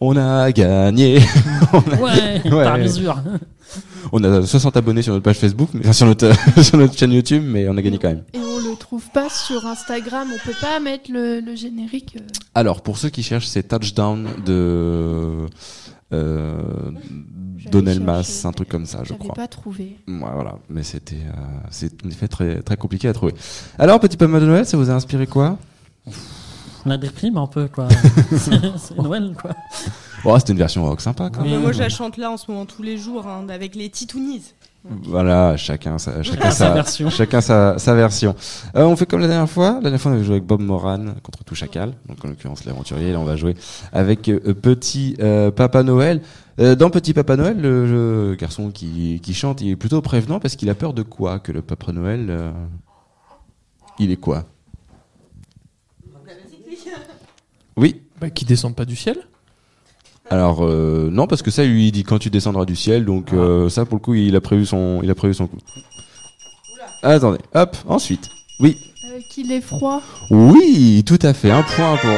on 0.00 0.16
a 0.16 0.52
gagné. 0.52 1.20
On 1.72 1.78
a- 1.78 1.96
Ouais, 1.96 2.42
Ouais. 2.52 2.64
par 2.64 2.78
mesure. 2.78 3.16
On 4.12 4.22
a 4.22 4.42
60 4.46 4.76
abonnés 4.76 5.00
sur 5.02 5.12
notre 5.14 5.24
page 5.24 5.38
Facebook, 5.38 5.70
mais, 5.72 5.80
enfin, 5.80 5.92
sur 5.94 6.06
notre, 6.06 6.30
sur 6.62 6.76
notre 6.76 6.96
chaîne 6.96 7.12
YouTube, 7.12 7.42
mais 7.46 7.66
on 7.68 7.76
a 7.76 7.82
gagné 7.82 7.98
quand 7.98 8.08
même. 8.08 8.22
Et 8.34 8.38
on 8.38 8.58
le 8.58 8.76
trouve 8.76 9.08
pas 9.10 9.30
sur 9.30 9.66
Instagram, 9.66 10.28
on 10.32 10.46
peut 10.46 10.56
pas 10.60 10.78
mettre 10.80 11.10
le, 11.10 11.40
le 11.40 11.56
générique. 11.56 12.16
euh. 12.18 12.24
Alors, 12.54 12.82
pour 12.82 12.98
ceux 12.98 13.08
qui 13.08 13.22
cherchent, 13.22 13.46
c'est 13.46 13.66
Touchdown 13.66 14.28
de 14.44 15.46
euh, 16.14 16.90
Donnell 17.70 18.00
Mass, 18.00 18.44
un 18.44 18.52
truc 18.52 18.68
comme 18.68 18.86
ça, 18.86 19.00
je 19.04 19.14
crois. 19.14 19.34
pas 19.34 19.48
trouvé. 19.48 19.96
Ouais, 20.06 20.14
voilà, 20.34 20.56
mais 20.68 20.82
c'était, 20.82 21.16
euh, 21.16 21.40
c'est 21.70 22.04
en 22.04 22.08
effet 22.08 22.28
très, 22.28 22.62
très 22.62 22.76
compliqué 22.76 23.08
à 23.08 23.12
trouver. 23.12 23.34
Alors, 23.78 24.00
petit 24.00 24.16
pomme 24.16 24.38
de 24.38 24.46
Noël, 24.46 24.66
ça 24.66 24.76
vous 24.76 24.90
a 24.90 24.94
inspiré 24.94 25.26
quoi? 25.26 25.58
La 26.86 26.98
déprime 26.98 27.38
un 27.38 27.46
peu, 27.46 27.66
quoi. 27.68 27.88
C'est 28.36 28.52
c'est 28.78 28.98
Noël, 28.98 29.34
quoi. 29.40 29.52
Oh, 30.24 30.38
c'était 30.38 30.52
une 30.52 30.58
version 30.58 30.84
rock 30.84 31.00
sympa, 31.00 31.30
quand 31.30 31.42
Mais 31.42 31.50
même. 31.52 31.62
moi, 31.62 31.72
je 31.72 31.78
la 31.78 31.88
chante 31.88 32.16
là 32.18 32.30
en 32.30 32.36
ce 32.36 32.50
moment 32.50 32.66
tous 32.66 32.82
les 32.82 32.98
jours 32.98 33.26
hein, 33.26 33.46
avec 33.48 33.74
les 33.74 33.88
Titounis. 33.88 34.42
Voilà, 34.86 35.56
chacun 35.56 35.96
sa, 35.96 36.22
chacun 36.22 36.36
Chacun 36.36 36.50
sa 36.50 36.66
sa, 36.68 36.74
version. 36.74 37.08
chacun 37.10 37.40
sa, 37.40 37.78
sa 37.78 37.94
version. 37.94 38.36
Euh, 38.76 38.84
on 38.84 38.94
fait 38.96 39.06
comme 39.06 39.20
la 39.20 39.28
dernière 39.28 39.48
fois. 39.48 39.74
La 39.76 39.80
dernière 39.80 40.00
fois, 40.00 40.12
on 40.12 40.14
avait 40.14 40.24
joué 40.24 40.34
avec 40.34 40.44
Bob 40.44 40.60
Moran 40.60 41.06
contre 41.22 41.42
tout 41.42 41.54
chacal. 41.54 41.94
Donc, 42.06 42.22
en 42.22 42.28
l'occurrence, 42.28 42.66
l'aventurier. 42.66 43.12
Là, 43.12 43.18
on 43.18 43.24
va 43.24 43.36
jouer 43.36 43.54
avec 43.92 44.28
euh, 44.28 44.52
Petit 44.52 45.16
euh, 45.20 45.50
Papa 45.50 45.82
Noël. 45.82 46.20
Euh, 46.60 46.74
dans 46.74 46.90
Petit 46.90 47.14
Papa 47.14 47.36
Noël, 47.36 47.58
le, 47.58 47.86
le 48.30 48.34
garçon 48.34 48.70
qui, 48.70 49.20
qui 49.22 49.32
chante, 49.32 49.62
il 49.62 49.70
est 49.70 49.76
plutôt 49.76 50.02
prévenant 50.02 50.38
parce 50.38 50.54
qu'il 50.54 50.68
a 50.68 50.74
peur 50.74 50.92
de 50.92 51.02
quoi 51.02 51.38
Que 51.38 51.50
le 51.50 51.62
Papa 51.62 51.90
Noël, 51.92 52.26
euh, 52.28 52.50
il 53.98 54.10
est 54.10 54.16
quoi? 54.16 54.44
Oui. 57.76 58.02
Bah, 58.20 58.28
qui 58.30 58.44
descendent 58.44 58.76
pas 58.76 58.84
du 58.84 58.96
ciel? 58.96 59.16
Alors 60.30 60.64
euh, 60.64 61.10
non, 61.10 61.26
parce 61.26 61.42
que 61.42 61.50
ça, 61.50 61.64
lui, 61.64 61.88
il 61.88 61.92
dit 61.92 62.02
quand 62.04 62.18
tu 62.18 62.30
descendras 62.30 62.64
du 62.64 62.76
ciel. 62.76 63.04
Donc 63.04 63.32
euh, 63.32 63.68
ça, 63.68 63.84
pour 63.84 63.96
le 63.96 64.00
coup, 64.00 64.14
il 64.14 64.34
a 64.36 64.40
prévu 64.40 64.64
son, 64.66 65.00
il 65.02 65.10
a 65.10 65.14
prévu 65.14 65.34
son 65.34 65.46
coup. 65.46 65.58
Attendez, 67.02 67.38
hop, 67.54 67.76
ensuite. 67.86 68.30
Oui. 68.60 68.78
Euh, 69.06 69.18
Qu'il 69.30 69.52
est 69.52 69.60
froid. 69.60 70.00
Oui, 70.30 71.02
tout 71.06 71.18
à 71.22 71.34
fait. 71.34 71.50
Un 71.50 71.62
point 71.62 71.96
pour 71.96 72.10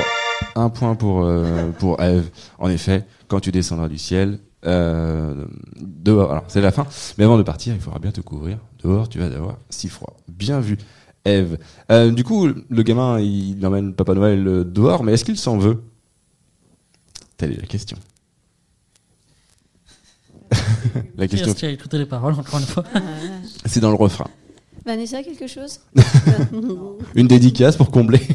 un 0.55 0.69
point 0.71 0.95
pour 0.95 1.25
euh, 1.25 1.71
pour 1.79 2.01
Eve. 2.01 2.31
En 2.59 2.69
effet, 2.69 3.05
quand 3.29 3.41
tu 3.41 3.51
descendras 3.51 3.89
du 3.89 3.99
ciel, 3.99 4.39
euh, 4.65 5.45
dehors. 5.81 6.31
Alors 6.31 6.45
c'est 6.49 6.61
la 6.61 6.71
fin. 6.71 6.87
Mais 7.19 7.25
avant 7.25 7.39
de 7.39 7.43
partir, 7.43 7.75
il 7.75 7.81
faudra 7.81 7.99
bien 7.99 8.13
te 8.13 8.21
couvrir. 8.21 8.59
Dehors, 8.85 9.09
tu 9.09 9.19
vas 9.19 9.27
avoir 9.27 9.57
si 9.69 9.89
froid. 9.89 10.17
Bien 10.29 10.61
vu, 10.61 10.79
Eve. 11.25 11.59
Euh, 11.91 12.13
du 12.13 12.23
coup, 12.23 12.47
le 12.47 12.83
gamin, 12.83 13.19
il 13.19 13.65
emmène 13.67 13.95
Papa 13.95 14.15
Noël 14.15 14.45
dehors, 14.71 15.03
mais 15.03 15.15
est-ce 15.15 15.25
qu'il 15.25 15.39
s'en 15.39 15.59
veut? 15.59 15.83
Telle 17.37 17.53
est 17.53 17.61
la 17.61 17.67
question. 17.67 17.99
la 21.17 21.29
question, 21.29 21.49
est-ce 21.49 21.57
qui 21.57 21.67
a 21.67 21.71
écouté 21.71 21.99
les 21.99 22.07
paroles, 22.07 22.35
encore 22.35 22.61
une 22.61 22.67
fois 22.67 22.85
c'est 23.65 23.81
dans 23.81 23.91
le 23.91 23.97
refrain. 23.97 24.29
Vanessa, 24.85 25.23
quelque 25.23 25.47
chose 25.49 25.81
Une 27.17 27.27
dédicace 27.27 27.77
pour 27.77 27.91
combler. 27.91 28.21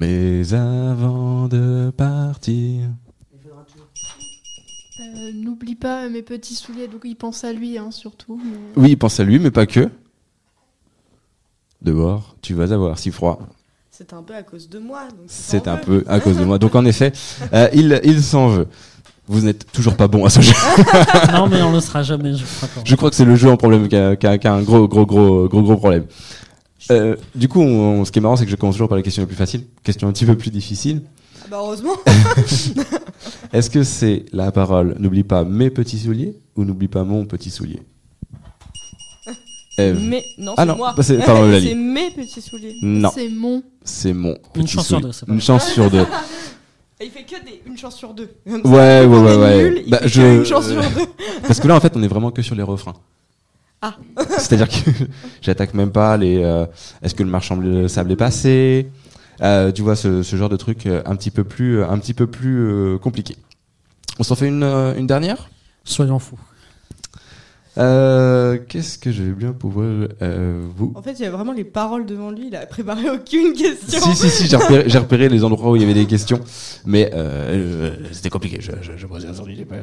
Mais 0.00 0.54
avant 0.54 1.48
de 1.48 1.92
partir. 1.96 2.88
Euh, 5.00 5.32
N'oublie 5.32 5.74
pas 5.74 6.08
mes 6.08 6.22
petits 6.22 6.54
souliers, 6.54 6.86
donc 6.88 7.02
il 7.04 7.16
pense 7.16 7.42
à 7.44 7.52
lui 7.52 7.78
hein, 7.78 7.90
surtout. 7.90 8.40
mais- 8.42 8.82
Oui, 8.82 8.96
pense 8.96 9.18
à 9.20 9.24
lui, 9.24 9.38
mais 9.38 9.50
pas 9.50 9.66
que. 9.66 9.90
Dehors, 11.82 12.36
tu 12.42 12.54
vas 12.54 12.72
avoir 12.72 12.98
si 12.98 13.10
froid. 13.10 13.40
C'est 13.98 14.12
un 14.12 14.22
peu 14.22 14.36
à 14.36 14.44
cause 14.44 14.68
de 14.68 14.78
moi. 14.78 15.08
C'est 15.26 15.66
un 15.66 15.76
peu 15.76 16.04
à 16.06 16.20
cause 16.20 16.36
de 16.38 16.44
moi. 16.44 16.60
Donc 16.60 16.76
en 16.76 16.84
effet, 16.84 17.10
euh, 17.52 17.68
il, 17.74 18.00
il 18.04 18.22
s'en 18.22 18.46
veut. 18.46 18.68
Vous 19.26 19.40
n'êtes 19.40 19.72
toujours 19.72 19.96
pas 19.96 20.06
bon 20.06 20.24
à 20.24 20.30
ce 20.30 20.40
jeu. 20.40 20.52
Non, 21.32 21.48
mais 21.48 21.60
on 21.62 21.70
ne 21.70 21.74
le 21.74 21.80
sera 21.80 22.04
jamais, 22.04 22.32
je 22.32 22.44
crois. 22.44 22.68
Je 22.84 22.94
que 22.94 23.14
c'est 23.16 23.24
le 23.24 23.34
jeu 23.34 23.50
en 23.50 23.56
problème 23.56 23.88
qui 23.88 23.96
a, 23.96 24.14
qui 24.14 24.28
a- 24.28 24.38
qui 24.38 24.46
a 24.46 24.54
un 24.54 24.62
gros, 24.62 24.86
gros, 24.86 25.04
gros, 25.04 25.48
gros, 25.48 25.62
gros 25.62 25.76
problème. 25.76 26.04
Euh, 26.92 27.16
du 27.34 27.48
coup, 27.48 27.60
on- 27.60 28.04
ce 28.04 28.12
qui 28.12 28.20
est 28.20 28.22
marrant, 28.22 28.36
c'est 28.36 28.44
que 28.44 28.50
je 28.52 28.56
commence 28.56 28.76
toujours 28.76 28.88
par 28.88 28.96
les 28.96 29.02
questions 29.02 29.22
les 29.22 29.26
plus 29.26 29.34
faciles, 29.34 29.64
questions 29.82 30.06
un 30.06 30.12
petit 30.12 30.26
peu 30.26 30.36
plus 30.36 30.50
difficiles. 30.52 31.02
Ah 31.42 31.46
Bah 31.50 31.56
heureusement. 31.60 31.94
Est-ce 33.52 33.68
que 33.68 33.82
c'est 33.82 34.26
la 34.32 34.52
parole 34.52 34.94
N'oublie 35.00 35.24
pas 35.24 35.42
mes 35.42 35.70
petits 35.70 35.98
souliers 35.98 36.36
ou 36.54 36.64
n'oublie 36.64 36.86
pas 36.88 37.02
mon 37.02 37.26
petit 37.26 37.50
soulier 37.50 37.82
Ève. 39.76 40.00
Mais 40.02 40.24
non, 40.38 40.54
ah 40.56 40.64
c'est 40.66 40.74
moi. 40.76 40.92
bah, 40.96 41.02
c'est 41.04 41.74
mes 41.74 42.10
petits 42.10 42.42
souliers. 42.42 42.74
Non, 42.82 43.10
C'est 43.14 43.28
mon. 43.28 43.62
C'est 43.88 44.12
mon. 44.12 44.36
Une 44.54 44.62
petit 44.64 44.68
chance 44.68 44.86
sur 44.86 45.00
deux, 45.00 45.12
c'est 45.12 45.26
pas 45.26 45.32
Une 45.32 45.40
chance 45.40 45.68
sur 45.72 45.90
deux. 45.90 46.06
Il 47.00 47.10
fait 47.10 47.22
que 47.22 47.44
des 47.44 47.62
une 47.66 47.78
chance 47.78 47.96
sur 47.96 48.12
deux. 48.12 48.28
Ouais, 48.46 48.60
ouais, 48.64 49.06
ouais, 49.06 49.36
ouais. 49.36 49.70
nul, 49.70 49.84
Bah, 49.88 50.00
je- 50.04 50.38
une 50.38 50.44
chance 50.44 50.66
sur 50.68 50.80
deux. 50.80 51.06
Parce 51.46 51.60
que 51.60 51.68
là, 51.68 51.76
en 51.76 51.80
fait, 51.80 51.92
on 51.96 52.02
est 52.02 52.08
vraiment 52.08 52.30
que 52.30 52.42
sur 52.42 52.54
les 52.56 52.62
refrains. 52.62 52.94
Ah. 53.80 53.94
C'est-à-dire 54.38 54.68
que 54.68 54.90
j'attaque 55.42 55.74
même 55.74 55.92
pas 55.92 56.16
les. 56.16 56.42
euh, 56.42 56.66
Est-ce 57.02 57.14
que 57.14 57.22
le 57.22 57.30
marchand 57.30 57.56
de 57.56 57.86
sable 57.88 58.10
est 58.12 58.16
passé? 58.16 58.88
Euh, 59.42 59.70
Tu 59.70 59.82
vois 59.82 59.94
ce, 59.94 60.22
ce 60.24 60.34
genre 60.36 60.48
de 60.48 60.56
truc 60.56 60.86
euh, 60.86 61.00
un 61.06 61.14
petit 61.14 61.30
peu 61.30 61.44
plus, 61.44 61.84
un 61.84 61.98
petit 61.98 62.14
peu 62.14 62.26
plus 62.26 62.58
euh, 62.68 62.98
compliqué. 62.98 63.36
On 64.18 64.24
s'en 64.24 64.34
fait 64.34 64.48
une, 64.48 64.64
euh, 64.64 64.94
une 64.96 65.06
dernière? 65.06 65.48
Soyons 65.84 66.18
fous. 66.18 66.38
Euh, 67.78 68.58
Qu'est-ce 68.68 68.98
que 68.98 69.12
je 69.12 69.22
vais 69.22 69.32
bien 69.32 69.52
pouvoir 69.52 70.08
euh, 70.22 70.66
vous 70.76 70.92
En 70.96 71.02
fait, 71.02 71.12
il 71.12 71.22
y 71.22 71.26
a 71.26 71.30
vraiment 71.30 71.52
les 71.52 71.64
paroles 71.64 72.06
devant 72.06 72.30
lui. 72.30 72.48
Il 72.48 72.56
a 72.56 72.66
préparé 72.66 73.08
aucune 73.14 73.52
question. 73.52 74.00
Si, 74.00 74.16
si, 74.16 74.30
si, 74.30 74.46
j'ai 74.48 74.56
repéré, 74.98 75.28
les 75.28 75.44
endroits 75.44 75.70
où 75.70 75.76
il 75.76 75.82
y 75.82 75.84
avait 75.84 75.94
des 75.94 76.06
questions, 76.06 76.40
mais 76.84 77.10
euh, 77.14 77.94
c'était 78.12 78.30
compliqué. 78.30 78.58
Je, 78.60 78.72
je, 78.82 78.96
je 78.96 79.06
me 79.06 79.18
suis 79.20 79.28
attendu, 79.28 79.54
j'ai 79.56 79.64
pas 79.64 79.76
eu 79.76 79.80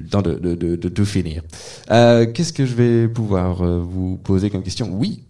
le 0.00 0.08
temps 0.08 0.22
de, 0.22 0.34
de, 0.34 0.54
de, 0.54 0.76
de 0.76 0.88
tout 0.88 1.04
finir. 1.04 1.42
Euh, 1.90 2.26
Qu'est-ce 2.32 2.52
que 2.52 2.66
je 2.66 2.74
vais 2.74 3.08
pouvoir 3.08 3.62
euh, 3.62 3.78
vous 3.80 4.16
poser 4.16 4.50
comme 4.50 4.62
question? 4.62 4.88
Oui. 4.92 5.22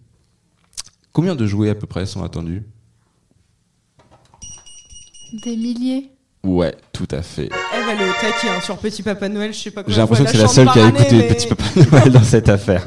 Combien 1.11 1.35
de 1.35 1.45
jouets 1.45 1.69
à 1.69 1.75
peu 1.75 1.85
près 1.85 2.05
sont 2.07 2.23
attendus? 2.23 2.63
Des 5.43 5.55
milliers. 5.55 6.09
Ouais, 6.43 6.75
tout 6.91 7.07
à 7.11 7.21
fait. 7.21 7.49
Elle 7.93 8.09
au 8.09 8.11
taquet 8.13 8.49
hein, 8.49 8.61
sur 8.63 8.77
Petit 8.77 9.03
Papa 9.03 9.29
Noël. 9.29 9.53
Je 9.53 9.59
sais 9.59 9.71
pas 9.71 9.83
quoi. 9.83 9.93
J'ai 9.93 9.99
l'impression 9.99 10.25
que 10.25 10.31
c'est 10.31 10.37
la 10.37 10.47
seule 10.47 10.69
qui 10.69 10.79
a 10.79 10.87
écouté 10.87 11.23
Petit 11.27 11.47
Papa 11.47 11.63
Noël 11.91 12.11
dans 12.11 12.23
cette 12.23 12.49
affaire. 12.49 12.85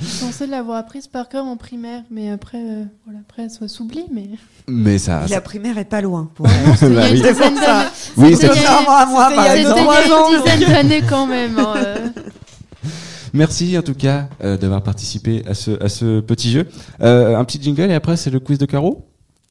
Je 0.00 0.06
suis 0.06 0.16
censée 0.18 0.46
l'avoir 0.46 0.78
apprise 0.78 1.06
par 1.06 1.28
cœur 1.28 1.44
en 1.44 1.58
primaire, 1.58 2.02
mais 2.10 2.30
après, 2.30 2.56
euh, 2.58 2.84
voilà, 3.04 3.20
après 3.28 3.50
ça 3.50 3.68
s'oublie. 3.68 4.04
Mais 4.10 4.30
Mais 4.66 4.96
ça. 4.98 5.24
La 5.28 5.42
primaire 5.42 5.76
est 5.76 5.84
pas 5.84 6.00
loin. 6.00 6.30
Pour... 6.34 6.46
Bah 6.48 6.52
il 6.82 6.94
y 6.94 6.98
a 6.98 7.02
oui. 7.10 7.12
dizaine 7.20 7.54
d'années. 7.54 7.88
Oui, 8.16 8.34
c'est- 8.34 8.48
à 8.48 8.82
moi, 9.06 9.30
par 9.30 9.30
il 9.30 9.36
y 9.36 9.38
a- 9.40 9.56
exemple. 9.58 9.78
c'était 10.02 10.54
une 10.54 10.58
dizaine 10.58 10.68
d'années 10.72 11.02
quand 11.08 11.26
même. 11.26 11.58
hein, 11.58 11.74
euh. 11.76 12.08
Merci 13.34 13.76
en 13.78 13.82
tout 13.82 13.94
cas 13.94 14.28
euh, 14.42 14.56
d'avoir 14.56 14.82
participé 14.82 15.44
à 15.46 15.54
ce, 15.54 15.80
à 15.82 15.88
ce 15.88 16.20
petit 16.20 16.50
jeu. 16.50 16.66
Euh, 17.02 17.36
un 17.36 17.44
petit 17.44 17.62
jingle 17.62 17.90
et 17.90 17.94
après 17.94 18.16
c'est 18.16 18.30
le 18.30 18.40
quiz 18.40 18.58
de 18.58 18.66
Caro. 18.66 19.06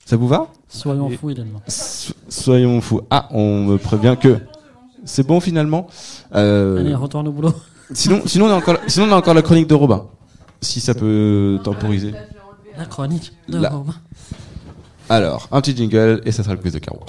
Ça 0.05 0.15
vous 0.17 0.27
va? 0.27 0.47
Soyons 0.67 1.09
Et- 1.11 1.15
fous, 1.17 1.30
également. 1.30 1.61
So- 1.67 2.13
soyons 2.27 2.81
fous. 2.81 3.01
Ah, 3.11 3.27
on 3.31 3.63
me 3.65 3.77
prévient 3.77 4.15
que 4.19 4.38
c'est 5.10 5.26
bon 5.26 5.40
finalement. 5.40 5.88
Euh, 6.36 6.80
Allez, 6.80 6.94
retourne 6.95 7.27
au 7.27 7.31
boulot. 7.31 7.53
sinon, 7.94 8.22
sinon 8.26 8.45
on 8.45 8.49
a 8.52 8.56
encore, 8.56 8.77
sinon 8.88 9.07
on 9.10 9.11
a 9.11 9.15
encore 9.15 9.34
la 9.34 9.41
chronique 9.41 9.68
de 9.68 9.73
Robin. 9.76 10.06
Si 10.61 10.80
ça 10.80 10.94
peut 10.94 11.60
temporiser. 11.64 12.14
La 12.77 12.86
chronique 12.86 13.34
de 13.48 13.57
Là. 13.57 13.69
Romain. 13.69 13.95
Alors, 15.10 15.48
un 15.52 15.60
petit 15.61 15.76
jingle 15.76 16.22
et 16.26 16.31
ça 16.31 16.44
sera 16.44 16.53
le 16.53 16.61
quiz 16.61 16.73
de 16.73 16.80
Caro. 16.80 16.99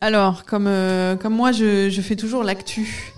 Alors, 0.00 0.44
comme, 0.44 0.66
euh, 0.68 1.16
comme 1.16 1.34
moi, 1.34 1.50
je, 1.50 1.90
je 1.90 2.00
fais 2.02 2.14
toujours 2.14 2.44
l'actu. 2.44 3.11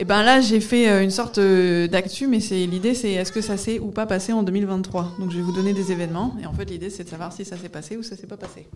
Et 0.00 0.04
ben 0.04 0.22
là, 0.22 0.40
j'ai 0.40 0.60
fait 0.60 0.88
euh, 0.88 1.02
une 1.02 1.10
sorte 1.10 1.38
euh, 1.38 1.88
d'actu, 1.88 2.28
mais 2.28 2.38
c'est 2.38 2.66
l'idée, 2.66 2.94
c'est 2.94 3.10
est-ce 3.10 3.32
que 3.32 3.40
ça 3.40 3.56
s'est 3.56 3.80
ou 3.80 3.88
pas 3.88 4.06
passé 4.06 4.32
en 4.32 4.44
2023. 4.44 5.16
Donc 5.18 5.32
je 5.32 5.38
vais 5.38 5.42
vous 5.42 5.50
donner 5.52 5.72
des 5.72 5.90
événements, 5.90 6.36
et 6.40 6.46
en 6.46 6.52
fait 6.52 6.66
l'idée 6.66 6.88
c'est 6.88 7.02
de 7.02 7.08
savoir 7.08 7.32
si 7.32 7.44
ça 7.44 7.56
s'est 7.56 7.68
passé 7.68 7.96
ou 7.96 8.04
ça 8.04 8.16
s'est 8.16 8.28
pas 8.28 8.36
passé. 8.36 8.68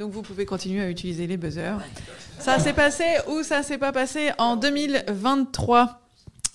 Donc 0.00 0.10
vous 0.10 0.22
pouvez 0.22 0.44
continuer 0.44 0.82
à 0.82 0.90
utiliser 0.90 1.28
les 1.28 1.36
buzzers. 1.36 1.78
Ça 2.40 2.58
s'est 2.58 2.72
passé 2.72 3.04
ou 3.28 3.44
ça 3.44 3.62
s'est 3.62 3.78
pas 3.78 3.92
passé 3.92 4.32
en 4.38 4.56
2023. 4.56 6.00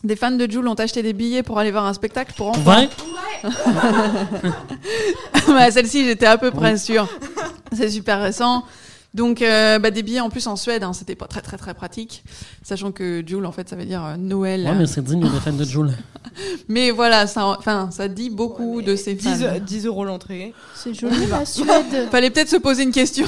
Des 0.04 0.18
fans 0.18 0.32
de 0.32 0.50
Jules 0.50 0.68
ont 0.68 0.74
acheté 0.74 1.04
des 1.04 1.14
billets 1.14 1.44
pour 1.44 1.58
aller 1.58 1.72
voir 1.72 1.86
un 1.86 1.94
spectacle 1.94 2.34
pour 2.36 2.50
enfants. 2.50 2.82
Ouais. 2.82 2.90
Bah, 5.48 5.72
Celle-ci, 5.72 6.06
j'étais 6.06 6.26
à 6.28 6.38
peu 6.38 6.52
près 6.52 6.78
sûre. 6.78 7.08
C'est 7.72 7.90
super 7.90 8.22
récent. 8.22 8.64
Donc, 9.14 9.42
euh, 9.42 9.78
bah, 9.78 9.92
des 9.92 10.04
billets 10.04 10.22
en 10.22 10.30
plus 10.30 10.48
en 10.48 10.56
Suède, 10.56 10.84
hein, 10.84 10.94
c'était 10.94 11.16
pas 11.16 11.28
très 11.28 11.42
très 11.42 11.58
très 11.58 11.74
pratique. 11.74 12.24
Sachant 12.64 12.92
que 12.92 13.22
Jules, 13.26 13.46
en 13.46 13.52
fait, 13.52 13.68
ça 13.68 13.76
veut 13.76 13.86
dire 13.86 14.04
euh, 14.06 14.16
Noël. 14.18 14.66
Ouais, 14.66 14.76
mais 14.76 14.88
c'est 14.88 15.04
digne 15.04 15.22
des 15.22 15.40
fans 15.40 15.52
de 15.52 15.64
Jules. 15.66 15.92
Mais 16.70 16.92
voilà, 16.92 17.28
ça, 17.28 17.46
enfin, 17.46 17.90
ça 17.92 18.08
dit 18.08 18.30
beaucoup 18.30 18.82
de 18.82 18.96
ses 18.96 19.16
fans. 19.16 19.32
10, 19.32 19.62
10 19.66 19.86
euros 19.86 20.06
l'entrée. 20.06 20.54
C'est 20.76 20.94
joli 20.94 21.26
la 21.28 21.46
Suède. 21.46 21.68
Fallait 22.12 22.30
peut-être 22.30 22.50
se 22.50 22.58
poser 22.58 22.84
une 22.84 22.92
question. 22.92 23.26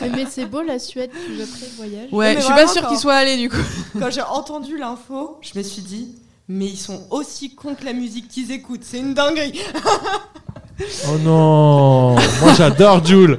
Mais 0.00 0.26
c'est 0.28 0.46
beau 0.46 0.62
la 0.62 0.78
Suède 0.78 1.10
puis 1.10 1.42
après 1.42 1.66
le 1.66 1.76
voyage. 1.76 2.08
Ouais, 2.12 2.36
je 2.36 2.44
suis 2.44 2.54
pas 2.54 2.66
sûre 2.66 2.82
quand- 2.82 2.88
qu'il 2.88 2.98
soit 2.98 3.14
allé 3.14 3.36
du 3.36 3.48
coup. 3.48 3.56
Quand 3.98 4.10
j'ai 4.10 4.22
entendu 4.22 4.78
l'info, 4.78 5.38
je 5.42 5.58
me 5.58 5.62
suis 5.62 5.82
dit, 5.82 6.14
mais 6.48 6.66
ils 6.66 6.78
sont 6.78 7.06
aussi 7.10 7.54
cons 7.54 7.74
que 7.74 7.84
la 7.84 7.92
musique 7.92 8.28
qu'ils 8.28 8.52
écoutent. 8.52 8.84
C'est 8.84 8.98
une 8.98 9.14
dinguerie. 9.14 9.60
Oh 11.08 11.18
non 11.22 12.12
Moi 12.14 12.54
j'adore 12.56 13.04
Jules 13.04 13.38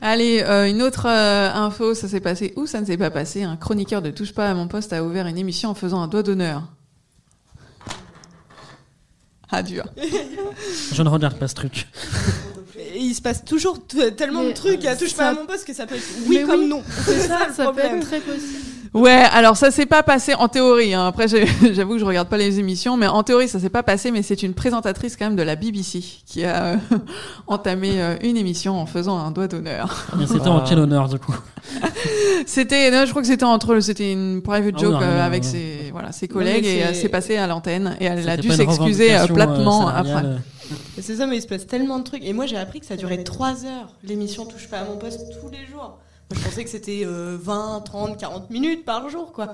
Allez, 0.00 0.42
euh, 0.42 0.68
une 0.68 0.82
autre 0.82 1.06
euh, 1.08 1.50
info, 1.52 1.94
ça 1.94 2.08
s'est 2.08 2.20
passé 2.20 2.52
ou 2.56 2.66
ça 2.66 2.80
ne 2.80 2.86
s'est 2.86 2.96
pas 2.96 3.10
passé. 3.10 3.44
Un 3.44 3.56
chroniqueur 3.56 4.02
de 4.02 4.10
Touche 4.10 4.32
pas 4.34 4.50
à 4.50 4.54
mon 4.54 4.66
poste 4.66 4.92
a 4.92 5.04
ouvert 5.04 5.26
une 5.28 5.38
émission 5.38 5.70
en 5.70 5.74
faisant 5.74 6.00
un 6.02 6.08
doigt 6.08 6.24
d'honneur. 6.24 6.62
Ah 9.52 9.62
dur. 9.62 9.84
Je 10.92 11.02
ne 11.02 11.08
regarde 11.08 11.38
pas 11.38 11.46
ce 11.46 11.54
truc. 11.54 11.86
Il 12.96 13.14
se 13.14 13.22
passe 13.22 13.44
toujours 13.44 13.78
tellement 14.16 14.42
de 14.42 14.52
trucs 14.52 14.84
à 14.86 14.92
euh, 14.92 14.96
touche 14.96 15.10
ça- 15.10 15.16
pas 15.24 15.28
à 15.28 15.34
mon 15.34 15.46
poste 15.46 15.66
que 15.66 15.74
ça 15.74 15.86
peut 15.86 15.94
être 15.94 16.02
oui 16.26 16.38
Mais 16.40 16.42
comme 16.44 16.60
oui, 16.62 16.68
non. 16.68 16.82
C'est 17.04 17.20
ça, 17.20 17.46
le 17.48 17.52
ça 17.54 17.66
peut 17.66 17.72
problème. 17.72 17.98
être 17.98 18.06
très 18.08 18.20
possible. 18.20 18.81
Ouais, 18.94 19.10
alors 19.32 19.56
ça 19.56 19.70
s'est 19.70 19.86
pas 19.86 20.02
passé 20.02 20.34
en 20.34 20.48
théorie. 20.48 20.92
hein. 20.92 21.06
Après, 21.06 21.26
j'avoue 21.72 21.94
que 21.94 21.98
je 21.98 22.04
regarde 22.04 22.28
pas 22.28 22.36
les 22.36 22.58
émissions, 22.58 22.98
mais 22.98 23.06
en 23.06 23.22
théorie, 23.22 23.48
ça 23.48 23.58
s'est 23.58 23.70
pas 23.70 23.82
passé. 23.82 24.10
Mais 24.10 24.22
c'est 24.22 24.42
une 24.42 24.52
présentatrice 24.52 25.16
quand 25.16 25.24
même 25.24 25.36
de 25.36 25.42
la 25.42 25.56
BBC 25.56 26.00
qui 26.26 26.44
a 26.44 26.64
euh, 26.64 26.76
entamé 27.46 27.92
euh, 28.02 28.16
une 28.22 28.36
émission 28.36 28.78
en 28.78 28.84
faisant 28.84 29.18
un 29.18 29.30
doigt 29.30 29.48
d'honneur. 29.48 30.06
Mais 30.18 30.26
c'était 30.26 30.48
en 30.48 30.60
quel 30.60 30.78
honneur 30.78 31.08
du 31.08 31.18
coup? 31.18 31.34
C'était, 32.46 32.90
non, 32.90 33.04
je 33.06 33.10
crois 33.10 33.22
que 33.22 33.28
c'était 33.28 33.44
entre, 33.44 33.78
c'était 33.78 34.12
une 34.12 34.42
private 34.42 34.74
Ah 34.76 34.78
oui, 34.78 34.82
joke 34.82 34.92
non, 34.94 35.00
euh, 35.02 35.16
non, 35.18 35.22
avec 35.22 35.44
non. 35.44 35.48
ses, 35.50 35.90
voilà, 35.92 36.10
ses 36.10 36.26
collègues 36.26 36.66
et 36.66 36.68
c'est- 36.68 36.78
elle 36.78 36.96
s'est 36.96 37.08
passée 37.08 37.36
à 37.36 37.46
l'antenne 37.46 37.96
et 38.00 38.06
elle 38.06 38.28
a 38.28 38.36
dû 38.36 38.50
s'excuser 38.50 39.14
platement 39.32 39.88
euh, 39.88 39.92
après. 39.94 40.24
C'est 41.00 41.14
ça, 41.16 41.26
mais 41.26 41.36
il 41.36 41.42
se 41.42 41.46
passe 41.46 41.66
tellement 41.68 41.98
de 42.00 42.04
trucs. 42.04 42.24
Et 42.24 42.32
moi, 42.32 42.46
j'ai 42.46 42.56
appris 42.56 42.80
que 42.80 42.86
ça 42.86 42.96
durait 42.96 43.22
3 43.22 43.64
heures. 43.64 43.88
L'émission 44.02 44.44
touche 44.44 44.68
pas 44.68 44.78
à 44.78 44.84
mon 44.84 44.96
poste 44.96 45.20
tous 45.40 45.48
les 45.50 45.64
jours. 45.70 45.98
Moi, 46.32 46.40
je 46.40 46.48
pensais 46.48 46.64
que 46.64 46.70
c'était 46.70 47.02
euh, 47.04 47.36
20, 47.38 47.82
30, 47.84 48.16
40 48.18 48.48
minutes 48.48 48.86
par 48.86 49.10
jour, 49.10 49.32
quoi. 49.32 49.52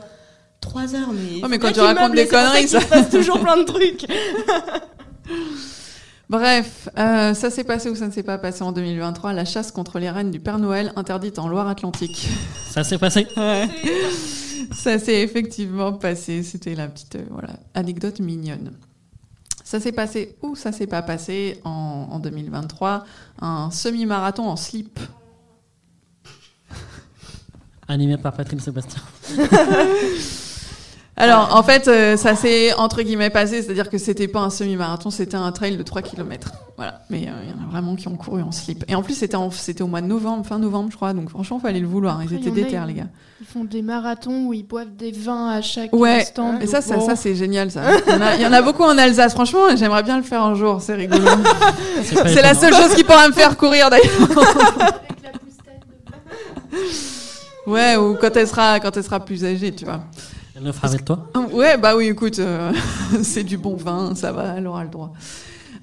3 0.60 0.94
heures, 0.94 1.08
mais. 1.12 1.42
Ouais, 1.42 1.48
mais 1.48 1.58
quand 1.58 1.72
tu 1.72 1.80
racontes 1.80 2.12
des 2.14 2.26
ça 2.26 2.44
conneries, 2.44 2.68
ça- 2.68 2.80
se 2.80 2.86
passe 2.86 3.10
toujours 3.10 3.40
plein 3.40 3.56
de 3.56 3.64
trucs. 3.64 4.06
Bref, 6.30 6.88
euh, 6.96 7.34
ça 7.34 7.50
s'est 7.50 7.64
passé 7.64 7.90
ou 7.90 7.96
ça 7.96 8.06
ne 8.06 8.12
s'est 8.12 8.22
pas 8.22 8.38
passé 8.38 8.62
en 8.62 8.70
2023. 8.70 9.32
La 9.32 9.44
chasse 9.44 9.72
contre 9.72 9.98
les 9.98 10.08
reines 10.08 10.30
du 10.30 10.38
Père 10.38 10.60
Noël 10.60 10.92
interdite 10.94 11.40
en 11.40 11.48
Loire-Atlantique. 11.48 12.28
Ça 12.70 12.84
s'est 12.84 12.98
passé. 12.98 13.26
Ouais. 13.36 13.68
Ça 14.72 14.98
s'est 15.00 15.20
effectivement 15.22 15.94
passé. 15.94 16.44
C'était 16.44 16.76
la 16.76 16.86
petite 16.86 17.16
euh, 17.16 17.24
voilà, 17.30 17.54
anecdote 17.74 18.20
mignonne. 18.20 18.72
Ça 19.64 19.80
s'est 19.80 19.90
passé 19.92 20.36
ou 20.42 20.54
ça 20.54 20.70
s'est 20.70 20.86
pas 20.86 21.02
passé 21.02 21.60
en, 21.64 22.06
en 22.10 22.18
2023. 22.20 23.04
Un 23.40 23.70
semi-marathon 23.72 24.46
en 24.48 24.54
slip. 24.56 25.00
Animé 27.88 28.18
par 28.18 28.34
Patrick 28.34 28.60
Sébastien. 28.60 29.00
Alors, 31.20 31.56
en 31.56 31.64
fait, 31.64 31.88
euh, 31.88 32.16
ça 32.16 32.36
s'est 32.36 32.72
entre 32.74 33.02
guillemets 33.02 33.28
passé, 33.30 33.60
c'est-à-dire 33.60 33.90
que 33.90 33.98
c'était 33.98 34.28
pas 34.28 34.38
un 34.38 34.50
semi-marathon, 34.50 35.10
c'était 35.10 35.34
un 35.36 35.50
trail 35.50 35.76
de 35.76 35.82
3 35.82 36.00
km. 36.00 36.52
Voilà. 36.76 37.00
Mais 37.10 37.26
euh, 37.26 37.30
il 37.42 37.50
y 37.50 37.52
en 37.52 37.66
a 37.66 37.68
vraiment 37.68 37.96
qui 37.96 38.06
ont 38.06 38.14
couru 38.14 38.40
en 38.40 38.52
slip. 38.52 38.84
Et 38.86 38.94
en 38.94 39.02
plus, 39.02 39.14
c'était 39.14 39.36
au 39.82 39.88
mois 39.88 40.00
de 40.00 40.06
novembre, 40.06 40.46
fin 40.46 40.60
novembre, 40.60 40.90
je 40.92 40.96
crois. 40.96 41.12
Donc, 41.14 41.30
franchement, 41.30 41.58
fallait 41.58 41.80
le 41.80 41.88
vouloir. 41.88 42.22
Ils 42.22 42.32
étaient 42.34 42.52
déter, 42.52 42.78
les 42.86 42.94
gars. 42.94 43.08
Ils 43.40 43.46
font 43.48 43.64
des 43.64 43.82
marathons 43.82 44.46
où 44.46 44.54
ils 44.54 44.62
boivent 44.62 44.94
des 44.96 45.10
vins 45.10 45.48
à 45.48 45.60
chaque 45.60 45.92
Ouais, 45.92 46.20
instant. 46.20 46.60
et 46.60 46.68
ça, 46.68 46.82
ça, 46.82 47.00
ça 47.00 47.16
c'est 47.16 47.34
génial, 47.34 47.72
ça. 47.72 47.82
Il 48.06 48.12
y, 48.12 48.16
en 48.16 48.20
a, 48.20 48.34
il 48.36 48.42
y 48.42 48.46
en 48.46 48.52
a 48.52 48.62
beaucoup 48.62 48.84
en 48.84 48.96
Alsace. 48.96 49.34
Franchement, 49.34 49.74
j'aimerais 49.74 50.04
bien 50.04 50.18
le 50.18 50.22
faire 50.22 50.44
un 50.44 50.54
jour. 50.54 50.80
C'est 50.80 50.94
rigolo. 50.94 51.24
c'est 52.04 52.42
la 52.42 52.54
seule 52.54 52.74
chose 52.74 52.94
qui 52.94 53.02
pourra 53.02 53.26
me 53.26 53.32
faire 53.32 53.56
courir, 53.56 53.90
d'ailleurs. 53.90 54.28
Ouais, 57.68 57.96
ou 57.96 58.14
quand 58.14 58.34
elle 58.36 58.48
sera, 58.48 58.80
quand 58.80 58.96
elle 58.96 59.04
sera 59.04 59.20
plus 59.20 59.44
âgée, 59.44 59.74
tu 59.74 59.84
vois. 59.84 60.00
Elle 60.56 60.64
le 60.64 60.72
fera 60.72 60.88
avec 60.88 61.04
toi? 61.04 61.28
Ouais, 61.52 61.76
bah 61.76 61.94
oui, 61.96 62.06
écoute, 62.06 62.38
euh, 62.38 62.72
c'est 63.22 63.44
du 63.44 63.58
bon 63.58 63.76
vin, 63.76 64.14
ça 64.14 64.32
va, 64.32 64.54
elle 64.56 64.66
aura 64.66 64.82
le 64.84 64.90
droit. 64.90 65.12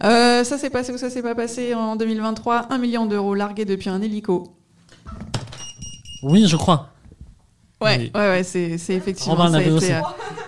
Euh, 0.04 0.44
ça 0.44 0.58
s'est 0.58 0.70
passé 0.70 0.92
ou 0.92 0.98
ça 0.98 1.10
s'est 1.10 1.22
pas 1.22 1.36
passé 1.36 1.74
en 1.74 1.96
2023 1.96 2.68
Un 2.70 2.78
million 2.80 3.06
d'euros 3.06 3.34
largués 3.36 3.64
depuis 3.66 3.90
un 3.90 4.02
hélico. 4.02 4.44
Oui, 6.24 6.46
je 6.48 6.56
crois. 6.58 6.90
Ouais, 7.82 7.98
Oui. 8.00 8.12
ouais, 8.16 8.30
ouais, 8.30 8.44
c'est, 8.44 8.78
c'est 8.78 8.94
effectivement. 8.94 9.50
Ça, 9.52 9.62
été, 9.62 9.72
aussi. 9.72 9.92
euh, 9.94 10.00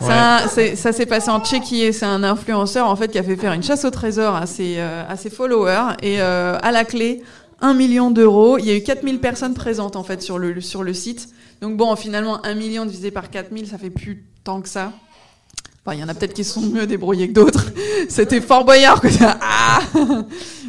Ouais. 0.01 0.13
un- 0.13 0.47
ça 0.75 0.91
s'est 0.93 1.05
passé 1.05 1.29
en 1.29 1.39
Tchéquie 1.39 1.81
et 1.81 1.91
c'est 1.91 2.05
un 2.05 2.23
influenceur 2.23 2.87
en 2.87 2.95
fait 2.95 3.09
qui 3.09 3.17
a 3.19 3.23
fait 3.23 3.35
faire 3.35 3.53
une 3.53 3.63
chasse 3.63 3.83
au 3.85 3.89
trésor 3.89 4.35
à 4.35 4.45
ses, 4.45 4.79
à 4.79 5.15
ses 5.15 5.29
followers 5.29 5.93
et 6.03 6.19
à 6.21 6.71
la 6.71 6.83
clé 6.85 7.21
un 7.61 7.73
million 7.73 8.11
d'euros. 8.11 8.57
Il 8.57 8.65
y 8.65 8.71
a 8.71 8.75
eu 8.75 8.83
4000 8.83 9.19
personnes 9.19 9.53
présentes 9.53 9.95
en 9.95 10.03
fait 10.03 10.21
sur 10.21 10.37
le, 10.37 10.61
sur 10.61 10.83
le 10.83 10.93
site. 10.93 11.29
Donc 11.61 11.77
bon, 11.77 11.95
finalement, 11.95 12.45
un 12.45 12.53
million 12.53 12.85
divisé 12.85 13.11
par 13.11 13.29
4000, 13.29 13.67
ça 13.67 13.77
fait 13.77 13.89
plus 13.89 14.25
tant 14.43 14.61
que 14.61 14.69
ça. 14.69 14.93
Enfin, 15.83 15.95
il 15.95 16.01
y 16.01 16.03
en 16.03 16.09
a 16.09 16.13
peut-être 16.13 16.33
qui 16.33 16.43
se 16.43 16.53
sont 16.53 16.61
mieux 16.61 16.85
débrouillés 16.85 17.29
que 17.29 17.33
d'autres. 17.33 17.71
C'était 18.09 18.41
Fort 18.41 18.65
Boyard 18.65 19.01
que 19.01 19.09
ça. 19.09 19.39
Ah 19.41 19.79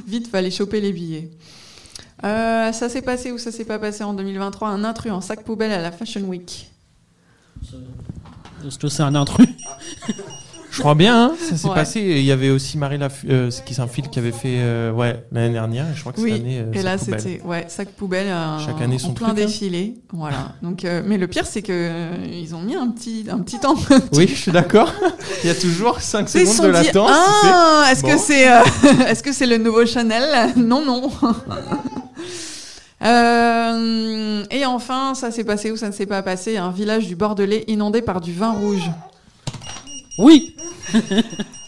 Vite, 0.06 0.28
fallait 0.28 0.50
choper 0.50 0.80
les 0.80 0.92
billets. 0.92 1.30
Euh, 2.24 2.72
ça 2.72 2.88
s'est 2.88 3.02
passé 3.02 3.30
ou 3.32 3.38
ça 3.38 3.52
s'est 3.52 3.64
pas 3.64 3.78
passé 3.78 4.02
en 4.02 4.12
2023 4.12 4.68
Un 4.68 4.82
intrus 4.82 5.12
en 5.12 5.20
sac 5.20 5.44
poubelle 5.44 5.70
à 5.70 5.80
la 5.80 5.92
Fashion 5.92 6.22
Week. 6.22 6.70
Est-ce 8.66 8.78
que 8.78 8.88
c'est 8.88 9.02
un 9.02 9.14
intrus? 9.14 9.48
Je 10.78 10.82
crois 10.82 10.94
bien, 10.94 11.24
hein, 11.24 11.32
ça 11.40 11.56
s'est 11.56 11.66
Ouais. 11.68 11.74
passé. 11.74 12.00
Il 12.00 12.22
y 12.24 12.30
avait 12.30 12.50
aussi 12.50 12.78
Marie 12.78 12.98
Laf 12.98 13.24
euh, 13.28 13.50
qui 13.66 13.74
s'infile 13.74 14.08
qui 14.08 14.20
avait 14.20 14.30
fait 14.30 14.58
euh, 14.60 14.92
ouais, 14.92 15.24
l'année 15.32 15.52
dernière. 15.52 15.86
Et 15.86 15.94
je 15.96 16.00
crois 16.00 16.12
que 16.12 16.20
Oui, 16.20 16.30
cette 16.32 16.40
année. 16.40 16.60
euh, 16.60 16.72
et 16.72 16.76
sac 16.76 16.84
là 16.84 16.98
poubelle. 16.98 17.20
c'était 17.20 17.42
ouais 17.42 17.64
sac 17.68 17.88
poubelle 17.88 18.26
euh, 18.28 18.58
Chaque 18.64 18.80
année 18.80 18.94
en 18.94 18.98
son 18.98 19.12
plein 19.12 19.28
truc, 19.30 19.38
hein. 19.40 19.46
défilé, 19.46 19.94
voilà. 20.12 20.52
Donc 20.62 20.84
euh, 20.84 21.02
mais 21.04 21.18
le 21.18 21.26
pire 21.26 21.46
c'est 21.46 21.62
que 21.62 21.72
euh, 21.72 22.10
ils 22.32 22.54
ont 22.54 22.60
mis 22.60 22.76
un 22.76 22.88
petit 22.90 23.26
un 23.28 23.40
petit 23.40 23.58
temps. 23.58 23.74
Oui, 24.12 24.28
je 24.28 24.34
suis 24.36 24.52
d'accord. 24.52 24.92
Il 25.42 25.48
y 25.48 25.50
a 25.50 25.54
toujours 25.56 26.00
5 26.00 26.20
Ils 26.20 26.28
se 26.28 26.38
secondes 26.38 26.54
sont 26.54 26.62
de 26.62 26.68
latence. 26.68 27.10
ah, 27.12 27.88
est-ce 27.90 28.02
Bon. 28.02 28.08
que 28.12 28.16
c'est 28.18 28.48
euh, 28.48 28.60
est-ce 29.08 29.22
que 29.24 29.32
c'est 29.32 29.46
le 29.46 29.58
nouveau 29.58 29.84
Chanel? 29.84 30.52
Non 30.56 30.84
non. 30.84 31.10
Euh, 33.00 34.42
et 34.50 34.64
enfin, 34.66 35.14
ça 35.14 35.30
s'est 35.30 35.44
passé 35.44 35.70
ou 35.70 35.76
ça 35.76 35.86
ne 35.86 35.92
s'est 35.92 36.04
pas 36.06 36.20
passé? 36.22 36.56
Un 36.56 36.70
village 36.72 37.06
du 37.06 37.14
Bordelais 37.14 37.62
inondé 37.68 38.02
par 38.02 38.20
du 38.20 38.32
vin 38.32 38.50
rouge. 38.52 38.90
Oui. 40.18 40.54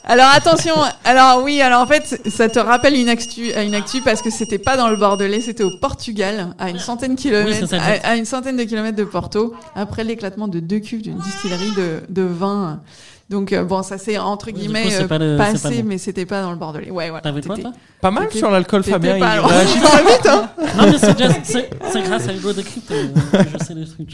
Alors 0.04 0.28
attention, 0.34 0.74
alors 1.04 1.44
oui, 1.44 1.60
alors 1.60 1.82
en 1.82 1.86
fait, 1.86 2.20
ça 2.28 2.48
te 2.48 2.58
rappelle 2.58 2.94
une 2.96 3.08
actu, 3.08 3.52
une 3.54 3.74
actu 3.76 4.00
parce 4.00 4.22
que 4.22 4.30
c'était 4.30 4.58
pas 4.58 4.76
dans 4.76 4.88
le 4.88 4.96
Bordelais, 4.96 5.40
c'était 5.40 5.62
au 5.62 5.70
Portugal, 5.70 6.48
à 6.58 6.70
une 6.70 6.80
centaine 6.80 7.14
de 7.14 7.20
kilomètres, 7.20 7.48
Oui, 7.50 7.56
c'est 7.60 7.66
ça, 7.66 7.76
à, 7.80 7.90
exact. 7.94 8.04
à 8.06 8.16
une 8.16 8.24
centaine 8.24 8.56
de 8.56 8.64
kilomètres 8.64 8.96
de 8.96 9.04
Porto, 9.04 9.54
après 9.76 10.02
l'éclatement 10.02 10.48
de 10.48 10.58
deux 10.58 10.80
cuves 10.80 11.02
d'une 11.02 11.18
distillerie 11.18 11.70
de, 11.76 12.00
de 12.08 12.22
vin. 12.22 12.80
Donc 13.28 13.52
euh, 13.52 13.62
bon, 13.62 13.84
ça 13.84 13.98
s'est 13.98 14.18
entre 14.18 14.50
guillemets 14.50 14.84
coup, 14.84 14.90
c'est 14.90 15.02
euh, 15.04 15.06
pas 15.06 15.18
le- 15.18 15.36
c'est 15.38 15.52
passé, 15.52 15.62
pas 15.76 15.82
bon. 15.82 15.82
mais 15.88 15.98
c'était 15.98 16.26
pas 16.26 16.42
dans 16.42 16.50
le 16.50 16.56
Bordelais. 16.56 16.90
Ouais, 16.90 17.10
voilà. 17.10 17.20
T'avais 17.22 17.42
quoi, 17.42 17.56
toi? 17.56 17.72
Pas 18.00 18.10
mal 18.10 18.32
sur 18.32 18.50
l'alcool, 18.50 18.82
Fabien. 18.82 19.16
Il 19.16 19.22
réagit 19.22 19.78
très 19.80 20.02
vite, 20.02 20.26
hein. 20.26 20.50
Non, 20.76 20.90
mais 20.90 20.98
c'est 20.98 21.16
déjà- 21.16 21.34
c'est 21.44 21.70
c'est 21.92 22.02
grâce 22.02 22.26
à 22.26 22.32
Hugo 22.32 22.52
de 22.52 22.62
Crypte 22.62 22.90
euh, 22.90 23.06
que 23.44 23.48
je 23.60 23.64
sais 23.64 23.74
les 23.74 23.86
trucs. 23.86 24.10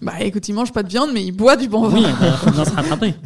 Bah 0.00 0.12
écoute, 0.20 0.48
il 0.48 0.54
mange 0.54 0.72
pas 0.72 0.82
de 0.84 0.88
viande, 0.88 1.10
mais 1.12 1.22
il 1.24 1.32
boit 1.32 1.56
du 1.56 1.68
bon 1.68 1.90
Oui, 1.90 2.02
vin. 2.04 2.08
bah, 2.18 2.32
faut 2.42 2.50
bien 2.50 2.64
se 2.64 2.70
rattraper. 2.70 3.14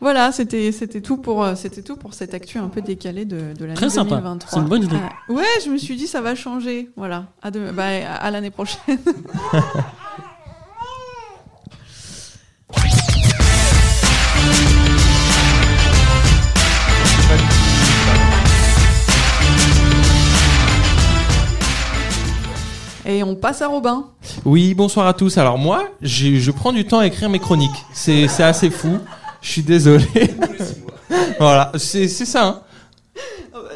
Voilà, 0.00 0.30
c'était 0.30 0.70
c'était 0.70 1.00
tout 1.00 1.16
pour 1.16 1.42
euh, 1.42 1.54
c'était 1.56 1.82
tout 1.82 1.96
pour 1.96 2.14
cette 2.14 2.32
actu 2.32 2.58
un 2.58 2.68
peu 2.68 2.80
décalée 2.80 3.24
de, 3.24 3.52
de 3.58 3.64
l'année 3.64 3.74
Très 3.74 3.90
sympa. 3.90 4.16
2023. 4.16 4.50
C'est 4.52 4.60
une 4.60 4.68
bonne 4.68 4.84
idée. 4.84 4.96
Ah, 5.02 5.32
ouais, 5.32 5.44
je 5.64 5.70
me 5.70 5.76
suis 5.76 5.96
dit 5.96 6.06
ça 6.06 6.20
va 6.20 6.36
changer. 6.36 6.88
Voilà, 6.96 7.26
à, 7.42 7.50
de- 7.50 7.72
bah, 7.72 7.86
à, 8.06 8.14
à 8.14 8.30
l'année 8.30 8.50
prochaine. 8.50 8.78
passe 23.40 23.62
à 23.62 23.68
Robin. 23.68 24.04
Oui, 24.44 24.74
bonsoir 24.74 25.06
à 25.06 25.14
tous. 25.14 25.38
Alors 25.38 25.58
moi, 25.58 25.84
je 26.38 26.50
prends 26.50 26.72
du 26.72 26.84
temps 26.84 26.98
à 26.98 27.06
écrire 27.06 27.28
mes 27.30 27.38
chroniques. 27.38 27.84
C'est 27.92 28.28
c'est 28.28 28.42
assez 28.42 28.70
fou. 28.70 28.98
Je 29.48 29.52
suis 29.54 29.62
désolé. 29.62 30.04
voilà, 31.38 31.72
c'est 31.78 32.06
c'est 32.06 32.26
ça. 32.26 32.44
hein. 32.44 32.62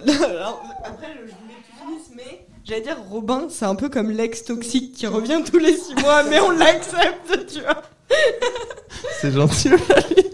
Alors, 0.07 0.63
après, 0.85 1.07
je 1.17 1.33
voulais 1.33 1.55
que 1.55 1.67
tu 1.67 1.83
finisses, 1.83 2.11
mais 2.15 2.45
j'allais 2.63 2.83
dire, 2.83 2.99
Robin, 3.11 3.47
c'est 3.49 3.65
un 3.65 3.75
peu 3.75 3.89
comme 3.89 4.11
l'ex 4.11 4.45
toxique 4.45 4.93
qui 4.93 5.07
revient 5.07 5.41
tous 5.51 5.57
les 5.59 5.75
six 5.75 5.95
mois, 6.03 6.25
mais 6.25 6.41
on 6.41 6.51
l'accepte, 6.51 7.47
tu 7.55 7.61
vois. 7.63 7.81
C'est 9.23 9.33
gentil. 9.33 9.69
Eulalie. 9.69 10.31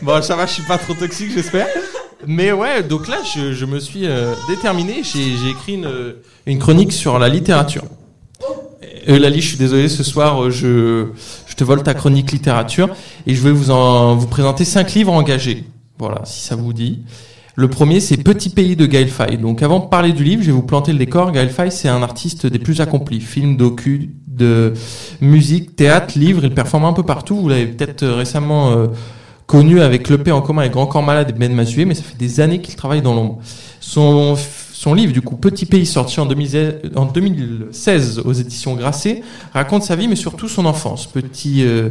bon, 0.00 0.22
ça 0.22 0.36
va, 0.36 0.46
je 0.46 0.52
suis 0.52 0.62
pas 0.62 0.78
trop 0.78 0.94
toxique, 0.94 1.32
j'espère. 1.34 1.66
Mais 2.24 2.52
ouais, 2.52 2.84
donc 2.84 3.08
là, 3.08 3.16
je, 3.34 3.52
je 3.54 3.64
me 3.64 3.80
suis 3.80 4.06
euh, 4.06 4.32
déterminé. 4.48 5.02
J'ai 5.02 5.36
j'ai 5.38 5.50
écrit 5.50 5.74
une, 5.74 6.14
une 6.46 6.60
chronique 6.60 6.92
sur 6.92 7.18
la 7.18 7.28
littérature. 7.28 7.82
Eulalie, 9.08 9.40
je 9.40 9.48
suis 9.48 9.56
désolé, 9.56 9.88
ce 9.88 10.04
soir, 10.04 10.40
euh, 10.44 10.50
je, 10.50 11.06
je 11.52 11.56
te 11.56 11.64
vole 11.64 11.82
ta 11.82 11.92
chronique 11.92 12.32
littérature 12.32 12.88
et 13.26 13.34
je 13.34 13.42
vais 13.42 13.52
vous 13.52 13.70
en 13.70 14.16
vous 14.16 14.26
présenter 14.26 14.64
cinq 14.64 14.94
livres 14.94 15.12
engagés. 15.12 15.64
Voilà, 15.98 16.22
si 16.24 16.40
ça 16.40 16.56
vous 16.56 16.72
dit. 16.72 17.02
Le 17.56 17.68
premier, 17.68 18.00
c'est 18.00 18.16
Petit 18.16 18.48
pays 18.48 18.74
de 18.74 18.86
Gaël 18.86 19.10
Faye. 19.10 19.36
Donc, 19.36 19.62
avant 19.62 19.80
de 19.80 19.84
parler 19.84 20.14
du 20.14 20.24
livre, 20.24 20.40
je 20.40 20.46
vais 20.46 20.52
vous 20.52 20.62
planter 20.62 20.92
le 20.92 20.98
décor. 20.98 21.30
Gaël 21.30 21.50
Faye, 21.50 21.70
c'est 21.70 21.90
un 21.90 22.02
artiste 22.02 22.46
des 22.46 22.58
plus 22.58 22.80
accomplis. 22.80 23.20
Film, 23.20 23.58
docu, 23.58 24.14
de 24.26 24.72
musique, 25.20 25.76
théâtre, 25.76 26.18
livre. 26.18 26.40
Il 26.42 26.54
performe 26.54 26.86
un 26.86 26.94
peu 26.94 27.02
partout. 27.02 27.36
Vous 27.36 27.50
l'avez 27.50 27.66
peut-être 27.66 28.02
euh, 28.02 28.14
récemment 28.14 28.70
euh, 28.72 28.86
connu 29.46 29.82
avec 29.82 30.08
l'EP 30.08 30.32
en 30.32 30.40
commun 30.40 30.62
avec 30.62 30.72
Grand 30.72 30.86
Corps 30.86 31.02
Malade 31.02 31.28
et 31.28 31.32
Ben 31.34 31.52
Mazué, 31.52 31.84
mais 31.84 31.94
ça 31.94 32.02
fait 32.02 32.16
des 32.16 32.40
années 32.40 32.62
qu'il 32.62 32.76
travaille 32.76 33.02
dans 33.02 33.12
l'ombre. 33.12 33.40
Son, 33.78 34.36
son 34.82 34.94
livre, 34.94 35.12
du 35.12 35.22
coup, 35.22 35.36
Petit 35.36 35.64
pays, 35.64 35.86
sorti 35.86 36.18
en 36.18 36.26
2016, 36.26 36.74
en 36.96 37.04
2016 37.04 38.22
aux 38.24 38.32
éditions 38.32 38.74
Grasset, 38.74 39.22
raconte 39.54 39.84
sa 39.84 39.94
vie, 39.94 40.08
mais 40.08 40.16
surtout 40.16 40.48
son 40.48 40.66
enfance. 40.66 41.06
Petit, 41.06 41.62
euh, 41.62 41.90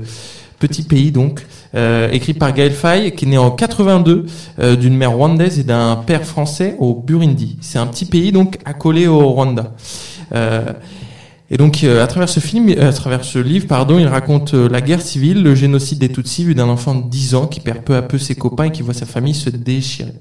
petit 0.60 0.84
pays, 0.84 1.14
donc, 1.14 1.48
euh, 1.74 2.10
écrit 2.12 2.34
par 2.34 2.52
Gaël 2.54 2.74
Faye, 2.74 3.16
qui 3.16 3.24
est 3.24 3.28
né 3.30 3.38
en 3.38 3.50
82 3.50 4.26
euh, 4.60 4.76
d'une 4.76 4.98
mère 4.98 5.14
rwandaise 5.14 5.58
et 5.58 5.64
d'un 5.64 5.96
père 6.06 6.26
français 6.26 6.76
au 6.80 6.94
Burundi. 6.94 7.56
C'est 7.62 7.80
un 7.80 7.88
petit 7.88 8.04
pays, 8.04 8.34
donc, 8.34 8.58
accolé 8.66 9.08
au 9.08 9.26
Rwanda. 9.26 9.72
Et 11.54 11.58
donc, 11.58 11.84
euh, 11.84 12.02
à 12.02 12.08
travers 12.08 12.30
ce 12.30 12.40
film, 12.40 12.70
euh, 12.70 12.90
à 12.90 12.94
travers 12.94 13.26
ce 13.26 13.38
livre, 13.38 13.68
pardon, 13.68 14.00
il 14.00 14.08
raconte 14.08 14.54
euh, 14.54 14.70
la 14.70 14.80
guerre 14.80 15.02
civile, 15.02 15.44
le 15.44 15.54
génocide 15.54 16.00
des 16.00 16.08
Tutsis, 16.08 16.46
vu 16.46 16.56
d'un 16.56 16.70
enfant 16.70 16.96
de 16.96 17.10
10 17.10 17.36
ans 17.36 17.46
qui 17.46 17.60
perd 17.60 17.82
peu 17.82 17.94
à 17.98 18.02
peu 18.02 18.18
ses 18.18 18.36
copains 18.36 18.64
et 18.66 18.72
qui 18.72 18.84
voit 18.84 18.94
sa 18.94 19.06
famille 19.06 19.34
se 19.34 19.50
déchirer. 19.50 20.14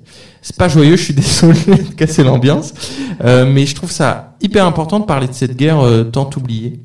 C'est 0.43 0.57
pas 0.57 0.69
joyeux, 0.69 0.97
je 0.97 1.05
suis 1.05 1.15
désolé 1.15 1.61
de 1.66 1.94
casser 1.94 2.24
l'ambiance, 2.24 2.74
euh, 3.23 3.47
mais 3.47 3.65
je 3.65 3.77
trouve 3.77 3.93
ça 3.93 4.35
hyper 4.40 4.66
important 4.66 4.98
de 4.98 5.05
parler 5.05 5.28
de 5.28 5.32
cette 5.32 5.57
guerre 5.57 5.78
euh, 5.78 6.02
tant 6.02 6.28
oubliée. 6.36 6.81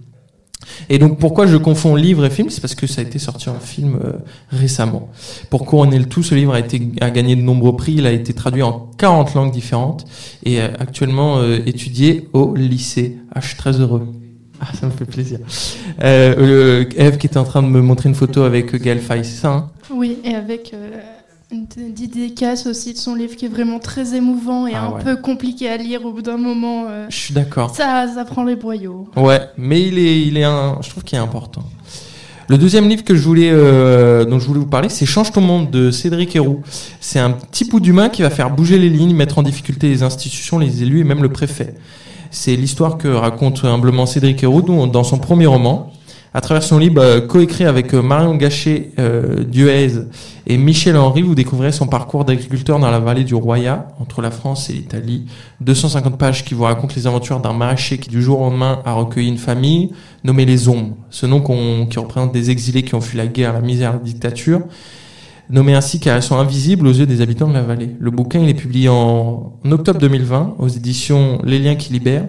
Et 0.90 1.00
donc, 1.00 1.18
pourquoi 1.18 1.48
je 1.48 1.58
confonds 1.58 1.96
livre 1.96 2.24
et 2.24 2.30
film? 2.30 2.52
C'est 2.52 2.62
parce 2.62 2.76
que 2.76 2.86
ça 2.86 3.02
a 3.02 3.04
été 3.04 3.18
sorti 3.18 3.50
en 3.50 3.60
film 3.60 3.98
euh, 4.04 4.14
récemment. 4.52 5.10
Pour 5.50 5.66
couronner 5.66 5.98
le 5.98 6.06
tout, 6.06 6.22
ce 6.22 6.36
livre 6.36 6.54
a, 6.54 6.60
été, 6.60 6.92
a 7.02 7.10
gagné 7.10 7.36
de 7.36 7.42
nombreux 7.42 7.76
prix. 7.76 7.94
Il 7.94 8.06
a 8.06 8.12
été 8.12 8.34
traduit 8.34 8.62
en 8.62 8.92
40 9.00 9.34
langues 9.34 9.52
différentes 9.52 10.06
et 10.44 10.62
actuellement 10.62 11.44
étudié 11.66 12.30
au 12.34 12.56
lycée. 12.56 13.18
Ah, 13.34 13.42
je 13.42 13.48
suis 13.48 13.58
très 13.58 13.80
heureux. 13.80 14.08
Ah, 14.62 14.68
ça 14.80 14.86
me 14.86 14.92
fait 14.92 15.06
plaisir. 15.06 15.40
Euh, 16.04 16.86
Eve 16.98 17.18
qui 17.18 17.28
était 17.28 17.38
en 17.38 17.44
train 17.44 17.62
de 17.62 17.68
me 17.68 17.82
montrer 17.82 18.10
une 18.10 18.16
photo 18.16 18.44
avec 18.44 18.76
Gaël 18.82 19.02
c'est 19.08 19.24
ça 19.24 19.50
hein 19.52 19.70
Oui, 19.94 20.18
et 20.24 20.34
avec 20.36 20.72
euh, 20.74 20.92
une 21.52 21.66
d- 21.66 21.92
dédicace 21.96 22.66
aussi 22.66 22.94
de 22.94 22.98
son 22.98 23.16
livre 23.16 23.36
qui 23.36 23.46
est 23.46 23.50
vraiment 23.50 23.80
très 23.80 24.16
émouvant 24.16 24.66
et 24.68 24.72
Ah 24.76 24.86
un 24.88 24.92
ouais. 24.94 25.04
peu 25.04 25.16
compliqué 25.18 25.70
à 25.70 25.78
lire 25.78 26.06
au 26.06 26.12
bout 26.14 26.22
d'un 26.22 26.38
moment. 26.38 26.86
euh, 26.90 27.06
Je 27.10 27.16
suis 27.18 27.34
d'accord. 27.34 27.76
Ça, 27.76 28.08
ça 28.14 28.26
prend 28.26 28.44
les 28.44 28.56
boyaux. 28.56 29.08
Ouais, 29.16 29.42
mais 29.58 29.82
il 29.84 29.98
est, 30.00 30.22
il 30.22 30.38
est 30.38 30.44
un, 30.44 30.78
je 30.82 30.90
trouve 30.90 31.04
qu'il 31.04 31.18
est 31.18 31.22
important. 31.22 31.64
Le 32.48 32.58
deuxième 32.60 32.88
livre 32.88 33.04
que 33.04 33.16
je 33.16 33.24
voulais, 33.24 33.50
euh, 33.52 34.24
dont 34.24 34.38
je 34.40 34.46
voulais 34.46 34.60
vous 34.60 34.68
parler, 34.68 34.90
c'est 34.90 35.08
Change 35.08 35.32
ton 35.32 35.42
monde 35.42 35.72
de 35.72 35.90
Cédric 35.90 36.36
Héroux. 36.36 36.62
C'est 37.02 37.18
un 37.20 37.32
petit 37.32 37.66
bout 37.66 37.80
d'humain 37.80 38.10
qui 38.10 38.22
va 38.22 38.30
faire 38.30 38.52
bouger 38.52 38.78
les 38.78 38.90
lignes, 38.90 39.16
mettre 39.16 39.40
en 39.40 39.44
difficulté 39.44 39.88
les 39.90 40.04
institutions, 40.04 40.60
les 40.60 40.84
élus 40.84 41.00
et 41.00 41.04
même 41.04 41.24
le 41.24 41.30
préfet. 41.30 41.74
C'est 42.36 42.58
l'histoire 42.58 42.98
que 42.98 43.08
raconte 43.08 43.64
humblement 43.64 44.06
Cédric 44.06 44.44
Héroux 44.44 44.62
dans 44.62 45.04
son 45.06 45.20
premier 45.20 45.46
roman. 45.46 45.94
À 46.34 46.42
travers 46.42 46.64
son 46.64 46.78
livre 46.78 47.02
euh, 47.02 47.22
coécrit 47.22 47.64
avec 47.64 47.94
euh, 47.94 48.02
Marion 48.02 48.36
Gachet, 48.36 48.92
euh, 49.00 49.46
Duez 49.46 49.94
et 50.46 50.58
Michel 50.58 50.98
Henry, 50.98 51.22
vous 51.22 51.34
découvrirez 51.34 51.72
son 51.72 51.88
parcours 51.88 52.26
d'agriculteur 52.26 52.78
dans 52.78 52.92
la 52.92 53.00
vallée 53.00 53.24
du 53.24 53.36
Roya, 53.36 53.88
entre 54.02 54.22
la 54.22 54.32
France 54.32 54.70
et 54.70 54.74
l'Italie. 54.74 55.28
250 55.62 56.18
pages 56.18 56.44
qui 56.44 56.56
vous 56.56 56.64
racontent 56.64 56.94
les 56.98 57.08
aventures 57.08 57.40
d'un 57.40 57.54
maraîcher 57.54 58.00
qui 58.00 58.10
du 58.10 58.22
jour 58.22 58.42
au 58.42 58.50
lendemain 58.50 58.82
a 58.84 58.92
recueilli 58.92 59.30
une 59.30 59.38
famille 59.38 59.92
nommée 60.26 60.44
les 60.44 60.68
Ombres. 60.68 60.98
Ce 61.10 61.26
nom 61.26 61.40
qui 61.40 62.00
représente 62.00 62.34
des 62.34 62.52
exilés 62.52 62.84
qui 62.84 62.96
ont 62.96 63.02
fui 63.02 63.18
la 63.18 63.28
guerre, 63.28 63.54
la 63.54 63.62
misère, 63.62 63.94
la 63.94 64.00
dictature. 64.00 64.60
Nommé 65.50 65.74
ainsi 65.76 66.00
car 66.00 66.16
elles 66.16 66.24
sont 66.24 66.38
invisibles 66.38 66.88
aux 66.88 66.94
yeux 66.94 67.06
des 67.06 67.22
habitants 67.22 67.48
de 67.48 67.54
la 67.54 67.62
vallée. 67.62 67.96
Le 68.00 68.12
bouquin 68.12 68.40
il 68.40 68.50
est 68.50 68.56
publié 68.56 68.90
en, 68.90 69.54
octobre 69.70 70.00
2020 70.00 70.56
aux 70.58 70.68
éditions 70.68 71.40
Les 71.44 71.60
Liens 71.60 71.76
qui 71.76 71.94
libèrent 71.94 72.28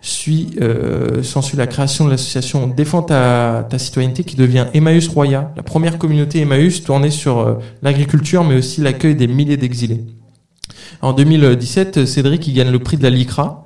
suit, 0.00 0.50
euh, 0.60 1.22
s'ensuit 1.22 1.56
la 1.56 1.66
création 1.66 2.04
de 2.04 2.10
l'association 2.10 2.66
Défends 2.68 3.02
ta, 3.02 3.66
citoyenneté 3.78 4.22
qui 4.22 4.36
devient 4.36 4.66
Emmaüs 4.74 5.08
Roya, 5.08 5.52
la 5.56 5.62
première 5.62 5.98
communauté 5.98 6.40
Emmaüs 6.40 6.84
tournée 6.84 7.10
sur 7.10 7.38
euh, 7.38 7.54
l'agriculture 7.82 8.44
mais 8.44 8.56
aussi 8.56 8.80
l'accueil 8.80 9.14
des 9.14 9.26
milliers 9.26 9.56
d'exilés. 9.56 10.04
En 11.02 11.12
2017, 11.12 12.06
Cédric 12.06 12.46
il 12.46 12.54
gagne 12.54 12.70
le 12.70 12.78
prix 12.78 12.96
de 12.96 13.02
la 13.02 13.10
LICRA 13.10 13.64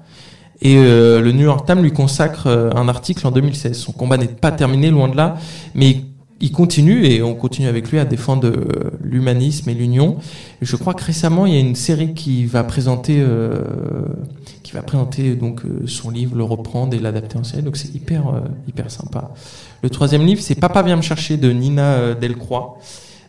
et 0.60 0.76
euh, 0.76 1.20
le 1.20 1.32
New 1.32 1.44
York 1.44 1.66
Times 1.66 1.82
lui 1.82 1.92
consacre 1.92 2.48
euh, 2.48 2.70
un 2.74 2.88
article 2.88 3.26
en 3.26 3.30
2016. 3.30 3.76
Son 3.76 3.92
combat 3.92 4.16
n'est 4.16 4.26
pas 4.26 4.50
terminé, 4.50 4.90
loin 4.90 5.08
de 5.08 5.16
là, 5.16 5.36
mais 5.74 5.98
il 6.40 6.52
continue 6.52 7.04
et 7.04 7.22
on 7.22 7.34
continue 7.34 7.68
avec 7.68 7.90
lui 7.90 7.98
à 7.98 8.04
défendre 8.04 8.46
euh, 8.46 8.90
l'humanisme 9.02 9.68
et 9.68 9.74
l'union. 9.74 10.18
Je 10.62 10.76
crois 10.76 10.94
que 10.94 11.04
récemment 11.04 11.46
il 11.46 11.54
y 11.54 11.56
a 11.56 11.60
une 11.60 11.74
série 11.74 12.14
qui 12.14 12.44
va 12.44 12.62
présenter, 12.64 13.18
euh, 13.20 13.62
qui 14.62 14.72
va 14.72 14.82
présenter 14.82 15.34
donc 15.34 15.64
euh, 15.64 15.86
son 15.86 16.10
livre, 16.10 16.36
le 16.36 16.44
reprendre 16.44 16.94
et 16.94 17.00
l'adapter 17.00 17.38
en 17.38 17.44
série. 17.44 17.62
Donc 17.62 17.76
c'est 17.76 17.92
hyper 17.94 18.28
euh, 18.28 18.40
hyper 18.68 18.90
sympa. 18.90 19.32
Le 19.82 19.90
troisième 19.90 20.24
livre, 20.24 20.40
c'est 20.40 20.54
Papa 20.54 20.82
vient 20.82 20.96
me 20.96 21.02
chercher 21.02 21.36
de 21.36 21.50
Nina 21.50 22.14
Delcroix. 22.14 22.78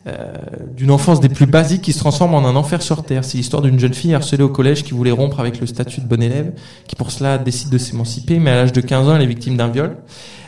Euh, 0.09 0.33
d'une 0.75 0.91
enfance 0.91 1.19
des 1.19 1.29
plus 1.29 1.45
basiques 1.45 1.81
qui 1.81 1.93
se 1.93 1.99
transforme 1.99 2.33
en 2.33 2.47
un 2.47 2.55
enfer 2.55 2.81
sur 2.81 3.03
terre. 3.03 3.25
C'est 3.25 3.37
l'histoire 3.37 3.61
d'une 3.61 3.77
jeune 3.77 3.93
fille 3.93 4.13
harcelée 4.13 4.43
au 4.43 4.49
collège 4.49 4.83
qui 4.83 4.93
voulait 4.93 5.11
rompre 5.11 5.39
avec 5.39 5.59
le 5.59 5.67
statut 5.67 5.99
de 5.99 6.07
bon 6.07 6.21
élève, 6.21 6.53
qui 6.87 6.95
pour 6.95 7.11
cela 7.11 7.37
décide 7.37 7.69
de 7.69 7.77
s'émanciper, 7.77 8.39
mais 8.39 8.51
à 8.51 8.55
l'âge 8.55 8.71
de 8.71 8.79
15 8.79 9.09
ans, 9.09 9.15
elle 9.15 9.21
est 9.21 9.27
victime 9.27 9.57
d'un 9.57 9.67
viol. 9.67 9.97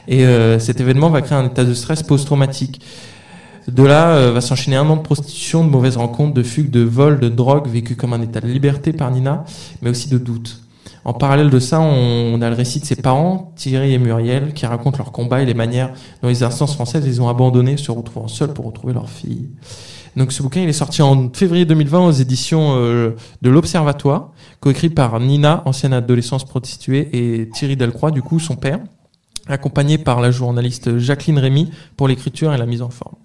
Et 0.08 0.26
euh, 0.26 0.58
cet 0.58 0.80
événement 0.80 1.10
va 1.10 1.22
créer 1.22 1.38
un 1.38 1.46
état 1.46 1.66
de 1.66 1.74
stress 1.74 2.02
post-traumatique. 2.02 2.82
De 3.68 3.84
là 3.84 4.16
euh, 4.16 4.32
va 4.32 4.42
s'enchaîner 4.42 4.78
un 4.78 4.88
an 4.90 4.96
de 4.96 5.02
prostitution, 5.02 5.66
de 5.66 5.70
mauvaises 5.70 5.98
rencontres, 5.98 6.34
de 6.34 6.44
fugues, 6.44 6.72
de 6.72 6.82
vols, 6.82 7.20
de 7.20 7.30
drogue, 7.30 7.68
vécu 7.68 7.96
comme 7.96 8.14
un 8.14 8.22
état 8.22 8.40
de 8.40 8.48
liberté 8.48 8.94
par 8.94 9.12
Nina, 9.12 9.44
mais 9.82 9.90
aussi 9.90 10.10
de 10.10 10.18
doute. 10.18 10.62
En 11.04 11.14
parallèle 11.14 11.50
de 11.50 11.60
ça, 11.60 11.80
on, 11.80 12.34
on 12.34 12.42
a 12.42 12.50
le 12.50 12.56
récit 12.56 12.80
de 12.80 12.86
ses 12.86 12.96
parents, 12.96 13.54
Thierry 13.56 13.94
et 13.94 13.98
Muriel, 13.98 14.54
qui 14.54 14.66
racontent 14.66 14.98
leur 14.98 15.12
combat 15.12 15.42
et 15.42 15.46
les 15.46 15.54
manières 15.54 15.94
dont 16.22 16.30
les 16.30 16.44
instances 16.44 16.74
françaises 16.74 17.06
les 17.06 17.20
ont 17.20 17.28
abandonnés, 17.28 17.78
se 17.78 17.92
retrouvant 17.92 18.28
seuls 18.28 18.54
pour 18.54 18.66
retrouver 18.66 18.94
leur 18.94 19.10
fille. 19.10 19.50
Donc 20.16 20.32
ce 20.34 20.44
bouquin, 20.44 20.62
il 20.62 20.70
est 20.70 20.74
sorti 20.74 21.02
en 21.02 21.30
février 21.32 21.66
2020 21.66 22.00
aux 22.08 22.12
éditions 22.12 22.76
euh, 22.76 23.16
de 23.42 23.50
l'Observatoire, 23.50 24.32
coécrit 24.60 24.90
par 24.90 25.20
Nina, 25.20 25.64
ancienne 25.66 25.94
adolescence 25.94 26.44
prostituée, 26.44 27.10
et 27.14 27.50
Thierry 27.50 27.78
Delcroix, 27.78 28.12
du 28.12 28.22
coup 28.22 28.40
son 28.40 28.56
père, 28.56 28.80
accompagné 29.48 29.98
par 29.98 30.20
la 30.20 30.32
journaliste 30.32 30.98
Jacqueline 30.98 31.40
Rémy 31.40 31.72
pour 31.96 32.08
l'écriture 32.08 32.54
et 32.54 32.58
la 32.58 32.66
mise 32.66 32.82
en 32.82 32.90
forme. 32.90 33.16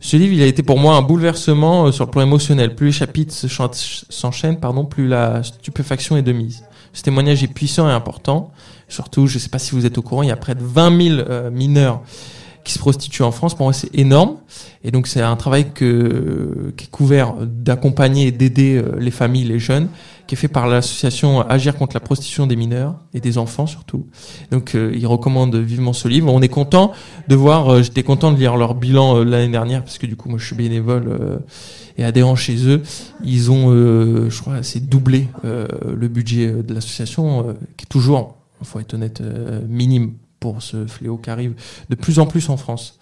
Ce 0.00 0.16
livre, 0.16 0.32
il 0.34 0.42
a 0.42 0.46
été 0.46 0.62
pour 0.62 0.78
moi 0.78 0.96
un 0.96 1.02
bouleversement 1.02 1.86
euh, 1.86 1.92
sur 1.92 2.06
le 2.06 2.10
plan 2.10 2.22
émotionnel. 2.22 2.74
Plus 2.74 2.86
les 2.86 2.92
chapitres 2.92 3.34
s'enchaînent, 3.34 4.60
pardon, 4.60 4.84
plus 4.84 5.08
la 5.08 5.42
stupéfaction 5.42 6.16
est 6.16 6.22
de 6.22 6.32
mise. 6.32 6.64
Ce 6.94 7.02
témoignage 7.02 7.42
est 7.42 7.48
puissant 7.48 7.88
et 7.88 7.92
important. 7.92 8.52
Surtout, 8.88 9.26
je 9.26 9.34
ne 9.34 9.40
sais 9.40 9.50
pas 9.50 9.58
si 9.58 9.72
vous 9.72 9.84
êtes 9.84 9.98
au 9.98 10.02
courant, 10.02 10.22
il 10.22 10.28
y 10.28 10.32
a 10.32 10.36
près 10.36 10.54
de 10.54 10.62
20 10.62 11.02
000 11.02 11.18
euh, 11.18 11.50
mineurs 11.50 12.00
qui 12.62 12.72
se 12.72 12.78
prostituent 12.78 13.24
en 13.24 13.32
France. 13.32 13.54
Pour 13.54 13.66
moi, 13.66 13.72
c'est 13.72 13.94
énorme. 13.94 14.36
Et 14.82 14.90
donc, 14.90 15.06
c'est 15.06 15.20
un 15.20 15.36
travail 15.36 15.66
qui 15.74 15.84
est 15.84 16.90
couvert 16.90 17.34
d'accompagner 17.42 18.28
et 18.28 18.32
d'aider 18.32 18.76
euh, 18.76 18.96
les 18.98 19.10
familles, 19.10 19.44
les 19.44 19.58
jeunes, 19.58 19.88
qui 20.26 20.34
est 20.34 20.38
fait 20.38 20.48
par 20.48 20.66
l'association 20.66 21.40
Agir 21.42 21.76
contre 21.76 21.94
la 21.94 22.00
prostitution 22.00 22.46
des 22.46 22.56
mineurs 22.56 22.96
et 23.12 23.20
des 23.20 23.38
enfants 23.38 23.66
surtout. 23.66 24.06
Donc, 24.50 24.74
euh, 24.74 24.92
ils 24.94 25.06
recommandent 25.06 25.56
vivement 25.56 25.92
ce 25.92 26.08
livre. 26.08 26.32
On 26.32 26.40
est 26.40 26.48
content 26.48 26.92
de 27.28 27.34
voir, 27.34 27.68
euh, 27.68 27.82
j'étais 27.82 28.02
content 28.02 28.32
de 28.32 28.38
lire 28.38 28.56
leur 28.56 28.74
bilan 28.74 29.18
euh, 29.18 29.24
l'année 29.24 29.50
dernière, 29.50 29.82
parce 29.82 29.98
que 29.98 30.06
du 30.06 30.16
coup, 30.16 30.28
moi, 30.28 30.38
je 30.38 30.46
suis 30.46 30.56
bénévole 30.56 31.08
euh, 31.08 31.38
et 31.98 32.04
adhérent 32.04 32.36
chez 32.36 32.66
eux. 32.66 32.82
Ils 33.24 33.50
ont, 33.50 33.70
euh, 33.70 34.30
je 34.30 34.40
crois, 34.40 34.62
c'est 34.62 34.88
doublé 34.88 35.28
le 35.44 36.08
budget 36.08 36.50
de 36.50 36.74
l'association, 36.74 37.54
qui 37.76 37.84
est 37.84 37.88
toujours, 37.88 38.36
faut 38.62 38.80
être 38.80 38.94
honnête, 38.94 39.22
minime 39.68 40.14
pour 40.40 40.62
ce 40.62 40.86
fléau 40.86 41.16
qui 41.16 41.30
arrive 41.30 41.54
de 41.90 41.94
plus 41.94 42.18
en 42.18 42.26
plus 42.26 42.48
en 42.48 42.56
France. 42.56 42.98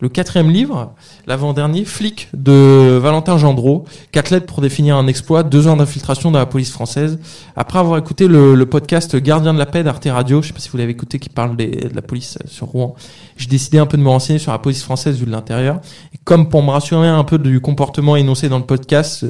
Le 0.00 0.08
quatrième 0.08 0.50
livre, 0.50 0.94
l'avant-dernier, 1.26 1.84
Flic 1.84 2.28
de 2.32 2.98
Valentin 3.02 3.36
Gendreau, 3.36 3.84
quatre 4.12 4.30
lettres 4.30 4.46
pour 4.46 4.62
définir 4.62 4.96
un 4.96 5.06
exploit, 5.06 5.42
deux 5.42 5.68
ans 5.68 5.76
d'infiltration 5.76 6.30
dans 6.30 6.38
la 6.38 6.46
police 6.46 6.72
française. 6.72 7.18
Après 7.54 7.78
avoir 7.78 7.98
écouté 7.98 8.26
le, 8.26 8.64
podcast 8.64 9.14
Gardien 9.16 9.52
de 9.52 9.58
la 9.58 9.66
paix 9.66 9.82
d'Arte 9.82 10.08
Radio, 10.10 10.40
je 10.40 10.48
sais 10.48 10.52
pas 10.54 10.60
si 10.60 10.70
vous 10.70 10.78
l'avez 10.78 10.92
écouté, 10.92 11.18
qui 11.18 11.28
parle 11.28 11.54
de 11.54 11.94
la 11.94 12.00
police 12.00 12.38
sur 12.46 12.68
Rouen, 12.68 12.94
j'ai 13.36 13.48
décidé 13.48 13.76
un 13.76 13.84
peu 13.84 13.98
de 13.98 14.02
me 14.02 14.08
renseigner 14.08 14.38
sur 14.38 14.52
la 14.52 14.58
police 14.58 14.82
française 14.82 15.18
vue 15.18 15.26
de 15.26 15.30
l'intérieur. 15.30 15.80
Comme 16.24 16.48
pour 16.48 16.62
me 16.62 16.70
rassurer 16.70 17.08
un 17.08 17.24
peu 17.24 17.38
du 17.38 17.60
comportement 17.60 18.16
énoncé 18.16 18.48
dans 18.48 18.58
le 18.58 18.64
podcast, 18.64 19.24
euh, 19.24 19.28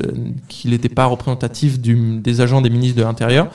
qu'il 0.48 0.70
n'était 0.70 0.88
pas 0.88 1.06
représentatif 1.06 1.80
des 1.80 2.40
agents 2.40 2.60
des 2.60 2.70
ministres 2.70 2.98
de 2.98 3.02
l'Intérieur, 3.02 3.48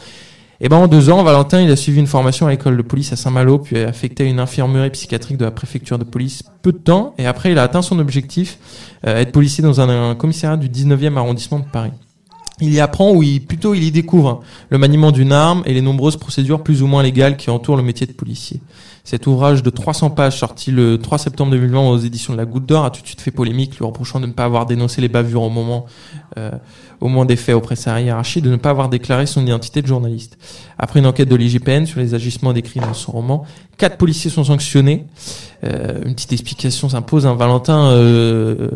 et 0.62 0.70
ben 0.70 0.78
en 0.78 0.88
deux 0.88 1.10
ans, 1.10 1.22
Valentin, 1.24 1.62
il 1.62 1.70
a 1.70 1.76
suivi 1.76 2.00
une 2.00 2.08
formation 2.08 2.48
à 2.48 2.50
l'école 2.50 2.78
de 2.78 2.82
police 2.82 3.12
à 3.12 3.18
Saint-Malo, 3.18 3.60
puis 3.60 3.76
est 3.76 3.84
affecté 3.84 4.26
une 4.26 4.40
infirmerie 4.40 4.90
psychiatrique 4.90 5.38
de 5.38 5.44
la 5.44 5.52
préfecture 5.52 6.00
de 6.00 6.06
police 6.06 6.44
peu 6.62 6.72
de 6.72 6.78
temps, 6.78 7.14
et 7.18 7.26
après 7.26 7.52
il 7.52 7.60
a 7.60 7.64
atteint 7.64 7.82
son 7.82 8.00
objectif, 8.00 8.58
euh, 9.06 9.18
être 9.18 9.32
policier 9.32 9.64
dans 9.64 9.82
un, 9.82 10.16
commissariat 10.16 10.56
du 10.56 10.70
19e 10.70 11.18
arrondissement 11.18 11.60
de 11.60 11.66
Paris. 11.66 11.92
Il 12.62 12.74
y 12.74 12.80
apprend 12.80 13.12
ou 13.12 13.22
plutôt 13.46 13.74
il 13.74 13.84
y 13.84 13.92
découvre 13.92 14.30
hein, 14.30 14.40
le 14.70 14.78
maniement 14.78 15.12
d'une 15.12 15.34
arme 15.34 15.62
et 15.66 15.74
les 15.74 15.82
nombreuses 15.82 16.16
procédures 16.16 16.64
plus 16.64 16.82
ou 16.82 16.88
moins 16.88 17.04
légales 17.04 17.36
qui 17.36 17.50
entourent 17.50 17.76
le 17.76 17.84
métier 17.84 18.08
de 18.08 18.14
policier. 18.14 18.62
Cet 19.06 19.28
ouvrage 19.28 19.62
de 19.62 19.70
300 19.70 20.10
pages 20.10 20.40
sorti 20.40 20.72
le 20.72 20.98
3 20.98 21.20
septembre 21.20 21.52
2020 21.52 21.90
aux 21.90 21.98
éditions 22.00 22.34
de 22.34 22.40
la 22.40 22.46
Goutte 22.46 22.66
d'Or 22.66 22.86
a 22.86 22.90
tout 22.90 23.04
de 23.04 23.06
suite 23.06 23.22
fait 23.22 23.30
polémique, 23.30 23.78
lui 23.78 23.86
reprochant 23.86 24.20
de 24.20 24.26
ne 24.26 24.32
pas 24.32 24.46
avoir 24.46 24.66
dénoncé 24.66 25.00
les 25.00 25.10
bavures 25.10 25.44
au 25.44 25.52
moment, 25.52 25.86
euh, 26.40 26.50
au 27.02 27.08
moment 27.08 27.24
des 27.24 27.36
faits 27.36 27.54
auprès 27.54 27.76
de 27.76 27.80
sa 27.80 28.02
hiérarchie, 28.02 28.42
de 28.42 28.50
ne 28.50 28.56
pas 28.56 28.72
avoir 28.72 28.90
déclaré 28.90 29.28
son 29.28 29.46
identité 29.46 29.84
de 29.84 29.88
journaliste. 29.88 30.40
Après 30.80 31.00
une 31.00 31.06
enquête 31.06 31.30
de 31.30 31.36
l'IGPN 31.36 31.86
sur 31.86 32.00
les 32.00 32.16
agissements 32.16 32.52
décrits 32.52 32.80
dans 32.80 32.96
son 32.96 33.12
roman, 33.12 33.46
quatre 33.78 33.98
policiers 33.98 34.32
sont 34.32 34.46
sanctionnés. 34.46 35.06
Euh, 35.64 36.02
une 36.04 36.16
petite 36.16 36.34
explication 36.34 36.90
s'impose. 36.90 37.28
Hein. 37.28 37.36
Valentin, 37.36 37.92
euh, 37.92 38.72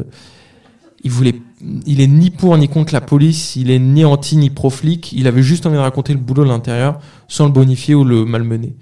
il 1.03 1.09
voulait, 1.09 1.41
il 1.87 2.01
est 2.01 2.07
ni 2.07 2.29
pour 2.29 2.55
ni 2.55 2.69
contre 2.69 2.93
la 2.93 3.01
police, 3.01 3.55
il 3.55 3.71
est 3.71 3.79
ni 3.79 4.05
anti 4.05 4.37
ni 4.37 4.51
pro 4.51 4.69
flic. 4.69 5.11
Il 5.11 5.25
avait 5.25 5.41
juste 5.41 5.65
envie 5.65 5.77
de 5.77 5.81
raconter 5.81 6.13
le 6.13 6.19
boulot 6.19 6.43
de 6.43 6.49
l'intérieur 6.49 6.99
sans 7.27 7.45
le 7.45 7.51
bonifier 7.51 7.95
ou 7.95 8.03
le 8.03 8.25
malmener. 8.25 8.75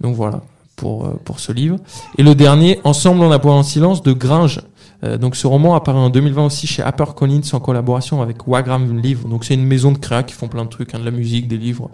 Donc 0.00 0.16
voilà 0.16 0.42
pour 0.80 1.04
euh, 1.04 1.10
pour 1.24 1.38
ce 1.38 1.52
livre. 1.52 1.76
Et 2.18 2.22
le 2.22 2.34
dernier, 2.34 2.80
Ensemble 2.84 3.20
on 3.20 3.30
aboie 3.30 3.52
en 3.52 3.62
silence 3.62 4.02
de 4.02 4.12
Gringe. 4.12 4.62
Euh, 5.04 5.18
donc 5.18 5.36
ce 5.36 5.46
roman 5.46 5.74
apparaît 5.74 5.98
en 5.98 6.10
2020 6.10 6.46
aussi 6.46 6.66
chez 6.66 6.82
HarperCollins 6.82 7.42
en 7.52 7.60
collaboration 7.60 8.22
avec 8.22 8.48
Wagram 8.48 8.98
Livre. 8.98 9.28
Donc 9.28 9.44
c'est 9.44 9.54
une 9.54 9.66
maison 9.66 9.92
de 9.92 9.98
créa 9.98 10.22
qui 10.22 10.34
font 10.34 10.48
plein 10.48 10.64
de 10.64 10.70
trucs, 10.70 10.94
hein, 10.94 10.98
de 10.98 11.04
la 11.04 11.10
musique, 11.10 11.46
des 11.48 11.58
livres 11.58 11.90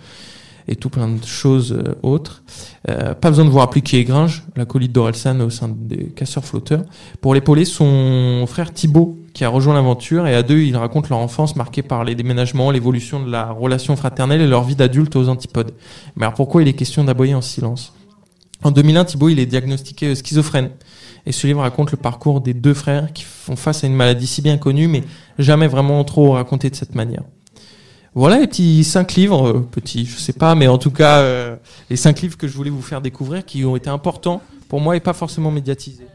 et 0.68 0.74
tout 0.74 0.88
plein 0.88 1.08
de 1.08 1.24
choses 1.24 1.72
euh, 1.72 1.94
autres. 2.02 2.42
Pas 2.84 3.30
besoin 3.30 3.44
de 3.44 3.50
vous 3.50 3.58
rappeler 3.58 3.82
qui 3.82 3.96
est 3.96 4.04
Gringe, 4.04 4.44
l'acolyte 4.54 4.92
d'Orelsan 4.92 5.40
au 5.40 5.50
sein 5.50 5.68
des 5.68 6.06
casseurs 6.06 6.44
flotteurs. 6.44 6.82
Pour 7.20 7.34
l'épauler, 7.34 7.64
son 7.64 8.44
frère 8.46 8.72
Thibaut 8.72 9.18
qui 9.34 9.44
a 9.44 9.48
rejoint 9.48 9.74
l'aventure 9.74 10.26
et 10.26 10.34
à 10.34 10.42
deux, 10.42 10.60
ils 10.60 10.76
racontent 10.76 11.08
leur 11.10 11.18
enfance 11.18 11.56
marquée 11.56 11.82
par 11.82 12.04
les 12.04 12.14
déménagements, 12.14 12.70
l'évolution 12.70 13.24
de 13.24 13.30
la 13.30 13.50
relation 13.50 13.96
fraternelle 13.96 14.40
et 14.40 14.46
leur 14.46 14.62
vie 14.62 14.76
d'adulte 14.76 15.14
aux 15.16 15.28
antipodes. 15.28 15.72
Mais 16.14 16.24
alors 16.24 16.34
pourquoi 16.34 16.62
il 16.62 16.68
est 16.68 16.74
question 16.74 17.02
d'aboyer 17.04 17.34
en 17.34 17.42
silence? 17.42 17.92
En 18.62 18.70
2001, 18.70 19.04
Thibaut, 19.04 19.28
il 19.28 19.38
est 19.38 19.46
diagnostiqué 19.46 20.06
euh, 20.08 20.14
schizophrène. 20.14 20.70
Et 21.26 21.32
ce 21.32 21.46
livre 21.46 21.60
raconte 21.60 21.90
le 21.90 21.96
parcours 21.96 22.40
des 22.40 22.54
deux 22.54 22.74
frères 22.74 23.12
qui 23.12 23.24
font 23.24 23.56
face 23.56 23.84
à 23.84 23.86
une 23.86 23.94
maladie 23.94 24.26
si 24.26 24.42
bien 24.42 24.58
connue, 24.58 24.88
mais 24.88 25.02
jamais 25.38 25.66
vraiment 25.66 26.02
trop 26.04 26.32
racontée 26.32 26.70
de 26.70 26.74
cette 26.76 26.94
manière. 26.94 27.22
Voilà 28.14 28.38
les 28.38 28.46
petits 28.46 28.82
cinq 28.84 29.14
livres, 29.14 29.48
euh, 29.48 29.68
petits, 29.70 30.06
je 30.06 30.16
sais 30.16 30.32
pas, 30.32 30.54
mais 30.54 30.68
en 30.68 30.78
tout 30.78 30.90
cas 30.90 31.18
euh, 31.18 31.56
les 31.90 31.96
cinq 31.96 32.22
livres 32.22 32.36
que 32.36 32.48
je 32.48 32.54
voulais 32.56 32.70
vous 32.70 32.82
faire 32.82 33.00
découvrir, 33.00 33.44
qui 33.44 33.64
ont 33.64 33.76
été 33.76 33.90
importants 33.90 34.40
pour 34.68 34.80
moi 34.80 34.96
et 34.96 35.00
pas 35.00 35.12
forcément 35.12 35.50
médiatisés. 35.50 36.06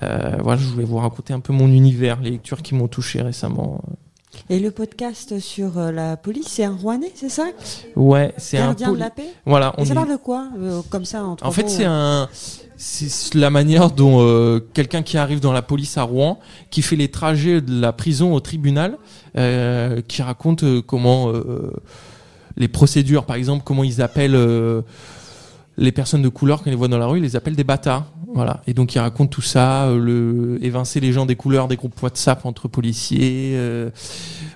Voilà, 0.00 0.60
je 0.60 0.66
voulais 0.66 0.84
vous 0.84 0.98
raconter 0.98 1.32
un 1.32 1.40
peu 1.40 1.52
mon 1.52 1.68
univers, 1.68 2.20
les 2.20 2.32
lectures 2.32 2.60
qui 2.60 2.74
m'ont 2.74 2.88
touché 2.88 3.22
récemment. 3.22 3.80
Et 4.50 4.58
le 4.60 4.70
podcast 4.70 5.38
sur 5.40 5.78
euh, 5.78 5.90
la 5.90 6.16
police, 6.16 6.46
c'est 6.48 6.64
un 6.64 6.74
Rouennais, 6.76 7.12
c'est 7.14 7.28
ça? 7.28 7.46
Ouais, 7.96 8.32
c'est 8.36 8.58
un 8.58 8.66
Gardien 8.68 8.92
de 8.92 8.98
la 8.98 9.10
paix? 9.10 9.28
Voilà, 9.46 9.74
Et 9.78 9.82
on 9.82 9.84
ça 9.84 9.92
est- 9.92 9.94
parle 9.94 10.10
de 10.10 10.16
quoi 10.16 10.48
euh, 10.60 10.80
Comme 10.90 11.04
ça, 11.04 11.24
entre 11.24 11.46
En 11.46 11.50
fait, 11.50 11.68
c'est 11.68 11.84
euh? 11.86 12.22
un, 12.24 12.28
c'est 12.76 13.34
la 13.34 13.50
manière 13.50 13.90
dont 13.90 14.18
euh, 14.20 14.60
quelqu'un 14.74 15.02
qui 15.02 15.16
arrive 15.16 15.40
dans 15.40 15.52
la 15.52 15.62
police 15.62 15.96
à 15.96 16.02
Rouen, 16.02 16.38
qui 16.70 16.82
fait 16.82 16.96
les 16.96 17.08
trajets 17.10 17.60
de 17.60 17.80
la 17.80 17.92
prison 17.92 18.34
au 18.34 18.40
tribunal, 18.40 18.98
euh, 19.38 20.02
qui 20.06 20.20
raconte 20.22 20.64
comment 20.82 21.30
euh, 21.30 21.72
les 22.56 22.68
procédures, 22.68 23.24
par 23.24 23.36
exemple, 23.36 23.62
comment 23.64 23.84
ils 23.84 24.02
appellent 24.02 24.34
euh, 24.36 24.82
les 25.76 25.92
personnes 25.92 26.22
de 26.22 26.28
couleur 26.28 26.58
quand 26.58 26.66
ils 26.66 26.70
les 26.70 26.76
voient 26.76 26.88
dans 26.88 26.98
la 26.98 27.06
rue, 27.06 27.18
ils 27.18 27.22
les 27.22 27.36
appellent 27.36 27.56
des 27.56 27.64
bâtards. 27.64 28.12
Voilà. 28.34 28.62
Et 28.66 28.74
donc 28.74 28.94
il 28.94 28.98
raconte 28.98 29.30
tout 29.30 29.42
ça, 29.42 29.84
euh, 29.84 29.98
le 29.98 30.58
évincer 30.64 30.98
les 30.98 31.12
gens 31.12 31.24
des 31.24 31.36
couleurs 31.36 31.68
des 31.68 31.76
groupes 31.76 32.00
WhatsApp 32.02 32.44
entre 32.46 32.66
policiers, 32.66 33.52
euh, 33.54 33.90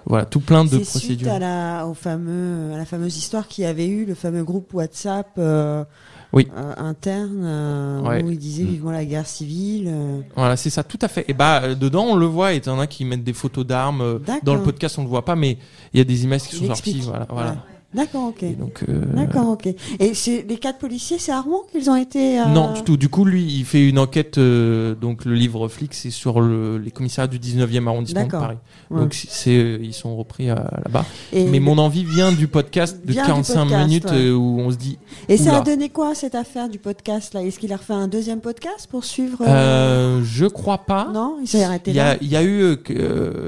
voilà, 0.05 0.25
tout 0.25 0.41
plein 0.41 0.65
de 0.65 0.71
C'est 0.71 0.77
suite 0.79 0.89
procédures. 0.91 1.33
à 1.33 1.39
la, 1.39 1.87
au 1.87 1.95
fameux, 1.95 2.73
à 2.75 2.77
la 2.77 2.85
fameuse 2.85 3.17
histoire 3.17 3.47
qu'il 3.47 3.63
y 3.63 3.67
avait 3.69 3.87
eu, 3.87 4.05
le 4.05 4.15
fameux 4.17 4.43
groupe 4.43 4.75
WhatsApp 4.75 5.29
euh, 5.39 5.85
Oui. 6.33 6.49
euh, 6.57 6.75
interne, 6.77 7.41
euh, 7.45 8.01
Ouais. 8.03 8.23
où 8.25 8.31
il 8.33 8.39
disait 8.39 8.65
Mm. 8.65 8.69
vivement 8.69 8.91
la 8.91 9.05
guerre 9.05 9.27
civile. 9.29 9.87
euh. 9.89 10.21
Voilà, 10.35 10.57
c'est 10.57 10.71
ça, 10.71 10.83
tout 10.83 10.99
à 11.01 11.07
fait. 11.07 11.25
Et 11.29 11.33
bah, 11.33 11.75
dedans, 11.77 12.05
on 12.11 12.17
le 12.17 12.27
voit, 12.27 12.55
et 12.55 12.57
il 12.57 12.67
y 12.67 12.69
en 12.69 12.81
a 12.81 12.89
qui 12.89 13.05
mettent 13.05 13.23
des 13.25 13.33
photos 13.33 13.65
d'armes. 13.65 14.19
Dans 14.43 14.55
le 14.57 14.63
podcast, 14.63 14.99
on 14.99 15.03
le 15.03 15.09
voit 15.09 15.25
pas, 15.25 15.37
mais 15.37 15.57
il 15.95 15.99
y 15.99 16.01
a 16.01 16.05
des 16.05 16.25
images 16.25 16.43
qui 16.43 16.57
Il 16.57 16.59
sont 16.67 16.75
sorties. 16.75 17.01
Voilà, 17.03 17.27
voilà. 17.31 17.51
Ouais. 17.53 17.57
D'accord, 17.99 18.29
ok. 18.29 18.57
Donc, 18.59 18.85
euh, 18.89 19.05
D'accord, 19.15 19.49
ok. 19.51 19.67
Et 19.99 20.15
c'est 20.15 20.45
les 20.49 20.57
quatre 20.57 20.79
policiers, 20.79 21.19
c'est 21.19 21.33
à 21.33 21.41
Rouen 21.41 21.63
qu'ils 21.73 21.91
ont 21.91 21.97
été. 21.97 22.41
euh, 22.41 22.45
Non, 22.47 22.73
du 22.73 22.83
tout. 22.83 22.97
Du 22.97 23.09
coup, 23.09 23.25
lui, 23.25 23.43
il 23.45 23.65
fait 23.65 23.89
une 23.89 23.99
enquête. 23.99 24.39
euh, 24.39 24.95
donc, 24.95 25.25
le 25.25 25.35
livre 25.35 25.67
Flic, 25.69 25.93
c'est 25.95 26.11
sur 26.11 26.41
le, 26.41 26.79
les 26.79 26.91
commissariats 26.93 27.27
du 27.29 27.39
19e 27.39 27.87
arrondissement 27.89 28.25
de. 28.25 28.31
Paris. 28.31 28.57
Ouais. 28.91 29.01
Donc, 29.01 29.15
c'est, 29.15 29.79
ils 29.83 29.93
sont 29.93 30.17
repris 30.17 30.47
là-bas. 30.47 31.05
Et 31.33 31.45
Mais 31.47 31.59
mon 31.61 31.77
envie 31.79 32.05
vient 32.05 32.31
du 32.33 32.47
podcast 32.47 33.05
de 33.05 33.11
Vient 33.13 33.23
du 33.25 33.29
45 33.29 33.61
podcast, 33.65 33.87
minutes 33.87 34.11
ouais. 34.11 34.31
où 34.31 34.61
on 34.61 34.71
se 34.71 34.77
dit. 34.77 34.99
Et 35.29 35.37
ça 35.37 35.59
a 35.59 35.61
donné 35.63 35.89
quoi 35.89 36.15
cette 36.15 36.35
affaire 36.35 36.69
du 36.69 36.79
podcast 36.79 37.35
là? 37.35 37.43
Est-ce 37.43 37.59
qu'il 37.59 37.73
a 37.73 37.77
refait 37.77 37.93
un 37.95 38.09
deuxième 38.09 38.41
podcast 38.41 38.87
pour 38.91 39.05
suivre 39.05 39.39
je 40.23 40.47
crois 40.47 40.79
pas. 40.79 41.09
Non, 41.13 41.39
il 41.43 41.49
s'est 41.49 41.65
arrêté 41.65 41.91
Il 41.91 41.97
y 41.97 42.01
a, 42.01 42.15
là. 42.15 42.19
il 42.21 42.29
y 42.29 42.37
a 42.37 42.45
eu, 42.45 42.77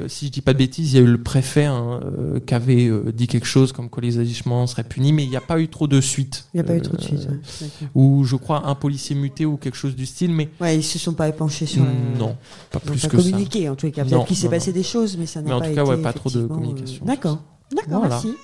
si 0.09 0.27
je 0.27 0.31
dis 0.33 0.41
pas 0.41 0.53
de 0.53 0.59
bêtises, 0.59 0.93
il 0.93 0.97
y 0.97 0.99
a 0.99 1.03
eu 1.03 1.11
le 1.11 1.23
préfet 1.23 1.65
hein, 1.67 2.01
qui 2.47 2.55
avait 2.55 2.91
dit 3.13 3.27
quelque 3.27 3.47
chose 3.47 3.73
comme 3.73 3.89
quoi 3.89 4.03
les 4.03 4.19
agissements 4.41 4.67
seraient 4.67 4.85
punis, 4.85 5.13
mais 5.13 5.25
il 5.25 5.31
n'y 5.31 5.37
a 5.37 5.41
pas 5.41 5.61
eu 5.61 5.69
trop 5.69 5.87
de 5.87 6.01
suite. 6.01 6.47
Il 6.55 6.59
n'y 6.59 6.61
a 6.61 6.65
pas 6.65 6.75
eu 6.75 6.79
Euh, 6.79 6.83
trop 6.83 6.97
de 6.97 7.03
suite. 7.03 7.19
ouais. 7.21 7.27
D'accord. 7.61 7.89
Ou 7.95 8.25
je 8.25 8.37
crois 8.37 8.67
un 8.67 8.75
policier 8.75 9.15
muté 9.17 9.45
ou 9.47 9.57
quelque 9.57 9.77
chose 9.77 9.95
du 9.95 10.07
style, 10.07 10.33
mais 10.33 10.49
Ouais, 10.61 10.77
ils 10.79 10.83
se 10.83 10.99
sont 10.99 11.13
pas 11.15 11.29
épanchés 11.29 11.67
sur. 11.67 11.85
la- 11.85 12.19
non, 12.19 12.37
pas 12.71 12.81
plus 12.81 13.01
pas 13.01 13.09
que 13.09 13.17
communiqué, 13.17 13.65
ça. 13.67 13.73
en 13.73 13.75
tous 13.77 13.87
les 13.87 13.93
cas. 13.93 14.05
Non, 14.05 14.11
Peut-être 14.11 14.27
qu'il 14.27 14.37
s'est 14.37 14.49
passé 14.49 14.71
non. 14.71 14.75
des 14.77 14.83
choses, 14.83 15.17
mais 15.19 15.27
ça 15.27 15.41
n'a 15.43 15.49
Mais 15.49 15.55
en 15.55 15.61
pas 15.61 15.69
tout 15.69 15.75
cas, 15.75 15.83
été. 15.83 15.91
ouais, 15.91 15.97
pas 15.99 16.13
trop 16.13 16.31
de 16.31 16.41
euh, 16.41 16.49
communication. 16.49 17.05
D'accord. 17.05 17.39
D'accord, 17.75 18.01
Voilà. 18.01 18.09
merci. 18.09 18.35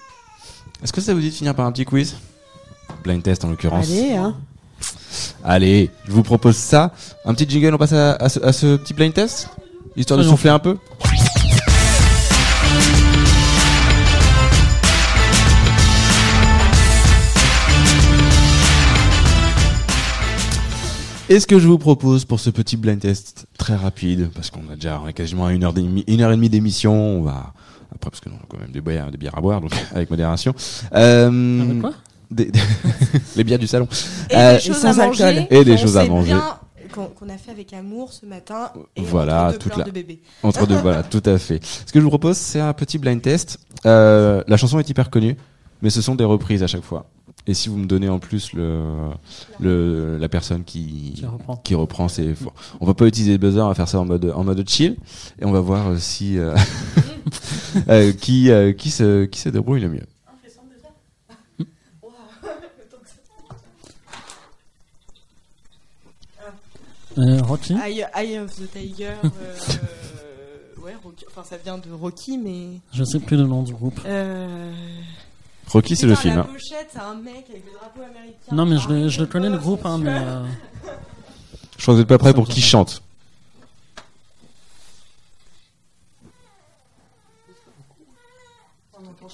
Est-ce 0.82 0.92
que 0.92 1.00
ça 1.00 1.14
vous 1.14 1.20
dit 1.20 1.30
de 1.30 1.34
finir 1.34 1.54
par 1.54 1.66
un 1.66 1.72
petit 1.72 1.84
quiz? 1.84 2.16
Blind 3.02 3.22
test 3.22 3.44
en 3.44 3.48
l'occurrence. 3.50 3.86
Allez, 3.90 4.12
hein. 4.12 4.36
Allez, 5.42 5.90
je 6.06 6.12
vous 6.12 6.22
propose 6.22 6.56
ça. 6.56 6.92
Un 7.24 7.34
petit 7.34 7.48
jingle, 7.48 7.74
on 7.74 7.78
passe 7.78 7.92
à, 7.92 8.12
à 8.14 8.28
ce, 8.28 8.40
à 8.40 8.52
ce 8.52 8.76
petit 8.76 8.94
blind 8.94 9.14
test 9.14 9.48
Histoire 9.96 10.18
de 10.18 10.24
souffler 10.24 10.50
un 10.50 10.58
peu 10.58 10.76
Et 21.28 21.40
ce 21.40 21.46
que 21.46 21.58
je 21.58 21.66
vous 21.66 21.78
propose 21.78 22.24
pour 22.24 22.38
ce 22.38 22.50
petit 22.50 22.76
blind 22.76 23.00
test 23.00 23.46
très 23.58 23.74
rapide, 23.74 24.30
parce 24.34 24.50
qu'on 24.50 24.60
a 24.70 24.74
déjà 24.76 25.00
on 25.02 25.08
est 25.08 25.12
quasiment 25.12 25.46
à 25.46 25.52
une 25.52 25.64
heure, 25.64 25.74
une 25.76 26.20
heure 26.20 26.30
et 26.32 26.36
demie 26.36 26.48
d'émission, 26.48 26.94
on 26.94 27.22
va 27.22 27.52
après 27.92 28.10
parce 28.10 28.20
que 28.20 28.28
nous 28.28 28.36
on 28.36 28.44
a 28.44 28.46
quand 28.48 28.58
même 28.60 28.70
des 28.70 28.80
bières, 28.80 29.10
des 29.10 29.18
bières 29.18 29.36
à 29.36 29.40
boire, 29.40 29.60
donc 29.60 29.72
avec 29.94 30.08
modération. 30.10 30.54
Euh, 30.94 31.62
Avec 31.62 31.80
quoi 31.80 31.92
des- 32.30 32.50
les 33.36 33.44
bières 33.44 33.58
du 33.58 33.66
salon. 33.66 33.88
Et 34.30 34.36
Euh, 34.36 34.54
des 34.54 34.60
choses 34.60 34.84
à 34.84 34.92
manger. 34.92 35.46
Et 35.50 35.64
des 35.64 35.72
qu'on 35.72 35.80
choses 35.80 35.96
à 35.96 36.04
manger. 36.06 36.32
bien, 36.32 36.58
Qu'on 36.92 37.28
a 37.28 37.36
fait 37.38 37.50
avec 37.50 37.72
amour 37.72 38.12
ce 38.12 38.24
matin. 38.26 38.70
Et 38.96 39.02
voilà, 39.02 39.44
entre 39.46 39.52
deux 39.52 39.58
toute 39.58 39.76
la... 39.76 39.84
de 39.84 39.90
bébé. 39.90 40.20
entre 40.42 40.66
deux, 40.66 40.76
voilà, 40.76 41.02
tout 41.10 41.22
à 41.26 41.38
fait. 41.38 41.60
Ce 41.64 41.92
que 41.92 41.98
je 42.00 42.04
vous 42.04 42.08
propose, 42.10 42.36
c'est 42.36 42.60
un 42.60 42.72
petit 42.72 42.98
blind 42.98 43.20
test. 43.22 43.58
Euh, 43.84 44.42
la 44.46 44.56
chanson 44.56 44.78
est 44.78 44.88
hyper 44.88 45.10
connue, 45.10 45.36
mais 45.82 45.90
ce 45.90 46.02
sont 46.02 46.14
des 46.14 46.24
reprises 46.24 46.62
à 46.62 46.66
chaque 46.68 46.84
fois. 46.84 47.06
Et 47.48 47.54
si 47.54 47.68
vous 47.68 47.76
me 47.76 47.86
donnez 47.86 48.08
en 48.08 48.18
plus 48.18 48.52
le, 48.54 48.82
le 49.60 50.18
la 50.18 50.28
personne 50.28 50.64
qui 50.64 51.12
Qui 51.16 51.26
reprend. 51.26 51.56
qui 51.58 51.74
reprend, 51.76 52.08
c'est 52.08 52.34
fort. 52.34 52.54
On 52.80 52.86
va 52.86 52.94
pas 52.94 53.06
utiliser 53.06 53.32
le 53.32 53.38
buzzer, 53.38 53.60
on 53.64 53.68
va 53.68 53.74
faire 53.74 53.88
ça 53.88 54.00
en 54.00 54.04
mode 54.04 54.32
en 54.34 54.42
mode 54.42 54.68
chill, 54.68 54.96
et 55.40 55.44
on 55.44 55.52
va 55.52 55.60
voir 55.60 55.96
si 55.98 56.38
euh, 56.38 56.56
euh, 57.88 58.12
qui 58.12 58.50
euh, 58.50 58.72
qui 58.72 58.90
se 58.90 59.24
qui 59.26 59.38
se 59.40 59.48
débrouille 59.48 59.80
le 59.80 59.88
mieux. 59.90 60.06
Euh, 67.18 67.40
Rocky? 67.42 67.74
Eye, 67.74 68.04
Eye 68.14 68.38
of 68.38 68.54
the 68.56 68.70
Tiger. 68.70 69.12
euh, 69.24 69.30
ouais, 70.82 70.94
Rocky. 71.02 71.24
Enfin, 71.28 71.42
ça 71.44 71.56
vient 71.56 71.78
de 71.78 71.90
Rocky, 71.90 72.36
mais. 72.36 72.80
Je 72.92 73.04
sais 73.04 73.20
plus 73.20 73.36
le 73.36 73.44
nom 73.44 73.62
du 73.62 73.72
groupe. 73.72 74.00
Euh... 74.04 74.72
Rocky, 75.68 75.96
c'est 75.96 76.06
le 76.06 76.14
film. 76.14 76.38
Hein. 76.38 76.46
Non, 78.52 78.66
mais 78.66 78.78
je, 78.78 78.88
le, 78.88 79.08
le 79.08 79.26
connais 79.26 79.50
le 79.50 79.58
groupe, 79.58 79.84
hein, 79.84 79.98
mais. 79.98 80.10
Euh, 80.16 80.44
je 81.76 81.82
crois 81.82 81.86
que 81.86 81.90
vous 81.92 81.98
n'êtes 81.98 82.08
pas 82.08 82.18
prêt 82.18 82.32
pour 82.34 82.48
qui 82.48 82.60
chante. 82.62 83.02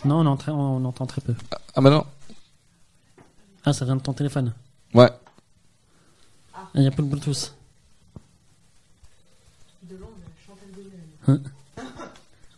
Non, 0.04 0.20
on, 0.20 0.26
entend- 0.26 0.52
on 0.58 0.84
entend 0.84 1.06
très 1.06 1.20
peu. 1.20 1.34
Ah 1.74 1.80
bah 1.80 1.90
non. 1.90 2.04
Ah, 3.64 3.72
ça 3.72 3.84
vient 3.84 3.96
de 3.96 4.00
ton 4.02 4.12
téléphone. 4.12 4.52
Ouais. 4.94 5.08
Ah, 6.54 6.68
il 6.74 6.80
n'y 6.80 6.88
a 6.88 6.90
pas 6.90 7.02
de 7.02 7.08
Bluetooth. 7.08 7.54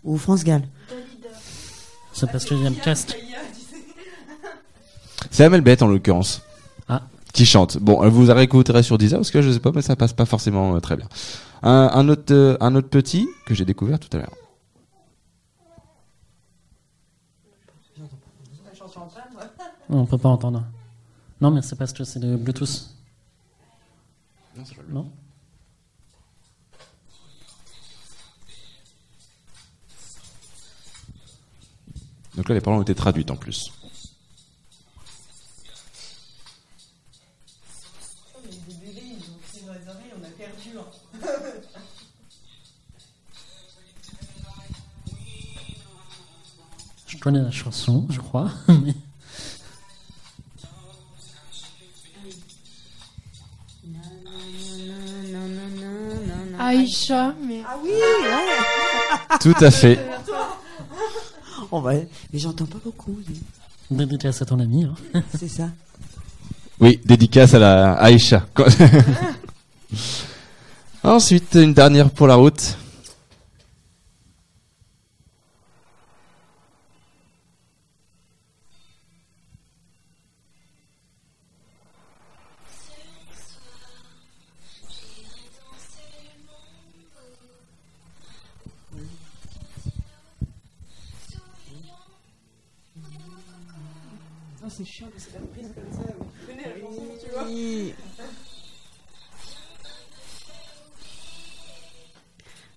Ou 0.05 0.18
France 0.18 0.44
Gall. 0.44 0.62
C'est 2.12 2.30
parce 2.30 2.44
qu'il 2.44 2.59
y 2.62 2.66
a 2.66 2.70
le. 2.70 2.76
C'est 5.35 5.43
Amel 5.43 5.62
Bête 5.62 5.82
en 5.82 5.89
l'occurrence. 5.89 6.43
Ah. 6.86 7.02
Qui 7.32 7.44
chante. 7.44 7.78
Bon, 7.78 8.05
elle 8.05 8.11
vous 8.11 8.32
réécouterez 8.32 8.85
sur 8.85 8.98
Deezer 8.98 9.19
parce 9.19 9.32
que 9.32 9.43
je 9.43 9.51
sais 9.51 9.59
pas, 9.59 9.73
mais 9.73 9.82
ça 9.82 9.97
passe 9.97 10.12
pas 10.12 10.27
forcément 10.27 10.77
euh, 10.77 10.78
très 10.78 10.97
bien. 10.97 11.09
Un, 11.65 11.90
un 11.93 12.09
autre, 12.09 12.32
euh, 12.32 12.56
un 12.61 12.77
autre 12.77 12.89
petit 12.89 13.28
que 13.44 13.52
j'ai 13.52 13.65
découvert 13.65 13.98
tout 13.98 14.16
à 14.16 14.19
l'heure. 14.20 14.32
On 19.89 20.06
peut 20.06 20.19
pas 20.19 20.28
entendre. 20.28 20.62
Non, 21.40 21.51
mais 21.51 21.62
c'est 21.62 21.74
parce 21.74 21.93
que 21.93 22.05
c'est 22.05 22.20
de 22.20 22.36
Bluetooth. 22.36 22.90
Non? 24.89 25.11
Donc 32.36 32.48
là, 32.48 32.55
les 32.55 32.61
paroles 32.61 32.78
ont 32.78 32.82
été 32.82 32.94
traduites 32.94 33.32
en 33.32 33.36
plus. 33.36 33.73
Connais 47.24 47.40
la 47.40 47.51
chanson, 47.51 48.06
je 48.10 48.18
crois. 48.20 48.51
mais- 48.68 48.94
Aïcha, 56.59 57.34
mais. 57.46 57.62
Ah 57.66 57.76
oui, 57.82 57.90
ouais. 57.90 59.38
Tout 59.40 59.55
à 59.64 59.70
fait. 59.70 59.98
On 61.72 61.80
va... 61.80 61.92
Mais 61.94 62.38
j'entends 62.38 62.66
pas 62.66 62.78
beaucoup. 62.84 63.16
Dédicace 63.90 64.42
à 64.42 64.44
ton 64.46 64.60
ami. 64.60 64.84
hein. 64.84 65.22
C'est 65.38 65.48
ça. 65.48 65.68
Oui, 66.80 67.01
dédicace 67.05 67.55
à 67.55 67.59
la 67.59 67.92
Aïcha. 67.94 68.46
Ensuite, 71.02 71.55
une 71.55 71.74
dernière 71.74 72.10
pour 72.10 72.26
la 72.26 72.34
route. 72.36 72.76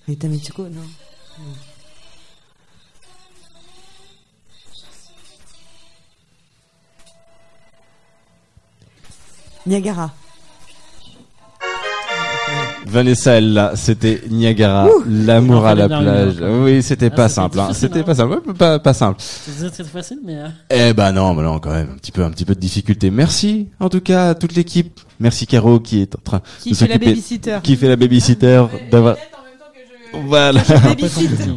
Rita 0.08 0.28
Mitsuko, 0.28 0.64
non. 0.76 0.88
Niagara. 9.66 10.12
Vanessa, 12.86 13.34
elle 13.34 13.52
là, 13.52 13.74
c'était 13.76 14.22
Niagara, 14.30 14.88
Ouh. 14.88 15.04
l'amour 15.06 15.66
à 15.66 15.76
la 15.76 15.90
fallait 15.90 16.02
bien 16.06 16.14
plage. 16.32 16.36
Oui, 16.64 16.82
c'était 16.82 17.08
Ah, 17.12 17.16
pas 17.16 17.28
c'était 17.28 17.36
simple. 17.42 17.60
Hein. 17.60 17.70
C'était 17.74 18.00
hein. 18.00 18.04
pas 18.04 18.16
simple. 18.16 18.40
Ouais, 18.48 18.54
Pas, 18.54 18.80
pas 18.80 18.94
simple. 18.94 19.20
Tu 19.44 19.52
disais 19.52 19.70
que 19.70 19.76
c'était 19.76 19.90
facile, 19.90 20.20
mais. 20.24 20.38
euh, 20.38 20.48
Eh 20.70 20.94
ben 20.94 21.12
non, 21.12 21.34
mais 21.34 21.44
non, 21.44 21.60
quand 21.60 21.72
même, 21.74 21.90
un 21.92 21.98
petit 21.98 22.14
peu, 22.14 22.24
un 22.24 22.32
petit 22.32 22.46
peu 22.46 22.56
de 22.56 22.60
difficulté. 22.62 23.12
Merci, 23.12 23.68
en 23.82 23.90
tout 23.90 24.00
cas, 24.00 24.30
à 24.30 24.36
toute 24.36 24.56
l'équipe. 24.56 25.02
Merci 25.20 25.46
Caro 25.48 25.82
qui 25.82 26.02
est 26.02 26.16
en 26.16 26.22
train 26.24 26.42
Qui 26.62 26.72
de 26.72 26.76
fait 26.78 26.88
la 26.88 26.96
s'occuper- 26.96 27.06
babysitter. 27.10 27.58
qui 27.62 27.76
fait 27.76 27.90
la 27.90 27.96
babysitter 27.98 28.64
d'avoir. 28.90 29.18
Voilà. 30.14 30.62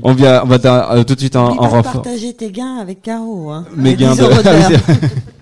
On 0.02 0.12
vient, 0.12 0.43
on 0.44 0.47
va 0.47 0.93
euh, 0.93 1.05
tout 1.05 1.14
de 1.14 1.20
suite 1.20 1.36
en, 1.36 1.51
en 1.59 1.68
renfort. 1.68 2.02
partager 2.02 2.32
tes 2.32 2.51
gains 2.51 2.77
avec 2.77 3.02
Caro. 3.02 3.51
Hein. 3.51 3.66
Mes 3.77 3.94
gains 3.94 4.12
10 4.14 4.18
de. 4.18 4.27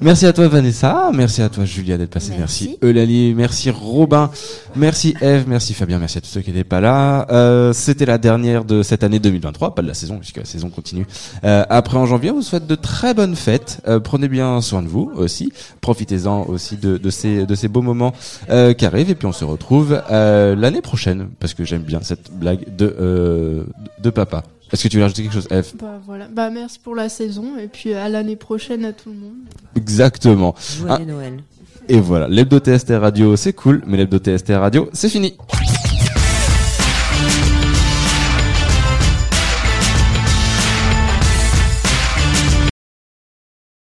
Merci 0.00 0.26
à 0.26 0.32
toi 0.32 0.48
Vanessa, 0.48 1.10
merci 1.14 1.40
à 1.40 1.48
toi 1.48 1.64
Julia 1.64 1.96
d'être 1.96 2.10
passée, 2.10 2.32
merci, 2.36 2.78
Eulalie, 2.82 3.32
merci 3.34 3.70
Robin, 3.70 4.30
merci 4.74 5.14
Eve, 5.20 5.44
merci 5.46 5.72
Fabien, 5.72 5.98
merci 5.98 6.18
à 6.18 6.20
tous 6.20 6.26
ceux 6.28 6.40
qui 6.40 6.50
n'étaient 6.50 6.64
pas 6.64 6.80
là. 6.80 7.26
Euh, 7.30 7.72
C'était 7.72 8.04
la 8.06 8.18
dernière 8.18 8.64
de 8.64 8.82
cette 8.82 9.04
année 9.04 9.20
2023, 9.20 9.74
pas 9.74 9.82
de 9.82 9.86
la 9.86 9.94
saison 9.94 10.18
puisque 10.18 10.38
la 10.38 10.44
saison 10.44 10.68
continue. 10.68 11.06
Euh, 11.44 11.64
après 11.68 11.96
en 11.96 12.06
janvier, 12.06 12.30
on 12.32 12.36
vous 12.36 12.42
souhaite 12.42 12.66
de 12.66 12.74
très 12.74 13.14
bonnes 13.14 13.36
fêtes. 13.36 13.80
Euh, 13.86 14.00
prenez 14.00 14.28
bien 14.28 14.60
soin 14.60 14.82
de 14.82 14.88
vous 14.88 15.12
aussi, 15.14 15.52
profitez-en 15.80 16.44
aussi 16.44 16.76
de, 16.76 16.98
de 16.98 17.10
ces 17.10 17.46
de 17.46 17.54
ces 17.54 17.68
beaux 17.68 17.82
moments 17.82 18.14
euh, 18.50 18.72
qui 18.74 18.86
arrivent. 18.86 19.10
Et 19.10 19.14
puis 19.14 19.26
on 19.26 19.32
se 19.32 19.44
retrouve 19.44 20.02
euh, 20.10 20.56
l'année 20.56 20.82
prochaine 20.82 21.28
parce 21.38 21.54
que 21.54 21.64
j'aime 21.64 21.82
bien 21.82 22.00
cette 22.02 22.32
blague 22.32 22.74
de 22.76 22.94
euh, 23.00 23.64
de 24.02 24.10
papa. 24.10 24.42
Est-ce 24.74 24.82
que 24.82 24.88
tu 24.88 24.96
veux 24.96 25.04
rajouter 25.04 25.22
quelque 25.22 25.34
chose, 25.34 25.46
Eve 25.52 25.72
Bah 25.80 26.00
voilà. 26.04 26.26
Bah 26.26 26.50
merci 26.50 26.80
pour 26.80 26.96
la 26.96 27.08
saison 27.08 27.56
et 27.56 27.68
puis 27.68 27.94
à 27.94 28.08
l'année 28.08 28.34
prochaine 28.34 28.84
à 28.84 28.92
tout 28.92 29.10
le 29.10 29.14
monde. 29.14 29.34
Exactement. 29.76 30.52
Joyeux 30.80 30.96
Ah, 31.00 31.04
Noël. 31.04 31.44
Et 31.88 32.00
voilà, 32.00 32.26
l'hebdo 32.26 32.58
TST 32.58 32.90
radio 32.90 33.36
c'est 33.36 33.52
cool, 33.52 33.84
mais 33.86 33.96
l'hebdo 33.98 34.18
TST 34.18 34.48
radio 34.50 34.88
c'est 34.92 35.08
fini. 35.08 35.36